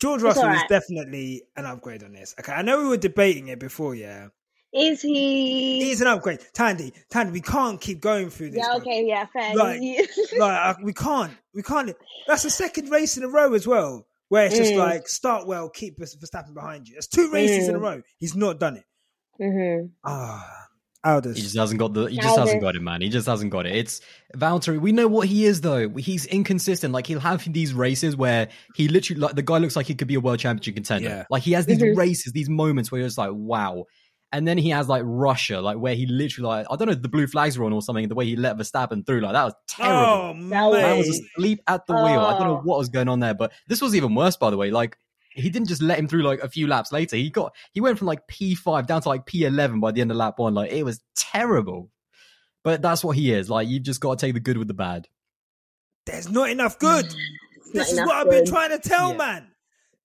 George 0.00 0.22
Russell 0.22 0.48
is 0.50 0.62
definitely 0.68 1.42
an 1.56 1.64
upgrade 1.66 2.02
on 2.02 2.12
this. 2.12 2.34
Okay, 2.40 2.52
I 2.52 2.62
know 2.62 2.78
we 2.82 2.88
were 2.88 2.96
debating 2.96 3.48
it 3.48 3.60
before, 3.60 3.94
yeah. 3.94 4.28
Is 4.72 5.02
he? 5.02 5.80
He's 5.84 6.00
an 6.00 6.06
upgrade. 6.06 6.40
Tandy, 6.54 6.92
Tandy, 7.10 7.32
we 7.32 7.40
can't 7.40 7.80
keep 7.80 8.00
going 8.00 8.30
through 8.30 8.50
this. 8.50 8.64
yeah. 8.66 8.76
Okay. 8.76 9.04
Yeah. 9.06 9.26
Fair. 9.26 9.54
Like- 9.54 9.80
Like, 10.38 10.60
uh, 10.60 10.74
we 10.82 10.92
can't, 10.92 11.32
we 11.54 11.62
can't. 11.62 11.94
That's 12.26 12.44
the 12.44 12.50
second 12.50 12.88
race 12.88 13.16
in 13.16 13.24
a 13.24 13.28
row 13.28 13.52
as 13.54 13.66
well, 13.66 14.06
where 14.30 14.46
it's 14.46 14.56
just 14.56 14.72
Mm. 14.72 14.78
like, 14.78 15.06
start 15.08 15.46
well, 15.46 15.68
keep 15.68 15.98
Verstappen 15.98 16.54
behind 16.54 16.88
you. 16.88 16.94
It's 16.96 17.06
two 17.06 17.30
races 17.30 17.68
in 17.68 17.74
a 17.74 17.78
Mm. 17.78 17.82
row. 17.82 18.02
He's 18.16 18.34
not 18.34 18.58
done 18.58 18.78
it. 18.78 18.84
Mhm. 19.40 19.90
Ah, 20.04 20.66
Aldas. 21.04 21.34
He 21.36 21.40
just 21.42 21.56
hasn't 21.56 21.78
got 21.80 21.94
the. 21.94 22.06
He 22.10 22.16
just 22.16 22.28
Alvin. 22.28 22.42
hasn't 22.44 22.60
got 22.62 22.76
it, 22.76 22.82
man. 22.82 23.00
He 23.00 23.08
just 23.08 23.26
hasn't 23.26 23.50
got 23.50 23.64
it. 23.66 23.74
It's 23.74 24.02
Valtteri. 24.36 24.78
We 24.78 24.92
know 24.92 25.08
what 25.08 25.28
he 25.28 25.46
is, 25.46 25.62
though. 25.62 25.88
He's 25.88 26.26
inconsistent. 26.26 26.92
Like 26.92 27.06
he'll 27.06 27.20
have 27.20 27.50
these 27.50 27.72
races 27.72 28.16
where 28.16 28.48
he 28.74 28.86
literally, 28.88 29.18
like 29.20 29.34
the 29.34 29.42
guy 29.42 29.56
looks 29.58 29.76
like 29.76 29.86
he 29.86 29.94
could 29.94 30.08
be 30.08 30.14
a 30.16 30.20
world 30.20 30.38
championship 30.40 30.74
contender. 30.74 31.08
Yeah. 31.08 31.24
Like 31.30 31.42
he 31.42 31.52
has 31.52 31.64
these 31.66 31.78
Mhm. 31.78 31.96
races, 31.96 32.32
these 32.32 32.50
moments 32.50 32.92
where 32.92 32.98
you're 33.00 33.08
just 33.08 33.16
like, 33.18 33.30
wow. 33.32 33.86
And 34.32 34.46
then 34.46 34.58
he 34.58 34.70
has 34.70 34.88
like 34.88 35.02
Russia, 35.04 35.60
like 35.60 35.76
where 35.78 35.94
he 35.96 36.06
literally, 36.06 36.46
like 36.48 36.66
I 36.70 36.76
don't 36.76 36.86
know, 36.86 36.94
the 36.94 37.08
blue 37.08 37.26
flags 37.26 37.58
were 37.58 37.64
on 37.64 37.72
or 37.72 37.82
something. 37.82 38.06
The 38.08 38.14
way 38.14 38.26
he 38.26 38.36
let 38.36 38.56
Verstappen 38.56 39.04
through, 39.04 39.20
like 39.22 39.32
that 39.32 39.44
was 39.44 39.54
terrible. 39.66 39.96
Oh, 40.02 40.48
That 40.50 40.66
was- 40.66 40.82
Man 40.82 40.98
was 40.98 41.08
asleep 41.08 41.60
at 41.66 41.86
the 41.86 41.94
wheel. 41.94 42.20
I 42.20 42.38
don't 42.38 42.46
know 42.46 42.58
Oh. 42.58 42.62
what 42.62 42.78
was 42.78 42.88
going 42.90 43.08
on 43.08 43.18
there, 43.20 43.34
but 43.34 43.52
this 43.66 43.80
was 43.82 43.94
even 43.96 44.14
worse, 44.14 44.36
by 44.36 44.50
the 44.50 44.56
way. 44.56 44.70
Like 44.70 44.96
he 45.32 45.50
didn't 45.50 45.68
just 45.68 45.82
let 45.82 45.98
him 45.98 46.06
through 46.06 46.22
like 46.22 46.40
a 46.40 46.48
few 46.48 46.66
laps 46.68 46.92
later. 46.92 47.16
He 47.16 47.30
got 47.30 47.54
he 47.72 47.80
went 47.80 47.98
from 47.98 48.06
like 48.06 48.26
P 48.28 48.54
five 48.54 48.86
down 48.86 49.00
to 49.02 49.08
like 49.08 49.26
P 49.26 49.44
eleven 49.44 49.80
by 49.80 49.90
the 49.90 50.00
end 50.00 50.10
of 50.12 50.16
lap 50.16 50.38
one. 50.38 50.54
Like 50.54 50.70
it 50.70 50.84
was 50.84 51.00
terrible. 51.16 51.90
But 52.62 52.82
that's 52.82 53.02
what 53.02 53.16
he 53.16 53.32
is. 53.32 53.48
Like 53.50 53.66
you've 53.68 53.82
just 53.82 54.00
got 54.00 54.18
to 54.18 54.26
take 54.26 54.34
the 54.34 54.40
good 54.40 54.58
with 54.58 54.68
the 54.68 54.74
bad. 54.74 55.08
There's 56.06 56.30
not 56.30 56.50
enough 56.50 56.78
good. 56.78 57.06
It's 57.06 57.14
This 57.72 57.74
not 57.74 57.86
is 57.86 57.92
enough 57.94 58.06
what 58.06 58.16
I've 58.16 58.30
been 58.30 58.46
trying 58.46 58.70
to 58.70 58.78
tell, 58.78 59.10
Yeah. 59.10 59.16
man. 59.16 59.46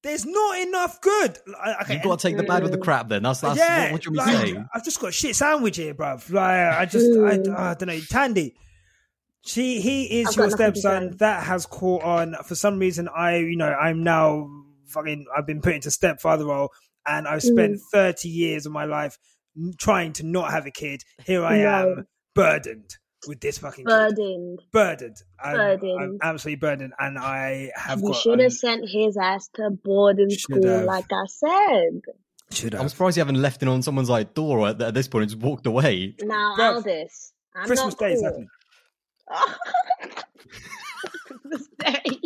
There's 0.05 0.23
not 0.23 0.59
enough 0.59 1.01
good. 1.01 1.39
Like, 1.47 1.81
Okay, 1.81 1.93
You've 1.95 2.03
got 2.03 2.19
to 2.19 2.27
take 2.27 2.37
the 2.37 2.43
bad 2.43 2.61
with 2.61 2.71
the 2.71 2.77
crap. 2.77 3.09
Then 3.09 3.23
that's 3.23 3.41
that's 3.41 3.57
yeah, 3.57 3.85
what, 3.85 3.91
what 3.93 4.05
you're 4.05 4.13
like, 4.13 4.35
saying. 4.47 4.67
I've 4.71 4.83
just 4.85 5.01
got 5.01 5.07
a 5.07 5.11
shit 5.11 5.35
sandwich 5.35 5.77
here, 5.77 5.95
bruv. 5.95 6.31
Like 6.31 6.45
I 6.77 6.85
just, 6.85 7.07
I. 7.17 7.31
I 7.71 7.73
don't 7.73 7.87
know. 7.87 7.99
Tandy, 8.07 8.55
she, 9.43 9.81
he 9.81 10.21
is 10.21 10.27
I've 10.27 10.35
your 10.35 10.49
got 10.49 10.59
nothing 10.59 10.73
to 10.73 10.79
stepson. 10.79 11.17
That 11.17 11.43
has 11.45 11.65
caught 11.65 12.03
on. 12.03 12.35
For 12.45 12.53
some 12.53 12.77
reason, 12.77 13.09
I, 13.09 13.37
you 13.37 13.57
know, 13.57 13.73
I'm 13.73 14.03
now 14.03 14.47
fucking. 14.89 15.25
I've 15.35 15.47
been 15.47 15.61
put 15.61 15.73
into 15.73 15.89
stepfather 15.89 16.45
role, 16.45 16.69
and 17.07 17.27
I've 17.27 17.41
spent 17.41 17.73
Mm. 17.77 17.79
30 17.91 18.29
years 18.29 18.67
of 18.67 18.71
my 18.71 18.85
life 18.85 19.17
trying 19.79 20.13
to 20.13 20.23
not 20.23 20.51
have 20.51 20.67
a 20.67 20.71
kid. 20.71 21.01
Here 21.25 21.43
I 21.43 21.57
No. 21.57 21.67
am, 21.97 22.07
burdened 22.35 22.97
with 23.27 23.39
this 23.39 23.57
fucking 23.57 23.85
kid. 23.85 23.91
Burdened. 23.91 24.59
burdened. 24.71 25.17
I'm, 25.43 25.83
I'm 25.99 26.19
absolutely 26.21 26.57
burdened, 26.57 26.93
and 26.99 27.17
I 27.17 27.71
have 27.75 27.99
You 28.01 28.13
should 28.13 28.39
have 28.39 28.53
sent 28.53 28.87
his 28.89 29.17
ass 29.17 29.47
to 29.55 29.69
boarding 29.71 30.29
school, 30.29 30.63
have. 30.65 30.85
like 30.85 31.11
I 31.11 31.25
said. 31.27 32.01
should 32.51 32.73
have. 32.73 32.81
I'm 32.81 32.89
surprised 32.89 33.17
you 33.17 33.21
haven't 33.21 33.41
left 33.41 33.61
it 33.63 33.67
on 33.69 33.81
someone's 33.81 34.09
like 34.09 34.33
door 34.33 34.67
at, 34.67 34.81
at 34.81 34.93
this 34.93 35.07
point 35.07 35.23
and 35.23 35.31
just 35.31 35.41
walked 35.41 35.65
away. 35.65 36.15
Now, 36.21 36.55
Bruv, 36.57 36.83
Aldas, 36.83 37.31
I'm 37.55 37.65
Christmas 37.67 37.93
not 37.93 37.99
Day 37.99 38.13
is 38.13 38.21
cool. 38.21 38.29
happening. 38.29 38.49
Christmas 41.27 41.67
Day. 41.79 42.19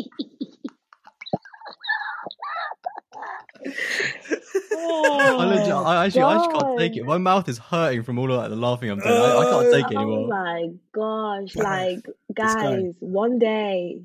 I, 4.82 5.46
legit, 5.46 5.68
I 5.74 6.06
actually, 6.06 6.22
I 6.22 6.36
actually 6.38 6.60
can't 6.60 6.80
take 6.80 6.98
it. 6.98 7.06
My 7.06 7.18
mouth 7.18 7.48
is 7.50 7.58
hurting 7.58 8.04
from 8.04 8.18
all 8.20 8.32
of 8.32 8.38
like, 8.38 8.50
the 8.50 8.56
laughing 8.56 8.90
I'm 8.90 9.00
doing. 9.00 9.12
I, 9.12 9.38
I 9.38 9.44
can't 9.46 9.72
take 9.74 9.92
it 9.92 9.98
anymore. 9.98 10.30
Oh 10.34 10.36
anymore. 10.36 10.44
my 10.46 10.68
gosh! 10.94 11.54
Bruv, 11.54 11.64
Like, 11.96 12.06
guy. 12.34 12.54
guys, 12.54 12.94
one 13.00 13.40
day 13.40 14.02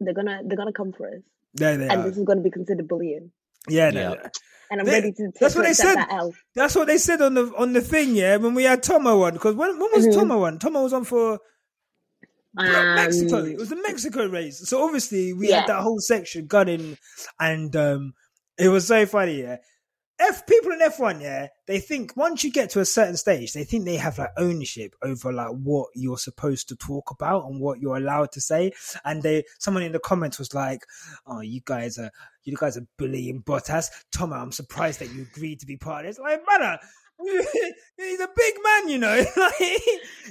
they're 0.00 0.14
gonna 0.14 0.40
they're 0.44 0.56
gonna 0.56 0.72
come 0.72 0.92
for 0.92 1.08
us, 1.08 1.22
There 1.54 1.76
they 1.76 1.88
and 1.88 2.00
are. 2.00 2.08
this 2.08 2.16
is 2.18 2.24
gonna 2.24 2.40
be 2.40 2.50
considered 2.50 2.88
bullying. 2.88 3.30
Yeah, 3.68 3.90
Yeah. 3.92 4.08
no, 4.14 4.16
And 4.70 4.80
I'm 4.80 4.86
They- 4.86 4.92
ready 4.92 5.12
to, 5.12 5.22
to, 5.30 5.32
that's 5.38 5.54
what 5.54 5.64
they 5.64 5.74
said. 5.74 5.94
that 5.96 6.08
L. 6.10 6.32
That's 6.54 6.74
what 6.74 6.86
they 6.88 6.98
said 6.98 7.20
on 7.22 7.34
the 7.34 7.52
on 7.56 7.72
the 7.72 7.80
thing, 7.80 8.14
yeah. 8.16 8.36
When 8.36 8.54
we 8.54 8.64
had 8.64 8.82
Tomo 8.82 9.22
on, 9.22 9.34
because 9.34 9.54
when 9.54 9.78
when 9.78 9.90
was 9.92 10.06
Mhm. 10.06 10.14
Tomo 10.14 10.44
on? 10.44 10.58
Tomo 10.58 10.82
was 10.82 10.92
on 10.92 11.04
for 11.04 11.38
Mexico. 12.54 13.38
Um, 13.40 13.46
It 13.48 13.58
was 13.58 13.70
the 13.70 13.76
Mexico 13.76 14.26
race. 14.28 14.68
So 14.68 14.82
obviously 14.84 15.32
we 15.32 15.48
Yeah. 15.48 15.60
had 15.60 15.68
that 15.68 15.80
whole 15.82 16.00
section 16.00 16.46
gunning, 16.46 16.98
and 17.40 17.74
um 17.76 18.14
it 18.58 18.68
was 18.68 18.86
so 18.86 19.06
funny. 19.06 19.40
Yeah, 19.42 19.56
F 20.22 20.46
people 20.46 20.72
in 20.72 20.80
F 20.80 20.98
one, 20.98 21.20
yeah, 21.20 21.48
they 21.66 21.80
think 21.80 22.16
once 22.16 22.44
you 22.44 22.50
get 22.50 22.70
to 22.70 22.80
a 22.80 22.84
certain 22.84 23.16
stage, 23.16 23.52
they 23.52 23.64
think 23.64 23.84
they 23.84 23.96
have 23.96 24.18
like 24.18 24.30
ownership 24.36 24.94
over 25.02 25.32
like 25.32 25.50
what 25.50 25.88
you're 25.94 26.18
supposed 26.18 26.68
to 26.68 26.76
talk 26.76 27.10
about 27.10 27.44
and 27.46 27.60
what 27.60 27.80
you're 27.80 27.96
allowed 27.96 28.32
to 28.32 28.40
say. 28.40 28.72
And 29.04 29.22
they, 29.22 29.44
someone 29.58 29.82
in 29.82 29.92
the 29.92 29.98
comments 29.98 30.38
was 30.38 30.54
like, 30.54 30.84
"Oh, 31.26 31.40
you 31.40 31.60
guys 31.64 31.98
are." 31.98 32.10
You 32.44 32.56
guys 32.56 32.76
are 32.76 32.84
bullying 32.98 33.44
Bottas. 33.44 33.86
Tomo, 34.10 34.34
I'm 34.34 34.50
surprised 34.50 34.98
that 34.98 35.14
you 35.14 35.22
agreed 35.22 35.60
to 35.60 35.66
be 35.66 35.76
part 35.76 36.04
of 36.04 36.10
this. 36.10 36.18
Like, 36.18 36.44
brother, 36.44 36.76
He's 37.96 38.20
a 38.20 38.28
big 38.34 38.54
man, 38.64 38.88
you 38.88 38.98
know. 38.98 39.16
like, 39.36 39.54
he, 39.56 39.78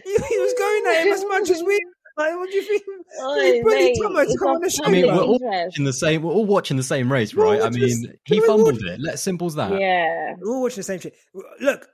he 0.04 0.40
was 0.40 0.54
going 0.58 0.84
at 0.88 1.06
him 1.06 1.14
as 1.14 1.26
much 1.26 1.50
as 1.50 1.64
we. 1.64 1.80
Like, 2.18 2.36
what 2.36 2.50
do 2.50 2.56
you 2.56 2.62
think? 2.64 2.84
Oi, 3.24 3.62
Bully 3.64 3.96
Thomas 4.02 4.36
come 4.40 4.48
on 4.50 4.62
the 4.62 4.70
show, 4.70 4.84
I 4.86 4.90
mean, 4.90 5.08
we're 5.08 5.22
all 5.22 5.40
watching 5.40 5.86
the 5.86 5.94
same. 5.94 6.22
We're 6.22 6.32
all 6.34 6.46
watching 6.46 6.78
the 6.78 6.84
same 6.84 7.12
race, 7.12 7.34
We're 7.34 7.46
all 7.46 7.52
right? 7.54 7.62
I 7.64 7.70
mean, 7.70 7.82
this- 7.82 8.06
he 8.26 8.40
we're 8.40 8.48
all 8.50 8.58
fumbled 8.66 8.84
it. 8.84 9.00
Let's 9.02 9.22
simple 9.22 9.48
as 9.48 9.56
that. 9.56 9.80
Yeah. 9.80 10.34
We're 10.40 10.54
all 10.56 10.62
watching 10.64 10.78
the 10.78 10.84
same 10.84 11.00
shit. 11.00 11.14
Look, 11.60 11.88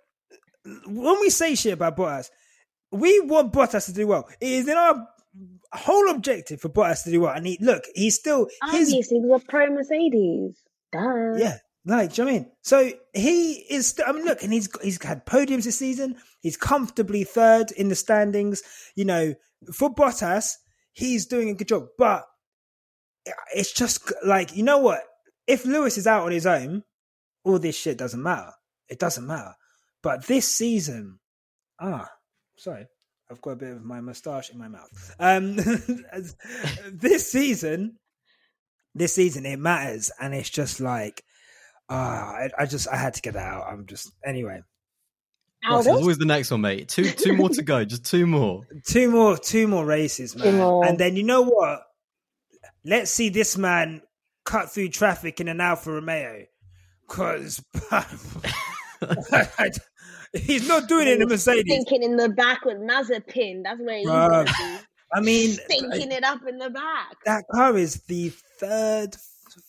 when 0.86 1.20
we 1.22 1.30
say 1.30 1.56
shit 1.56 1.74
about 1.74 1.96
Bottas, 1.98 2.30
we 2.92 3.20
want 3.22 3.54
Bottas 3.54 3.86
to 3.86 3.94
do 3.94 4.08
well. 4.08 4.28
It 4.42 4.50
is 4.50 4.68
in 4.68 4.76
our 4.78 5.08
whole 5.74 6.10
objective 6.10 6.62
for 6.62 6.70
Bottas 6.70 7.04
to 7.04 7.12
do 7.12 7.22
well. 7.22 7.34
And 7.34 7.46
he 7.46 7.58
look, 7.62 7.84
he's 7.96 8.16
still 8.16 8.48
his 8.72 8.90
Obviously, 8.90 9.18
it 9.18 9.24
was 9.24 9.42
a 9.44 9.46
pro 9.52 9.68
Mercedes. 9.70 10.62
Duh. 10.92 11.36
yeah. 11.38 11.58
Like, 11.88 12.14
do 12.14 12.22
you 12.22 12.26
know 12.26 12.34
what 12.34 12.38
I 12.38 12.42
mean? 12.42 12.52
So 12.64 12.92
he 13.14 13.54
is. 13.70 13.98
I 14.06 14.12
mean, 14.12 14.26
look, 14.26 14.44
and 14.44 14.52
he's 14.52 14.70
he's 14.84 15.02
had 15.02 15.26
podiums 15.26 15.64
this 15.64 15.80
season. 15.80 16.18
He's 16.42 16.58
comfortably 16.58 17.24
third 17.24 17.72
in 17.72 17.88
the 17.88 17.96
standings. 17.96 18.62
You 18.96 19.06
know, 19.06 19.36
for 19.74 19.96
Bottas, 19.96 20.56
he's 20.92 21.26
doing 21.26 21.50
a 21.50 21.54
good 21.54 21.70
job. 21.70 21.86
But 21.98 22.26
it's 23.56 23.72
just 23.72 24.12
like 24.26 24.54
you 24.54 24.64
know 24.64 24.80
what? 24.80 25.02
If 25.48 25.66
Lewis 25.66 25.98
is 25.98 26.08
out 26.08 26.26
on 26.26 26.34
his 26.34 26.46
own, 26.46 26.84
all 27.46 27.58
this 27.58 27.78
shit 27.78 27.98
doesn't 27.98 28.22
matter. 28.22 28.52
It 28.90 29.00
doesn't 29.00 29.26
matter. 29.26 29.54
But 30.04 30.28
this 30.28 30.46
season, 30.46 31.20
ah, 31.80 32.10
sorry, 32.58 32.88
I've 33.32 33.42
got 33.42 33.52
a 33.52 33.56
bit 33.56 33.72
of 33.72 33.86
my 33.86 34.02
moustache 34.02 34.50
in 34.50 34.58
my 34.58 34.68
mouth. 34.68 35.16
Um, 35.20 35.56
this 36.92 37.32
season, 37.32 37.98
this 38.94 39.16
season 39.16 39.46
it 39.46 39.60
matters, 39.60 40.12
and 40.20 40.36
it's 40.36 40.50
just 40.50 40.82
like, 40.82 41.24
ah, 41.90 42.32
I, 42.34 42.50
I 42.60 42.66
just 42.66 42.88
I 42.88 42.98
had 42.98 43.14
to 43.16 43.22
get 43.22 43.34
that 43.34 43.46
out. 43.48 43.66
I'm 43.70 43.86
just 43.86 44.12
anyway. 44.26 44.62
Ross, 45.68 45.86
there's 45.86 45.98
always 45.98 46.18
the 46.18 46.26
next 46.26 46.52
one, 46.52 46.62
mate. 46.62 46.88
Two, 46.88 47.04
two 47.10 47.36
more 47.36 47.50
to 47.50 47.62
go. 47.62 47.84
Just 47.86 48.06
two 48.06 48.26
more. 48.28 48.66
Two 48.86 49.10
more, 49.10 49.38
two 49.38 49.68
more 49.68 49.86
races, 49.86 50.36
man. 50.36 50.58
more. 50.58 50.86
And 50.86 50.98
then 50.98 51.16
you 51.18 51.24
know 51.24 51.42
what? 51.42 51.82
Let's 52.86 53.12
see 53.12 53.30
this 53.30 53.58
man 53.58 54.02
cut 54.46 54.72
through 54.72 54.90
traffic 54.90 55.42
in 55.42 55.48
an 55.50 55.60
Alfa 55.60 55.92
Romeo, 55.92 56.46
because 57.06 57.62
he's 60.34 60.68
not 60.68 60.88
doing 60.88 61.08
it 61.08 61.16
in 61.18 61.24
a 61.24 61.28
Mercedes. 61.28 61.66
Thinking 61.74 62.04
in 62.04 62.16
the 62.18 62.30
back 62.30 62.64
with 62.64 62.78
Mazepin. 62.78 63.64
That's 63.64 63.82
where 63.82 63.98
he's 63.98 64.08
Bruh. 64.08 64.30
going 64.30 64.46
to 64.48 64.54
be. 64.54 64.78
I 65.14 65.22
mean, 65.22 65.58
Thinking 65.68 66.12
it 66.12 66.24
up 66.24 66.42
in 66.48 66.60
the 66.60 66.70
back. 66.70 67.16
that 67.26 67.46
car 67.52 67.76
is 67.78 67.96
the 68.04 68.30
third 68.60 69.16
f- 69.16 69.22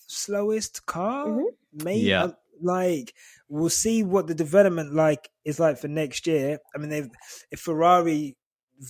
slowest 0.06 0.84
car. 0.86 1.26
Mhm. 1.26 1.44
Maybe 1.82 2.06
Yeah. 2.06 2.24
uh, 2.24 2.32
like 2.60 3.14
we'll 3.48 3.70
see 3.70 4.02
what 4.02 4.26
the 4.26 4.34
development 4.34 4.92
like 4.94 5.28
is 5.44 5.60
like 5.60 5.78
for 5.78 5.88
next 5.88 6.26
year. 6.26 6.58
I 6.74 6.78
mean, 6.78 6.88
they've 6.90 7.10
if 7.50 7.60
Ferrari 7.60 8.36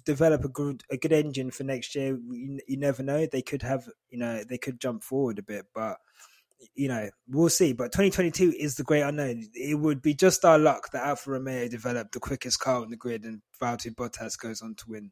develop 0.04 0.44
a 0.44 0.48
good 0.48 0.82
a 0.90 0.96
good 0.96 1.12
engine 1.12 1.50
for 1.50 1.64
next 1.64 1.94
year, 1.94 2.16
you, 2.30 2.58
you 2.66 2.76
never 2.78 3.02
know. 3.02 3.26
They 3.26 3.42
could 3.42 3.62
have 3.62 3.88
you 4.10 4.18
know 4.18 4.42
they 4.48 4.58
could 4.58 4.80
jump 4.80 5.02
forward 5.02 5.38
a 5.38 5.42
bit, 5.42 5.66
but 5.74 5.98
you 6.74 6.88
know 6.88 7.08
we'll 7.28 7.48
see. 7.50 7.72
But 7.72 7.92
2022 7.92 8.54
is 8.58 8.74
the 8.76 8.84
great 8.84 9.02
unknown. 9.02 9.44
It 9.54 9.78
would 9.78 10.02
be 10.02 10.14
just 10.14 10.44
our 10.44 10.58
luck 10.58 10.90
that 10.92 11.06
Alfa 11.06 11.30
Romeo 11.32 11.68
developed 11.68 12.12
the 12.12 12.20
quickest 12.20 12.60
car 12.60 12.80
on 12.82 12.90
the 12.90 12.96
grid, 12.96 13.24
and 13.24 13.42
Valtteri 13.60 13.94
Bottas 13.94 14.38
goes 14.38 14.62
on 14.62 14.74
to 14.76 14.84
win 14.88 15.10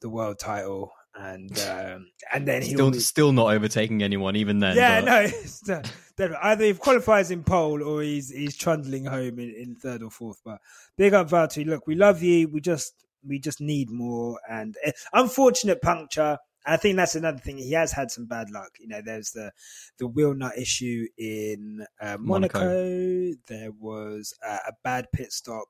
the 0.00 0.08
world 0.08 0.38
title, 0.38 0.92
and 1.18 1.58
um, 1.68 2.06
and 2.32 2.46
then 2.46 2.62
he 2.62 2.74
Still, 2.74 2.92
still 2.94 3.32
not 3.32 3.52
overtaking 3.54 4.02
anyone, 4.02 4.36
even 4.36 4.58
then. 4.60 4.76
yeah, 4.76 5.00
but- 5.00 5.06
no, 5.06 5.20
it's 5.22 5.60
the- 5.60 5.90
the- 6.16 6.38
either 6.46 6.64
he 6.64 6.74
qualifies 6.74 7.30
in 7.30 7.42
pole 7.44 7.82
or 7.82 8.02
he's 8.02 8.30
he's 8.30 8.56
trundling 8.56 9.04
home 9.04 9.38
in, 9.38 9.50
in 9.50 9.74
third 9.74 10.02
or 10.02 10.10
fourth. 10.10 10.40
But 10.44 10.58
big 10.96 11.14
up 11.14 11.28
Valtteri. 11.30 11.66
Look, 11.66 11.86
we 11.86 11.94
love 11.94 12.22
you. 12.22 12.48
We 12.48 12.60
just 12.60 12.92
we 13.26 13.38
just 13.38 13.60
need 13.60 13.90
more. 13.90 14.38
And 14.48 14.76
uh, 14.86 14.92
unfortunate 15.12 15.82
puncture. 15.82 16.38
I 16.66 16.76
think 16.76 16.96
that's 16.96 17.14
another 17.14 17.38
thing. 17.38 17.56
He 17.56 17.72
has 17.72 17.92
had 17.92 18.10
some 18.10 18.26
bad 18.26 18.50
luck. 18.50 18.70
You 18.78 18.88
know, 18.88 19.00
there's 19.02 19.30
the 19.30 19.52
the 19.98 20.06
wheel 20.06 20.34
nut 20.34 20.52
issue 20.58 21.06
in 21.16 21.86
uh, 22.00 22.16
Monaco. 22.20 22.58
Monaco. 22.58 23.34
There 23.48 23.70
was 23.80 24.34
uh, 24.46 24.58
a 24.68 24.72
bad 24.84 25.06
pit 25.12 25.32
stop 25.32 25.66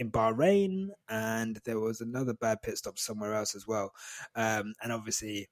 in 0.00 0.10
Bahrain, 0.10 0.88
and 1.08 1.60
there 1.64 1.78
was 1.78 2.00
another 2.00 2.34
bad 2.34 2.62
pit 2.62 2.78
stop 2.78 2.98
somewhere 2.98 3.34
else 3.34 3.54
as 3.54 3.66
well. 3.66 3.92
Um, 4.34 4.72
and 4.82 4.92
obviously, 4.92 5.48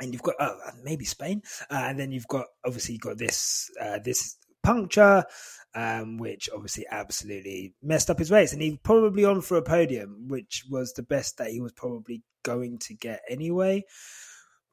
and 0.00 0.12
you've 0.12 0.22
got 0.22 0.36
oh, 0.40 0.56
maybe 0.82 1.04
Spain, 1.04 1.42
uh, 1.70 1.84
and 1.88 1.98
then 1.98 2.12
you've 2.12 2.28
got 2.28 2.46
obviously 2.64 2.94
you've 2.94 3.02
got 3.02 3.18
this 3.18 3.68
uh, 3.82 3.98
this 4.02 4.38
puncture, 4.62 5.24
um, 5.74 6.18
which 6.18 6.48
obviously 6.54 6.86
absolutely 6.90 7.74
messed 7.82 8.08
up 8.08 8.20
his 8.20 8.30
race, 8.30 8.52
and 8.52 8.62
he 8.62 8.78
probably 8.82 9.24
on 9.24 9.42
for 9.42 9.56
a 9.56 9.62
podium, 9.62 10.28
which 10.28 10.64
was 10.70 10.92
the 10.92 11.02
best 11.02 11.36
that 11.38 11.50
he 11.50 11.60
was 11.60 11.72
probably 11.72 12.22
going 12.44 12.78
to 12.78 12.94
get 12.94 13.20
anyway. 13.28 13.84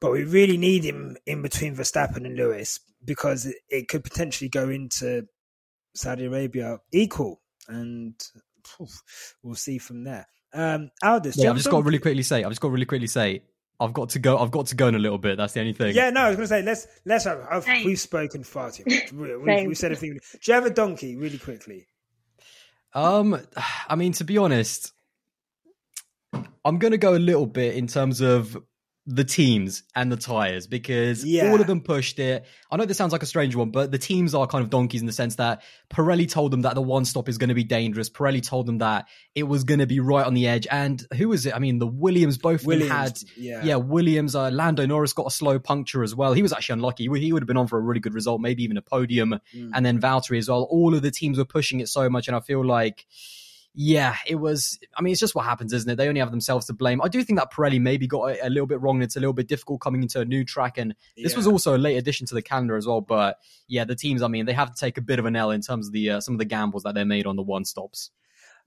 But 0.00 0.12
we 0.12 0.24
really 0.24 0.58
need 0.58 0.84
him 0.84 1.16
in 1.26 1.42
between 1.42 1.74
Verstappen 1.74 2.26
and 2.26 2.36
Lewis 2.36 2.78
because 3.04 3.46
it, 3.46 3.56
it 3.68 3.88
could 3.88 4.04
potentially 4.04 4.48
go 4.48 4.68
into 4.68 5.26
Saudi 5.94 6.26
Arabia 6.26 6.78
equal, 6.92 7.40
and 7.66 8.14
we'll 9.42 9.54
see 9.54 9.78
from 9.78 10.04
there. 10.04 10.26
Um, 10.52 10.90
Aldas, 11.02 11.34
do 11.34 11.42
Yeah, 11.42 11.50
I've 11.50 11.56
just 11.56 11.70
got 11.70 11.78
to 11.78 11.82
really 11.82 11.98
quickly 11.98 12.22
say. 12.22 12.42
I've 12.42 12.50
just 12.50 12.60
got 12.60 12.68
to 12.68 12.72
really 12.72 12.86
quickly 12.86 13.06
say. 13.06 13.42
I've 13.78 13.92
got 13.92 14.10
to 14.10 14.18
go. 14.18 14.38
I've 14.38 14.50
got 14.50 14.66
to 14.66 14.74
go 14.74 14.88
in 14.88 14.94
a 14.94 14.98
little 14.98 15.18
bit. 15.18 15.36
That's 15.36 15.52
the 15.52 15.60
only 15.60 15.74
thing. 15.74 15.94
Yeah, 15.94 16.10
no, 16.10 16.22
I 16.22 16.28
was 16.28 16.36
going 16.36 16.44
to 16.44 16.48
say 16.48 16.62
let's 16.62 16.86
let's 17.04 17.24
have. 17.24 17.46
I've, 17.50 17.66
we've 17.84 18.00
spoken 18.00 18.42
far 18.42 18.70
too 18.70 18.84
much. 18.86 19.12
We, 19.12 19.36
we, 19.36 19.46
Same. 19.46 19.68
we 19.68 19.74
said 19.74 19.92
everything. 19.92 20.18
Do 20.32 20.38
you 20.46 20.54
have 20.54 20.64
a 20.64 20.70
donkey, 20.70 21.16
really 21.16 21.38
quickly? 21.38 21.86
Um, 22.94 23.38
I 23.88 23.96
mean, 23.96 24.12
to 24.12 24.24
be 24.24 24.38
honest, 24.38 24.92
I'm 26.64 26.78
gonna 26.78 26.96
go 26.96 27.14
a 27.14 27.18
little 27.18 27.46
bit 27.46 27.74
in 27.74 27.86
terms 27.86 28.22
of 28.22 28.56
the 29.08 29.22
teams 29.22 29.84
and 29.94 30.10
the 30.10 30.16
tires 30.16 30.66
because 30.66 31.24
Yeah. 31.24 31.52
all 31.52 31.60
of 31.60 31.68
them 31.68 31.80
pushed 31.80 32.18
it. 32.18 32.44
I 32.72 32.76
know 32.76 32.86
this 32.86 32.96
sounds 32.96 33.12
like 33.12 33.22
a 33.22 33.26
strange 33.26 33.54
one, 33.54 33.70
but 33.70 33.92
the 33.92 33.98
teams 33.98 34.34
are 34.34 34.48
kind 34.48 34.64
of 34.64 34.68
donkeys 34.70 35.00
in 35.00 35.06
the 35.06 35.12
sense 35.12 35.36
that 35.36 35.62
Pirelli 35.90 36.28
told 36.28 36.50
them 36.50 36.62
that 36.62 36.74
the 36.74 36.82
one 36.82 37.04
stop 37.04 37.28
is 37.28 37.38
going 37.38 37.50
to 37.50 37.54
be 37.54 37.62
dangerous. 37.62 38.10
Pirelli 38.10 38.42
told 38.44 38.66
them 38.66 38.78
that 38.78 39.06
it 39.36 39.44
was 39.44 39.62
going 39.62 39.78
to 39.78 39.86
be 39.86 40.00
right 40.00 40.26
on 40.26 40.34
the 40.34 40.48
edge. 40.48 40.66
And 40.72 41.00
who 41.16 41.28
was 41.28 41.46
it? 41.46 41.54
I 41.54 41.60
mean, 41.60 41.78
the 41.78 41.86
Williams 41.86 42.36
both 42.36 42.66
Williams, 42.66 42.90
had 42.90 43.18
yeah. 43.36 43.62
yeah, 43.64 43.76
Williams, 43.76 44.34
uh, 44.34 44.50
Lando 44.50 44.84
Norris 44.86 45.12
got 45.12 45.28
a 45.28 45.30
slow 45.30 45.60
puncture 45.60 46.02
as 46.02 46.12
well. 46.14 46.32
He 46.32 46.42
was 46.42 46.52
actually 46.52 46.74
unlucky. 46.74 47.04
He 47.04 47.32
would- 47.32 47.42
have 47.42 47.46
been 47.46 47.56
on 47.56 47.68
for 47.68 47.78
a 47.78 47.82
really 47.82 48.00
good 48.00 48.14
result, 48.14 48.40
maybe 48.40 48.64
even 48.64 48.76
a 48.76 48.82
podium. 48.82 49.38
Mm. 49.54 49.70
And 49.72 49.86
then 49.86 50.00
Valtteri 50.00 50.38
as 50.38 50.48
well. 50.48 50.64
All 50.68 50.94
of 50.96 51.02
the 51.02 51.12
teams 51.12 51.38
were 51.38 51.44
pushing 51.44 51.78
it 51.78 51.88
so 51.88 52.10
much, 52.10 52.26
and 52.26 52.36
I 52.36 52.40
feel 52.40 52.64
like, 52.66 53.06
yeah, 53.78 54.16
it 54.26 54.36
was. 54.36 54.78
I 54.96 55.02
mean, 55.02 55.12
it's 55.12 55.20
just 55.20 55.34
what 55.34 55.44
happens, 55.44 55.74
isn't 55.74 55.88
it? 55.88 55.96
They 55.96 56.08
only 56.08 56.20
have 56.20 56.30
themselves 56.30 56.64
to 56.66 56.72
blame. 56.72 57.02
I 57.02 57.08
do 57.08 57.22
think 57.22 57.38
that 57.38 57.52
Pirelli 57.52 57.78
maybe 57.78 58.06
got 58.06 58.30
it 58.30 58.38
a 58.42 58.48
little 58.48 58.66
bit 58.66 58.80
wrong. 58.80 58.96
and 58.96 59.04
It's 59.04 59.16
a 59.16 59.20
little 59.20 59.34
bit 59.34 59.48
difficult 59.48 59.82
coming 59.82 60.00
into 60.00 60.18
a 60.18 60.24
new 60.24 60.46
track, 60.46 60.78
and 60.78 60.94
this 61.22 61.36
was 61.36 61.46
also 61.46 61.76
a 61.76 61.78
late 61.78 61.98
addition 61.98 62.26
to 62.28 62.34
the 62.34 62.40
calendar 62.40 62.76
as 62.76 62.86
well. 62.86 63.02
But 63.02 63.36
yeah, 63.68 63.84
the 63.84 63.94
teams. 63.94 64.22
I 64.22 64.28
mean, 64.28 64.46
they 64.46 64.54
have 64.54 64.72
to 64.74 64.80
take 64.80 64.96
a 64.96 65.02
bit 65.02 65.18
of 65.18 65.26
an 65.26 65.36
L 65.36 65.50
in 65.50 65.60
terms 65.60 65.88
of 65.88 65.92
the 65.92 66.08
uh, 66.08 66.20
some 66.22 66.34
of 66.34 66.38
the 66.38 66.46
gambles 66.46 66.84
that 66.84 66.94
they 66.94 67.04
made 67.04 67.26
on 67.26 67.36
the 67.36 67.42
one 67.42 67.66
stops. 67.66 68.10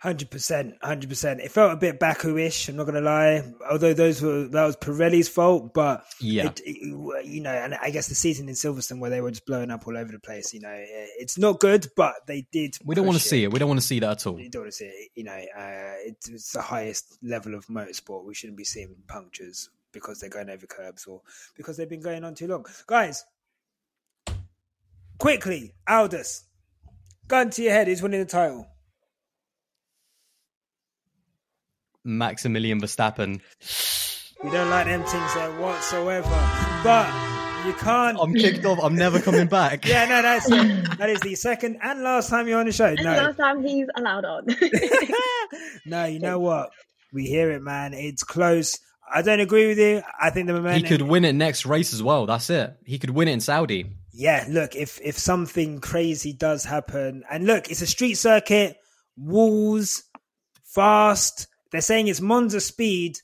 Hundred 0.01 0.31
percent, 0.31 0.75
hundred 0.81 1.09
percent. 1.09 1.41
It 1.41 1.51
felt 1.51 1.73
a 1.73 1.75
bit 1.75 1.99
Baku-ish. 1.99 2.69
I'm 2.69 2.77
not 2.77 2.85
gonna 2.85 3.01
lie. 3.01 3.43
Although 3.69 3.93
those 3.93 4.21
were 4.21 4.47
that 4.47 4.65
was 4.65 4.77
Pirelli's 4.77 5.27
fault, 5.27 5.73
but 5.73 6.05
Yeah. 6.21 6.45
it, 6.45 6.61
it- 6.65 7.25
you 7.25 7.41
know, 7.41 7.51
and 7.51 7.75
I 7.75 7.89
guess 7.89 8.07
the 8.07 8.15
season 8.15 8.47
in 8.47 8.55
Silverstone 8.55 8.99
where 9.01 9.09
they 9.09 9.19
were 9.19 9.29
just 9.31 9.45
blowing 9.45 9.71
up 9.71 9.85
all 9.87 9.97
over 9.97 10.09
the 10.09 10.19
place. 10.19 10.53
You 10.53 10.61
know, 10.61 10.73
it's 10.73 11.37
not 11.37 11.59
good, 11.59 11.89
but 11.97 12.15
they 12.27 12.47
did. 12.53 12.77
We 12.85 12.95
don't 12.95 13.05
want 13.07 13.19
to 13.19 13.27
see 13.27 13.43
it. 13.43 13.51
We 13.51 13.59
don't 13.59 13.67
want 13.67 13.81
to 13.81 13.85
see 13.85 13.99
that 13.99 14.11
at 14.11 14.25
all. 14.25 14.39
You 14.39 14.49
don't 14.49 14.61
want 14.61 14.71
to 14.71 14.77
see 14.77 14.85
it. 14.85 15.11
You 15.15 15.25
know, 15.25 15.33
uh, 15.33 15.93
it's, 16.05 16.29
it's 16.29 16.51
the 16.53 16.61
highest 16.61 17.17
level 17.21 17.53
of 17.53 17.65
motorsport. 17.67 18.23
We 18.23 18.33
shouldn't 18.33 18.57
be 18.57 18.63
seeing 18.63 18.95
punctures 19.07 19.69
because 19.91 20.21
they're 20.21 20.29
going 20.29 20.49
over 20.49 20.65
curbs 20.65 21.07
or 21.07 21.21
because 21.57 21.75
they've 21.75 21.89
been 21.89 22.01
going 22.01 22.23
on 22.23 22.35
too 22.35 22.47
long. 22.47 22.65
Guys, 22.87 23.25
quickly, 25.17 25.73
Aldas, 25.89 26.43
gun 27.27 27.49
to 27.49 27.61
your 27.63 27.73
head. 27.73 27.87
Who's 27.87 28.01
winning 28.01 28.21
the 28.21 28.25
title? 28.25 28.65
Maximilian 32.03 32.81
Verstappen. 32.81 33.41
We 34.43 34.49
don't 34.51 34.69
like 34.69 34.85
them 34.85 35.03
things 35.03 35.33
there 35.33 35.51
whatsoever. 35.59 36.29
But 36.83 37.07
you 37.65 37.73
can't. 37.73 38.17
I'm 38.19 38.33
kicked 38.33 38.65
off. 38.65 38.79
I'm 38.81 38.95
never 38.95 39.19
coming 39.19 39.47
back. 39.47 39.85
yeah, 39.85 40.05
no, 40.05 40.21
that's. 40.21 40.49
That 40.99 41.09
is 41.09 41.21
the 41.21 41.35
second 41.35 41.77
and 41.81 42.01
last 42.03 42.29
time 42.29 42.47
you're 42.49 42.59
on 42.59 42.65
the 42.65 42.73
show. 42.73 42.87
And 42.87 42.97
No, 42.97 43.11
last 43.11 43.37
time 43.37 43.63
he's 43.63 43.87
allowed 43.95 44.25
on. 44.25 44.47
no, 45.85 46.03
you 46.05 46.19
know 46.19 46.39
what? 46.39 46.71
We 47.13 47.23
hear 47.23 47.51
it, 47.51 47.61
man. 47.61 47.93
It's 47.93 48.23
close. 48.23 48.77
I 49.13 49.21
don't 49.21 49.39
agree 49.39 49.67
with 49.67 49.79
you. 49.79 50.01
I 50.21 50.29
think 50.29 50.47
the 50.47 50.73
He 50.73 50.83
could 50.83 51.01
win 51.01 51.23
it 51.23 51.33
next 51.33 51.65
race 51.65 51.93
as 51.93 52.03
well. 52.03 52.25
That's 52.25 52.49
it. 52.49 52.75
He 52.85 52.99
could 52.99 53.11
win 53.11 53.29
it 53.29 53.33
in 53.33 53.39
Saudi. 53.39 53.85
yeah, 54.13 54.45
look, 54.49 54.75
if 54.75 54.99
if 55.01 55.17
something 55.17 55.79
crazy 55.79 56.33
does 56.33 56.65
happen, 56.65 57.23
and 57.31 57.45
look, 57.45 57.71
it's 57.71 57.81
a 57.81 57.87
street 57.87 58.15
circuit, 58.15 58.75
walls, 59.17 60.03
fast. 60.65 61.47
They're 61.71 61.81
saying 61.81 62.07
it's 62.07 62.21
Monza 62.21 62.61
speed 62.61 63.19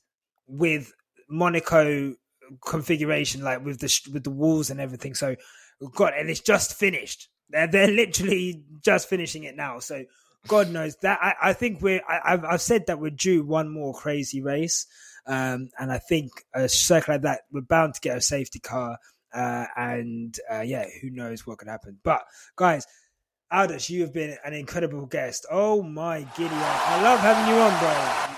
with 0.48 0.94
Monaco 1.30 2.16
configuration, 2.66 3.42
like 3.42 3.64
with 3.66 3.80
the 3.80 4.10
with 4.14 4.24
the 4.24 4.32
walls 4.32 4.70
and 4.70 4.80
everything. 4.80 5.16
So, 5.16 5.36
God, 5.94 6.14
and 6.18 6.30
it's 6.30 6.40
just 6.40 6.76
finished. 6.76 7.30
They're 7.50 7.68
they're 7.68 7.88
literally 7.92 8.64
just 8.84 9.10
finishing 9.10 9.44
it 9.44 9.56
now. 9.56 9.80
So, 9.80 10.06
God 10.48 10.70
knows 10.70 10.96
that. 10.98 11.20
I, 11.22 11.50
I 11.50 11.54
think 11.54 11.82
we're. 11.82 12.02
I, 12.08 12.32
have 12.32 12.46
I've 12.46 12.62
said 12.62 12.88
that 12.88 13.00
we're 13.00 13.12
due 13.12 13.44
one 13.44 13.70
more 13.70 13.94
crazy 13.94 14.42
race, 14.42 14.86
um, 15.26 15.70
and 15.80 15.92
I 15.92 15.98
think 15.98 16.32
a 16.54 16.70
circle 16.70 17.16
like 17.16 17.24
that, 17.24 17.42
we're 17.52 17.62
bound 17.62 17.96
to 17.96 18.02
get 18.02 18.18
a 18.18 18.22
safety 18.22 18.60
car. 18.60 18.98
Uh, 19.34 19.66
and 19.76 20.38
uh, 20.50 20.62
yeah, 20.62 20.86
who 21.02 21.10
knows 21.10 21.46
what 21.46 21.58
could 21.58 21.68
happen. 21.68 21.98
But 22.04 22.24
guys, 22.56 22.88
Aldas, 23.52 23.90
you 23.90 24.02
have 24.02 24.14
been 24.14 24.38
an 24.46 24.54
incredible 24.54 25.06
guest. 25.08 25.46
Oh 25.52 25.84
my 25.84 26.22
giddy! 26.38 26.50
I 26.54 27.02
love 27.02 27.20
having 27.20 27.54
you 27.54 27.60
on, 27.60 27.80
bro. 27.80 28.35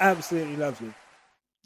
Absolutely 0.00 0.56
love 0.56 0.80
you. 0.80 0.94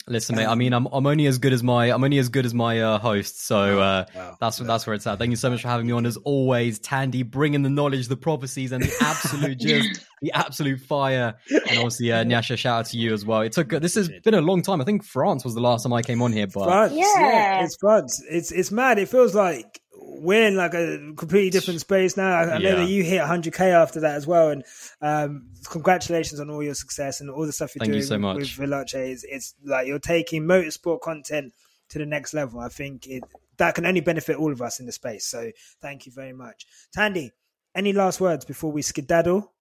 Listen, 0.07 0.37
mate. 0.37 0.45
I 0.45 0.55
mean, 0.55 0.75
I'm 0.75 0.87
I'm 0.93 1.07
only 1.07 1.25
as 1.25 1.39
good 1.39 1.55
as 1.55 1.63
my 1.63 1.91
I'm 1.91 2.05
only 2.05 2.19
as 2.19 2.29
good 2.29 2.45
as 2.45 2.53
my 2.53 2.79
uh, 2.79 2.99
host. 2.99 3.47
So 3.47 3.81
uh, 3.81 4.05
wow. 4.15 4.37
that's 4.39 4.59
that's 4.59 4.87
where 4.87 4.93
it's 4.93 5.07
at. 5.07 5.19
Thank 5.19 5.31
you 5.31 5.37
so 5.37 5.49
much 5.49 5.63
for 5.63 5.69
having 5.69 5.87
me 5.87 5.95
on. 5.95 6.05
As 6.05 6.19
always, 6.19 6.79
Tandy, 6.79 7.23
bringing 7.23 7.63
the 7.63 7.71
knowledge, 7.71 8.09
the 8.09 8.17
prophecies, 8.17 8.73
and 8.73 8.85
the 8.85 8.95
absolute 9.01 9.59
just 9.61 10.07
the 10.21 10.31
absolute 10.33 10.81
fire. 10.81 11.35
And 11.51 11.79
obviously, 11.79 12.13
uh, 12.13 12.23
Nyasha, 12.23 12.59
shout 12.59 12.81
out 12.81 12.87
to 12.87 12.99
you 12.99 13.15
as 13.15 13.25
well. 13.25 13.41
It 13.41 13.53
took 13.53 13.71
this 13.71 13.95
has 13.95 14.11
been 14.23 14.35
a 14.35 14.43
long 14.43 14.61
time. 14.61 14.83
I 14.83 14.85
think 14.85 15.05
France 15.05 15.43
was 15.43 15.55
the 15.55 15.63
last 15.63 15.85
time 15.85 15.95
I 15.95 16.03
came 16.03 16.21
on 16.21 16.33
here, 16.33 16.49
but 16.49 16.67
France, 16.67 16.93
yeah. 16.93 17.05
yeah, 17.17 17.65
it's 17.65 17.77
France. 17.81 18.23
It's 18.31 18.53
it's 18.53 18.71
mad. 18.71 18.99
It 18.99 19.09
feels 19.09 19.35
like 19.35 19.81
we're 19.97 20.47
in 20.47 20.57
like 20.57 20.75
a 20.75 21.13
completely 21.17 21.51
different 21.51 21.81
space 21.81 22.17
now. 22.17 22.31
I, 22.31 22.55
I 22.55 22.59
know 22.59 22.77
that 22.77 22.89
you 22.89 23.03
hit 23.03 23.21
100k 23.21 23.61
after 23.61 24.01
that 24.01 24.17
as 24.17 24.27
well, 24.27 24.51
and 24.51 24.65
um, 25.01 25.49
congratulations 25.69 26.41
on 26.41 26.51
all 26.51 26.63
your 26.63 26.75
success 26.75 27.21
and 27.21 27.31
all 27.31 27.47
the 27.47 27.53
stuff 27.53 27.75
you're 27.75 27.81
Thank 27.81 27.93
doing 27.93 28.01
you 28.01 28.07
so 28.07 28.19
much. 28.19 28.37
with 28.37 28.49
Veloce. 28.49 28.95
It's, 28.95 29.25
it's, 29.25 29.55
like 29.65 29.87
you're 29.87 29.99
taking 29.99 30.45
motorsport 30.45 31.01
content 31.01 31.53
to 31.91 31.99
the 31.99 32.07
next 32.07 32.35
level. 32.35 32.61
I 32.61 32.69
think 32.69 33.07
it 33.07 33.23
that 33.57 33.75
can 33.75 33.87
only 33.87 34.01
benefit 34.01 34.37
all 34.37 34.53
of 34.53 34.61
us 34.61 34.81
in 34.81 34.87
the 34.87 34.93
space. 34.93 35.27
So 35.27 35.51
thank 35.81 36.07
you 36.07 36.13
very 36.13 36.33
much, 36.33 36.67
Tandy. 36.93 37.31
Any 37.75 37.93
last 37.93 38.21
words 38.21 38.45
before 38.45 38.73
we 38.73 38.83
skedaddle? 38.83 39.53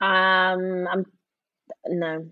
Um, 0.00 0.88
I'm 0.90 1.06
no. 1.86 2.26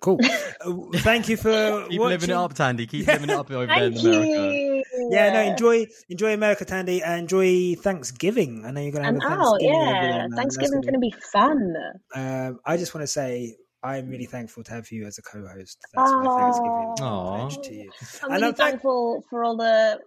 Cool. 0.00 0.20
Uh, 0.58 0.72
thank 1.00 1.28
you 1.28 1.36
for 1.36 1.86
keep 1.88 2.00
watching. 2.00 2.08
living 2.08 2.30
it 2.30 2.36
up, 2.36 2.54
Tandy. 2.54 2.86
Keep 2.86 3.06
living 3.06 3.28
it 3.28 3.36
up 3.36 3.50
over 3.50 3.66
there 3.66 3.84
in 3.84 3.98
America. 3.98 4.54
You. 4.54 4.65
Yeah, 5.10 5.32
no, 5.32 5.40
enjoy 5.40 5.86
enjoy 6.08 6.34
America, 6.34 6.64
Tandy. 6.64 7.02
And 7.02 7.20
enjoy 7.20 7.74
Thanksgiving. 7.76 8.64
I 8.64 8.70
know 8.70 8.80
you're 8.80 8.92
gonna 8.92 9.04
have 9.06 9.14
I'm 9.14 9.20
a 9.20 9.36
Thanksgiving. 9.36 9.76
Out, 9.76 9.94
yeah, 10.04 10.26
Thanksgiving's 10.34 10.84
gonna 10.84 10.98
be 10.98 11.14
fun. 11.32 11.74
Um, 12.14 12.60
I 12.64 12.76
just 12.76 12.94
want 12.94 13.02
to 13.02 13.08
say 13.08 13.56
I'm 13.82 14.08
really 14.08 14.26
thankful 14.26 14.64
to 14.64 14.72
have 14.72 14.90
you 14.90 15.06
as 15.06 15.18
a 15.18 15.22
co-host. 15.22 15.78
That's 15.94 16.10
oh, 16.10 16.22
my 16.22 16.40
Thanksgiving 16.40 17.62
to 17.62 17.74
you. 17.74 17.90
I'm 18.22 18.32
and 18.32 18.32
really 18.32 18.48
I'm 18.48 18.54
thankful 18.54 19.24
for 19.30 19.44
all 19.44 19.56
the 19.56 20.00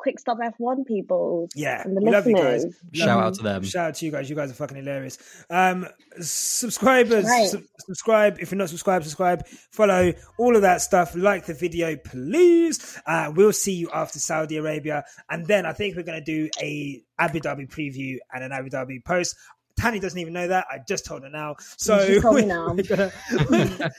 quick 0.00 0.18
stop 0.18 0.38
F1 0.38 0.86
people. 0.86 1.48
Yeah, 1.54 1.82
and 1.82 1.96
the 1.96 2.00
we 2.00 2.10
love 2.10 2.26
you 2.26 2.34
guys. 2.34 2.64
Shout 2.92 3.22
out 3.22 3.34
to 3.34 3.42
them. 3.42 3.62
Shout 3.62 3.88
out 3.88 3.94
to 3.96 4.06
you 4.06 4.10
guys. 4.10 4.30
You 4.30 4.36
guys 4.36 4.50
are 4.50 4.54
fucking 4.54 4.76
hilarious. 4.76 5.18
Um, 5.50 5.86
subscribers, 6.20 7.24
right. 7.26 7.48
su- 7.48 7.64
subscribe. 7.80 8.38
If 8.40 8.50
you're 8.50 8.58
not 8.58 8.70
subscribed, 8.70 9.04
subscribe, 9.04 9.46
follow, 9.70 10.12
all 10.38 10.56
of 10.56 10.62
that 10.62 10.80
stuff. 10.80 11.14
Like 11.14 11.46
the 11.46 11.54
video, 11.54 11.96
please. 11.96 12.98
Uh, 13.06 13.30
we'll 13.34 13.52
see 13.52 13.74
you 13.74 13.90
after 13.92 14.18
Saudi 14.18 14.56
Arabia, 14.56 15.04
and 15.28 15.46
then 15.46 15.66
I 15.66 15.72
think 15.72 15.96
we're 15.96 16.02
going 16.02 16.22
to 16.22 16.24
do 16.24 16.48
a 16.60 17.02
Abu 17.18 17.40
Dhabi 17.40 17.68
preview 17.68 18.16
and 18.32 18.42
an 18.42 18.52
Abu 18.52 18.70
Dhabi 18.70 19.04
post. 19.04 19.36
Tanny 19.80 19.98
doesn't 19.98 20.18
even 20.18 20.32
know 20.34 20.48
that. 20.48 20.66
I 20.70 20.78
just 20.86 21.06
told 21.06 21.22
her 21.22 21.30
now. 21.30 21.56
So, 21.78 22.20
we, 22.32 22.44
now. 22.44 22.74
Gonna, 22.74 23.10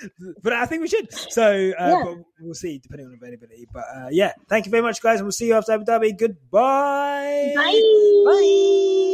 but 0.44 0.54
I 0.54 0.66
think 0.66 0.82
we 0.82 0.88
should. 0.88 1.12
So, 1.12 1.44
uh, 1.44 1.88
yeah. 1.88 2.04
but 2.06 2.18
we'll 2.40 2.54
see 2.54 2.78
depending 2.78 3.08
on 3.08 3.14
availability. 3.14 3.68
But 3.74 3.84
uh, 3.96 4.08
yeah, 4.12 4.34
thank 4.48 4.66
you 4.66 4.72
very 4.72 4.84
much, 4.84 5.02
guys, 5.02 5.20
and 5.20 5.26
we'll 5.26 5.32
see 5.32 5.48
you 5.48 5.56
after 5.56 5.72
Abu 5.72 5.86
Dhabi. 5.86 6.18
Goodbye. 6.18 7.54
Bye. 7.56 9.14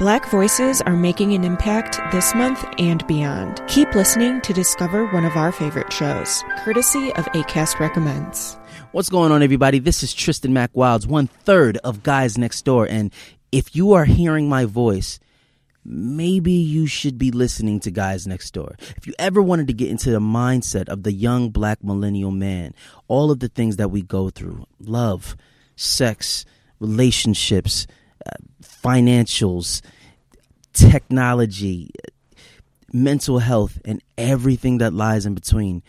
Black 0.00 0.30
voices 0.30 0.80
are 0.80 0.96
making 0.96 1.34
an 1.34 1.44
impact 1.44 2.00
this 2.10 2.34
month 2.34 2.64
and 2.78 3.06
beyond. 3.06 3.60
Keep 3.68 3.94
listening 3.94 4.40
to 4.40 4.54
discover 4.54 5.04
one 5.08 5.26
of 5.26 5.36
our 5.36 5.52
favorite 5.52 5.92
shows, 5.92 6.42
courtesy 6.60 7.12
of 7.16 7.26
ACAST 7.34 7.78
Recommends. 7.78 8.56
What's 8.92 9.10
going 9.10 9.30
on, 9.30 9.42
everybody? 9.42 9.78
This 9.78 10.02
is 10.02 10.14
Tristan 10.14 10.54
Mack 10.54 10.70
Wilds, 10.72 11.06
one 11.06 11.26
third 11.26 11.76
of 11.84 12.02
Guys 12.02 12.38
Next 12.38 12.64
Door. 12.64 12.86
And 12.86 13.12
if 13.52 13.76
you 13.76 13.92
are 13.92 14.06
hearing 14.06 14.48
my 14.48 14.64
voice, 14.64 15.20
maybe 15.84 16.52
you 16.52 16.86
should 16.86 17.18
be 17.18 17.30
listening 17.30 17.78
to 17.80 17.90
Guys 17.90 18.26
Next 18.26 18.54
Door. 18.54 18.76
If 18.96 19.06
you 19.06 19.12
ever 19.18 19.42
wanted 19.42 19.66
to 19.66 19.74
get 19.74 19.90
into 19.90 20.10
the 20.10 20.18
mindset 20.18 20.88
of 20.88 21.02
the 21.02 21.12
young 21.12 21.50
black 21.50 21.84
millennial 21.84 22.30
man, 22.30 22.72
all 23.06 23.30
of 23.30 23.40
the 23.40 23.48
things 23.48 23.76
that 23.76 23.90
we 23.90 24.00
go 24.00 24.30
through 24.30 24.66
love, 24.80 25.36
sex, 25.76 26.46
relationships, 26.78 27.86
financials, 28.62 29.82
technology, 30.72 31.90
mental 32.92 33.38
health, 33.38 33.78
and 33.84 34.02
everything 34.18 34.78
that 34.78 34.92
lies 34.92 35.26
in 35.26 35.34
between, 35.34 35.82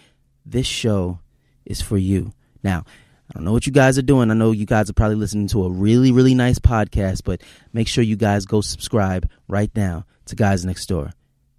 this 0.45 0.67
show 0.67 1.19
is 1.65 1.81
for 1.81 1.97
you. 1.97 2.33
Now, 2.63 2.83
I 3.29 3.33
don't 3.33 3.45
know 3.45 3.53
what 3.53 3.65
you 3.65 3.71
guys 3.71 3.97
are 3.97 4.03
doing. 4.03 4.29
I 4.29 4.33
know 4.33 4.51
you 4.51 4.65
guys 4.65 4.89
are 4.89 4.93
probably 4.93 5.15
listening 5.15 5.47
to 5.47 5.63
a 5.65 5.69
really, 5.69 6.11
really 6.11 6.35
nice 6.35 6.59
podcast, 6.59 7.21
but 7.23 7.41
make 7.71 7.87
sure 7.87 8.03
you 8.03 8.17
guys 8.17 8.45
go 8.45 8.59
subscribe 8.61 9.29
right 9.47 9.71
now 9.75 10.05
to 10.25 10.35
Guys 10.35 10.65
Next 10.65 10.85
Door. 10.87 11.11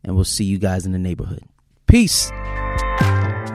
And 0.05 0.15
we'll 0.15 0.24
see 0.24 0.44
you 0.44 0.59
guys 0.59 0.85
in 0.85 0.93
the 0.93 0.99
neighborhood. 0.99 1.44
Peace. 1.86 2.31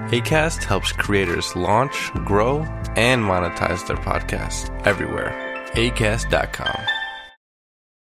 ACAST 0.09 0.63
helps 0.63 0.93
creators 0.93 1.55
launch, 1.55 2.11
grow, 2.25 2.59
and 2.95 3.21
monetize 3.21 3.85
their 3.87 3.97
podcasts 3.97 4.69
everywhere. 4.85 5.33
ACAST.com. 5.75 6.96